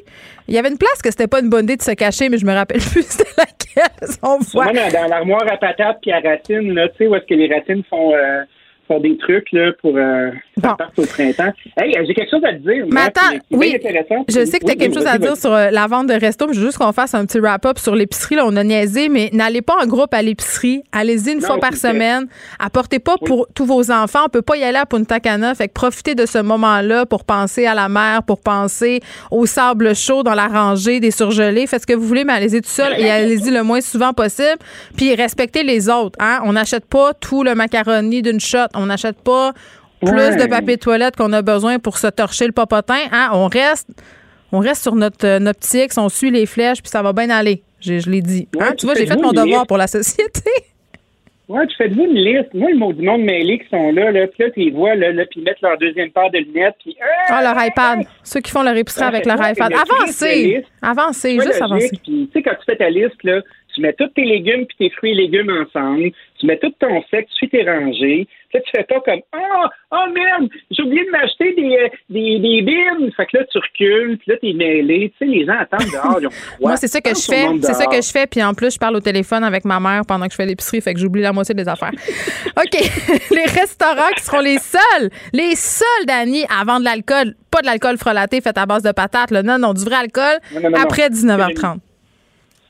Il 0.50 0.54
y 0.54 0.58
avait 0.58 0.68
une 0.70 0.78
place 0.78 1.02
que 1.02 1.10
c'était 1.10 1.28
pas 1.28 1.40
une 1.40 1.50
bonne 1.50 1.64
idée 1.64 1.78
de 1.78 1.82
se 1.84 1.92
cacher, 1.92 2.28
mais 2.28 2.38
je 2.38 2.46
me 2.46 2.54
rappelle 2.54 2.82
plus 2.92 3.04
c'était 3.04 3.30
laquelle. 3.38 4.10
On 4.22 4.40
voit. 4.40 4.66
Dans 4.74 5.08
l'armoire 5.10 5.46
à 5.50 5.56
patates 5.56 6.00
puis 6.02 6.12
à 6.12 6.20
racines, 6.20 6.74
là, 6.74 6.90
tu 6.90 6.96
sais, 6.98 7.08
où 7.08 7.16
est-ce 7.16 7.26
que 7.26 7.34
les 7.36 7.48
racines 7.54 7.84
font, 7.90 8.14
euh, 8.14 8.44
des 9.00 9.18
trucs 9.18 9.52
là, 9.52 9.72
pour 9.82 9.96
euh, 9.98 10.32
part 10.62 10.78
au 10.98 11.06
printemps. 11.06 11.52
Hey, 11.78 11.96
euh, 11.98 12.04
j'ai 12.08 12.14
quelque 12.14 12.30
chose 12.32 12.44
à 12.46 12.54
te 12.54 12.58
dire. 12.60 12.86
Mais 12.90 13.02
attends, 13.02 13.38
oui, 13.52 13.74
intéressant. 13.76 14.26
je 14.28 14.46
sais 14.46 14.60
que 14.60 14.66
tu 14.66 14.72
as 14.72 14.74
Oui, 14.74 14.78
quelque 14.78 14.96
chose 14.96 15.08
à 15.08 15.18
dire 15.18 15.36
sur 15.38 15.52
euh, 15.54 15.70
la 15.72 15.88
vente 15.88 16.08
de 16.08 16.14
resto, 16.14 16.48
mais 16.48 16.54
je 16.54 16.60
veux 16.60 16.66
juste 16.68 16.78
qu'on 16.78 16.92
fasse 16.92 17.14
un 17.14 17.26
petit 17.26 17.40
wrap-up 17.40 17.78
sur 17.80 17.96
l'épicerie. 17.96 18.36
Là, 18.36 18.44
on 18.46 18.56
a 18.56 18.64
niaisé, 18.64 19.10
mais 19.10 19.30
n'allez 19.34 19.62
pas 19.62 19.76
en 19.82 19.88
groupe 19.88 20.14
à 20.14 20.22
l'épicerie. 20.22 20.84
Allez-y 20.92 21.32
une 21.34 21.40
Non, 21.40 21.48
fois 21.48 21.58
par 21.60 21.74
semaine. 21.76 22.28
Apportez 22.60 23.00
pas 23.00 23.16
pour 23.18 23.48
tous 23.54 23.66
vos 23.66 23.92
enfants. 23.92 24.22
On 24.26 24.30
peut 24.30 24.42
pas 24.42 24.58
y 24.58 24.64
aller 24.64 24.78
à 24.78 24.86
Punta 24.86 25.20
Cana. 25.20 25.54
Fait 25.56 25.68
que 25.68 25.74
profitez 25.74 26.16
de 26.16 26.26
ce 26.26 26.40
moment-là 26.40 27.06
pour 27.06 27.24
penser 27.26 27.66
à 27.66 27.74
la 27.74 27.90
mer, 27.90 28.24
pour 28.24 28.42
penser 28.42 29.00
au 29.32 29.46
sable 29.46 29.96
chaud 29.96 30.24
dans 30.24 30.34
la 30.36 30.48
rangée 30.48 31.00
des 31.00 31.12
surgelés. 31.12 31.68
Faites 31.68 31.82
ce 31.82 31.88
que 31.88 31.94
vous 31.94 32.06
voulez, 32.08 32.24
mais 32.24 32.34
allez-y 32.34 32.62
tout 32.62 32.70
seul 32.70 32.94
et 33.00 33.10
allez-y 33.10 33.52
le 33.52 33.64
moins 33.64 33.82
souvent 33.82 34.14
possible. 34.14 34.58
Puis 34.98 35.14
respectez 35.16 35.64
les 35.64 35.90
autres. 35.90 36.18
Hein? 36.20 36.40
On 36.46 36.54
n'achète 36.54 36.86
pas 36.86 37.14
tout 37.14 37.44
le 37.44 37.56
macaroni 37.56 38.22
d'une 38.22 38.40
shot. 38.40 38.68
On 38.76 38.83
n'achète 38.86 39.22
pas 39.22 39.54
plus 40.02 40.12
Ouais. 40.12 40.36
de 40.36 40.46
papier 40.48 40.76
de 40.76 40.82
toilette 40.82 41.16
qu'on 41.16 41.32
a 41.34 41.42
besoin 41.42 41.80
pour 41.80 41.98
se 41.98 42.08
torcher 42.08 42.46
le 42.46 42.52
popotin. 42.52 43.00
Hein? 43.12 43.30
On 43.34 43.48
reste 43.48 43.88
on 44.52 44.60
reste 44.60 44.84
sur 44.84 44.94
notre, 44.96 45.26
euh, 45.26 45.40
notre 45.40 45.60
petit 45.60 45.80
X, 45.84 45.98
on 45.98 46.10
suit 46.10 46.30
les 46.30 46.46
flèches, 46.46 46.82
puis 46.82 46.90
ça 46.90 47.02
va 47.02 47.12
bien 47.12 47.30
aller. 47.32 47.64
Je, 47.82 47.98
je 47.98 48.10
l'ai 48.10 48.22
dit. 48.22 48.48
Hein? 48.60 48.68
Ouais, 48.70 48.76
tu 48.76 48.86
vois, 48.86 48.94
j'ai 48.96 49.08
fait 49.08 49.16
mon 49.16 49.32
devoir 49.32 49.46
liste. 49.46 49.68
pour 49.68 49.78
la 49.78 49.88
société. 49.88 50.42
Ouais, 51.50 51.68
tu 51.68 51.76
faites-vous 51.76 52.06
une 52.06 52.16
liste. 52.16 52.54
Moi, 52.54 52.72
le 52.72 52.78
mot 52.78 52.94
du 52.94 53.06
monde 53.06 53.22
mêlé 53.22 53.60
qui 53.60 53.68
sont 53.70 53.92
là, 53.92 54.12
là, 54.12 54.28
puis 54.28 54.44
là, 54.46 54.50
tu 54.52 54.62
les 54.62 54.72
vois, 54.72 54.96
là, 54.96 55.12
là 55.12 55.26
puis 55.30 55.42
ils 55.42 55.44
mettent 55.44 55.60
leur 55.62 55.78
deuxième 55.78 56.10
paire 56.10 56.32
de 56.32 56.38
lunettes, 56.38 56.76
puis... 56.80 56.96
Ah, 57.28 57.44
leur 57.44 57.66
iPad. 57.66 58.08
Ceux 58.24 58.40
qui 58.40 58.50
font 58.50 58.64
leur 58.64 58.78
épicerie 58.78 59.02
Ouais, 59.04 59.08
avec 59.10 59.26
leur 59.26 59.36
iPad. 59.36 59.72
Avancez. 59.74 60.64
Avancez, 60.82 61.34
juste 61.42 61.62
avancez. 61.62 61.90
Puis, 62.02 62.28
tu 62.28 62.30
sais, 62.32 62.42
quand 62.44 62.56
tu 62.56 62.64
fais 62.66 62.78
ta 62.78 62.90
liste, 62.90 63.22
là, 63.24 63.42
tu 63.74 63.82
mets 63.82 63.94
tous 63.94 64.08
tes 64.10 64.24
légumes 64.24 64.66
puis 64.66 64.78
tes 64.78 64.90
fruits 64.92 65.12
et 65.12 65.16
légumes 65.16 65.50
ensemble. 65.50 66.12
Tu 66.40 66.46
mets 66.46 66.58
tout 66.58 66.74
ton 66.80 67.02
sec, 67.10 67.28
tu 67.28 67.36
suis 67.36 67.50
tes 67.50 67.64
rangées. 67.64 68.28
Puis 68.50 68.60
là, 68.60 68.62
tu 68.62 68.72
fais 68.76 68.84
pas 68.84 69.00
comme 69.02 69.22
Ah, 69.32 69.70
oh, 69.92 70.12
merde, 70.14 70.50
j'ai 70.70 70.84
oublié 70.84 71.06
de 71.06 71.10
m'acheter 71.10 71.54
des, 71.54 71.78
euh, 71.78 71.88
des, 72.10 72.40
des 72.40 72.62
bines. 72.62 73.12
Fait 73.16 73.26
que 73.26 73.38
là, 73.38 73.46
tu 73.52 73.58
recules, 73.58 74.18
puis 74.18 74.32
là, 74.32 74.38
t'es 74.42 74.54
mêlé. 74.54 75.12
Tu 75.18 75.26
sais, 75.26 75.32
les 75.32 75.46
gens 75.46 75.58
attendent 75.60 75.92
dehors, 75.92 76.18
ils 76.22 76.28
ont 76.28 76.32
froid. 76.32 76.70
Moi, 76.70 76.78
c'est 76.78 76.88
ça 76.88 77.02
que 77.02 77.10
je 77.10 77.22
fais. 77.22 77.48
C'est 77.62 77.74
ça 77.74 77.86
que 77.86 78.02
je 78.02 78.12
fais. 78.12 78.28
Puis 78.28 78.44
en 78.44 78.54
plus, 78.54 78.74
je 78.74 78.80
parle 78.80 78.96
au 78.96 79.00
téléphone 79.00 79.44
avec 79.44 79.66
ma 79.66 79.80
mère 79.80 80.02
pendant 80.08 80.26
que 80.26 80.32
je 80.32 80.38
fais 80.38 80.46
l'épicerie. 80.46 80.82
Fait 80.82 80.94
que 80.94 81.00
j'oublie 81.00 81.22
la 81.22 81.34
moitié 81.34 81.56
des 81.56 81.68
affaires. 81.68 81.92
OK. 82.58 82.74
les 83.32 83.46
restaurants 83.46 84.12
qui 84.16 84.24
seront 84.24 84.42
les 84.42 84.60
seuls, 84.60 85.10
les 85.34 85.56
seuls, 85.56 86.06
Dani, 86.06 86.46
à 86.50 86.64
vendre 86.64 86.82
de 86.82 86.86
l'alcool. 86.86 87.36
Pas 87.50 87.62
de 87.62 87.68
l'alcool 87.68 87.98
frelaté 87.98 88.42
fait 88.42 88.58
à 88.58 88.66
base 88.66 88.84
de 88.84 88.92
patates. 88.92 89.32
Là. 89.32 89.44
Non, 89.44 89.58
non, 89.58 89.74
du 89.74 89.84
vrai 89.84 89.96
alcool 89.96 90.40
Non, 90.54 90.62
non, 90.62 90.70
non, 90.72 90.78
après 90.78 91.10
non. 91.10 91.16
19h30. 91.16 91.80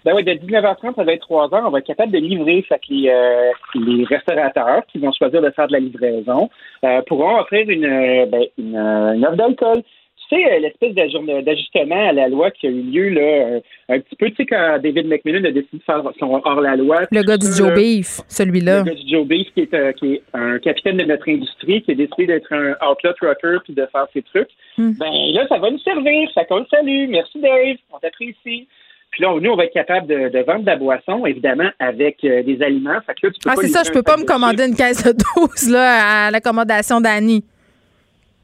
Ben 0.06 0.14
oui, 0.16 0.24
de 0.24 0.34
19h30 0.34 0.99
à 0.99 1.06
23h, 1.06 1.64
on 1.66 1.70
va 1.70 1.80
être 1.80 1.88
capable 1.88 2.12
de 2.12 2.18
livrer. 2.18 2.62
Fait 2.68 2.80
que 2.80 2.86
les, 2.89 3.10
euh, 3.10 3.51
les 3.76 4.04
restaurateurs 4.04 4.86
qui 4.91 4.99
vont 4.99 5.12
choisir 5.14 5.41
de 5.41 5.49
faire 5.51 5.68
de 5.68 5.74
la 5.74 5.80
livraison 5.80 6.49
euh, 6.84 7.01
pourront 7.08 7.39
offrir 7.39 7.70
une, 7.70 7.86
euh, 7.86 8.26
ben, 8.26 8.43
une, 8.58 8.76
euh, 8.76 9.14
une 9.14 9.26
offre 9.26 9.38
d'alcool. 9.38 9.82
Tu 10.30 10.38
sais, 10.38 10.60
l'espèce 10.60 10.93
d'ajustement 10.93 12.10
à 12.10 12.14
la 12.14 12.28
loi 12.30 12.49
qui 12.51 12.68
a 12.68 12.70
eu 12.70 12.82
lieu 12.82 13.10
là, 13.10 13.60
un 13.89 13.99
petit 13.99 14.16
peu, 14.16 14.30
tu 14.30 14.38
sais, 14.38 14.45
quand 14.45 14.80
David 14.82 15.06
McMillan 15.08 15.43
a 15.43 15.51
décidé 15.51 15.78
de 15.78 15.84
faire 15.84 16.01
son 16.18 16.41
hors-la-loi. 16.43 17.01
Le 17.12 17.24
gars 17.24 17.38
du 17.38 17.47
Joe 17.47 17.70
là. 17.70 17.76
Beef, 17.76 18.22
celui-là. 18.30 18.80
Le 18.80 18.84
gars 18.86 18.95
du 18.95 19.10
Joe 19.10 19.28
Beef, 19.28 19.54
qui 19.54 19.62
est, 19.62 19.93
qui 19.95 20.14
est 20.14 20.24
un 20.34 20.60
capitaine 20.60 20.97
de 20.97 21.04
notre 21.04 21.30
industrie, 21.30 21.82
qui 21.82 21.91
a 21.91 21.95
décidé 21.95 22.26
d'être 22.26 22.51
un 22.54 22.72
outlet 22.89 23.14
trucker 23.14 23.58
puis 23.66 23.74
de 23.74 23.86
faire 23.91 24.08
ses 24.14 24.22
trucs. 24.22 24.49
Hmm. 24.78 24.93
Ben 24.97 25.12
là, 25.34 25.45
ça 25.49 25.58
va 25.60 25.70
nous 25.70 25.80
servir. 25.80 26.30
Ça 26.34 26.45
compte 26.45 26.68
salut. 26.70 27.08
Merci 27.10 27.39
Dave. 27.39 27.76
On 27.91 27.99
t'apprécie. 27.99 28.68
Puis 29.14 29.22
là, 29.22 29.39
nous, 29.39 29.51
on 29.51 29.55
va 29.55 29.66
être 29.66 29.74
capable 29.74 30.07
de, 30.07 30.30
de 30.30 30.39
vendre 30.39 30.61
de 30.61 30.66
la 30.66 30.76
boisson, 30.76 31.24
évidemment, 31.28 31.70
avec 31.78 32.18
euh, 32.24 32.41
des 32.41 32.59
aliments. 32.64 32.99
Fait 33.05 33.14
que 33.14 33.28
là, 33.28 33.34
tu 33.34 33.39
peux 33.43 33.49
Ah, 33.51 33.53
c'est 33.55 33.68
ça, 33.68 33.84
je 33.84 33.91
peux 33.91 34.01
pas 34.01 34.18
me 34.18 34.24
de 34.24 34.28
commander 34.28 34.66
une 34.66 34.76
caisse 34.76 35.03
de 35.03 35.14
12 35.38 35.70
là, 35.70 36.26
à 36.26 36.32
l'accommodation 36.32 36.99
d'Annie. 36.99 37.45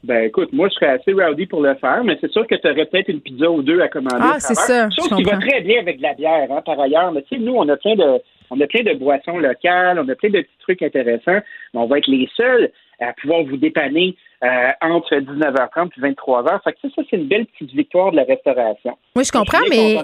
Ben 0.04 0.24
écoute, 0.24 0.50
moi 0.54 0.68
je 0.68 0.74
serais 0.74 0.92
assez 0.92 1.12
rowdy 1.12 1.44
pour 1.44 1.60
le 1.60 1.74
faire, 1.74 2.02
mais 2.04 2.16
c'est 2.22 2.30
sûr 2.30 2.46
que 2.46 2.54
tu 2.54 2.66
aurais 2.66 2.86
peut-être 2.86 3.08
une 3.08 3.20
pizza 3.20 3.50
ou 3.50 3.62
deux 3.62 3.80
à 3.82 3.88
commander. 3.88 4.16
Ah, 4.18 4.36
c'est 4.38 4.54
ça, 4.54 4.88
Chose 4.90 5.10
qui 5.14 5.22
va 5.24 5.36
très 5.36 5.60
bien 5.60 5.80
avec 5.80 5.98
de 5.98 6.02
la 6.02 6.14
bière, 6.14 6.48
hein, 6.50 6.62
par 6.64 6.80
ailleurs. 6.80 7.12
Mais 7.12 7.20
tu 7.22 7.36
sais, 7.36 7.42
nous, 7.42 7.52
on 7.54 7.68
a 7.68 7.76
plein 7.76 7.96
de 7.96 8.18
on 8.48 8.58
a 8.60 8.66
plein 8.66 8.82
de 8.82 8.94
boissons 8.94 9.38
locales, 9.38 9.98
on 9.98 10.08
a 10.08 10.14
plein 10.14 10.30
de 10.30 10.40
petits 10.40 10.58
trucs 10.60 10.82
intéressants. 10.82 11.40
Mais 11.74 11.80
on 11.80 11.86
va 11.86 11.98
être 11.98 12.06
les 12.06 12.28
seuls 12.34 12.70
à 12.98 13.12
pouvoir 13.12 13.42
vous 13.42 13.58
dépanner 13.58 14.16
euh, 14.42 14.70
entre 14.80 15.14
19h30 15.16 15.90
et 15.96 16.12
23h. 16.12 16.62
Fait 16.64 16.72
que 16.72 16.78
ça, 16.82 16.88
ça 16.96 17.02
c'est 17.10 17.16
une 17.16 17.28
belle 17.28 17.46
petite 17.46 17.74
victoire 17.74 18.10
de 18.10 18.16
la 18.16 18.24
restauration. 18.24 18.96
Oui, 19.16 19.24
je 19.24 19.32
comprends, 19.32 19.58
mais. 19.68 19.98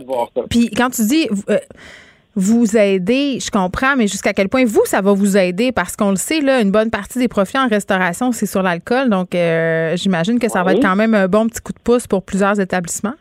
Puis 0.50 0.70
quand 0.70 0.90
tu 0.90 1.02
dis. 1.02 1.28
euh, 1.48 1.58
vous 2.38 2.76
aider, 2.76 3.38
je 3.40 3.50
comprends, 3.50 3.96
mais 3.96 4.06
jusqu'à 4.06 4.34
quel 4.34 4.50
point 4.50 4.66
vous, 4.66 4.84
ça 4.84 5.00
va 5.00 5.14
vous 5.14 5.38
aider? 5.38 5.72
Parce 5.72 5.96
qu'on 5.96 6.10
le 6.10 6.16
sait, 6.16 6.42
là, 6.42 6.60
une 6.60 6.70
bonne 6.70 6.90
partie 6.90 7.18
des 7.18 7.28
profits 7.28 7.56
en 7.56 7.66
restauration, 7.66 8.30
c'est 8.30 8.44
sur 8.44 8.62
l'alcool. 8.62 9.08
Donc, 9.08 9.34
euh, 9.34 9.96
j'imagine 9.96 10.38
que 10.38 10.48
ça 10.50 10.62
va 10.62 10.72
être 10.74 10.82
quand 10.82 10.96
même 10.96 11.14
un 11.14 11.28
bon 11.28 11.46
petit 11.48 11.62
coup 11.62 11.72
de 11.72 11.78
pouce 11.78 12.06
pour 12.06 12.22
plusieurs 12.22 12.60
établissements. 12.60 13.14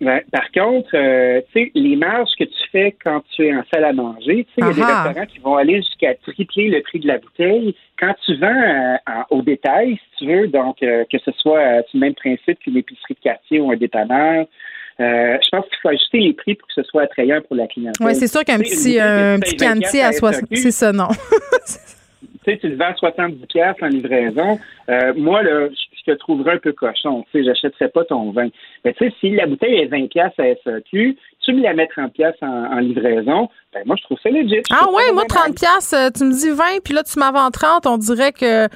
Par 0.00 0.50
contre, 0.52 0.90
euh, 0.94 1.40
tu 1.52 1.64
sais, 1.64 1.70
les 1.74 1.96
marges 1.96 2.32
que 2.38 2.44
tu 2.44 2.68
fais 2.72 2.94
quand 3.02 3.22
tu 3.34 3.46
es 3.46 3.54
en 3.54 3.62
salle 3.72 3.84
à 3.84 3.92
manger, 3.92 4.44
tu 4.44 4.50
sais, 4.54 4.58
il 4.58 4.66
y 4.66 4.70
a 4.70 4.72
des 4.74 4.82
restaurants 5.04 5.26
qui 5.26 5.38
vont 5.38 5.56
aller 5.56 5.76
jusqu'à 5.76 6.14
tripler 6.14 6.68
le 6.68 6.82
prix 6.82 6.98
de 7.00 7.06
la 7.06 7.18
bouteille. 7.18 7.74
Quand 7.98 8.14
tu 8.26 8.34
vends 8.36 8.46
euh, 8.48 8.96
en- 9.06 9.36
au 9.36 9.42
détail, 9.42 9.96
si 9.96 10.18
tu 10.26 10.32
veux, 10.34 10.48
donc 10.48 10.82
euh, 10.82 11.04
que 11.10 11.18
ce 11.24 11.30
soit 11.32 11.78
le 11.94 12.00
même 12.00 12.14
principe 12.14 12.58
qu'une 12.58 12.76
épicerie 12.76 13.14
de 13.14 13.20
quartier 13.20 13.60
ou 13.60 13.70
un 13.70 13.76
dépanneur, 13.76 14.46
je 14.98 15.48
pense 15.50 15.64
qu'il 15.66 15.78
faut 15.82 15.88
ajuster 15.88 16.18
les 16.18 16.32
prix 16.34 16.54
pour 16.54 16.68
que 16.68 16.74
ce 16.74 16.82
soit 16.82 17.02
attrayant 17.02 17.40
pour 17.42 17.56
la 17.56 17.66
clientèle. 17.66 18.06
Oui, 18.06 18.14
c'est 18.14 18.28
sûr 18.28 18.44
qu'un 18.44 18.58
petit, 18.58 19.00
un 19.00 19.38
petit 19.40 19.52
tu 19.52 19.56
payes 19.56 19.68
24 19.68 19.80
cantier 19.82 20.02
à 20.02 20.12
60. 20.12 20.40
SAQ, 20.40 20.56
C'est 20.56 20.70
ça, 20.70 20.92
non? 20.92 21.08
tu 22.44 22.50
sais, 22.52 22.58
tu 22.58 22.68
le 22.68 22.76
vends 22.76 22.94
70 22.96 23.46
pièces 23.46 23.76
en 23.82 23.86
livraison. 23.88 24.58
Euh, 24.88 25.12
moi, 25.16 25.42
là, 25.42 25.68
je 26.06 26.12
te 26.12 26.18
trouverais 26.18 26.54
un 26.54 26.58
peu 26.58 26.72
cochon. 26.72 27.24
Tu 27.30 27.38
sais, 27.38 27.44
j'achèterais 27.44 27.88
pas 27.88 28.04
ton 28.04 28.30
vin. 28.32 28.48
Mais 28.84 28.92
tu 28.94 29.04
sais, 29.04 29.14
si 29.20 29.30
la 29.30 29.46
bouteille 29.46 29.80
est 29.80 29.86
20 29.86 30.08
pièces 30.08 30.32
à 30.38 30.44
SAQ, 30.64 31.16
tu 31.44 31.52
me 31.52 31.62
la 31.62 31.74
mets 31.74 31.86
30 31.86 32.12
pièces 32.12 32.36
en, 32.42 32.46
en 32.46 32.78
livraison, 32.78 33.48
ben 33.72 33.82
moi, 33.86 33.96
je 33.98 34.04
trouve 34.04 34.18
ça 34.22 34.30
legit. 34.30 34.62
Je 34.68 34.74
Ah 34.74 34.86
ouais, 34.86 35.12
moi, 35.12 35.24
vraiment 35.24 35.52
30 35.52 35.56
pièces, 35.56 35.94
tu 36.16 36.24
me 36.24 36.32
dis 36.32 36.50
20, 36.50 36.82
puis 36.84 36.94
là, 36.94 37.02
tu 37.02 37.18
m'en 37.18 37.32
vends 37.32 37.50
30, 37.50 37.86
on 37.86 37.98
dirait 37.98 38.32
que... 38.32 38.66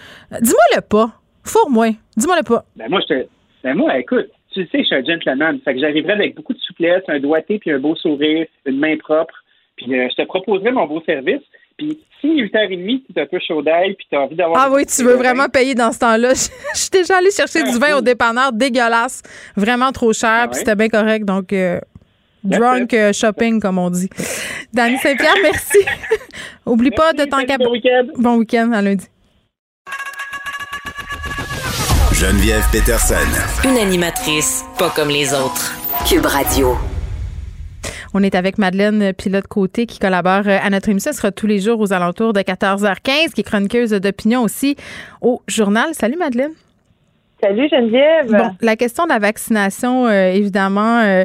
Dis-moi 0.40 0.64
le 0.76 0.80
pas. 0.80 1.12
Fourre-moi. 1.44 1.88
Dis-moi 2.16 2.36
le 2.36 2.44
pas. 2.44 2.64
Ben 2.76 2.88
moi, 2.90 3.00
je 3.08 3.14
te. 3.14 3.26
Ben 3.64 3.74
moi, 3.74 3.98
écoute, 3.98 4.28
tu 4.52 4.62
sais, 4.66 4.78
je 4.78 4.84
suis 4.84 4.94
un 4.94 5.04
gentleman. 5.04 5.58
Fait 5.64 5.74
que 5.74 5.80
j'arriverais 5.80 6.12
avec 6.12 6.34
beaucoup 6.36 6.52
de 6.52 6.58
souplesse, 6.58 7.02
un 7.08 7.20
doigté, 7.20 7.58
puis 7.58 7.70
un 7.70 7.78
beau 7.78 7.96
sourire, 7.96 8.46
une 8.66 8.78
main 8.78 8.96
propre. 8.96 9.34
Puis 9.76 9.98
euh, 9.98 10.08
je 10.10 10.22
te 10.22 10.26
proposerais 10.26 10.72
mon 10.72 10.86
beau 10.86 11.02
service. 11.06 11.42
Puis 11.78 11.98
si 12.20 12.26
8h30, 12.26 13.04
tu 13.06 13.18
es 13.18 13.22
un 13.22 13.26
peu 13.26 13.38
chaud 13.46 13.62
d'ail, 13.62 13.94
puis 13.94 14.06
tu 14.10 14.16
as 14.16 14.20
envie 14.22 14.34
d'avoir. 14.34 14.60
Ah 14.66 14.70
oui, 14.72 14.84
tu 14.84 15.04
veux 15.04 15.14
vraiment 15.14 15.48
payer 15.48 15.74
dans 15.76 15.92
ce 15.92 16.00
temps-là. 16.00 16.34
Je 16.74 16.78
suis 16.78 16.90
déjà 16.90 17.18
allée 17.18 17.30
chercher 17.30 17.62
du 17.62 17.78
vin 17.78 17.96
au 17.96 18.00
dépanneur 18.00 18.52
dégueulasse, 18.52 19.22
vraiment 19.56 19.92
trop 19.92 20.12
cher, 20.12 20.48
puis 20.50 20.58
c'était 20.58 20.74
bien 20.74 20.88
correct. 20.88 21.24
Donc, 21.24 21.52
euh, 21.52 21.78
drunk 22.42 22.92
euh, 22.94 23.12
shopping, 23.12 23.60
comme 23.60 23.78
on 23.78 23.90
dit. 23.90 24.08
Dani 24.72 24.98
Saint-Pierre, 24.98 25.36
merci. 25.42 25.78
Oublie 26.66 26.90
pas 26.90 27.12
de 27.12 27.24
t'en 27.24 27.44
cap- 27.44 27.60
Bon 28.16 28.36
week-end 28.38 28.72
à 28.72 28.82
lundi. 28.82 29.06
Geneviève 32.12 32.64
Peterson. 32.72 33.14
Une 33.64 33.78
animatrice 33.78 34.64
pas 34.76 34.90
comme 34.90 35.08
les 35.10 35.32
autres. 35.32 35.72
Cube 36.08 36.26
Radio. 36.26 36.76
On 38.14 38.22
est 38.22 38.34
avec 38.34 38.58
Madeleine 38.58 39.12
Pilote-Côté 39.12 39.86
qui 39.86 39.98
collabore 39.98 40.46
euh, 40.46 40.58
à 40.62 40.70
notre 40.70 40.88
émission. 40.88 41.10
Elle 41.10 41.16
sera 41.16 41.32
tous 41.32 41.46
les 41.46 41.58
jours 41.60 41.80
aux 41.80 41.92
alentours 41.92 42.32
de 42.32 42.40
14h15, 42.40 43.32
qui 43.34 43.40
est 43.40 43.44
chroniqueuse 43.44 43.90
d'opinion 43.90 44.42
aussi 44.42 44.76
au 45.20 45.42
journal. 45.46 45.88
Salut 45.92 46.16
Madeleine. 46.16 46.52
Salut 47.42 47.68
Geneviève. 47.68 48.30
Bon, 48.30 48.50
la 48.60 48.76
question 48.76 49.04
de 49.04 49.10
la 49.10 49.18
vaccination, 49.18 50.06
euh, 50.06 50.32
évidemment, 50.32 51.00
euh, 51.00 51.24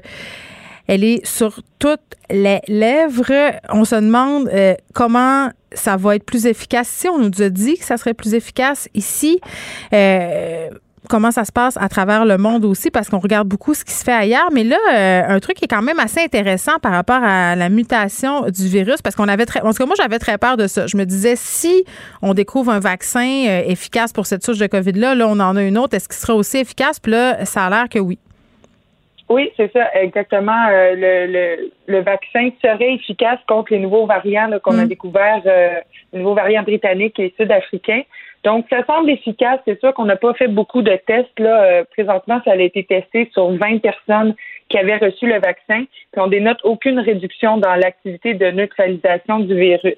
elle 0.87 1.03
est 1.03 1.25
sur 1.25 1.61
toutes 1.79 2.01
les 2.29 2.59
lèvres. 2.67 3.53
On 3.69 3.85
se 3.85 3.95
demande 3.95 4.49
euh, 4.49 4.75
comment 4.93 5.49
ça 5.71 5.97
va 5.97 6.15
être 6.15 6.25
plus 6.25 6.45
efficace. 6.45 6.87
Si 6.87 7.07
on 7.07 7.17
nous 7.17 7.41
a 7.41 7.49
dit 7.49 7.77
que 7.77 7.85
ça 7.85 7.97
serait 7.97 8.13
plus 8.13 8.33
efficace 8.33 8.89
ici, 8.93 9.39
euh, 9.93 10.69
comment 11.09 11.31
ça 11.31 11.45
se 11.45 11.51
passe 11.51 11.77
à 11.77 11.89
travers 11.89 12.25
le 12.25 12.37
monde 12.37 12.65
aussi, 12.65 12.91
parce 12.91 13.09
qu'on 13.09 13.19
regarde 13.19 13.47
beaucoup 13.47 13.73
ce 13.73 13.83
qui 13.83 13.93
se 13.93 14.03
fait 14.03 14.13
ailleurs. 14.13 14.49
Mais 14.51 14.63
là, 14.63 14.77
euh, 14.91 15.21
un 15.27 15.39
truc 15.39 15.57
qui 15.57 15.65
est 15.65 15.67
quand 15.67 15.81
même 15.81 15.99
assez 15.99 16.21
intéressant 16.21 16.79
par 16.81 16.91
rapport 16.91 17.21
à 17.23 17.55
la 17.55 17.69
mutation 17.69 18.41
du 18.49 18.67
virus, 18.67 19.01
parce 19.01 19.15
qu'on 19.15 19.27
avait 19.27 19.45
très, 19.45 19.61
en 19.61 19.71
tout 19.71 19.77
cas, 19.77 19.85
moi, 19.85 19.95
j'avais 19.97 20.19
très 20.19 20.37
peur 20.37 20.57
de 20.57 20.67
ça. 20.67 20.87
Je 20.87 20.97
me 20.97 21.05
disais, 21.05 21.35
si 21.35 21.85
on 22.21 22.33
découvre 22.33 22.71
un 22.71 22.79
vaccin 22.79 23.45
euh, 23.47 23.61
efficace 23.65 24.13
pour 24.13 24.25
cette 24.25 24.43
souche 24.43 24.59
de 24.59 24.67
COVID-là, 24.67 25.15
là, 25.15 25.27
on 25.27 25.39
en 25.39 25.55
a 25.55 25.63
une 25.63 25.77
autre, 25.77 25.95
est-ce 25.95 26.07
qu'il 26.07 26.17
sera 26.17 26.35
aussi 26.35 26.57
efficace? 26.57 26.99
Puis 26.99 27.11
là, 27.11 27.45
ça 27.45 27.65
a 27.65 27.69
l'air 27.69 27.89
que 27.89 27.99
oui. 27.99 28.17
Oui, 29.29 29.51
c'est 29.57 29.71
ça, 29.71 29.87
exactement. 29.95 30.67
Euh, 30.69 30.95
le, 30.95 31.31
le, 31.31 31.71
le 31.87 32.01
vaccin 32.01 32.49
serait 32.61 32.93
efficace 32.93 33.39
contre 33.47 33.71
les 33.73 33.79
nouveaux 33.79 34.05
variants 34.05 34.49
qu'on 34.61 34.77
a 34.77 34.85
découverts, 34.85 35.41
euh, 35.45 35.79
les 36.11 36.19
nouveaux 36.19 36.35
variants 36.35 36.61
britanniques 36.61 37.17
et 37.19 37.33
sud-africains. 37.39 38.03
Donc, 38.43 38.65
ça 38.69 38.83
semble 38.85 39.09
efficace. 39.09 39.59
C'est 39.65 39.79
sûr 39.79 39.93
qu'on 39.93 40.05
n'a 40.05 40.17
pas 40.17 40.33
fait 40.33 40.47
beaucoup 40.47 40.81
de 40.81 40.95
tests. 41.07 41.39
Là, 41.39 41.63
Euh, 41.63 41.83
présentement, 41.91 42.41
ça 42.45 42.51
a 42.51 42.55
été 42.55 42.83
testé 42.83 43.29
sur 43.33 43.49
20 43.51 43.81
personnes 43.81 44.35
qui 44.69 44.77
avaient 44.77 44.97
reçu 44.97 45.27
le 45.27 45.39
vaccin, 45.39 45.83
puis 46.11 46.21
on 46.21 46.27
dénote 46.27 46.57
aucune 46.63 46.99
réduction 46.99 47.57
dans 47.57 47.75
l'activité 47.75 48.33
de 48.33 48.47
neutralisation 48.51 49.39
du 49.39 49.55
virus. 49.55 49.97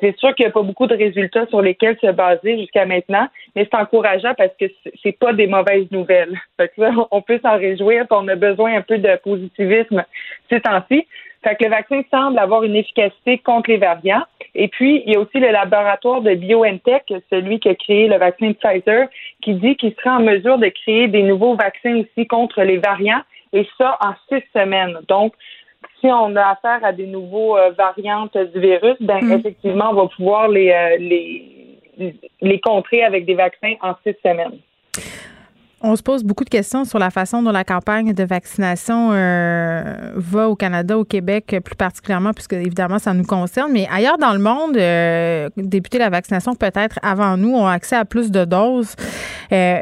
C'est 0.00 0.16
sûr 0.18 0.34
qu'il 0.34 0.44
n'y 0.44 0.50
a 0.50 0.52
pas 0.52 0.62
beaucoup 0.62 0.86
de 0.86 0.94
résultats 0.94 1.46
sur 1.46 1.62
lesquels 1.62 1.96
se 2.00 2.10
baser 2.10 2.58
jusqu'à 2.58 2.84
maintenant, 2.86 3.28
mais 3.54 3.66
c'est 3.70 3.78
encourageant 3.78 4.34
parce 4.36 4.54
que 4.58 4.66
c'est 5.02 5.18
pas 5.18 5.32
des 5.32 5.46
mauvaises 5.46 5.90
nouvelles. 5.90 6.38
Fait 6.58 6.68
que 6.68 6.82
là, 6.82 6.92
on 7.10 7.22
peut 7.22 7.40
s'en 7.42 7.56
réjouir, 7.56 8.06
puis 8.06 8.18
on 8.20 8.28
a 8.28 8.36
besoin 8.36 8.76
un 8.76 8.82
peu 8.82 8.98
de 8.98 9.16
positivisme 9.16 10.04
ces 10.50 10.60
temps-ci. 10.60 11.06
Fait 11.42 11.56
que 11.56 11.64
le 11.64 11.70
vaccin 11.70 12.02
semble 12.10 12.38
avoir 12.38 12.64
une 12.64 12.76
efficacité 12.76 13.38
contre 13.38 13.70
les 13.70 13.78
variants. 13.78 14.24
Et 14.54 14.68
puis, 14.68 15.02
il 15.06 15.12
y 15.12 15.16
a 15.16 15.20
aussi 15.20 15.38
le 15.38 15.50
laboratoire 15.50 16.20
de 16.20 16.34
BioNTech, 16.34 17.04
celui 17.30 17.60
qui 17.60 17.68
a 17.68 17.74
créé 17.74 18.08
le 18.08 18.18
vaccin 18.18 18.52
Pfizer, 18.52 19.08
qui 19.40 19.54
dit 19.54 19.76
qu'il 19.76 19.94
sera 19.94 20.16
en 20.18 20.20
mesure 20.20 20.58
de 20.58 20.68
créer 20.68 21.08
des 21.08 21.22
nouveaux 21.22 21.54
vaccins 21.54 21.96
aussi 21.96 22.26
contre 22.26 22.62
les 22.62 22.78
variants, 22.78 23.22
et 23.52 23.66
ça 23.78 23.96
en 24.00 24.12
six 24.28 24.44
semaines. 24.52 24.98
Donc, 25.08 25.32
si 26.00 26.06
on 26.06 26.36
a 26.36 26.50
affaire 26.50 26.84
à 26.84 26.92
des 26.92 27.06
nouveaux 27.06 27.56
euh, 27.56 27.70
variantes 27.70 28.36
du 28.36 28.60
virus, 28.60 28.96
ben 29.00 29.18
effectivement, 29.32 29.90
on 29.90 29.94
va 29.94 30.06
pouvoir 30.08 30.48
les, 30.48 30.70
euh, 30.70 30.96
les 30.98 31.60
les 32.40 32.60
contrer 32.60 33.02
avec 33.02 33.26
des 33.26 33.34
vaccins 33.34 33.74
en 33.82 33.94
six 34.04 34.16
semaines. 34.24 34.58
On 35.82 35.96
se 35.96 36.02
pose 36.02 36.24
beaucoup 36.24 36.44
de 36.44 36.50
questions 36.50 36.84
sur 36.84 36.98
la 36.98 37.08
façon 37.10 37.42
dont 37.42 37.52
la 37.52 37.64
campagne 37.64 38.12
de 38.12 38.24
vaccination 38.24 39.12
euh, 39.12 40.12
va 40.14 40.50
au 40.50 40.54
Canada, 40.54 40.98
au 40.98 41.04
Québec 41.04 41.56
plus 41.64 41.74
particulièrement, 41.74 42.34
puisque 42.34 42.52
évidemment 42.52 42.98
ça 42.98 43.14
nous 43.14 43.24
concerne. 43.24 43.72
Mais 43.72 43.88
ailleurs 43.90 44.18
dans 44.18 44.34
le 44.34 44.40
monde, 44.40 44.76
euh, 44.76 45.48
débuter 45.56 45.96
la 45.96 46.10
vaccination 46.10 46.54
peut-être 46.54 46.98
avant 47.02 47.38
nous 47.38 47.54
ont 47.54 47.66
accès 47.66 47.96
à 47.96 48.04
plus 48.04 48.30
de 48.30 48.44
doses. 48.44 48.94
Euh, 49.52 49.80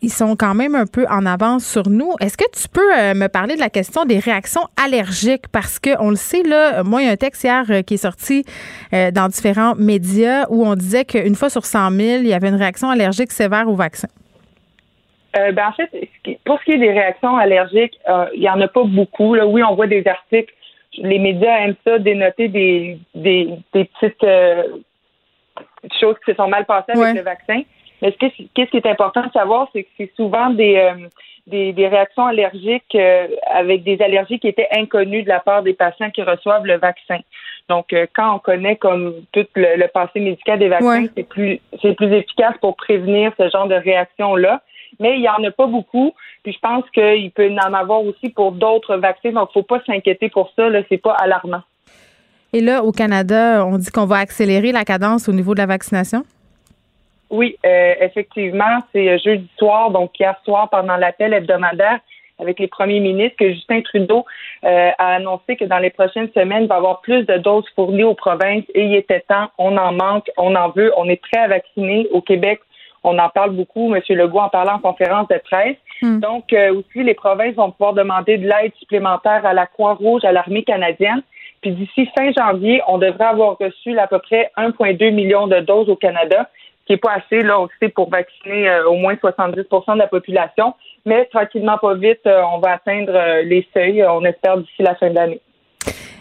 ils 0.00 0.12
sont 0.12 0.36
quand 0.36 0.54
même 0.54 0.76
un 0.76 0.86
peu 0.86 1.06
en 1.08 1.26
avance 1.26 1.64
sur 1.64 1.88
nous. 1.88 2.12
Est-ce 2.20 2.36
que 2.36 2.44
tu 2.52 2.68
peux 2.68 2.96
euh, 2.96 3.14
me 3.14 3.26
parler 3.26 3.56
de 3.56 3.60
la 3.60 3.70
question 3.70 4.04
des 4.04 4.20
réactions 4.20 4.68
allergiques? 4.80 5.48
Parce 5.50 5.80
que 5.80 5.90
on 5.98 6.10
le 6.10 6.16
sait, 6.16 6.44
là, 6.44 6.84
moi, 6.84 7.02
il 7.02 7.06
y 7.06 7.08
a 7.08 7.12
un 7.12 7.16
texte 7.16 7.42
hier 7.42 7.64
qui 7.84 7.94
est 7.94 7.96
sorti 7.96 8.44
dans 8.92 9.28
différents 9.28 9.74
médias 9.74 10.46
où 10.50 10.64
on 10.64 10.76
disait 10.76 11.04
qu'une 11.04 11.34
fois 11.34 11.50
sur 11.50 11.66
100 11.66 11.90
000, 11.90 12.00
il 12.20 12.28
y 12.28 12.32
avait 12.34 12.50
une 12.50 12.54
réaction 12.54 12.90
allergique 12.90 13.32
sévère 13.32 13.68
au 13.68 13.74
vaccin. 13.74 14.08
Euh, 15.36 15.52
ben, 15.52 15.68
en 15.68 15.72
fait, 15.72 15.90
pour 16.44 16.58
ce 16.60 16.64
qui 16.64 16.72
est 16.72 16.78
des 16.78 16.92
réactions 16.92 17.36
allergiques, 17.36 17.98
euh, 18.08 18.26
il 18.34 18.42
y 18.42 18.48
en 18.48 18.60
a 18.60 18.68
pas 18.68 18.84
beaucoup. 18.84 19.34
Là. 19.34 19.46
Oui, 19.46 19.62
on 19.62 19.74
voit 19.74 19.86
des 19.86 20.06
articles. 20.06 20.52
Les 20.98 21.18
médias 21.18 21.58
aiment 21.58 21.74
ça, 21.84 21.98
dénoter 21.98 22.48
des, 22.48 22.98
des, 23.14 23.48
des 23.72 23.84
petites 23.84 24.22
euh, 24.22 24.62
choses 26.00 26.16
qui 26.24 26.30
se 26.30 26.36
sont 26.36 26.48
mal 26.48 26.64
passées 26.66 26.92
avec 26.92 27.16
le 27.16 27.22
vaccin. 27.22 27.62
Mais 28.00 28.12
ce 28.12 28.26
qui, 28.26 28.50
est 28.62 28.86
important 28.86 29.26
de 29.26 29.32
savoir, 29.32 29.68
c'est 29.72 29.84
que 29.84 29.88
c'est 29.96 30.12
souvent 30.14 30.50
des, 30.50 30.92
des, 31.46 31.72
des 31.72 31.88
réactions 31.88 32.26
allergiques 32.26 32.96
avec 33.50 33.82
des 33.82 34.00
allergies 34.02 34.38
qui 34.38 34.48
étaient 34.48 34.68
inconnues 34.76 35.22
de 35.22 35.28
la 35.28 35.40
part 35.40 35.62
des 35.62 35.74
patients 35.74 36.10
qui 36.10 36.22
reçoivent 36.22 36.66
le 36.66 36.76
vaccin. 36.76 37.18
Donc, 37.68 37.92
euh, 37.92 38.06
quand 38.14 38.34
on 38.34 38.38
connaît 38.38 38.76
comme 38.76 39.14
tout 39.32 39.46
le, 39.54 39.76
le 39.76 39.88
passé 39.88 40.20
médical 40.20 40.58
des 40.58 40.68
vaccins, 40.68 41.02
Ouais. 41.02 41.10
c'est 41.16 41.28
plus 41.28 41.60
c'est 41.80 41.94
plus 41.94 42.12
efficace 42.12 42.54
pour 42.60 42.76
prévenir 42.76 43.32
ce 43.38 43.48
genre 43.48 43.66
de 43.68 43.74
réaction-là. 43.74 44.60
Mais 45.00 45.16
il 45.16 45.20
n'y 45.20 45.28
en 45.28 45.42
a 45.44 45.50
pas 45.50 45.66
beaucoup. 45.66 46.12
Puis 46.42 46.52
je 46.52 46.58
pense 46.58 46.84
qu'il 46.90 47.30
peut 47.32 47.50
en 47.50 47.74
avoir 47.74 48.04
aussi 48.04 48.28
pour 48.30 48.52
d'autres 48.52 48.96
vaccins. 48.96 49.32
Donc, 49.32 49.50
faut 49.52 49.62
pas 49.62 49.82
s'inquiéter 49.86 50.28
pour 50.28 50.50
ça. 50.56 50.68
Là, 50.68 50.82
c'est 50.88 50.98
pas 50.98 51.12
alarmant. 51.12 51.62
Et 52.52 52.60
là, 52.60 52.84
au 52.84 52.92
Canada, 52.92 53.66
on 53.66 53.78
dit 53.78 53.90
qu'on 53.90 54.06
va 54.06 54.18
accélérer 54.18 54.70
la 54.70 54.84
cadence 54.84 55.28
au 55.28 55.32
niveau 55.32 55.54
de 55.54 55.58
la 55.58 55.66
vaccination? 55.66 56.24
Oui, 57.30 57.56
euh, 57.66 57.94
effectivement, 58.00 58.78
c'est 58.92 59.08
euh, 59.08 59.18
jeudi 59.18 59.48
soir, 59.58 59.90
donc 59.90 60.18
hier 60.20 60.36
soir, 60.44 60.70
pendant 60.70 60.96
l'appel 60.96 61.32
hebdomadaire 61.34 61.98
avec 62.38 62.58
les 62.58 62.68
premiers 62.68 63.00
ministres, 63.00 63.36
que 63.38 63.52
Justin 63.52 63.80
Trudeau 63.82 64.24
euh, 64.64 64.90
a 64.98 65.14
annoncé 65.14 65.56
que 65.56 65.64
dans 65.64 65.78
les 65.78 65.90
prochaines 65.90 66.30
semaines, 66.32 66.64
il 66.64 66.68
va 66.68 66.76
y 66.76 66.78
avoir 66.78 67.00
plus 67.00 67.24
de 67.24 67.36
doses 67.38 67.68
fournies 67.74 68.04
aux 68.04 68.14
provinces 68.14 68.64
et 68.74 68.84
il 68.84 68.94
était 68.94 69.24
temps, 69.28 69.50
on 69.58 69.76
en 69.76 69.92
manque, 69.92 70.30
on 70.36 70.54
en 70.54 70.70
veut, 70.70 70.92
on 70.96 71.08
est 71.08 71.20
prêt 71.20 71.42
à 71.42 71.48
vacciner. 71.48 72.08
Au 72.12 72.20
Québec, 72.20 72.60
On 73.04 73.18
en 73.18 73.28
parle 73.28 73.50
beaucoup. 73.50 73.94
M. 73.94 74.02
Legault 74.08 74.40
en 74.40 74.48
parlait 74.48 74.72
en 74.72 74.78
conférence 74.78 75.28
de 75.28 75.38
presse. 75.38 75.76
Donc, 76.02 76.52
euh, 76.52 76.74
aussi, 76.74 77.02
les 77.02 77.14
provinces 77.14 77.54
vont 77.54 77.70
pouvoir 77.70 77.94
demander 77.94 78.38
de 78.38 78.46
l'aide 78.46 78.72
supplémentaire 78.78 79.46
à 79.46 79.52
la 79.52 79.66
Croix-Rouge, 79.66 80.24
à 80.24 80.32
l'armée 80.32 80.64
canadienne. 80.64 81.22
Puis 81.60 81.72
d'ici 81.72 82.08
fin 82.16 82.30
janvier, 82.32 82.82
on 82.88 82.98
devrait 82.98 83.24
avoir 83.24 83.56
reçu 83.58 83.98
à 83.98 84.06
peu 84.06 84.18
près 84.18 84.50
1,2 84.56 85.10
million 85.12 85.46
de 85.46 85.60
doses 85.60 85.88
au 85.88 85.96
Canada, 85.96 86.48
ce 86.80 86.86
qui 86.86 86.92
n'est 86.92 86.98
pas 86.98 87.12
assez 87.12 87.42
là 87.42 87.58
aussi 87.60 87.88
pour 87.94 88.10
vacciner 88.10 88.68
euh, 88.68 88.88
au 88.88 88.96
moins 88.96 89.14
70% 89.14 89.94
de 89.94 89.98
la 89.98 90.06
population. 90.06 90.74
Mais 91.06 91.24
tranquillement, 91.26 91.78
pas 91.78 91.94
vite, 91.94 92.26
euh, 92.26 92.42
on 92.52 92.58
va 92.58 92.72
atteindre 92.72 93.42
les 93.44 93.66
seuils, 93.72 94.04
on 94.04 94.24
espère, 94.24 94.58
d'ici 94.58 94.82
la 94.82 94.94
fin 94.94 95.08
de 95.08 95.14
l'année. 95.14 95.40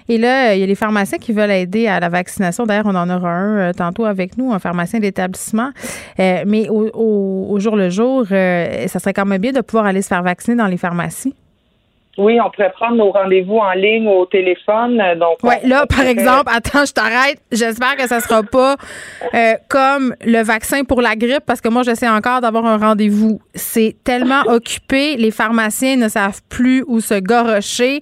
Et 0.09 0.17
là, 0.17 0.55
il 0.55 0.59
y 0.59 0.63
a 0.63 0.65
les 0.65 0.75
pharmaciens 0.75 1.17
qui 1.17 1.33
veulent 1.33 1.51
aider 1.51 1.87
à 1.87 1.99
la 1.99 2.09
vaccination. 2.09 2.65
D'ailleurs, 2.65 2.87
on 2.87 2.95
en 2.95 3.09
aura 3.09 3.29
un 3.29 3.73
tantôt 3.73 4.05
avec 4.05 4.37
nous, 4.37 4.53
un 4.53 4.59
pharmacien 4.59 4.99
d'établissement. 4.99 5.71
mais 6.17 6.69
au, 6.69 6.89
au, 6.93 7.59
jour 7.59 7.75
le 7.75 7.89
jour, 7.89 8.25
ça 8.27 8.99
serait 8.99 9.13
quand 9.13 9.25
même 9.25 9.41
bien 9.41 9.51
de 9.51 9.61
pouvoir 9.61 9.85
aller 9.85 10.01
se 10.01 10.07
faire 10.07 10.23
vacciner 10.23 10.57
dans 10.57 10.67
les 10.67 10.77
pharmacies. 10.77 11.35
Oui, 12.17 12.37
on 12.39 12.51
pourrait 12.51 12.71
prendre 12.71 12.95
nos 12.95 13.11
rendez-vous 13.11 13.57
en 13.57 13.71
ligne 13.71 14.07
ou 14.07 14.11
au 14.11 14.25
téléphone. 14.27 15.01
Donc, 15.17 15.37
ouais, 15.41 15.61
là, 15.65 15.87
par 15.87 16.01
exemple, 16.01 16.43
attends, 16.45 16.85
je 16.85 16.93
t'arrête. 16.93 17.39
J'espère 17.51 17.95
que 17.95 18.07
ça 18.07 18.19
sera 18.19 18.43
pas 18.43 18.75
euh, 19.33 19.53
comme 19.67 20.13
le 20.23 20.43
vaccin 20.43 20.83
pour 20.83 21.01
la 21.01 21.15
grippe, 21.15 21.43
parce 21.47 21.59
que 21.59 21.69
moi, 21.69 21.81
j'essaie 21.81 22.07
encore 22.07 22.41
d'avoir 22.41 22.65
un 22.67 22.77
rendez-vous. 22.77 23.41
C'est 23.55 23.95
tellement 24.03 24.41
occupé, 24.45 25.15
les 25.17 25.31
pharmaciens 25.31 25.95
ne 25.95 26.07
savent 26.07 26.41
plus 26.49 26.83
où 26.87 26.99
se 26.99 27.19
gorocher 27.19 28.01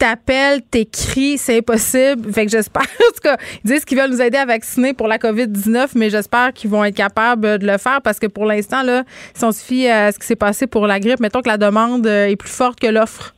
t'appelles, 0.00 0.62
t'écris, 0.62 1.36
c'est 1.36 1.58
impossible. 1.58 2.32
Fait 2.32 2.46
que 2.46 2.50
j'espère, 2.50 2.82
en 3.08 3.12
tout 3.14 3.20
cas, 3.22 3.36
ils 3.62 3.70
disent 3.70 3.84
qu'ils 3.84 3.98
veulent 3.98 4.10
nous 4.10 4.22
aider 4.22 4.38
à 4.38 4.46
vacciner 4.46 4.94
pour 4.94 5.06
la 5.06 5.18
COVID-19, 5.18 5.92
mais 5.94 6.10
j'espère 6.10 6.52
qu'ils 6.52 6.70
vont 6.70 6.82
être 6.84 6.96
capables 6.96 7.58
de 7.58 7.66
le 7.66 7.78
faire 7.78 8.00
parce 8.02 8.18
que 8.18 8.26
pour 8.26 8.46
l'instant, 8.46 8.82
là, 8.82 9.04
si 9.34 9.44
on 9.44 9.52
se 9.52 9.64
fie 9.64 9.86
à 9.86 10.10
ce 10.10 10.18
qui 10.18 10.26
s'est 10.26 10.36
passé 10.36 10.66
pour 10.66 10.86
la 10.86 10.98
grippe, 10.98 11.20
mettons 11.20 11.42
que 11.42 11.48
la 11.48 11.58
demande 11.58 12.06
est 12.06 12.36
plus 12.36 12.50
forte 12.50 12.80
que 12.80 12.86
l'offre. 12.86 13.34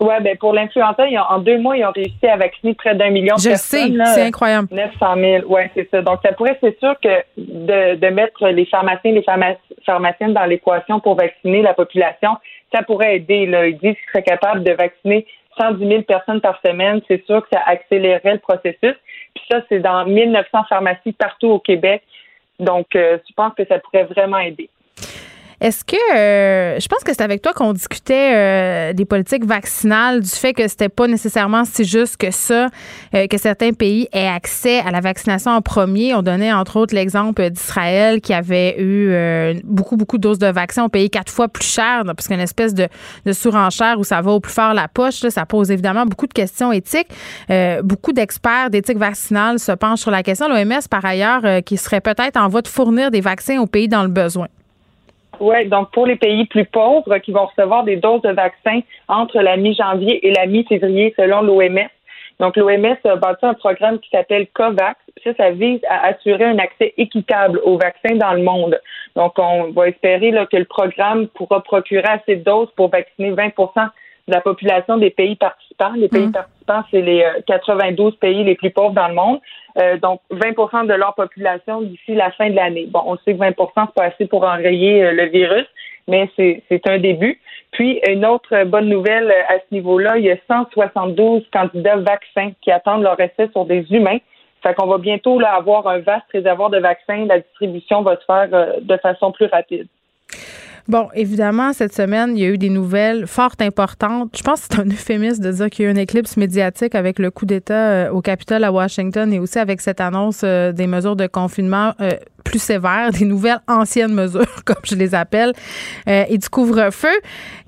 Oui, 0.00 0.14
ben 0.22 0.36
pour 0.36 0.52
l'influenza, 0.52 1.04
en 1.30 1.38
deux 1.38 1.58
mois, 1.58 1.76
ils 1.76 1.84
ont 1.84 1.92
réussi 1.92 2.26
à 2.26 2.36
vacciner 2.36 2.74
près 2.74 2.94
d'un 2.94 3.10
million 3.10 3.36
de 3.36 3.40
Je 3.40 3.50
personnes. 3.50 3.96
Je 3.96 4.04
sais, 4.04 4.14
c'est 4.14 4.22
incroyable. 4.22 4.68
900 4.72 5.14
000, 5.16 5.44
oui, 5.48 5.62
c'est 5.74 5.88
ça. 5.90 6.02
Donc, 6.02 6.18
ça 6.24 6.32
pourrait, 6.32 6.58
c'est 6.60 6.78
sûr 6.80 6.94
que 7.02 7.22
de, 7.38 7.94
de 7.94 8.06
mettre 8.08 8.48
les 8.48 8.66
pharmaciens 8.66 9.12
et 9.12 9.14
les 9.14 9.24
pharmaciennes 9.86 10.34
dans 10.34 10.44
l'équation 10.44 10.98
pour 10.98 11.14
vacciner 11.14 11.62
la 11.62 11.74
population, 11.74 12.30
ça 12.74 12.82
pourrait 12.82 13.16
aider. 13.16 13.46
Là. 13.46 13.66
Ils 13.66 13.78
disent 13.78 13.94
qu'ils 13.94 14.12
seraient 14.12 14.24
capables 14.24 14.64
de 14.64 14.72
vacciner 14.72 15.26
110 15.58 15.86
000 15.86 16.02
personnes 16.02 16.40
par 16.40 16.60
semaine. 16.64 17.00
C'est 17.08 17.24
sûr 17.26 17.42
que 17.42 17.48
ça 17.52 17.62
accélérerait 17.66 18.34
le 18.34 18.38
processus. 18.38 18.94
Puis 19.34 19.44
ça, 19.50 19.60
c'est 19.68 19.80
dans 19.80 20.04
1900 20.04 20.64
pharmacies 20.68 21.12
partout 21.12 21.48
au 21.48 21.58
Québec. 21.58 22.02
Donc, 22.58 22.94
euh, 22.94 23.18
je 23.28 23.34
pense 23.34 23.54
que 23.54 23.64
ça 23.66 23.78
pourrait 23.78 24.04
vraiment 24.04 24.38
aider. 24.38 24.68
Est-ce 25.64 25.82
que 25.82 25.96
euh, 26.14 26.78
je 26.78 26.86
pense 26.88 27.02
que 27.04 27.14
c'est 27.14 27.22
avec 27.22 27.40
toi 27.40 27.54
qu'on 27.54 27.72
discutait 27.72 28.32
euh, 28.34 28.92
des 28.92 29.06
politiques 29.06 29.46
vaccinales, 29.46 30.20
du 30.20 30.28
fait 30.28 30.52
que 30.52 30.68
c'était 30.68 30.90
pas 30.90 31.06
nécessairement 31.06 31.64
si 31.64 31.84
juste 31.86 32.18
que 32.18 32.30
ça, 32.30 32.66
euh, 33.14 33.26
que 33.26 33.38
certains 33.38 33.72
pays 33.72 34.06
aient 34.12 34.28
accès 34.28 34.80
à 34.80 34.90
la 34.90 35.00
vaccination 35.00 35.52
en 35.52 35.62
premier. 35.62 36.14
On 36.14 36.20
donnait 36.20 36.52
entre 36.52 36.76
autres 36.76 36.94
l'exemple 36.94 37.48
d'Israël 37.48 38.20
qui 38.20 38.34
avait 38.34 38.76
eu 38.78 39.62
beaucoup 39.64 39.96
beaucoup 39.96 40.18
de 40.18 40.22
doses 40.22 40.38
de 40.38 40.48
vaccins, 40.48 40.84
on 40.84 40.90
payé 40.90 41.08
quatre 41.08 41.32
fois 41.32 41.48
plus 41.48 41.64
cher, 41.64 42.02
parce 42.04 42.28
qu'une 42.28 42.40
espèce 42.40 42.74
de, 42.74 42.86
de 43.24 43.32
surenchère 43.32 43.98
où 43.98 44.04
ça 44.04 44.20
va 44.20 44.32
au 44.32 44.40
plus 44.40 44.52
fort 44.52 44.74
la 44.74 44.88
poche, 44.88 45.26
ça 45.30 45.46
pose 45.46 45.70
évidemment 45.70 46.04
beaucoup 46.04 46.26
de 46.26 46.34
questions 46.34 46.72
éthiques. 46.72 47.08
beaucoup 47.82 48.12
d'experts 48.12 48.68
d'éthique 48.68 48.98
vaccinale 48.98 49.58
se 49.58 49.72
penchent 49.72 50.00
sur 50.00 50.10
la 50.10 50.22
question. 50.22 50.46
L'OMS 50.46 50.86
par 50.90 51.06
ailleurs 51.06 51.62
qui 51.64 51.78
serait 51.78 52.02
peut-être 52.02 52.36
en 52.36 52.48
voie 52.48 52.60
de 52.60 52.68
fournir 52.68 53.10
des 53.10 53.22
vaccins 53.22 53.58
aux 53.60 53.66
pays 53.66 53.88
dans 53.88 54.02
le 54.02 54.10
besoin. 54.10 54.48
Oui, 55.40 55.66
donc 55.66 55.90
pour 55.92 56.06
les 56.06 56.16
pays 56.16 56.46
plus 56.46 56.64
pauvres 56.64 57.18
qui 57.18 57.32
vont 57.32 57.46
recevoir 57.46 57.84
des 57.84 57.96
doses 57.96 58.22
de 58.22 58.30
vaccins 58.30 58.80
entre 59.08 59.40
la 59.40 59.56
mi-janvier 59.56 60.26
et 60.26 60.32
la 60.32 60.46
mi-février 60.46 61.14
selon 61.16 61.42
l'OMS. 61.42 61.88
Donc 62.40 62.56
l'OMS 62.56 62.96
a 63.04 63.16
bâti 63.16 63.46
un 63.46 63.54
programme 63.54 63.98
qui 64.00 64.10
s'appelle 64.10 64.46
COVAX. 64.54 64.98
Ça, 65.22 65.34
ça 65.36 65.50
vise 65.50 65.80
à 65.88 66.06
assurer 66.08 66.44
un 66.44 66.58
accès 66.58 66.92
équitable 66.96 67.60
aux 67.64 67.78
vaccins 67.78 68.16
dans 68.16 68.32
le 68.32 68.42
monde. 68.42 68.80
Donc 69.16 69.34
on 69.38 69.70
va 69.70 69.88
espérer 69.88 70.30
là, 70.30 70.46
que 70.46 70.56
le 70.56 70.64
programme 70.64 71.28
pourra 71.28 71.62
procurer 71.62 72.04
assez 72.04 72.36
de 72.36 72.42
doses 72.42 72.70
pour 72.76 72.90
vacciner 72.90 73.30
20 73.30 73.50
de 74.26 74.32
la 74.32 74.40
population 74.40 74.96
des 74.96 75.10
pays 75.10 75.36
participants. 75.36 75.92
Les 75.96 76.08
pays 76.08 76.26
mmh. 76.26 76.32
participants, 76.32 76.82
c'est 76.90 77.02
les 77.02 77.24
92 77.46 78.12
euh, 78.12 78.16
pays 78.18 78.44
les 78.44 78.54
plus 78.54 78.70
pauvres 78.70 78.94
dans 78.94 79.08
le 79.08 79.14
monde. 79.14 79.40
Euh, 79.78 79.96
donc 79.98 80.20
20 80.30 80.84
de 80.84 80.94
leur 80.94 81.14
population 81.14 81.82
d'ici 81.82 82.14
la 82.14 82.30
fin 82.32 82.48
de 82.48 82.56
l'année. 82.56 82.86
Bon, 82.88 83.02
on 83.06 83.16
sait 83.18 83.34
que 83.34 83.38
20 83.38 83.54
c'est 83.56 83.94
pas 83.94 84.04
assez 84.04 84.26
pour 84.26 84.44
enrayer 84.44 85.04
euh, 85.04 85.12
le 85.12 85.26
virus, 85.26 85.66
mais 86.08 86.30
c'est 86.36 86.86
un 86.86 86.98
début. 86.98 87.40
Puis, 87.72 88.00
une 88.06 88.24
autre 88.24 88.64
bonne 88.64 88.88
nouvelle 88.88 89.32
à 89.48 89.54
ce 89.58 89.74
niveau-là, 89.74 90.16
il 90.18 90.24
y 90.24 90.30
a 90.30 90.36
172 90.48 91.42
candidats 91.52 91.96
vaccins 91.96 92.52
qui 92.62 92.70
attendent 92.70 93.02
leur 93.02 93.18
essai 93.18 93.48
sur 93.50 93.64
des 93.64 93.84
humains. 93.90 94.18
Fait 94.62 94.74
qu'on 94.74 94.86
va 94.86 94.98
bientôt 94.98 95.40
là, 95.40 95.54
avoir 95.54 95.88
un 95.88 95.98
vaste 95.98 96.26
réservoir 96.32 96.70
de 96.70 96.78
vaccins. 96.78 97.26
La 97.26 97.40
distribution 97.40 98.02
va 98.02 98.16
se 98.16 98.24
faire 98.24 98.48
de 98.80 98.96
façon 98.98 99.32
plus 99.32 99.46
rapide. 99.46 99.88
Bon, 100.86 101.08
évidemment, 101.14 101.72
cette 101.72 101.94
semaine, 101.94 102.36
il 102.36 102.42
y 102.42 102.46
a 102.46 102.50
eu 102.50 102.58
des 102.58 102.68
nouvelles 102.68 103.26
fort 103.26 103.54
importantes. 103.60 104.36
Je 104.36 104.42
pense 104.42 104.60
que 104.60 104.74
c'est 104.74 104.80
un 104.80 104.86
euphémisme 104.90 105.42
de 105.42 105.50
dire 105.50 105.70
qu'il 105.70 105.84
y 105.84 105.86
a 105.86 105.90
eu 105.90 105.92
une 105.92 105.98
éclipse 105.98 106.36
médiatique 106.36 106.94
avec 106.94 107.18
le 107.18 107.30
coup 107.30 107.46
d'État 107.46 107.90
euh, 107.90 108.10
au 108.10 108.20
Capitole 108.20 108.64
à 108.64 108.70
Washington 108.70 109.32
et 109.32 109.38
aussi 109.38 109.58
avec 109.58 109.80
cette 109.80 110.02
annonce 110.02 110.42
euh, 110.44 110.72
des 110.72 110.86
mesures 110.86 111.16
de 111.16 111.26
confinement 111.26 111.92
euh, 112.02 112.10
plus 112.44 112.58
sévères, 112.58 113.12
des 113.18 113.24
nouvelles 113.24 113.60
anciennes 113.66 114.12
mesures, 114.12 114.44
comme 114.66 114.82
je 114.84 114.94
les 114.94 115.14
appelle, 115.14 115.52
et 116.06 116.36
du 116.36 116.48
couvre-feu. 116.50 117.16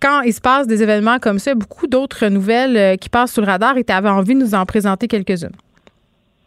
Quand 0.03 0.21
il 0.21 0.35
se 0.35 0.41
passe 0.43 0.67
des 0.67 0.83
événements 0.83 1.19
comme 1.19 1.39
ça, 1.39 1.55
beaucoup 1.55 1.87
d'autres 1.87 2.29
nouvelles 2.29 2.99
qui 2.99 3.09
passent 3.09 3.33
sous 3.33 3.41
le 3.41 3.47
radar 3.47 3.79
et 3.79 3.85
tu 3.85 3.93
avais 3.95 4.11
envie 4.11 4.35
de 4.35 4.41
nous 4.41 4.55
en 4.55 4.67
présenter 4.67 5.09
quelques-unes. 5.09 5.57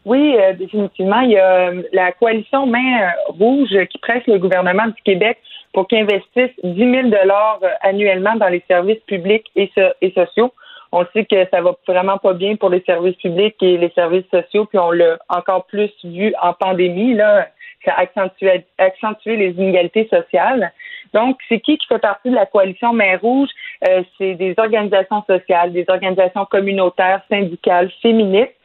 Oui, 0.05 0.35
définitivement. 0.59 1.21
Il 1.21 1.31
y 1.31 1.37
a 1.37 1.71
la 1.91 2.11
coalition 2.11 2.67
Main 2.67 3.09
Rouge 3.29 3.75
qui 3.89 3.97
presse 3.97 4.23
le 4.27 4.37
gouvernement 4.37 4.85
du 4.85 5.01
Québec 5.03 5.39
pour 5.73 5.87
qu'ils 5.87 5.99
investissent 5.99 6.55
10 6.63 6.77
000 6.77 7.09
dollars 7.09 7.59
euh, 7.63 7.69
annuellement 7.81 8.35
dans 8.35 8.47
les 8.47 8.63
services 8.67 9.01
publics 9.07 9.45
et, 9.55 9.71
sociaux. 10.15 10.53
On 10.91 11.05
sait 11.13 11.25
que 11.25 11.45
ça 11.51 11.61
va 11.61 11.75
vraiment 11.87 12.17
pas 12.17 12.33
bien 12.33 12.55
pour 12.55 12.69
les 12.69 12.81
services 12.81 13.15
publics 13.17 13.55
et 13.61 13.77
les 13.77 13.91
services 13.91 14.25
sociaux, 14.31 14.65
puis 14.65 14.79
on 14.79 14.91
l'a 14.91 15.19
encore 15.29 15.65
plus 15.65 15.91
vu 16.03 16.33
en 16.41 16.53
pandémie. 16.53 17.13
Là, 17.13 17.47
ça 17.85 17.93
a 17.93 18.01
accentué, 18.01 18.65
accentué 18.79 19.35
les 19.35 19.51
inégalités 19.51 20.07
sociales. 20.07 20.73
Donc, 21.13 21.37
c'est 21.47 21.59
qui 21.59 21.77
qui 21.77 21.87
fait 21.87 21.99
partie 21.99 22.29
de 22.29 22.35
la 22.35 22.47
coalition 22.47 22.93
Main 22.93 23.17
Rouge? 23.17 23.49
Euh, 23.87 24.03
c'est 24.17 24.33
des 24.35 24.55
organisations 24.57 25.23
sociales, 25.27 25.71
des 25.73 25.85
organisations 25.87 26.45
communautaires, 26.45 27.21
syndicales, 27.29 27.91
féministes 28.01 28.58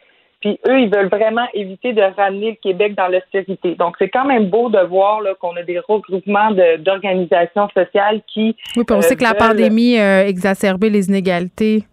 puis 0.44 0.60
eux, 0.68 0.78
ils 0.78 0.90
veulent 0.94 1.08
vraiment 1.08 1.46
éviter 1.54 1.94
de 1.94 2.02
ramener 2.02 2.50
le 2.50 2.56
Québec 2.62 2.94
dans 2.94 3.08
l'austérité. 3.08 3.76
Donc, 3.76 3.96
c'est 3.98 4.10
quand 4.10 4.26
même 4.26 4.50
beau 4.50 4.68
de 4.68 4.78
voir 4.78 5.22
qu'on 5.40 5.56
a 5.56 5.62
des 5.62 5.78
regroupements 5.78 6.50
d'organisations 6.80 7.66
sociales 7.74 8.20
qui. 8.26 8.54
Oui, 8.76 8.84
puis 8.84 8.94
on 8.94 9.00
sait 9.00 9.16
que 9.16 9.22
la 9.22 9.30
euh, 9.30 9.38
pandémie 9.38 9.96
a 9.96 10.28
exacerbé 10.28 10.90
les 10.90 11.08
inégalités. 11.08 11.84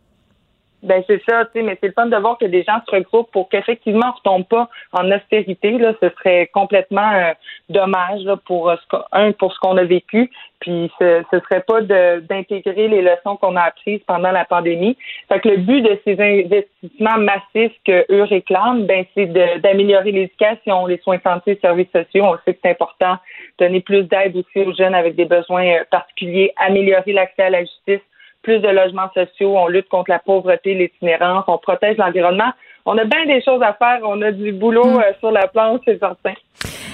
Ben 0.84 1.03
c'est 1.06 1.22
ça, 1.30 1.45
tu 1.45 1.52
sais, 1.53 1.62
mais 1.62 1.78
c'est 1.80 1.88
le 1.88 1.94
fun 1.94 2.08
de 2.08 2.18
voir 2.18 2.40
que 2.40 2.45
des 2.45 2.64
gens 2.64 2.82
se 2.88 2.95
regroupent 2.95 3.30
pour 3.32 3.49
qu'effectivement 3.49 4.08
on 4.08 4.08
ne 4.08 4.14
retombe 4.14 4.48
pas 4.48 4.70
en 4.94 5.12
austérité. 5.12 5.78
Là, 5.78 5.94
ce 6.02 6.10
serait 6.10 6.48
complètement 6.48 7.12
euh, 7.14 7.34
dommage 7.70 8.24
pour 8.45 8.70
euh, 8.70 8.76
ce 8.91 8.98
un 9.12 9.32
pour 9.32 9.53
ce 9.53 9.60
qu'on 9.60 9.78
a 9.78 9.84
vécu, 9.84 10.32
puis 10.60 10.91
ce, 10.98 11.24
ce 11.30 11.40
serait 11.40 11.62
pas 11.62 11.82
d'intégrer 11.82 12.88
les 12.88 13.03
leçons 13.03 13.36
qu'on 13.38 13.56
a 13.56 13.62
apprises 13.62 14.02
pendant 14.08 14.32
la 14.32 14.44
pandémie. 14.45 14.98
Fait 15.30 15.40
que 15.40 15.49
le 15.49 15.58
but 15.58 15.82
de 15.82 15.99
ces 16.03 16.20
investissements 16.20 17.20
massifs 17.20 17.78
que 17.86 18.06
eux 18.12 18.24
réclament, 18.24 18.86
ben 18.86 19.06
c'est 19.14 19.28
d'améliorer 19.62 20.12
l'éducation, 20.12 20.88
les 20.88 20.98
soins 20.98 21.18
de 21.18 21.22
santé, 21.22 21.53
les 21.53 21.60
services 21.60 21.91
sociaux. 21.91 22.26
On 22.26 22.38
sait 22.44 22.56
que 22.56 22.60
c'est 22.64 22.72
important, 22.72 23.18
donner 23.60 23.82
plus 23.82 24.03
d'aide 24.03 24.36
aussi 24.36 24.68
aux 24.68 24.74
jeunes 24.74 24.95
avec 24.95 25.16
des 25.16 25.26
besoins 25.26 25.66
euh, 25.66 25.84
particuliers, 25.91 26.53
améliorer 26.58 27.14
l'accès 27.14 27.44
à 27.44 27.49
la 27.52 27.62
justice 27.62 28.02
plus 28.42 28.60
de 28.60 28.68
logements 28.68 29.10
sociaux, 29.14 29.58
on 29.58 29.68
lutte 29.68 29.90
contre 29.90 30.10
la 30.10 30.20
pauvreté, 30.20 30.74
l'itinérance, 30.74 31.46
on 31.48 31.58
protège 31.58 31.98
l'environnement. 31.98 32.52
On 32.86 32.98
a 32.98 33.06
bien 33.06 33.26
des 33.26 33.42
choses 33.44 33.62
à 33.62 33.74
faire. 33.74 34.00
On 34.04 34.22
a 34.22 34.32
du 34.32 34.52
boulot 34.52 34.86
mm. 34.86 35.00
euh, 35.00 35.14
sur 35.20 35.32
la 35.32 35.48
planche, 35.48 35.82
c'est 35.86 36.00
certain. 36.00 36.34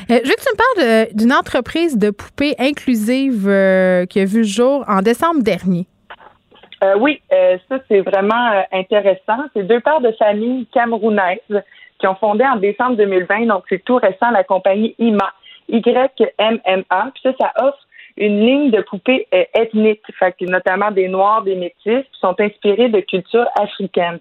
Euh, 0.10 0.20
je 0.24 0.30
veux 0.30 0.36
que 0.36 0.42
tu 0.42 0.54
me 0.54 1.06
parles 1.06 1.08
d'une 1.14 1.34
entreprise 1.34 1.98
de 1.98 2.12
poupées 2.12 2.56
inclusive 2.60 3.48
euh, 3.48 4.06
qui 4.06 4.20
a 4.20 4.26
vu 4.26 4.40
le 4.40 4.44
jour 4.44 4.86
en 4.88 5.02
décembre 5.02 5.42
dernier. 5.44 5.86
oui, 7.00 7.22
ça 7.30 7.78
c'est 7.88 8.02
vraiment 8.02 8.64
intéressant. 8.72 9.40
C'est 9.54 9.64
deux 9.64 9.82
pères 9.82 10.02
de 10.02 10.12
famille 10.14 10.66
camerounaises 10.68 11.64
qui 12.00 12.08
ont 12.08 12.16
fondé 12.16 12.46
en 12.46 12.58
décembre 12.58 12.96
2020, 12.96 13.48
donc 13.48 13.64
c'est 13.70 13.84
tout 13.84 13.96
récent, 13.96 14.30
la 14.32 14.44
compagnie 14.44 14.96
IMA, 15.00 15.34
YMMA. 15.68 17.12
Puis 17.14 17.22
ça, 17.24 17.32
ça 17.40 17.52
offre 17.66 17.87
une 18.18 18.40
ligne 18.40 18.72
de 18.72 18.82
poupées 18.82 19.28
euh, 19.34 19.44
ethniques, 19.54 20.02
fait 20.20 20.36
notamment 20.42 20.92
des 20.92 21.08
Noirs, 21.08 21.44
des 21.44 21.56
Métis, 21.56 22.04
qui 22.12 22.20
sont 22.20 22.36
inspirés 22.40 22.90
de 22.90 23.00
culture 23.00 23.48
africaine. 23.60 24.20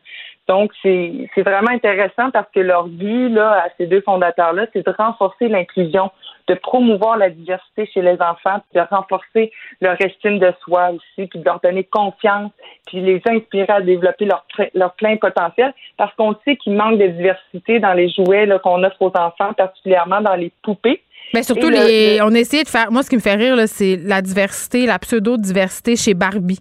Donc, 0.48 0.70
c'est 0.82 1.28
vraiment 1.38 1.70
intéressant 1.70 2.30
parce 2.30 2.48
que 2.54 2.60
leur 2.60 2.86
but, 2.86 3.28
là, 3.30 3.64
à 3.64 3.68
ces 3.76 3.86
deux 3.86 4.00
fondateurs-là, 4.02 4.66
c'est 4.72 4.86
de 4.86 4.94
renforcer 4.96 5.48
l'inclusion 5.48 6.10
de 6.46 6.54
promouvoir 6.54 7.16
la 7.16 7.30
diversité 7.30 7.86
chez 7.86 8.02
les 8.02 8.16
enfants, 8.20 8.60
de 8.74 8.80
renforcer 8.80 9.50
leur 9.80 10.00
estime 10.00 10.38
de 10.38 10.52
soi 10.62 10.90
aussi, 10.90 11.26
puis 11.26 11.40
de 11.40 11.44
leur 11.44 11.60
donner 11.60 11.84
confiance, 11.84 12.52
puis 12.86 13.00
les 13.00 13.20
inspirer 13.26 13.72
à 13.72 13.80
développer 13.80 14.26
leur, 14.26 14.46
leur 14.74 14.94
plein 14.94 15.16
potentiel, 15.16 15.74
parce 15.96 16.14
qu'on 16.14 16.36
sait 16.44 16.56
qu'il 16.56 16.74
manque 16.74 16.98
de 16.98 17.08
diversité 17.08 17.80
dans 17.80 17.94
les 17.94 18.08
jouets 18.10 18.48
qu'on 18.62 18.84
offre 18.84 19.02
aux 19.02 19.12
enfants, 19.16 19.52
particulièrement 19.54 20.20
dans 20.20 20.36
les 20.36 20.52
poupées. 20.62 21.02
Mais 21.34 21.42
surtout, 21.42 21.68
les, 21.68 22.20
on 22.22 22.34
a 22.34 22.38
essayé 22.38 22.62
de 22.62 22.68
faire. 22.68 22.90
Moi, 22.90 23.02
ce 23.02 23.10
qui 23.10 23.16
me 23.16 23.20
fait 23.20 23.34
rire, 23.34 23.56
c'est 23.66 24.00
la 24.02 24.22
diversité, 24.22 24.86
la 24.86 24.98
pseudo-diversité 24.98 25.96
chez 25.96 26.14
Barbie. 26.14 26.60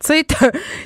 Tu 0.00 0.12
sais, 0.12 0.24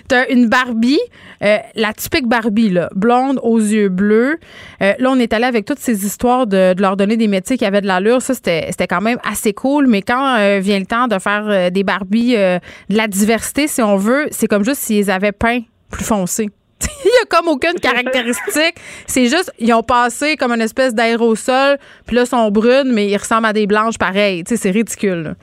t'as, 0.08 0.26
une 0.30 0.48
Barbie, 0.48 1.00
euh, 1.42 1.58
la 1.74 1.92
typique 1.92 2.26
Barbie, 2.26 2.70
là, 2.70 2.88
blonde 2.94 3.38
aux 3.42 3.58
yeux 3.58 3.90
bleus. 3.90 4.38
Euh, 4.80 4.94
là, 4.98 5.10
on 5.10 5.18
est 5.18 5.34
allé 5.34 5.44
avec 5.44 5.66
toutes 5.66 5.80
ces 5.80 6.06
histoires 6.06 6.46
de, 6.46 6.74
leur 6.78 6.96
donner 6.96 7.18
des 7.18 7.28
métiers 7.28 7.58
qui 7.58 7.66
avaient 7.66 7.82
de 7.82 7.86
l'allure. 7.86 8.22
Ça, 8.22 8.32
c'était, 8.32 8.70
quand 8.88 9.02
même 9.02 9.18
assez 9.30 9.52
cool. 9.52 9.86
Mais 9.86 10.00
quand 10.00 10.38
euh, 10.38 10.60
vient 10.60 10.78
le 10.78 10.86
temps 10.86 11.08
de 11.08 11.18
faire 11.18 11.70
des 11.70 11.84
Barbies, 11.84 12.34
de 12.34 12.60
la 12.88 13.06
diversité, 13.06 13.66
si 13.66 13.82
on 13.82 13.96
veut, 13.96 14.28
c'est 14.30 14.46
comme 14.46 14.64
juste 14.64 14.80
s'ils 14.80 15.10
avaient 15.10 15.32
peint 15.32 15.60
plus 15.90 16.04
foncé. 16.04 16.48
Il 17.04 17.08
n'y 17.08 17.22
a 17.22 17.26
comme 17.28 17.48
aucune 17.48 17.78
caractéristique. 17.80 18.76
C'est 19.06 19.26
juste, 19.26 19.52
ils 19.58 19.72
ont 19.72 19.82
passé 19.82 20.36
comme 20.36 20.52
une 20.52 20.60
espèce 20.60 20.94
d'aérosol, 20.94 21.78
puis 22.06 22.16
là, 22.16 22.22
ils 22.22 22.26
sont 22.26 22.50
brunes, 22.50 22.92
mais 22.92 23.06
ils 23.06 23.16
ressemblent 23.16 23.46
à 23.46 23.52
des 23.52 23.66
blanches 23.66 23.98
pareilles. 23.98 24.44
C'est 24.46 24.70
ridicule. 24.70 25.34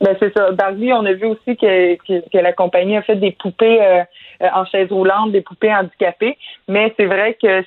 Ben 0.00 0.16
c'est 0.20 0.32
ça. 0.32 0.52
Barbie, 0.52 0.92
on 0.92 1.04
a 1.06 1.12
vu 1.12 1.26
aussi 1.26 1.56
que, 1.56 1.96
que, 1.96 2.38
la 2.38 2.52
compagnie 2.52 2.96
a 2.96 3.02
fait 3.02 3.16
des 3.16 3.32
poupées 3.32 3.80
euh, 3.82 4.02
en 4.40 4.64
chaise 4.66 4.88
roulante, 4.90 5.32
des 5.32 5.40
poupées 5.40 5.72
handicapées, 5.72 6.36
mais 6.68 6.92
c'est 6.96 7.06
vrai 7.06 7.36
que 7.40 7.62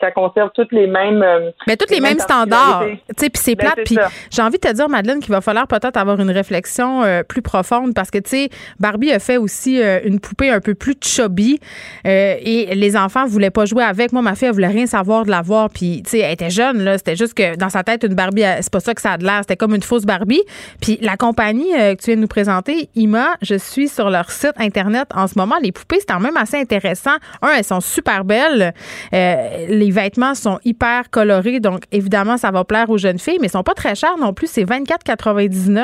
ça 0.00 0.10
conserve 0.10 0.50
toutes 0.54 0.72
les 0.72 0.86
mêmes. 0.86 1.22
Euh, 1.22 1.50
mais 1.66 1.76
toutes 1.76 1.90
les, 1.90 2.00
mêmes, 2.00 2.18
standards. 2.18 2.84
Tu 2.86 2.96
sais, 3.16 3.30
puis 3.30 3.42
c'est 3.42 3.54
ben, 3.54 3.72
plate. 3.72 3.86
Puis 3.86 3.96
j'ai 4.30 4.42
envie 4.42 4.58
de 4.58 4.68
te 4.68 4.72
dire, 4.72 4.88
Madeleine, 4.88 5.20
qu'il 5.20 5.32
va 5.32 5.40
falloir 5.40 5.66
peut-être 5.66 5.96
avoir 5.96 6.20
une 6.20 6.30
réflexion 6.30 7.02
plus 7.28 7.42
profonde 7.42 7.94
parce 7.94 8.10
que 8.10 8.18
tu 8.18 8.30
sais, 8.30 8.48
Barbie 8.78 9.12
a 9.12 9.18
fait 9.18 9.36
aussi 9.36 9.80
une 10.04 10.20
poupée 10.20 10.50
un 10.50 10.60
peu 10.60 10.74
plus 10.74 10.94
chubby 11.02 11.60
et 12.04 12.74
les 12.74 12.96
enfants 12.96 13.26
voulaient 13.26 13.50
pas 13.50 13.64
jouer 13.64 13.84
avec. 13.84 14.12
Moi, 14.12 14.22
ma 14.22 14.34
fille, 14.34 14.48
elle 14.48 14.54
voulait 14.54 14.66
rien 14.66 14.86
savoir 14.86 15.24
de 15.24 15.30
la 15.30 15.42
voir. 15.42 15.70
Puis 15.70 16.02
tu 16.04 16.10
sais, 16.10 16.18
elle 16.20 16.32
était 16.32 16.50
jeune 16.50 16.82
là. 16.82 16.98
C'était 16.98 17.16
juste 17.16 17.34
que 17.34 17.56
dans 17.56 17.68
sa 17.68 17.82
tête, 17.82 18.04
une 18.04 18.14
Barbie, 18.14 18.42
c'est 18.60 18.72
pas 18.72 18.80
ça 18.80 18.94
que 18.94 19.00
ça 19.00 19.12
a 19.12 19.18
de 19.18 19.24
l'air. 19.24 19.40
C'était 19.40 19.56
comme 19.56 19.74
une 19.74 19.82
fausse 19.82 20.04
Barbie. 20.04 20.42
Puis 20.80 20.98
la 21.00 21.16
compagnie 21.16 21.72
euh, 21.78 21.94
que 21.94 22.00
tu 22.00 22.06
viens 22.06 22.16
de 22.16 22.22
nous 22.22 22.28
présenter, 22.28 22.88
IMA, 22.94 23.36
je 23.42 23.54
suis 23.54 23.88
sur 23.88 24.10
leur 24.10 24.30
site 24.30 24.54
Internet 24.58 25.08
en 25.14 25.26
ce 25.26 25.38
moment. 25.38 25.56
Les 25.62 25.72
poupées, 25.72 25.96
c'est 26.00 26.08
quand 26.08 26.20
même 26.20 26.36
assez 26.36 26.56
intéressant. 26.56 27.16
Un, 27.42 27.50
elles 27.56 27.64
sont 27.64 27.80
super 27.80 28.24
belles. 28.24 28.74
Euh, 29.12 29.66
les 29.68 29.90
vêtements 29.90 30.34
sont 30.34 30.58
hyper 30.64 31.10
colorés. 31.10 31.60
Donc, 31.60 31.84
évidemment, 31.92 32.36
ça 32.36 32.50
va 32.50 32.64
plaire 32.64 32.90
aux 32.90 32.98
jeunes 32.98 33.18
filles, 33.18 33.38
mais 33.40 33.46
ils 33.46 33.50
sont 33.50 33.62
pas 33.62 33.74
très 33.74 33.94
chers 33.94 34.18
non 34.18 34.32
plus. 34.32 34.46
C'est 34.46 34.64
24,99. 34.64 35.82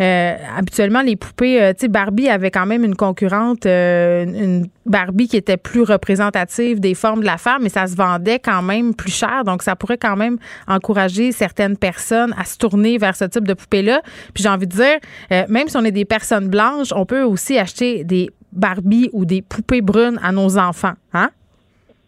Euh, 0.00 0.36
habituellement, 0.56 1.02
les 1.02 1.16
poupées, 1.16 1.72
tu 1.74 1.82
sais, 1.82 1.88
Barbie 1.88 2.28
avait 2.28 2.50
quand 2.50 2.66
même 2.66 2.84
une 2.84 2.96
concurrente, 2.96 3.66
une 3.66 4.66
Barbie 4.86 5.28
qui 5.28 5.36
était 5.36 5.56
plus 5.56 5.82
représentative 5.82 6.80
des 6.80 6.94
formes 6.94 7.20
de 7.20 7.26
la 7.26 7.38
femme, 7.38 7.62
mais 7.62 7.68
ça 7.68 7.86
se 7.86 7.94
vendait 7.94 8.38
quand 8.38 8.62
même 8.62 8.94
plus 8.94 9.12
cher. 9.12 9.44
Donc, 9.44 9.62
ça 9.62 9.76
pourrait 9.76 9.98
quand 9.98 10.16
même 10.16 10.38
encourager 10.66 11.32
certaines 11.32 11.76
personnes 11.76 12.34
à 12.38 12.44
se 12.44 12.56
tourner 12.56 12.98
vers 12.98 13.16
ce 13.16 13.24
type 13.24 13.46
de 13.46 13.54
poupée-là. 13.54 14.02
Puis 14.34 14.42
j'ai 14.42 14.48
envie 14.48 14.66
de 14.66 14.74
dire, 14.74 14.98
euh, 15.32 15.44
même 15.48 15.68
si 15.68 15.76
on 15.76 15.84
est 15.84 15.92
des 15.92 16.04
personnes 16.04 16.48
blanches, 16.48 16.92
on 16.94 17.04
peut 17.04 17.22
aussi 17.22 17.58
acheter 17.58 18.04
des 18.04 18.30
Barbie 18.52 19.10
ou 19.12 19.24
des 19.24 19.42
poupées 19.42 19.82
brunes 19.82 20.18
à 20.22 20.32
nos 20.32 20.58
enfants, 20.58 20.94
hein? 21.12 21.30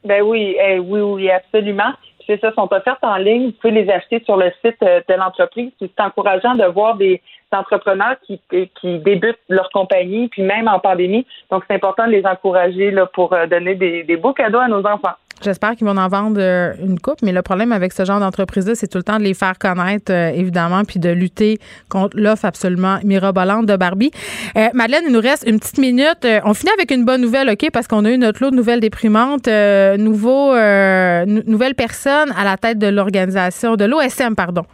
Ben 0.04 0.22
oui, 0.22 0.56
eh, 0.58 0.78
oui, 0.78 1.00
oui, 1.00 1.30
absolument. 1.30 1.92
C'est 2.26 2.40
ça, 2.40 2.52
sont 2.52 2.72
offertes 2.72 3.02
en 3.02 3.16
ligne. 3.16 3.46
Vous 3.46 3.52
pouvez 3.52 3.82
les 3.82 3.90
acheter 3.90 4.22
sur 4.24 4.36
le 4.36 4.50
site 4.64 4.82
euh, 4.82 5.00
de 5.08 5.14
l'entreprise. 5.14 5.72
C'est 5.78 6.00
encourageant 6.00 6.54
de 6.54 6.64
voir 6.64 6.96
des 6.96 7.20
entrepreneurs 7.52 8.16
qui, 8.26 8.40
qui 8.80 8.98
débutent 9.00 9.38
leur 9.48 9.68
compagnie, 9.70 10.28
puis 10.28 10.42
même 10.42 10.68
en 10.68 10.78
pandémie. 10.78 11.26
Donc, 11.50 11.64
c'est 11.68 11.74
important 11.74 12.06
de 12.06 12.12
les 12.12 12.24
encourager 12.24 12.94
pour 13.12 13.32
euh, 13.32 13.46
donner 13.46 13.74
des 13.74 14.16
beaux 14.16 14.32
cadeaux 14.32 14.60
à 14.60 14.68
nos 14.68 14.86
enfants. 14.86 15.16
J'espère 15.42 15.70
qu'ils 15.70 15.86
vont 15.86 15.96
en 15.96 16.08
vendre 16.08 16.38
euh, 16.38 16.74
une 16.82 16.98
coupe, 16.98 17.22
mais 17.22 17.32
le 17.32 17.40
problème 17.40 17.72
avec 17.72 17.92
ce 17.92 18.04
genre 18.04 18.20
d'entreprise-là, 18.20 18.74
c'est 18.74 18.88
tout 18.88 18.98
le 18.98 19.04
temps 19.04 19.18
de 19.18 19.22
les 19.22 19.32
faire 19.32 19.58
connaître, 19.58 20.12
euh, 20.12 20.28
évidemment, 20.34 20.82
puis 20.84 21.00
de 21.00 21.08
lutter 21.08 21.58
contre 21.88 22.16
l'offre 22.18 22.44
absolument 22.44 22.98
mirabolante 23.04 23.64
de 23.64 23.74
Barbie. 23.76 24.10
Euh, 24.56 24.68
Madeleine, 24.74 25.04
il 25.06 25.12
nous 25.12 25.20
reste 25.20 25.48
une 25.48 25.58
petite 25.58 25.78
minute. 25.78 26.26
on 26.44 26.52
finit 26.52 26.72
avec 26.72 26.90
une 26.90 27.06
bonne 27.06 27.22
nouvelle, 27.22 27.48
OK, 27.48 27.70
parce 27.72 27.88
qu'on 27.88 28.04
a 28.04 28.10
eu 28.10 28.18
notre 28.18 28.42
lot 28.42 28.50
de 28.50 28.56
nouvelles 28.56 28.80
déprimantes. 28.80 29.48
nouveau, 29.98 30.52
nouvelle 30.52 31.74
personne 31.74 32.32
à 32.36 32.44
la 32.44 32.56
tête 32.58 32.78
de 32.78 32.88
l'organisation, 32.88 33.76
de 33.76 33.86
l'OSM, 33.86 34.34
pardon. 34.34 34.64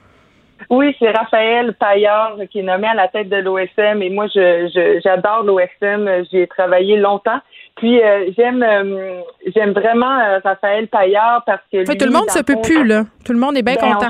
Oui, 0.70 0.96
c'est 0.98 1.10
Raphaël 1.10 1.74
Paillard 1.74 2.38
qui 2.50 2.60
est 2.60 2.62
nommé 2.62 2.88
à 2.88 2.94
la 2.94 3.08
tête 3.08 3.28
de 3.28 3.36
l'OSM 3.36 4.02
et 4.02 4.10
moi, 4.10 4.26
je, 4.34 5.00
j'adore 5.04 5.44
l'OSM. 5.44 6.24
J'y 6.30 6.38
ai 6.38 6.46
travaillé 6.48 6.96
longtemps. 6.96 7.40
Puis 7.76 8.00
euh, 8.00 8.30
j'aime 8.36 8.62
euh, 8.62 9.20
j'aime 9.54 9.72
vraiment 9.72 10.18
euh, 10.18 10.38
Raphaël 10.42 10.88
Paillard 10.88 11.42
parce 11.44 11.60
que 11.70 11.84
tout 11.84 12.06
le 12.06 12.10
monde 12.10 12.30
se 12.30 12.42
peut 12.42 12.60
plus 12.62 12.84
là. 12.84 13.04
Tout 13.24 13.32
le 13.32 13.38
monde 13.38 13.56
est 13.56 13.62
bien 13.62 13.74
ben, 13.74 13.92
content. 13.94 14.08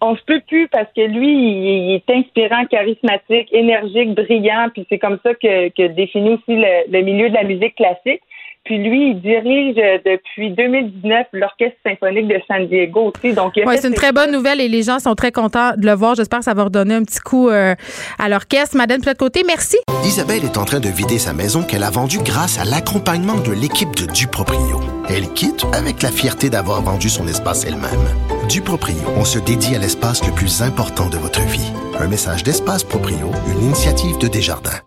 On, 0.00 0.14
se 0.14 0.22
peut 0.24 0.40
plus 0.46 0.68
parce 0.68 0.88
que 0.94 1.00
lui, 1.00 1.30
il, 1.30 1.94
est 1.94 2.10
inspirant, 2.10 2.66
charismatique, 2.66 3.48
énergique, 3.52 4.14
brillant, 4.14 4.68
puis 4.72 4.86
c'est 4.88 4.98
comme 4.98 5.18
ça 5.24 5.34
que, 5.34 5.70
que 5.70 5.88
définit 5.88 6.34
aussi 6.34 6.42
le, 6.56 7.00
milieu 7.02 7.30
de 7.30 7.34
la 7.34 7.44
musique 7.44 7.74
classique. 7.74 8.20
Puis 8.64 8.78
lui, 8.78 9.10
il 9.10 9.20
dirige 9.20 9.76
euh, 9.76 9.98
depuis 10.06 10.50
2019 10.50 11.26
l'Orchestre 11.34 11.76
symphonique 11.86 12.28
de 12.28 12.40
San 12.48 12.66
Diego 12.66 13.12
aussi. 13.14 13.34
Donc, 13.34 13.52
ouais, 13.56 13.76
c'est 13.76 13.88
une 13.88 13.94
très 13.94 14.12
bonne 14.12 14.32
nouvelle 14.32 14.60
et 14.60 14.68
les 14.68 14.82
gens 14.82 14.98
sont 14.98 15.14
très 15.14 15.32
contents 15.32 15.72
de 15.76 15.84
le 15.84 15.92
voir. 15.92 16.14
J'espère 16.14 16.38
que 16.38 16.46
ça 16.46 16.54
va 16.54 16.64
redonner 16.64 16.94
un 16.94 17.02
petit 17.02 17.20
coup 17.20 17.50
euh, 17.50 17.74
à 18.18 18.28
l'orchestre. 18.30 18.76
Madame 18.76 19.02
de 19.02 19.12
côté, 19.12 19.42
merci. 19.46 19.76
Isabelle 20.04 20.44
est 20.44 20.56
en 20.56 20.64
train 20.64 20.80
de 20.80 20.88
vider 20.88 21.18
sa 21.18 21.34
maison 21.34 21.62
qu'elle 21.62 21.82
a 21.82 21.90
vendue 21.90 22.20
grâce 22.24 22.58
à 22.58 22.64
l'accompagnement 22.64 23.36
de 23.36 23.52
l'équipe 23.52 23.94
de 23.96 24.10
Duproprio. 24.10 24.80
Elle 25.10 25.28
quitte 25.34 25.66
avec 25.74 26.02
la 26.02 26.10
fierté 26.10 26.48
d'avoir 26.48 26.80
vendu 26.80 27.10
son 27.10 27.28
espace 27.28 27.66
elle-même. 27.66 28.48
Duproprio, 28.48 28.96
on 29.18 29.26
se 29.26 29.38
dédie 29.38 29.76
à 29.76 29.78
l'espace 29.78 30.26
le 30.26 30.32
plus 30.32 30.62
important 30.62 31.10
de 31.10 31.18
votre 31.18 31.42
vie. 31.42 31.70
Un 31.98 32.08
message 32.08 32.42
d'Espace 32.42 32.82
Proprio, 32.82 33.30
une 33.46 33.62
initiative 33.62 34.18
de 34.18 34.28
Desjardins. 34.28 34.80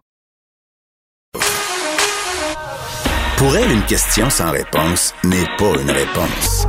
Pour 3.37 3.55
elle, 3.55 3.71
une 3.71 3.83
question 3.83 4.31
sans 4.31 4.49
réponse 4.49 5.13
n'est 5.23 5.45
pas 5.59 5.79
une 5.79 5.91
réponse. 5.91 6.65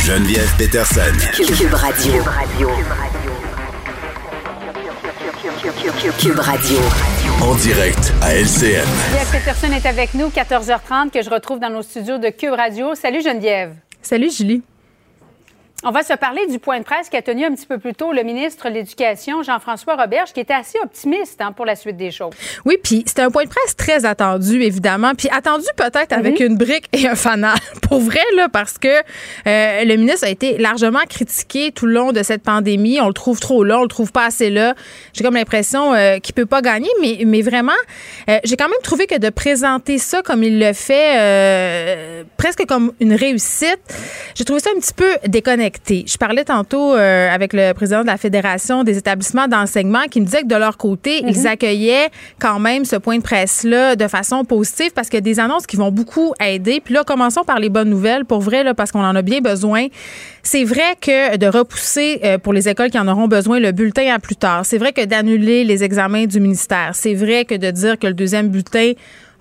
Geneviève 0.00 0.54
Peterson. 0.58 1.00
Cube 1.34 1.72
Radio. 1.72 2.12
Cube 6.18 6.38
Radio. 6.38 6.78
En 7.40 7.54
direct 7.54 8.12
à 8.20 8.34
LCN. 8.34 8.84
Geneviève 8.84 9.30
Peterson 9.32 9.72
est 9.72 9.86
avec 9.86 10.12
nous, 10.12 10.28
14h30, 10.28 11.10
que 11.10 11.22
je 11.22 11.30
retrouve 11.30 11.58
dans 11.58 11.70
nos 11.70 11.82
studios 11.82 12.18
de 12.18 12.28
Cube 12.28 12.52
Radio. 12.52 12.94
Salut 12.94 13.22
Geneviève. 13.22 13.74
Salut 14.02 14.30
Julie. 14.30 14.62
On 15.88 15.92
va 15.92 16.02
se 16.02 16.14
parler 16.14 16.44
du 16.48 16.58
point 16.58 16.80
de 16.80 16.84
presse 16.84 17.08
qui 17.08 17.16
a 17.16 17.22
tenu 17.22 17.44
un 17.44 17.54
petit 17.54 17.64
peu 17.64 17.78
plus 17.78 17.94
tôt 17.94 18.12
le 18.12 18.24
ministre 18.24 18.68
de 18.68 18.74
l'Éducation, 18.74 19.44
Jean-François 19.44 19.94
Roberge, 19.94 20.32
qui 20.32 20.40
était 20.40 20.52
assez 20.52 20.78
optimiste 20.82 21.40
hein, 21.40 21.52
pour 21.52 21.64
la 21.64 21.76
suite 21.76 21.96
des 21.96 22.10
choses. 22.10 22.32
Oui, 22.64 22.76
puis 22.82 23.04
c'était 23.06 23.22
un 23.22 23.30
point 23.30 23.44
de 23.44 23.48
presse 23.48 23.76
très 23.76 24.04
attendu, 24.04 24.60
évidemment, 24.62 25.12
puis 25.16 25.28
attendu 25.30 25.64
peut-être 25.76 26.12
avec 26.12 26.40
mhm. 26.40 26.46
une 26.46 26.56
brique 26.56 26.88
et 26.92 27.06
un 27.06 27.14
fanal. 27.14 27.56
Pour 27.82 28.00
vrai, 28.00 28.24
là, 28.34 28.48
parce 28.48 28.78
que 28.78 28.88
euh, 28.88 29.84
le 29.84 29.94
ministre 29.94 30.26
a 30.26 30.30
été 30.30 30.58
largement 30.58 31.04
critiqué 31.08 31.70
tout 31.70 31.86
le 31.86 31.92
long 31.92 32.10
de 32.10 32.24
cette 32.24 32.42
pandémie. 32.42 33.00
On 33.00 33.06
le 33.06 33.14
trouve 33.14 33.38
trop 33.38 33.62
là, 33.62 33.78
on 33.78 33.82
le 33.82 33.88
trouve 33.88 34.10
pas 34.10 34.24
assez 34.24 34.50
là. 34.50 34.74
J'ai 35.12 35.22
comme 35.22 35.34
l'impression 35.34 35.94
euh, 35.94 36.18
qu'il 36.18 36.34
peut 36.34 36.46
pas 36.46 36.62
gagner, 36.62 36.90
mais, 37.00 37.20
mais 37.24 37.42
vraiment, 37.42 37.70
euh, 38.28 38.40
j'ai 38.42 38.56
quand 38.56 38.68
même 38.68 38.82
trouvé 38.82 39.06
que 39.06 39.18
de 39.18 39.30
présenter 39.30 39.98
ça 39.98 40.22
comme 40.22 40.42
il 40.42 40.58
le 40.58 40.72
fait, 40.72 42.26
presque 42.36 42.66
comme 42.66 42.92
une 42.98 43.14
réussite, 43.14 43.78
j'ai 44.34 44.44
trouvé 44.44 44.58
ça 44.58 44.70
un 44.74 44.80
petit 44.80 44.94
peu 44.94 45.10
déconnecté 45.28 45.75
je 45.88 46.16
parlais 46.16 46.44
tantôt 46.44 46.94
euh, 46.94 47.28
avec 47.30 47.52
le 47.52 47.72
président 47.72 48.02
de 48.02 48.06
la 48.06 48.16
Fédération 48.16 48.84
des 48.84 48.98
établissements 48.98 49.48
d'enseignement 49.48 50.04
qui 50.10 50.20
me 50.20 50.26
disait 50.26 50.42
que 50.42 50.48
de 50.48 50.56
leur 50.56 50.76
côté, 50.76 51.22
ils 51.26 51.40
mhm. 51.40 51.46
accueillaient 51.46 52.08
quand 52.38 52.58
même 52.58 52.84
ce 52.84 52.96
point 52.96 53.18
de 53.18 53.22
presse-là 53.22 53.96
de 53.96 54.08
façon 54.08 54.44
positive 54.44 54.90
parce 54.94 55.08
qu'il 55.08 55.16
y 55.16 55.18
a 55.18 55.22
des 55.22 55.40
annonces 55.40 55.66
qui 55.66 55.76
vont 55.76 55.90
beaucoup 55.90 56.34
aider. 56.44 56.80
Puis 56.84 56.94
là, 56.94 57.04
commençons 57.04 57.44
par 57.44 57.58
les 57.58 57.68
bonnes 57.68 57.90
nouvelles, 57.90 58.24
pour 58.24 58.40
vrai, 58.40 58.64
là, 58.64 58.74
parce 58.74 58.92
qu'on 58.92 59.04
en 59.04 59.14
a 59.14 59.22
bien 59.22 59.40
besoin. 59.40 59.86
C'est 60.42 60.64
vrai 60.64 60.96
que 61.00 61.36
de 61.36 61.46
repousser 61.46 62.20
euh, 62.24 62.38
pour 62.38 62.52
les 62.52 62.68
écoles 62.68 62.90
qui 62.90 62.98
en 62.98 63.08
auront 63.08 63.28
besoin 63.28 63.58
le 63.58 63.72
bulletin 63.72 64.14
à 64.14 64.18
plus 64.18 64.36
tard. 64.36 64.64
C'est 64.64 64.78
vrai 64.78 64.92
que 64.92 65.04
d'annuler 65.04 65.64
les 65.64 65.84
examens 65.84 66.26
du 66.26 66.40
ministère. 66.40 66.90
C'est 66.94 67.14
vrai 67.14 67.44
que 67.44 67.54
de 67.54 67.70
dire 67.70 67.98
que 67.98 68.06
le 68.06 68.14
deuxième 68.14 68.48
bulletin 68.48 68.92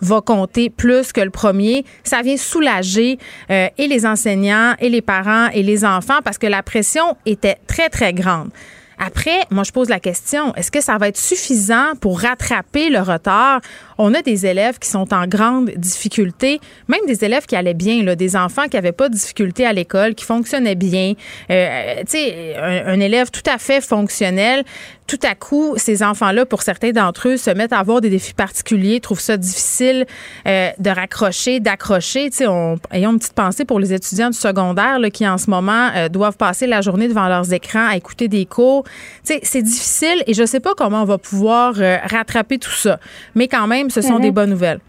va 0.06 0.22
compter 0.22 0.70
plus 0.70 1.12
que 1.12 1.22
le 1.22 1.30
premier. 1.30 1.86
Ça 2.04 2.22
vient 2.22 2.38
soulager 2.38 3.18
euh, 3.50 3.68
et 3.78 3.88
les 3.88 4.06
enseignants 4.06 4.76
et 4.80 4.90
les 4.90 5.02
parents 5.02 5.50
et 5.54 5.64
les 5.64 5.84
enfants 5.84 6.20
parce 6.24 6.38
que 6.38 6.48
la 6.48 6.64
pression 6.64 7.18
était 7.26 7.58
très, 7.68 7.90
très 7.90 8.14
grande. 8.14 8.50
Après, 8.98 9.42
moi, 9.52 9.64
je 9.64 9.72
pose 9.72 9.90
la 9.90 10.00
question, 10.00 10.54
est-ce 10.56 10.72
que 10.72 10.82
ça 10.82 10.98
va 10.98 11.10
être 11.10 11.18
suffisant 11.18 11.96
pour 12.00 12.22
rattraper 12.22 12.90
le 12.90 13.00
retard? 13.00 13.60
On 13.98 14.14
a 14.14 14.22
des 14.22 14.46
élèves 14.46 14.80
qui 14.80 14.90
sont 14.90 15.14
en 15.14 15.28
grande 15.28 15.72
difficulté, 15.76 16.60
même 16.88 17.02
des 17.08 17.26
élèves 17.26 17.46
qui 17.46 17.56
allaient 17.56 17.74
bien, 17.74 18.04
là, 18.04 18.16
des 18.16 18.36
enfants 18.36 18.68
qui 18.70 18.78
n'avaient 18.78 18.92
pas 18.92 19.10
de 19.10 19.14
difficulté 19.14 19.66
à 19.66 19.74
l'école, 19.74 20.16
qui 20.16 20.24
fonctionnaient 20.24 20.76
bien. 20.76 21.14
Euh, 21.50 21.96
tu 22.10 22.18
sais, 22.18 22.56
un, 22.58 22.94
un 22.94 23.00
élève 23.00 23.32
tout 23.32 23.50
à 23.50 23.58
fait 23.58 23.82
fonctionnel 23.82 24.64
tout 25.08 25.20
à 25.22 25.36
coup, 25.36 25.76
ces 25.78 26.02
enfants-là, 26.02 26.46
pour 26.48 26.64
certains 26.64 26.92
d'entre 26.92 27.28
eux, 27.30 27.38
se 27.38 27.52
mettent 27.52 27.74
à 27.74 27.80
avoir 27.80 28.02
des 28.02 28.10
défis 28.10 28.34
particuliers, 28.34 29.00
trouvent 29.00 29.20
ça 29.20 29.38
difficile 29.38 30.06
euh, 30.48 30.70
de 30.80 30.90
raccrocher, 30.90 31.60
d'accrocher. 31.60 32.32
Tu 32.32 32.38
sais, 32.38 32.48
on, 32.48 32.78
ayons 32.92 33.12
une 33.12 33.20
petite 33.20 33.34
pensée 33.34 33.66
pour 33.66 33.80
les 33.80 33.94
étudiants 33.94 34.32
du 34.32 34.38
secondaire 34.38 34.98
là, 35.00 35.10
qui, 35.12 35.28
en 35.28 35.38
ce 35.38 35.50
moment, 35.50 35.90
euh, 35.96 36.10
doivent 36.10 36.38
passer 36.38 36.66
la 36.66 36.82
journée 36.82 37.08
devant 37.08 37.28
leurs 37.28 37.54
écrans 37.54 37.88
à 37.88 37.96
écouter 37.96 38.28
des 38.28 38.46
cours. 38.48 38.84
Tu 39.24 39.34
sais, 39.34 39.40
c'est 39.44 39.62
difficile 39.62 40.24
et 40.26 40.34
je 40.34 40.42
ne 40.42 40.48
sais 40.48 40.60
pas 40.60 40.74
comment 40.76 41.04
on 41.04 41.06
va 41.06 41.20
pouvoir 41.20 41.76
euh, 41.78 41.98
rattraper 42.04 42.58
tout 42.58 42.72
ça. 42.72 43.00
Mais 43.36 43.48
quand 43.48 43.68
même, 43.68 43.92
ce 43.92 44.02
sont 44.02 44.16
Mhm. 44.16 44.22
des 44.22 44.32
bonnes 44.32 44.50
nouvelles. 44.50 44.80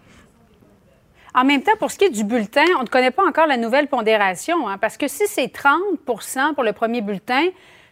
En 1.34 1.44
même 1.44 1.62
temps, 1.62 1.72
pour 1.78 1.90
ce 1.90 1.98
qui 1.98 2.06
est 2.06 2.10
du 2.10 2.24
bulletin, 2.24 2.64
on 2.78 2.84
ne 2.84 2.88
connaît 2.88 3.10
pas 3.10 3.22
encore 3.26 3.46
la 3.46 3.58
nouvelle 3.58 3.88
pondération, 3.88 4.66
hein, 4.66 4.78
parce 4.80 4.96
que 4.96 5.06
si 5.08 5.24
c'est 5.26 5.48
30% 5.52 6.54
pour 6.54 6.64
le 6.64 6.72
premier 6.72 7.02
bulletin, 7.02 7.42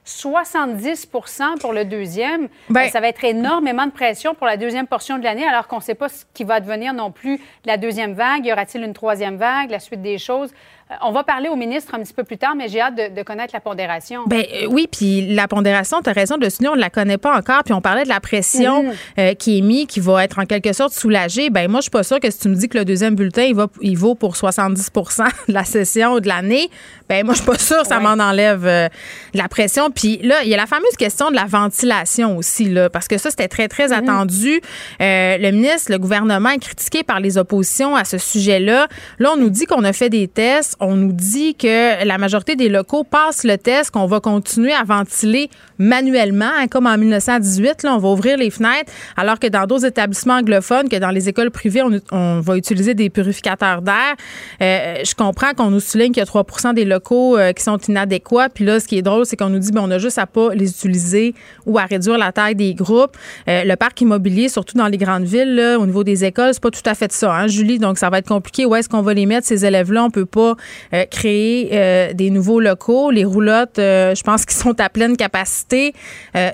70% 0.06 1.58
pour 1.60 1.72
le 1.72 1.84
deuxième, 1.84 2.48
Ben- 2.68 2.82
euh, 2.82 2.88
ça 2.88 3.00
va 3.00 3.08
être 3.08 3.24
énormément 3.24 3.86
de 3.86 3.90
pression 3.92 4.34
pour 4.34 4.46
la 4.46 4.56
deuxième 4.56 4.86
portion 4.86 5.18
de 5.18 5.24
l'année, 5.24 5.46
alors 5.46 5.66
qu'on 5.66 5.76
ne 5.76 5.82
sait 5.82 5.94
pas 5.94 6.08
ce 6.08 6.24
qui 6.34 6.44
va 6.44 6.54
advenir 6.54 6.92
non 6.94 7.10
plus 7.10 7.36
de 7.38 7.42
la 7.66 7.76
deuxième 7.76 8.12
vague. 8.14 8.46
Y 8.46 8.52
aura-t-il 8.52 8.84
une 8.84 8.92
troisième 8.94 9.36
vague, 9.36 9.70
la 9.70 9.80
suite 9.80 10.02
des 10.02 10.18
choses? 10.18 10.50
Euh, 10.90 10.94
on 11.02 11.12
va 11.12 11.24
parler 11.24 11.48
au 11.48 11.56
ministre 11.56 11.94
un 11.94 12.00
petit 12.00 12.12
peu 12.12 12.24
plus 12.24 12.36
tard, 12.36 12.54
mais 12.56 12.68
j'ai 12.68 12.80
hâte 12.80 12.94
de, 12.94 13.14
de 13.16 13.22
connaître 13.22 13.54
la 13.54 13.60
pondération. 13.60 14.24
Ben 14.26 14.44
euh, 14.52 14.66
oui, 14.68 14.86
puis 14.90 15.34
la 15.34 15.48
pondération, 15.48 16.02
tu 16.02 16.10
as 16.10 16.12
raison 16.12 16.36
de 16.36 16.48
souligner, 16.50 16.68
on 16.70 16.76
ne 16.76 16.80
la 16.80 16.90
connaît 16.90 17.16
pas 17.18 17.34
encore. 17.36 17.62
Puis 17.64 17.72
on 17.72 17.80
parlait 17.80 18.04
de 18.04 18.08
la 18.08 18.20
pression 18.20 18.82
Mhm. 18.82 18.92
euh, 19.18 19.34
qui 19.34 19.58
est 19.58 19.60
mise, 19.62 19.86
qui 19.86 20.00
va 20.00 20.24
être 20.24 20.38
en 20.38 20.44
quelque 20.44 20.72
sorte 20.72 20.92
soulagée. 20.92 21.48
Ben 21.50 21.70
moi, 21.70 21.80
je 21.80 21.84
suis 21.84 21.90
pas 21.90 22.02
sûre 22.02 22.20
que 22.20 22.30
si 22.30 22.38
tu 22.40 22.48
me 22.48 22.54
dis 22.54 22.68
que 22.68 22.76
le 22.78 22.84
deuxième 22.84 23.14
bulletin, 23.14 23.42
il, 23.44 23.54
va, 23.54 23.68
il 23.80 23.96
vaut 23.96 24.14
pour 24.14 24.34
70% 24.34 25.24
de 25.48 25.52
la 25.54 25.64
session 25.64 26.12
ou 26.14 26.20
de 26.20 26.28
l'année, 26.28 26.68
ben 27.08 27.24
moi, 27.24 27.34
je 27.34 27.40
suis 27.40 27.50
pas 27.50 27.58
sûre 27.58 27.82
que 27.82 27.88
ça 27.88 28.00
m'en 28.00 28.22
enlève 28.22 28.66
euh, 28.66 28.88
de 29.32 29.38
la 29.38 29.48
pression. 29.48 29.90
Puis 29.90 30.18
là, 30.22 30.42
il 30.42 30.48
y 30.48 30.54
a 30.54 30.56
la 30.56 30.66
fameuse 30.66 30.96
question 30.98 31.30
de 31.30 31.36
la 31.36 31.44
ventilation 31.46 32.36
aussi, 32.36 32.66
là, 32.66 32.90
parce 32.90 33.08
que 33.08 33.16
ça, 33.18 33.30
c'était 33.30 33.48
très, 33.48 33.68
très 33.68 33.92
attendu. 33.92 34.60
Euh, 35.00 35.38
le 35.38 35.50
ministre, 35.50 35.90
le 35.92 35.98
gouvernement 35.98 36.50
est 36.50 36.58
critiqué 36.58 37.02
par 37.02 37.20
les 37.20 37.38
oppositions 37.38 37.96
à 37.96 38.04
ce 38.04 38.18
sujet-là. 38.18 38.88
Là, 39.18 39.30
on 39.32 39.36
nous 39.36 39.50
dit 39.50 39.64
qu'on 39.66 39.84
a 39.84 39.92
fait 39.92 40.10
des 40.10 40.28
tests. 40.28 40.73
On 40.80 40.96
nous 40.96 41.12
dit 41.12 41.54
que 41.54 42.04
la 42.04 42.18
majorité 42.18 42.56
des 42.56 42.68
locaux 42.68 43.04
passent 43.04 43.44
le 43.44 43.56
test, 43.56 43.90
qu'on 43.90 44.06
va 44.06 44.20
continuer 44.20 44.72
à 44.72 44.84
ventiler 44.84 45.50
manuellement, 45.78 46.50
hein, 46.56 46.66
comme 46.68 46.86
en 46.86 46.96
1918. 46.96 47.82
Là, 47.82 47.94
on 47.94 47.98
va 47.98 48.08
ouvrir 48.08 48.36
les 48.36 48.50
fenêtres, 48.50 48.92
alors 49.16 49.38
que 49.38 49.46
dans 49.46 49.66
d'autres 49.66 49.86
établissements 49.86 50.34
anglophones, 50.34 50.88
que 50.88 50.96
dans 50.96 51.10
les 51.10 51.28
écoles 51.28 51.50
privées, 51.50 51.82
on, 52.10 52.40
va 52.40 52.56
utiliser 52.56 52.94
des 52.94 53.10
purificateurs 53.10 53.82
d'air. 53.82 54.14
Euh, 54.60 54.96
je 55.04 55.14
comprends 55.14 55.52
qu'on 55.54 55.70
nous 55.70 55.80
souligne 55.80 56.12
qu'il 56.12 56.22
y 56.22 56.26
a 56.26 56.30
3% 56.30 56.74
des 56.74 56.84
locaux 56.84 57.38
euh, 57.38 57.52
qui 57.52 57.62
sont 57.62 57.78
inadéquats. 57.78 58.48
Puis 58.48 58.64
là, 58.64 58.80
ce 58.80 58.86
qui 58.86 58.98
est 58.98 59.02
drôle, 59.02 59.26
c'est 59.26 59.36
qu'on 59.36 59.48
nous 59.48 59.58
dit 59.58 59.72
ben, 59.72 59.82
on 59.84 59.90
a 59.90 59.98
juste 59.98 60.18
à 60.18 60.26
pas 60.26 60.54
les 60.54 60.70
utiliser 60.70 61.34
ou 61.66 61.78
à 61.78 61.84
réduire 61.84 62.18
la 62.18 62.32
taille 62.32 62.54
des 62.54 62.74
groupes. 62.74 63.16
Euh, 63.48 63.64
le 63.64 63.76
parc 63.76 64.00
immobilier, 64.00 64.48
surtout 64.48 64.76
dans 64.76 64.88
les 64.88 64.98
grandes 64.98 65.24
villes, 65.24 65.76
au 65.78 65.86
niveau 65.86 66.04
des 66.04 66.24
écoles, 66.24 66.50
c'est 66.52 66.62
pas 66.62 66.70
tout 66.70 66.82
à 66.84 66.94
fait 66.94 67.12
ça, 67.12 67.32
hein, 67.32 67.46
Julie? 67.46 67.78
Donc, 67.78 67.98
ça 67.98 68.10
va 68.10 68.18
être 68.18 68.28
compliqué. 68.28 68.66
Où 68.66 68.74
est-ce 68.74 68.88
qu'on 68.88 69.02
va 69.02 69.14
les 69.14 69.26
mettre, 69.26 69.46
ces 69.46 69.64
élèves-là? 69.64 70.04
On 70.04 70.10
peut 70.10 70.26
pas 70.26 70.56
euh, 70.92 71.04
créer 71.10 71.70
euh, 71.72 72.12
des 72.12 72.30
nouveaux 72.30 72.60
locaux. 72.60 73.10
Les 73.10 73.24
roulottes, 73.24 73.78
euh, 73.78 74.14
je 74.14 74.22
pense 74.22 74.44
qu'ils 74.44 74.56
sont 74.56 74.78
à 74.80 74.88
pleine 74.88 75.16
capacité. 75.16 75.94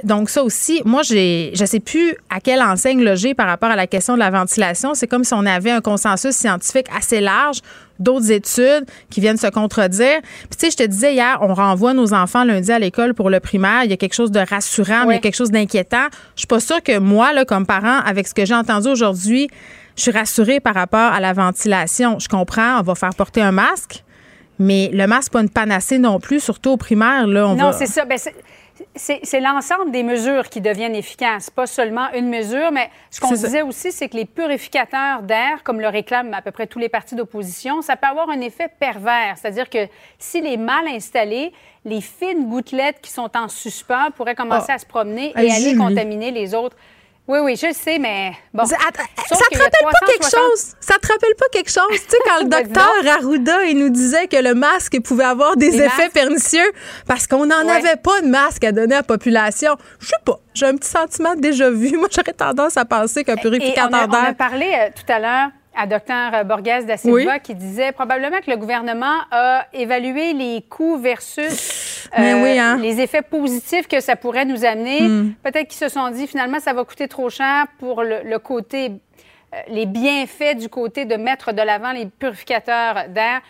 Donc, 0.04 0.30
ça 0.30 0.42
aussi, 0.42 0.82
moi, 0.84 1.02
j'ai, 1.02 1.52
je 1.54 1.64
sais 1.64 1.80
plus 1.80 2.16
à 2.28 2.40
quelle 2.40 2.62
enseigne 2.62 3.02
loger 3.02 3.34
par 3.34 3.46
rapport 3.46 3.70
à 3.70 3.76
la 3.76 3.86
question 3.86 4.14
de 4.14 4.18
la 4.18 4.30
ventilation. 4.30 4.94
C'est 4.94 5.06
comme 5.06 5.24
si 5.24 5.34
on 5.34 5.46
avait 5.46 5.70
un 5.70 5.80
consensus 5.80 6.34
scientifique 6.34 6.86
assez 6.96 7.20
large 7.20 7.60
d'autres 8.00 8.32
études 8.32 8.86
qui 9.10 9.20
viennent 9.20 9.36
se 9.36 9.46
contredire. 9.46 10.20
Puis 10.22 10.58
tu 10.58 10.66
sais, 10.66 10.70
je 10.70 10.76
te 10.76 10.82
disais 10.82 11.12
hier, 11.12 11.38
on 11.42 11.54
renvoie 11.54 11.94
nos 11.94 12.12
enfants 12.12 12.44
lundi 12.44 12.72
à 12.72 12.78
l'école 12.78 13.14
pour 13.14 13.30
le 13.30 13.38
primaire. 13.38 13.84
Il 13.84 13.90
y 13.90 13.92
a 13.92 13.96
quelque 13.96 14.14
chose 14.14 14.32
de 14.32 14.40
rassurant, 14.40 15.04
mais 15.06 15.14
il 15.14 15.16
y 15.16 15.18
a 15.18 15.20
quelque 15.20 15.36
chose 15.36 15.50
d'inquiétant. 15.50 16.08
Je 16.34 16.40
suis 16.40 16.46
pas 16.46 16.60
sûre 16.60 16.82
que 16.82 16.98
moi, 16.98 17.32
là, 17.32 17.44
comme 17.44 17.66
parent, 17.66 18.00
avec 18.04 18.26
ce 18.26 18.34
que 18.34 18.44
j'ai 18.44 18.54
entendu 18.54 18.88
aujourd'hui, 18.88 19.48
je 20.00 20.10
suis 20.10 20.18
rassurée 20.18 20.60
par 20.60 20.74
rapport 20.74 21.12
à 21.12 21.20
la 21.20 21.34
ventilation. 21.34 22.18
Je 22.18 22.28
comprends, 22.28 22.78
on 22.80 22.82
va 22.82 22.94
faire 22.94 23.14
porter 23.14 23.42
un 23.42 23.52
masque, 23.52 24.02
mais 24.58 24.88
le 24.94 25.06
masque, 25.06 25.30
pas 25.32 25.42
une 25.42 25.50
panacée 25.50 25.98
non 25.98 26.18
plus, 26.18 26.40
surtout 26.40 26.70
au 26.70 26.76
primaire. 26.78 27.26
Là, 27.26 27.48
on 27.48 27.54
non, 27.54 27.64
va... 27.66 27.72
c'est 27.72 27.86
ça. 27.86 28.06
Ben, 28.06 28.18
c'est- 28.96 29.40
l'ensemble 29.40 29.90
des 29.90 30.02
mesures 30.02 30.48
qui 30.48 30.62
deviennent 30.62 30.94
efficaces, 30.94 31.50
pas 31.50 31.66
seulement 31.66 32.10
une 32.14 32.30
mesure, 32.30 32.72
mais 32.72 32.88
ce 33.10 33.20
qu'on 33.20 33.34
ça. 33.36 33.46
disait 33.46 33.60
aussi, 33.60 33.92
c'est 33.92 34.08
que 34.08 34.16
les 34.16 34.24
purificateurs 34.24 35.20
d'air, 35.20 35.62
comme 35.64 35.80
le 35.82 35.88
réclament 35.88 36.32
à 36.32 36.40
peu 36.40 36.50
près 36.50 36.66
tous 36.66 36.78
les 36.78 36.88
partis 36.88 37.14
d'opposition, 37.14 37.82
ça 37.82 37.96
peut 37.96 38.08
avoir 38.08 38.30
un 38.30 38.40
effet 38.40 38.68
pervers. 38.80 39.34
C'est-à-dire 39.36 39.68
que 39.68 39.86
s'il 40.18 40.46
est 40.46 40.56
mal 40.56 40.86
installé, 40.88 41.52
les 41.84 42.00
fines 42.00 42.48
gouttelettes 42.48 43.00
qui 43.02 43.10
sont 43.12 43.30
en 43.36 43.48
suspens 43.48 44.10
pourraient 44.16 44.34
commencer 44.34 44.68
Ah. 44.70 44.76
à 44.76 44.78
se 44.78 44.86
promener 44.86 45.32
et 45.36 45.50
aller 45.50 45.50
Julie. 45.50 45.76
contaminer 45.76 46.30
les 46.30 46.54
autres. 46.54 46.76
Oui, 47.30 47.38
oui, 47.44 47.54
je 47.54 47.72
sais, 47.72 47.98
mais 48.00 48.32
bon. 48.52 48.64
Ça, 48.64 48.76
te 48.76 48.82
rappelle 48.82 48.98
pas 49.82 50.06
quelque 50.06 50.20
360 50.22 50.30
chose? 50.40 50.74
Ça 50.80 50.94
te 50.98 51.06
rappelle 51.06 51.34
pas 51.38 51.44
quelque 51.52 51.70
chose? 51.70 51.86
Tu 51.92 51.98
sais, 52.10 52.16
quand 52.26 52.38
le 52.44 52.48
Vas-y 52.50 52.62
docteur 52.64 52.92
Arruda, 53.18 53.64
il 53.66 53.78
nous 53.78 53.88
disait 53.90 54.26
que 54.26 54.36
le 54.36 54.54
masque 54.54 55.00
pouvait 55.00 55.24
avoir 55.24 55.56
des 55.56 55.76
effets 55.76 55.86
masques? 56.02 56.12
pernicieux 56.12 56.72
parce 57.06 57.28
qu'on 57.28 57.46
n'en 57.46 57.64
Ouais. 57.64 57.76
avait 57.76 57.96
pas 57.96 58.20
de 58.20 58.26
masque 58.26 58.64
à 58.64 58.72
donner 58.72 58.94
à 58.96 58.98
la 58.98 59.02
population. 59.04 59.76
Je 60.00 60.06
sais 60.08 60.16
pas. 60.24 60.40
J'ai 60.54 60.66
un 60.66 60.74
petit 60.76 60.88
sentiment 60.90 61.36
déjà 61.36 61.70
vu. 61.70 61.96
Moi, 61.96 62.08
j'aurais 62.10 62.32
tendance 62.32 62.76
à 62.76 62.84
penser 62.84 63.22
qu'un 63.22 63.36
purificateur 63.36 64.08
on 64.08 64.12
a 64.14 64.22
d'air. 64.22 64.34
parlé 64.36 64.66
euh, 64.74 64.88
tout 64.96 65.12
à 65.12 65.18
l'heure 65.20 65.48
à 65.76 65.86
Dr 65.86 66.44
Borges 66.46 66.84
da 66.84 66.96
Silva 66.96 67.14
Oui. 67.34 67.40
qui 67.44 67.54
disait 67.54 67.92
probablement 67.92 68.40
que 68.44 68.50
le 68.50 68.56
gouvernement 68.56 69.18
a 69.30 69.66
évalué 69.72 70.32
les 70.32 70.64
coûts 70.68 70.98
versus 70.98 71.38
euh, 71.38 71.89
Mais 72.18 72.34
oui, 72.34 72.58
hein. 72.58 72.76
les 72.78 73.00
effets 73.00 73.22
positifs 73.22 73.88
que 73.88 74.00
ça 74.00 74.16
pourrait 74.16 74.44
nous 74.44 74.64
amener. 74.64 75.02
Hmm. 75.02 75.32
Peut-être 75.42 75.68
qu'ils 75.68 75.78
se 75.78 75.88
sont 75.88 76.10
dit 76.10 76.26
finalement 76.26 76.60
ça 76.60 76.72
va 76.72 76.84
coûter 76.84 77.08
trop 77.08 77.30
cher 77.30 77.66
pour 77.78 78.02
le, 78.02 78.20
le 78.24 78.38
côté 78.38 78.92
euh, 79.52 79.58
les 79.68 79.86
bienfaits 79.86 80.56
du 80.56 80.68
côté 80.68 81.04
de 81.06 81.16
mettre 81.16 81.52
de 81.52 81.62
l'avant 81.62 81.92
les 81.92 82.06
purificateurs 82.06 83.08
d'air. 83.08 83.40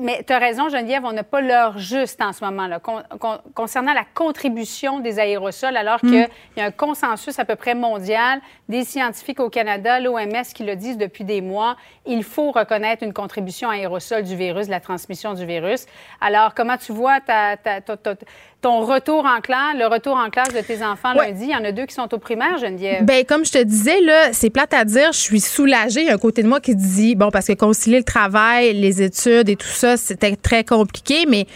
Mais 0.00 0.24
tu 0.26 0.32
as 0.32 0.38
raison, 0.38 0.68
Geneviève, 0.70 1.04
on 1.04 1.12
n'a 1.12 1.22
pas 1.24 1.40
l'heure 1.42 1.76
juste 1.78 2.22
en 2.22 2.32
ce 2.32 2.42
moment. 2.42 2.66
Là, 2.66 2.78
Con- 2.80 3.02
con- 3.18 3.38
concernant 3.54 3.92
la 3.92 4.04
contribution 4.14 5.00
des 5.00 5.18
aérosols, 5.18 5.76
alors 5.76 6.00
qu'il 6.00 6.26
y 6.56 6.60
a 6.60 6.64
un 6.64 6.70
consensus 6.70 7.38
à 7.38 7.44
peu 7.44 7.54
près 7.54 7.74
mondial 7.74 8.40
des 8.68 8.84
scientifiques 8.84 9.40
au 9.40 9.50
Canada, 9.50 10.00
l'OMS 10.00 10.42
qui 10.54 10.64
le 10.64 10.74
disent 10.74 10.96
depuis 10.96 11.24
des 11.24 11.42
mois, 11.42 11.76
il 12.06 12.24
faut 12.24 12.50
reconnaître 12.50 13.02
une 13.02 13.12
contribution 13.12 13.68
aérosol 13.68 14.22
du 14.22 14.36
virus, 14.36 14.66
de 14.66 14.70
la 14.70 14.80
transmission 14.80 15.34
du 15.34 15.44
virus. 15.44 15.84
Alors, 16.20 16.54
comment 16.54 16.78
tu 16.78 16.92
vois 16.92 17.20
ta- 17.20 17.56
ta- 17.58 17.80
ta- 17.82 17.96
ta- 17.96 18.14
ton 18.60 18.84
retour 18.84 19.24
en 19.24 19.40
classe, 19.40 19.74
le 19.78 19.86
retour 19.86 20.16
en 20.16 20.28
classe 20.28 20.52
de 20.52 20.60
tes 20.60 20.84
enfants 20.84 21.14
Ouais. 21.16 21.28
lundi? 21.28 21.44
Il 21.44 21.50
y 21.50 21.56
en 21.56 21.64
a 21.64 21.72
deux 21.72 21.86
qui 21.86 21.94
sont 21.94 22.12
au 22.12 22.18
primaire, 22.18 22.58
Geneviève? 22.58 23.04
Ben, 23.04 23.24
comme 23.24 23.44
je 23.44 23.52
te 23.52 23.62
disais, 23.62 24.00
là, 24.02 24.32
c'est 24.32 24.50
plate 24.50 24.74
à 24.74 24.84
dire. 24.84 25.12
Je 25.12 25.18
suis 25.18 25.40
soulagée. 25.40 26.02
Il 26.02 26.06
y 26.08 26.10
a 26.10 26.14
un 26.14 26.18
côté 26.18 26.42
de 26.42 26.48
moi 26.48 26.60
qui 26.60 26.74
dit, 26.76 27.14
bon, 27.14 27.30
parce 27.30 27.46
que 27.46 27.54
concilier 27.54 27.98
le 27.98 28.04
travail, 28.04 28.74
les 28.74 29.00
études 29.02 29.48
et 29.48 29.56
tout 29.56 29.66
ça, 29.66 29.96
c'était 29.96 30.36
très 30.36 30.62
compliqué, 30.64 31.24
mais 31.26 31.46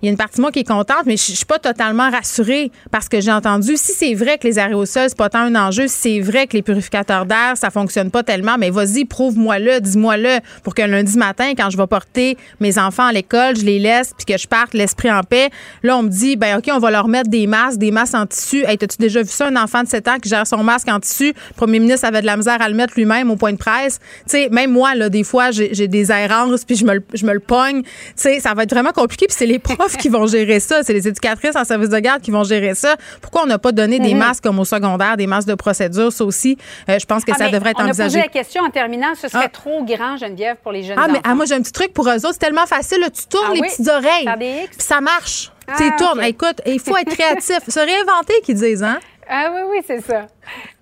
il 0.00 0.06
y 0.06 0.08
a 0.08 0.10
une 0.10 0.16
partie 0.16 0.36
de 0.36 0.40
moi 0.42 0.52
qui 0.52 0.60
est 0.60 0.66
contente, 0.68 1.02
mais 1.06 1.16
je 1.18 1.34
je 1.34 1.38
suis 1.38 1.46
pas 1.46 1.58
totalement 1.58 2.10
rassurée 2.10 2.70
parce 2.92 3.08
que 3.08 3.20
j'ai 3.20 3.32
entendu, 3.32 3.76
si 3.76 3.92
c'est 3.92 4.14
vrai 4.14 4.38
que 4.38 4.46
les 4.46 4.58
aérosols, 4.60 5.08
c'est 5.08 5.18
pas 5.18 5.28
tant 5.28 5.40
un 5.40 5.54
enjeu, 5.56 5.88
si 5.88 5.96
c'est 5.98 6.20
vrai 6.20 6.46
que 6.46 6.52
les 6.56 6.62
purificateurs 6.62 7.26
d'air, 7.26 7.54
ça 7.56 7.70
fonctionne 7.70 8.10
pas 8.12 8.22
tellement, 8.22 8.56
mais 8.56 8.70
vas-y, 8.70 9.04
prouve-moi-le, 9.04 9.80
dis-moi-le, 9.80 10.38
pour 10.62 10.74
que 10.76 10.82
lundi 10.82 11.18
matin, 11.18 11.52
quand 11.56 11.70
je 11.70 11.76
vais 11.76 11.86
porter 11.88 12.36
mes 12.60 12.78
enfants 12.78 13.06
à 13.06 13.12
l'école, 13.12 13.56
je 13.56 13.64
les 13.64 13.80
laisse, 13.80 14.12
puis 14.16 14.26
que 14.26 14.38
je 14.40 14.46
parte 14.46 14.74
l'esprit 14.74 15.10
en 15.10 15.22
paix. 15.22 15.50
Là, 15.82 15.98
on 15.98 16.04
me 16.04 16.08
dit, 16.08 16.36
ben 16.36 16.53
OK, 16.58 16.70
on 16.72 16.78
va 16.78 16.90
leur 16.90 17.08
mettre 17.08 17.28
des 17.30 17.46
masques, 17.46 17.78
des 17.78 17.90
masques 17.90 18.14
en 18.14 18.26
tissu. 18.26 18.64
Hey, 18.66 18.78
t'as-tu 18.78 18.96
déjà 18.98 19.22
vu 19.22 19.28
ça, 19.28 19.46
un 19.48 19.56
enfant 19.56 19.82
de 19.82 19.88
7 19.88 20.08
ans 20.08 20.18
qui 20.22 20.28
gère 20.28 20.46
son 20.46 20.62
masque 20.62 20.88
en 20.88 21.00
tissu? 21.00 21.28
Le 21.28 21.54
premier 21.56 21.78
ministre 21.78 22.06
avait 22.06 22.20
de 22.20 22.26
la 22.26 22.36
misère 22.36 22.60
à 22.60 22.68
le 22.68 22.74
mettre 22.74 22.94
lui-même 22.96 23.30
au 23.30 23.36
point 23.36 23.52
de 23.52 23.58
presse. 23.58 23.98
Tu 23.98 24.30
sais, 24.32 24.48
même 24.50 24.70
moi, 24.72 24.94
là, 24.94 25.08
des 25.08 25.24
fois, 25.24 25.50
j'ai 25.50 25.88
des 25.88 26.10
errances, 26.12 26.64
puis 26.64 26.76
je 26.76 26.84
me, 26.84 26.94
le- 26.94 27.04
je 27.14 27.24
me 27.26 27.32
le 27.32 27.40
pogne. 27.40 27.82
Tu 27.82 27.90
sais, 28.16 28.40
ça 28.40 28.54
va 28.54 28.62
être 28.64 28.70
vraiment 28.72 28.92
compliqué, 28.92 29.26
puis 29.26 29.36
c'est 29.38 29.46
les 29.46 29.58
profs 29.58 29.96
qui 29.96 30.08
vont 30.08 30.26
gérer 30.26 30.60
ça. 30.60 30.82
C'est 30.82 30.92
les 30.92 31.06
éducatrices 31.08 31.56
en 31.56 31.64
service 31.64 31.88
de 31.90 31.98
garde 31.98 32.22
qui 32.22 32.30
vont 32.30 32.44
gérer 32.44 32.74
ça. 32.74 32.96
Pourquoi 33.20 33.42
on 33.42 33.46
n'a 33.46 33.58
pas 33.58 33.72
donné 33.72 33.98
des 33.98 34.12
Mhm. 34.14 34.18
masques 34.20 34.42
comme 34.44 34.58
au 34.58 34.64
secondaire, 34.64 35.16
des 35.16 35.26
masques 35.26 35.48
de 35.48 35.54
procédure? 35.54 36.12
Ça 36.12 36.24
aussi, 36.24 36.56
euh, 36.88 36.98
je 36.98 37.06
pense 37.06 37.24
que 37.24 37.32
Ah, 37.32 37.38
ça 37.38 37.48
devrait 37.50 37.70
être 37.70 37.80
on 37.80 37.84
a 37.84 37.88
posé 37.88 38.02
envisagé. 38.04 38.22
la 38.24 38.28
question 38.28 38.62
en 38.62 38.70
terminant, 38.70 39.14
ce 39.20 39.28
serait 39.28 39.44
Ah. 39.46 39.48
trop 39.48 39.84
grand, 39.84 40.16
Geneviève, 40.16 40.56
pour 40.62 40.72
les 40.72 40.82
jeunes 40.82 40.98
Ah, 40.98 41.06
mais 41.10 41.20
ah, 41.24 41.34
moi, 41.34 41.44
j'ai 41.46 41.54
un 41.54 41.60
petit 41.62 41.72
truc 41.72 41.92
pour 41.92 42.08
eux 42.08 42.14
autres. 42.16 42.32
C'est 42.32 42.38
tellement 42.38 42.66
facile. 42.66 43.00
là. 43.00 43.08
Tu 43.10 43.26
tournes 43.26 43.46
Ah 43.50 43.54
les 43.54 43.60
oui? 43.60 43.68
petites 43.68 43.88
oreilles. 43.88 44.66
Puis 44.68 44.76
ça 44.78 45.00
marche. 45.00 45.50
Ah, 45.68 45.74
tu 45.76 45.90
tournes. 45.96 46.22
Écoute, 46.22 46.60
il 46.66 46.80
faut 46.80 46.96
être 46.96 47.14
créatif. 47.14 47.58
Se 47.68 47.80
réinventer, 47.80 48.34
qu'ils 48.42 48.56
disent, 48.56 48.82
hein? 48.82 48.98
Ah 49.28 49.50
oui, 49.54 49.60
oui, 49.70 49.78
c'est 49.86 50.00
ça. 50.00 50.26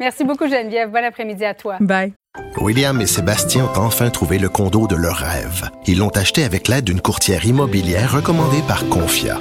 Merci 0.01 0.25
beaucoup, 0.25 0.49
Geneviève. 0.49 0.91
Bon 0.91 1.05
après-midi 1.05 1.45
à 1.45 1.55
toi. 1.55 1.77
Bye. 1.81 2.13
William 2.57 3.01
et 3.01 3.07
Sébastien 3.07 3.65
ont 3.65 3.79
enfin 3.79 4.11
trouvé 4.11 4.39
le 4.39 4.49
condo 4.49 4.87
de 4.87 4.97
leur 4.97 5.17
rêve. 5.17 5.69
Ils 5.87 5.99
l'ont 5.99 6.09
acheté 6.09 6.45
avec 6.45 6.67
l'aide 6.69 6.85
d'une 6.85 7.01
courtière 7.01 7.45
immobilière 7.45 8.13
recommandée 8.13 8.63
par 8.67 8.89
Confia. 8.89 9.39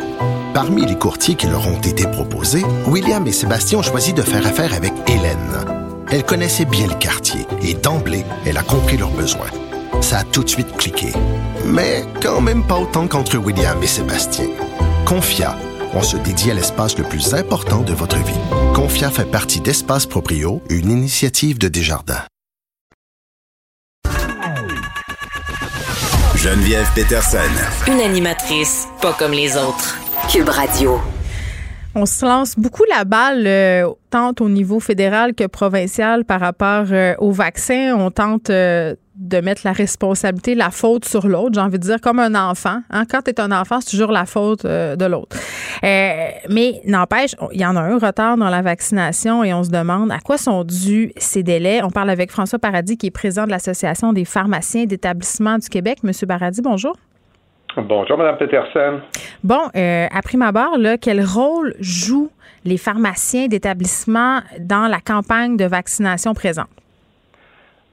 Parmi 0.54 0.86
les 0.86 0.98
courtiers 0.98 1.36
qui 1.36 1.48
leur 1.48 1.68
ont 1.68 1.80
été 1.80 2.06
proposés, 2.08 2.64
William 2.88 3.26
et 3.26 3.32
Sébastien 3.32 3.80
ont 3.80 3.84
choisi 3.84 4.12
de 4.14 4.22
faire 4.22 4.46
affaire 4.46 4.74
avec 4.74 4.92
Hélène. 5.08 5.66
Elle 6.12 6.26
connaissait 6.26 6.66
bien 6.66 6.88
le 6.88 6.96
quartier 6.96 7.46
et 7.64 7.74
d'emblée, 7.74 8.26
elle 8.46 8.58
a 8.58 8.64
compris 8.64 8.98
leurs 8.98 9.12
besoins. 9.12 9.50
Ça 10.02 10.20
a 10.20 10.24
tout 10.26 10.44
de 10.44 10.50
suite 10.50 10.76
cliqué. 10.76 11.14
Mais 11.66 12.04
quand 12.22 12.42
même 12.42 12.66
pas 12.68 12.78
autant 12.78 13.08
qu'entre 13.08 13.38
William 13.38 13.82
et 13.82 13.88
Sébastien. 13.88 14.48
Confia, 15.12 15.58
on 15.94 16.04
se 16.04 16.16
dédie 16.16 16.52
à 16.52 16.54
l'espace 16.54 16.98
le 16.98 17.04
plus 17.04 17.34
important 17.34 17.82
de 17.82 17.92
votre 17.92 18.16
vie. 18.16 18.40
Confia 18.74 19.10
fait 19.10 19.30
partie 19.30 19.60
d'Espace 19.60 20.06
Proprio, 20.06 20.62
une 20.70 20.90
initiative 20.90 21.58
de 21.58 21.68
Desjardins. 21.68 22.24
Geneviève 26.38 26.88
Peterson. 26.96 27.40
Une 27.88 28.00
animatrice 28.00 28.88
pas 29.02 29.12
comme 29.12 29.34
les 29.34 29.58
autres. 29.58 30.00
Cube 30.32 30.48
Radio. 30.48 31.02
On 31.94 32.06
se 32.06 32.26
lance 32.26 32.58
beaucoup 32.58 32.86
la 32.90 33.04
balle, 33.04 33.46
euh, 33.46 33.90
tant 34.12 34.34
au 34.40 34.48
niveau 34.48 34.80
fédéral 34.80 35.34
que 35.36 35.46
provincial, 35.46 36.24
par 36.24 36.40
rapport 36.40 36.86
euh, 36.92 37.16
au 37.20 37.34
vaccin. 37.34 37.98
On 37.98 38.12
tente 38.12 38.50
euh, 38.50 38.96
de 39.22 39.39
mettre 39.39 39.61
la 39.64 39.72
responsabilité, 39.72 40.56
la 40.56 40.72
faute 40.72 41.06
sur 41.06 41.27
l'autre. 41.27 41.52
J'ai 41.53 41.61
envie 41.61 41.80
de 41.80 41.84
dire 41.84 42.02
comme 42.02 42.19
un 42.19 42.35
enfant. 42.35 42.81
Hein? 42.89 43.03
Quand 43.10 43.22
tu 43.22 43.31
es 43.31 43.39
un 43.39 43.52
enfant, 43.52 43.80
c'est 43.80 43.91
toujours 43.91 44.11
la 44.11 44.26
faute 44.26 44.65
de 44.65 45.06
l'autre. 45.06 45.38
mais 45.84 46.81
n'empêche, 46.85 47.35
il 47.53 47.61
y 47.61 47.65
en 47.65 47.76
a 47.76 47.81
un 47.81 47.98
retard 47.98 48.38
dans 48.38 48.49
la 48.49 48.61
vaccination 48.61 49.43
et 49.43 49.53
on 49.53 49.64
se 49.64 49.69
demande 49.69 50.11
à 50.11 50.19
quoi 50.19 50.38
sont 50.38 50.64
dus 50.64 51.14
ces 51.18 51.43
délais. 51.43 51.81
On 51.84 51.91
parle 51.91 52.10
avec 52.10 52.31
François 52.31 52.60
Paradis, 52.60 52.98
qui 52.98 53.07
est 53.07 53.11
président 53.11 53.45
de 53.45 53.52
l'Association 53.52 54.11
des 54.11 54.26
pharmaciens 54.26 54.85
d'établissement 54.85 55.57
du 55.57 55.69
Québec. 55.69 55.99
Monsieur 56.03 56.27
Paradis, 56.27 56.61
bonjour. 56.61 56.95
Bonjour, 57.77 58.18
Mme 58.18 58.38
Peterson. 58.38 58.99
Bon, 59.43 59.61
euh, 59.76 60.07
à 60.11 60.22
prime 60.22 60.41
abord, 60.41 60.77
là, 60.77 60.98
quel 60.98 61.23
rôle 61.23 61.73
jouent 61.80 62.31
les 62.65 62.77
pharmaciens 62.77 63.48
d'établissement 63.48 64.41
dans 64.60 64.88
la 64.88 64.99
campagne 64.99 65.56
de 65.56 65.65
vaccination 65.65 66.34
présente? 66.34 66.68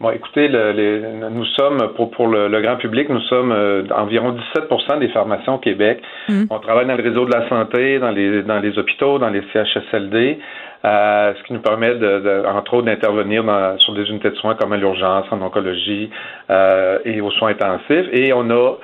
Bon, 0.01 0.11
écoutez, 0.11 0.49
nous 0.49 1.45
sommes, 1.59 1.93
pour, 1.97 2.13
pour 2.13 2.29
le, 2.29 2.61
grand 2.61 2.77
public, 2.77 3.09
nous 3.09 3.21
sommes 3.23 3.51
euh, 3.51 3.83
environ 3.97 4.37
17% 4.55 5.01
des 5.01 5.09
pharmaciens 5.09 5.55
au 5.55 5.59
Québec. 5.59 6.01
Mmh. 6.29 6.45
On 6.51 6.61
travaille 6.61 6.87
dans 6.87 6.97
le 6.97 7.03
réseau 7.03 7.25
de 7.25 7.33
la 7.33 7.49
santé, 7.49 7.99
dans 7.99 8.13
les, 8.13 8.43
dans 8.45 8.61
les 8.61 8.79
hôpitaux, 8.79 9.19
dans 9.19 9.31
les 9.31 9.43
CHSLD, 9.53 10.39
euh, 10.85 11.35
ce 11.37 11.43
qui 11.43 11.53
nous 11.53 11.61
permet, 11.61 11.97
de, 11.97 12.45
entre 12.47 12.75
autres, 12.75 12.87
d'intervenir 12.87 13.43
sur 13.79 13.93
des 13.95 14.09
unités 14.09 14.31
de 14.31 14.37
soins 14.37 14.55
comme 14.55 14.73
à 14.73 14.77
l'urgence, 14.77 15.27
en 15.33 15.43
oncologie 15.43 16.11
euh, 16.51 17.01
et 17.05 17.21
aux 17.21 17.33
soins 17.33 17.51
intensifs. 17.51 18.07
Et 18.13 18.33
on 18.33 18.49
a 18.51 18.77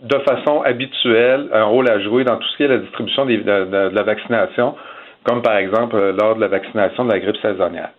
de 0.00 0.18
façon 0.20 0.62
habituelle 0.62 1.48
un 1.52 1.64
rôle 1.64 1.90
à 1.90 2.00
jouer 2.00 2.24
dans 2.24 2.36
tout 2.36 2.48
ce 2.48 2.56
qui 2.56 2.62
est 2.62 2.68
la 2.68 2.78
distribution 2.78 3.26
de, 3.26 3.94
la 3.94 4.02
vaccination, 4.02 4.76
comme 5.24 5.42
par 5.42 5.56
exemple 5.56 5.96
euh, 5.96 6.12
lors 6.12 6.36
de 6.36 6.40
la 6.40 6.48
vaccination 6.48 7.04
de 7.04 7.12
la 7.12 7.18
grippe 7.18 7.36
saisonnière. 7.42 7.90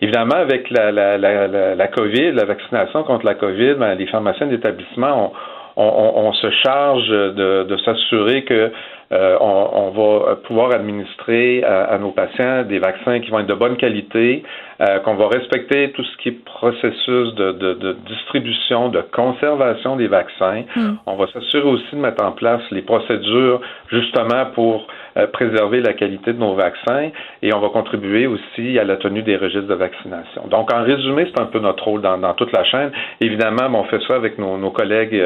Évidemment, 0.00 0.36
avec 0.36 0.70
la, 0.70 0.92
la, 0.92 1.18
la, 1.18 1.74
la 1.74 1.88
COVID, 1.88 2.32
la 2.32 2.44
vaccination 2.44 3.02
contre 3.02 3.26
la 3.26 3.34
COVID, 3.34 3.74
ben, 3.74 3.94
les 3.94 4.06
pharmaciens 4.06 4.46
d'établissement, 4.46 5.32
on, 5.76 5.82
on, 5.82 6.32
se 6.32 6.50
charge 6.50 7.08
de, 7.08 7.64
de 7.64 7.76
s'assurer 7.78 8.44
que 8.44 8.72
euh, 9.10 9.36
on, 9.40 9.90
va 9.90 10.36
pouvoir 10.36 10.72
administrer 10.72 11.64
à, 11.64 11.96
nos 11.98 12.10
patients 12.10 12.64
des 12.64 12.78
vaccins 12.78 13.20
qui 13.20 13.30
vont 13.30 13.40
être 13.40 13.46
de 13.46 13.54
bonne 13.54 13.76
qualité, 13.76 14.42
euh, 14.80 14.98
qu'on 15.00 15.14
va 15.14 15.28
respecter 15.28 15.92
tout 15.92 16.04
ce 16.04 16.16
qui 16.18 16.28
est 16.28 16.44
processus 16.44 17.34
de, 17.34 17.52
de, 17.52 17.74
de 17.74 17.96
distribution, 18.06 18.90
de 18.90 19.00
conservation 19.12 19.96
des 19.96 20.08
vaccins. 20.08 20.62
Hmm. 20.76 20.96
On 21.06 21.16
va 21.16 21.26
s'assurer 21.28 21.68
aussi 21.68 21.90
de 21.92 22.00
mettre 22.00 22.22
en 22.22 22.32
place 22.32 22.60
les 22.70 22.82
procédures 22.82 23.60
justement 23.90 24.46
pour 24.54 24.86
euh, 25.16 25.26
préserver 25.28 25.80
la 25.80 25.94
qualité 25.94 26.34
de 26.34 26.38
nos 26.38 26.54
vaccins 26.54 27.10
et 27.42 27.52
on 27.54 27.60
va 27.60 27.70
contribuer 27.70 28.26
aussi 28.26 28.78
à 28.78 28.84
la 28.84 28.96
tenue 28.96 29.22
des 29.22 29.36
registres 29.36 29.68
de 29.68 29.74
vaccination. 29.74 30.46
Donc, 30.50 30.72
en 30.72 30.82
résumé, 30.82 31.30
c'est 31.34 31.40
un 31.40 31.46
peu 31.46 31.60
notre 31.60 31.84
rôle 31.84 32.02
dans, 32.02 32.18
dans 32.18 32.34
toute 32.34 32.52
la 32.52 32.64
chaîne. 32.64 32.90
Évidemment, 33.20 33.68
on 33.72 33.84
fait 33.84 34.00
ça 34.06 34.16
avec 34.16 34.38
nos, 34.38 34.58
nos 34.58 34.70
collègues 34.70 35.20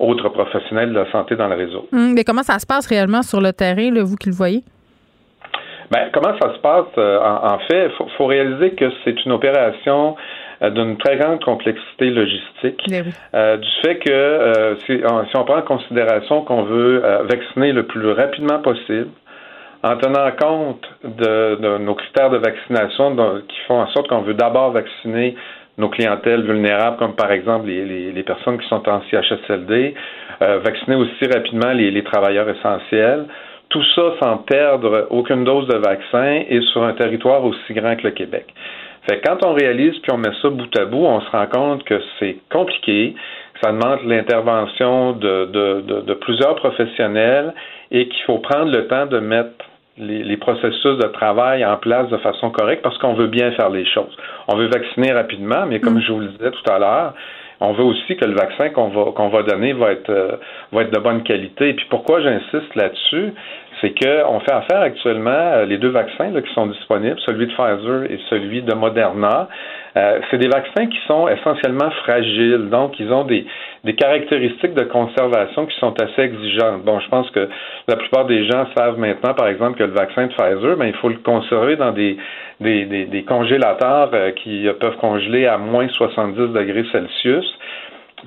autres 0.00 0.28
professionnels 0.30 0.90
de 0.90 0.98
la 0.98 1.10
santé 1.12 1.36
dans 1.36 1.48
le 1.48 1.54
réseau. 1.54 1.86
Hmm, 1.92 2.12
mais 2.14 2.24
comment 2.24 2.42
ça 2.42 2.58
se 2.58 2.66
passe 2.66 2.86
réellement? 2.86 3.19
Sur 3.22 3.40
le 3.40 3.52
terrain, 3.52 3.90
vous 4.02 4.16
qui 4.16 4.28
le 4.28 4.34
voyez? 4.34 4.62
Ben, 5.90 6.08
comment 6.12 6.38
ça 6.40 6.54
se 6.54 6.60
passe? 6.60 6.86
Euh, 6.98 7.18
en, 7.20 7.58
fait, 7.68 7.90
il 7.98 8.10
faut, 8.16 8.26
réaliser 8.26 8.70
que 8.72 8.84
c'est 9.02 9.24
une 9.24 9.32
opération 9.32 10.14
euh, 10.62 10.70
d'une 10.70 10.96
très 10.98 11.16
grande 11.16 11.42
complexité 11.42 12.10
logistique, 12.10 12.80
ben 12.88 13.06
euh, 13.34 13.56
du 13.56 13.68
fait 13.82 13.98
que 13.98 14.76
si, 14.86 15.00
on, 15.04 15.44
prend 15.44 15.58
en 15.58 15.62
considération 15.62 16.42
qu'on 16.42 16.62
veut 16.62 17.02
vacciner 17.28 17.72
le 17.72 17.82
plus 17.84 18.12
rapidement 18.12 18.60
possible, 18.60 19.08
en 19.82 19.96
tenant 19.96 20.30
compte 20.38 20.86
de, 21.02 21.78
nos 21.78 21.94
critères 21.94 22.30
de 22.30 22.36
vaccination 22.36 23.16
qui 23.48 23.58
font 23.66 23.80
en 23.80 23.88
sorte 23.88 24.08
qu'on 24.08 24.20
veut 24.20 24.34
d'abord 24.34 24.70
vacciner 24.70 25.34
nos 25.80 25.88
clientèles 25.88 26.42
vulnérables, 26.42 26.96
comme 26.98 27.14
par 27.14 27.32
exemple 27.32 27.66
les, 27.66 28.22
personnes 28.22 28.58
qui 28.58 28.68
sont 28.68 28.88
en 28.88 29.00
CHSLD, 29.10 29.94
euh, 30.42 30.58
vacciner 30.58 30.96
aussi 30.96 31.26
rapidement 31.26 31.72
les, 31.72 32.02
travailleurs 32.04 32.48
essentiels. 32.48 33.26
Tout 33.70 33.82
ça 33.94 34.14
sans 34.20 34.36
perdre 34.38 35.06
aucune 35.10 35.44
dose 35.44 35.66
de 35.68 35.76
vaccin 35.76 36.42
et 36.48 36.60
sur 36.72 36.82
un 36.82 36.92
territoire 36.92 37.44
aussi 37.44 37.72
grand 37.72 37.96
que 37.96 38.04
le 38.04 38.10
Québec. 38.10 38.46
Fait 39.08 39.20
quand 39.24 39.44
on 39.44 39.54
réalise 39.54 39.98
puis 40.00 40.12
on 40.12 40.18
met 40.18 40.32
ça 40.42 40.50
bout 40.50 40.76
à 40.78 40.84
bout, 40.84 41.06
on 41.06 41.20
se 41.20 41.30
rend 41.30 41.46
compte 41.46 41.84
que 41.84 42.00
c'est 42.18 42.36
compliqué, 42.50 43.14
que 43.54 43.60
ça 43.62 43.72
demande 43.72 44.00
l'intervention 44.04 45.12
de, 45.12 45.46
de, 45.46 46.14
plusieurs 46.14 46.56
professionnels 46.56 47.54
et 47.90 48.08
qu'il 48.08 48.22
faut 48.24 48.38
prendre 48.38 48.70
le 48.70 48.86
temps 48.88 49.06
de 49.06 49.18
mettre 49.18 49.64
les, 50.00 50.36
processus 50.36 50.96
de 50.98 51.08
travail 51.08 51.64
en 51.64 51.76
place 51.76 52.08
de 52.08 52.16
façon 52.18 52.50
correcte 52.50 52.82
parce 52.82 52.98
qu'on 52.98 53.14
veut 53.14 53.26
bien 53.26 53.52
faire 53.52 53.70
les 53.70 53.84
choses. 53.86 54.16
On 54.48 54.56
veut 54.56 54.68
vacciner 54.68 55.12
rapidement, 55.12 55.66
mais 55.66 55.80
comme 55.80 55.96
mm. 55.96 56.02
je 56.02 56.12
vous 56.12 56.20
le 56.20 56.28
disais 56.28 56.50
tout 56.50 56.72
à 56.72 56.78
l'heure, 56.78 57.14
on 57.60 57.72
veut 57.72 57.84
aussi 57.84 58.16
que 58.16 58.24
le 58.24 58.34
vaccin 58.34 58.70
qu'on 58.70 58.88
va 58.88 59.12
qu'on 59.12 59.28
va 59.28 59.42
donner 59.42 59.74
va 59.74 59.92
être 59.92 60.10
euh, 60.10 60.36
va 60.72 60.82
être 60.82 60.92
de 60.92 60.98
bonne 60.98 61.22
qualité. 61.22 61.68
Et 61.70 61.74
puis 61.74 61.86
pourquoi 61.90 62.22
j'insiste 62.22 62.74
là-dessus, 62.74 63.34
c'est 63.80 63.90
qu'on 63.90 64.40
fait 64.40 64.52
affaire 64.52 64.80
actuellement 64.80 65.30
euh, 65.30 65.66
les 65.66 65.76
deux 65.76 65.90
vaccins 65.90 66.32
qui 66.40 66.54
sont 66.54 66.66
disponibles, 66.66 67.20
celui 67.26 67.46
de 67.46 67.52
Pfizer 67.52 68.10
et 68.10 68.18
celui 68.30 68.62
de 68.62 68.74
Moderna. 68.74 69.48
Euh, 69.96 70.20
c'est 70.30 70.38
des 70.38 70.48
vaccins 70.48 70.86
qui 70.86 70.98
sont 71.06 71.28
essentiellement 71.28 71.90
fragiles, 72.02 72.70
donc 72.70 72.98
ils 72.98 73.12
ont 73.12 73.24
des, 73.24 73.44
des 73.84 73.94
caractéristiques 73.94 74.74
de 74.74 74.84
conservation 74.84 75.66
qui 75.66 75.78
sont 75.78 75.94
assez 76.00 76.22
exigeantes. 76.22 76.82
Bon, 76.84 77.00
je 77.00 77.08
pense 77.08 77.30
que 77.30 77.48
la 77.88 77.96
plupart 77.96 78.26
des 78.26 78.44
gens 78.46 78.66
savent 78.76 78.98
maintenant, 78.98 79.34
par 79.34 79.48
exemple, 79.48 79.78
que 79.78 79.84
le 79.84 79.92
vaccin 79.92 80.26
de 80.26 80.32
Pfizer, 80.32 80.76
ben, 80.76 80.86
il 80.86 80.94
faut 80.96 81.08
le 81.08 81.16
conserver 81.16 81.76
dans 81.76 81.92
des, 81.92 82.16
des, 82.60 82.84
des, 82.84 83.22
congélateurs 83.24 84.10
euh, 84.12 84.32
qui 84.32 84.68
peuvent 84.78 84.96
congeler 84.96 85.46
à 85.46 85.56
moins 85.56 85.88
70 85.88 86.52
degrés 86.52 86.84
Celsius. 86.92 87.58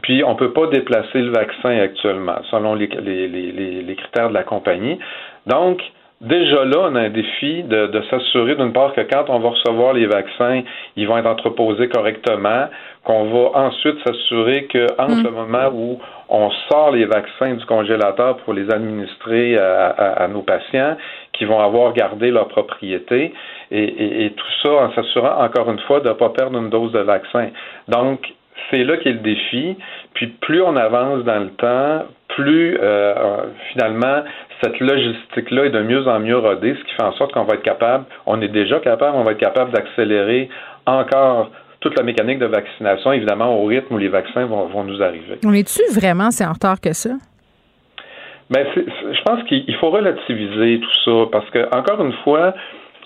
Puis, 0.02 0.24
on 0.24 0.32
ne 0.32 0.38
peut 0.38 0.54
pas 0.54 0.68
déplacer 0.68 1.22
le 1.22 1.32
vaccin 1.32 1.78
actuellement, 1.78 2.38
selon 2.50 2.74
les, 2.74 2.88
les, 2.88 3.28
les, 3.28 3.52
les 3.84 3.96
critères 3.96 4.30
de 4.30 4.34
la 4.34 4.44
compagnie. 4.44 4.98
Donc, 5.46 5.84
déjà 6.24 6.66
là, 6.66 6.90
on 6.90 6.96
a 6.96 7.02
un 7.02 7.10
défi 7.10 7.64
de, 7.64 7.88
de 7.88 8.02
s'assurer 8.10 8.56
d'une 8.56 8.74
part 8.74 8.94
que 8.94 9.02
quand 9.02 9.26
on 9.30 9.40
va 9.40 9.50
recevoir 9.50 9.94
les 9.94 10.08
vaccins, 10.08 10.64
ils 10.96 11.08
vont 11.08 11.18
être 11.18 11.30
entreposés 11.30 11.90
correctement, 11.90 12.68
qu'on 13.04 13.26
va 13.26 13.60
ensuite 13.60 13.98
s'assurer 14.06 14.66
que 14.66 14.88
entre 14.98 15.22
mm. 15.22 15.24
le 15.24 15.32
moment 15.32 15.70
où 15.74 16.00
on 16.30 16.50
sort 16.72 16.92
les 16.92 17.06
vaccins 17.06 17.54
du 17.54 17.66
congélateur 17.66 18.38
pour 18.38 18.54
les 18.54 18.72
administrer 18.72 19.58
à, 19.58 19.88
à, 19.90 20.28
nos 20.28 20.42
patients, 20.42 20.96
qui 21.34 21.46
vont 21.46 21.60
avoir 21.60 21.94
gardé 21.94 22.32
leur 22.32 22.48
propriété, 22.48 23.34
et, 23.72 23.84
et, 23.84 24.26
et 24.26 24.32
tout 24.32 24.52
ça 24.64 24.70
en 24.70 24.94
s'assurant 24.94 25.44
encore 25.44 25.70
une 25.70 25.80
fois 25.80 26.00
de 26.00 26.10
ne 26.10 26.14
pas 26.14 26.30
perdre 26.30 26.58
une 26.58 26.70
dose 26.70 26.92
de 26.92 27.00
vaccin. 27.00 27.50
Donc, 27.88 28.34
c'est 28.72 28.84
là 28.84 28.98
qu'est 28.98 29.12
le 29.12 29.20
défi. 29.20 29.78
Puis 30.14 30.28
plus 30.28 30.62
on 30.62 30.76
avance 30.76 31.24
dans 31.24 31.40
le 31.40 31.50
temps, 31.52 32.06
plus 32.30 32.78
euh, 32.82 33.44
finalement 33.72 34.24
cette 34.62 34.80
logistique-là 34.80 35.66
est 35.66 35.70
de 35.72 35.82
mieux 35.82 36.08
en 36.08 36.20
mieux 36.20 36.38
rodée, 36.38 36.76
ce 36.76 36.84
qui 36.86 36.96
fait 36.96 37.04
en 37.04 37.12
sorte 37.14 37.34
qu'on 37.34 37.44
va 37.44 37.56
être 37.56 37.64
capable, 37.64 38.06
on 38.26 38.42
est 38.42 38.48
déjà 38.48 38.80
capable, 38.80 39.18
on 39.18 39.24
va 39.24 39.32
être 39.32 39.40
capable 39.40 39.72
d'accélérer 39.72 40.50
encore 40.86 41.50
toute 41.84 41.98
la 41.98 42.04
mécanique 42.04 42.40
de 42.40 42.46
vaccination, 42.46 43.12
évidemment 43.12 43.56
au 43.56 43.66
rythme 43.66 43.94
où 43.94 43.98
les 43.98 44.08
vaccins 44.08 44.46
vont, 44.46 44.66
vont 44.68 44.84
nous 44.86 45.04
arriver. 45.04 45.38
On 45.46 45.54
est-tu 45.54 45.82
vraiment 45.94 46.32
si 46.32 46.44
en 46.44 46.54
retard 46.54 46.80
que 46.80 46.94
ça? 46.94 47.12
Ben, 48.50 48.66
je 48.76 49.22
pense 49.24 49.44
qu'il 49.44 49.76
faut 49.76 49.90
relativiser 49.90 50.80
tout 50.80 50.96
ça 51.06 51.30
parce 51.32 51.50
que, 51.50 51.76
encore 51.76 52.04
une 52.04 52.14
fois, 52.24 52.54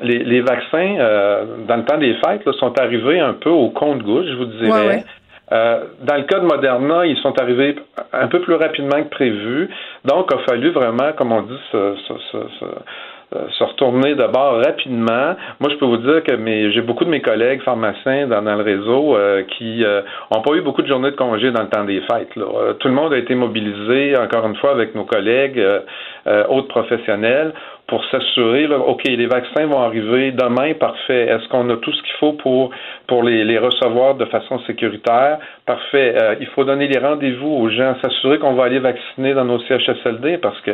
les, 0.02 0.20
les 0.20 0.42
vaccins, 0.42 0.96
euh, 1.00 1.46
dans 1.68 1.78
le 1.78 1.86
temps 1.86 1.98
des 1.98 2.14
fêtes, 2.24 2.46
là, 2.46 2.54
sont 2.54 2.78
arrivés 2.80 3.20
un 3.20 3.34
peu 3.34 3.50
au 3.50 3.70
compte-goutte, 3.70 4.28
je 4.28 4.36
vous 4.36 4.46
dirais. 4.46 5.04
Euh, 5.52 5.86
dans 6.04 6.16
le 6.16 6.24
cas 6.24 6.40
de 6.40 6.46
Moderna, 6.46 7.06
ils 7.06 7.18
sont 7.18 7.40
arrivés 7.40 7.76
un 8.12 8.28
peu 8.28 8.42
plus 8.42 8.56
rapidement 8.56 9.02
que 9.02 9.10
prévu. 9.10 9.70
Donc, 10.06 10.28
il 10.30 10.36
a 10.36 10.40
fallu 10.40 10.70
vraiment, 10.72 11.14
comme 11.18 11.32
on 11.32 11.42
dit, 11.44 11.60
se, 11.72 11.96
se, 12.08 12.14
se, 12.32 12.66
se 13.32 13.64
retourner 13.64 14.16
d'abord 14.16 14.64
rapidement. 14.64 15.36
Moi, 15.60 15.70
je 15.70 15.76
peux 15.76 15.86
vous 15.86 15.98
dire 15.98 16.24
que 16.24 16.34
j'ai 16.72 16.82
beaucoup 16.82 17.04
de 17.04 17.10
mes 17.10 17.22
collègues 17.22 17.62
pharmaciens 17.62 18.28
dans, 18.28 18.42
le 18.42 18.64
réseau 18.64 19.18
qui 19.58 19.84
n'ont 20.32 20.42
pas 20.42 20.54
eu 20.54 20.62
beaucoup 20.62 20.82
de 20.82 20.88
journées 20.88 21.12
de 21.12 21.16
congé 21.16 21.52
dans 21.52 21.64
le 21.64 21.70
temps 21.70 21.84
des 21.84 22.02
fêtes. 22.02 22.30
tout 22.34 22.88
le 22.88 22.94
monde 22.94 23.14
a 23.14 23.18
été 23.18 23.36
mobilisé, 23.36 24.18
encore 24.18 24.48
une 24.48 24.56
fois, 24.56 24.72
avec 24.72 24.96
nos 24.96 25.04
collègues, 25.04 25.62
autres 26.48 26.70
professionnels, 26.70 27.54
pour 27.88 28.04
s'assurer, 28.06 28.68
OK, 28.68 29.04
les 29.06 29.28
vaccins 29.28 29.66
vont 29.66 29.80
arriver 29.80 30.32
demain, 30.32 30.74
parfait. 30.74 31.28
Est-ce 31.28 31.48
qu'on 31.48 31.70
a 31.70 31.78
tout 31.78 31.94
ce 31.94 32.02
qu'il 32.02 32.16
faut 32.20 32.34
pour, 32.34 32.72
pour 33.08 33.24
les, 33.24 33.46
les, 33.46 33.58
recevoir 33.58 34.16
de 34.16 34.26
façon 34.26 34.60
sécuritaire? 34.68 35.40
Parfait. 35.66 36.16
Euh, 36.22 36.36
il 36.42 36.48
faut 36.48 36.66
donner 36.66 36.88
les 36.88 37.00
rendez-vous 37.00 37.48
aux 37.48 37.70
gens, 37.70 37.96
s'assurer 38.04 38.40
qu'on 38.40 38.56
va 38.56 38.66
aller 38.66 38.80
vacciner 38.80 39.34
dans 39.34 39.46
nos 39.46 39.60
CHSLD 39.60 40.38
parce 40.40 40.60
que, 40.62 40.72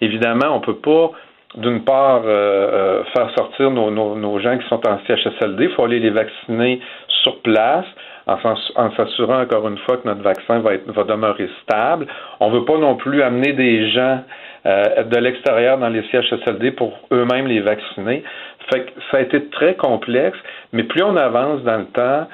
évidemment, 0.00 0.56
on 0.56 0.60
peut 0.60 0.76
pas 0.76 1.10
d'une 1.56 1.84
part, 1.84 2.22
euh, 2.24 2.28
euh, 2.28 3.04
faire 3.16 3.30
sortir 3.36 3.70
nos, 3.70 3.90
nos, 3.90 4.16
nos, 4.16 4.38
gens 4.40 4.58
qui 4.58 4.66
sont 4.68 4.80
en 4.86 4.98
CHSLD, 5.06 5.64
il 5.64 5.70
faut 5.70 5.84
aller 5.84 6.00
les 6.00 6.10
vacciner 6.10 6.80
sur 7.22 7.40
place 7.42 7.86
en, 8.26 8.90
s'assurant 8.96 9.42
encore 9.42 9.68
une 9.68 9.78
fois 9.78 9.98
que 9.98 10.08
notre 10.08 10.22
vaccin 10.22 10.60
va, 10.60 10.74
être, 10.74 10.90
va 10.90 11.04
demeurer 11.04 11.48
stable. 11.62 12.06
On 12.40 12.50
ne 12.50 12.58
veut 12.58 12.64
pas 12.64 12.78
non 12.78 12.96
plus 12.96 13.22
amener 13.22 13.52
des 13.52 13.90
gens 13.90 14.20
euh, 14.66 15.02
de 15.04 15.18
l'extérieur 15.18 15.78
dans 15.78 15.90
les 15.90 16.02
CHSLD 16.10 16.72
pour 16.72 16.98
eux-mêmes 17.12 17.46
les 17.46 17.60
vacciner. 17.60 18.24
Fait 18.72 18.86
que 18.86 18.90
ça 19.10 19.18
a 19.18 19.20
été 19.20 19.46
très 19.50 19.74
complexe, 19.74 20.38
mais 20.72 20.84
plus 20.84 21.02
on 21.02 21.16
avance 21.16 21.62
dans 21.64 21.78
le 21.78 21.86
temps, 21.86 22.26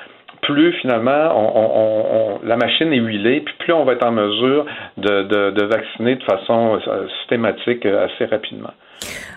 plus 0.42 0.72
finalement 0.74 1.32
on, 1.34 2.40
la 2.44 2.56
machine 2.56 2.92
est 2.92 2.98
huilée, 2.98 3.40
puis 3.40 3.55
plus 3.59 3.72
on 3.72 3.84
va 3.84 3.94
être 3.94 4.06
en 4.06 4.12
mesure 4.12 4.64
de, 4.97 5.22
de, 5.24 5.51
de 5.51 5.64
vacciner 5.64 6.14
de 6.16 6.22
façon 6.22 6.78
euh, 6.86 7.09
systématique 7.20 7.84
euh, 7.84 8.06
assez 8.06 8.26
rapidement. 8.26 8.72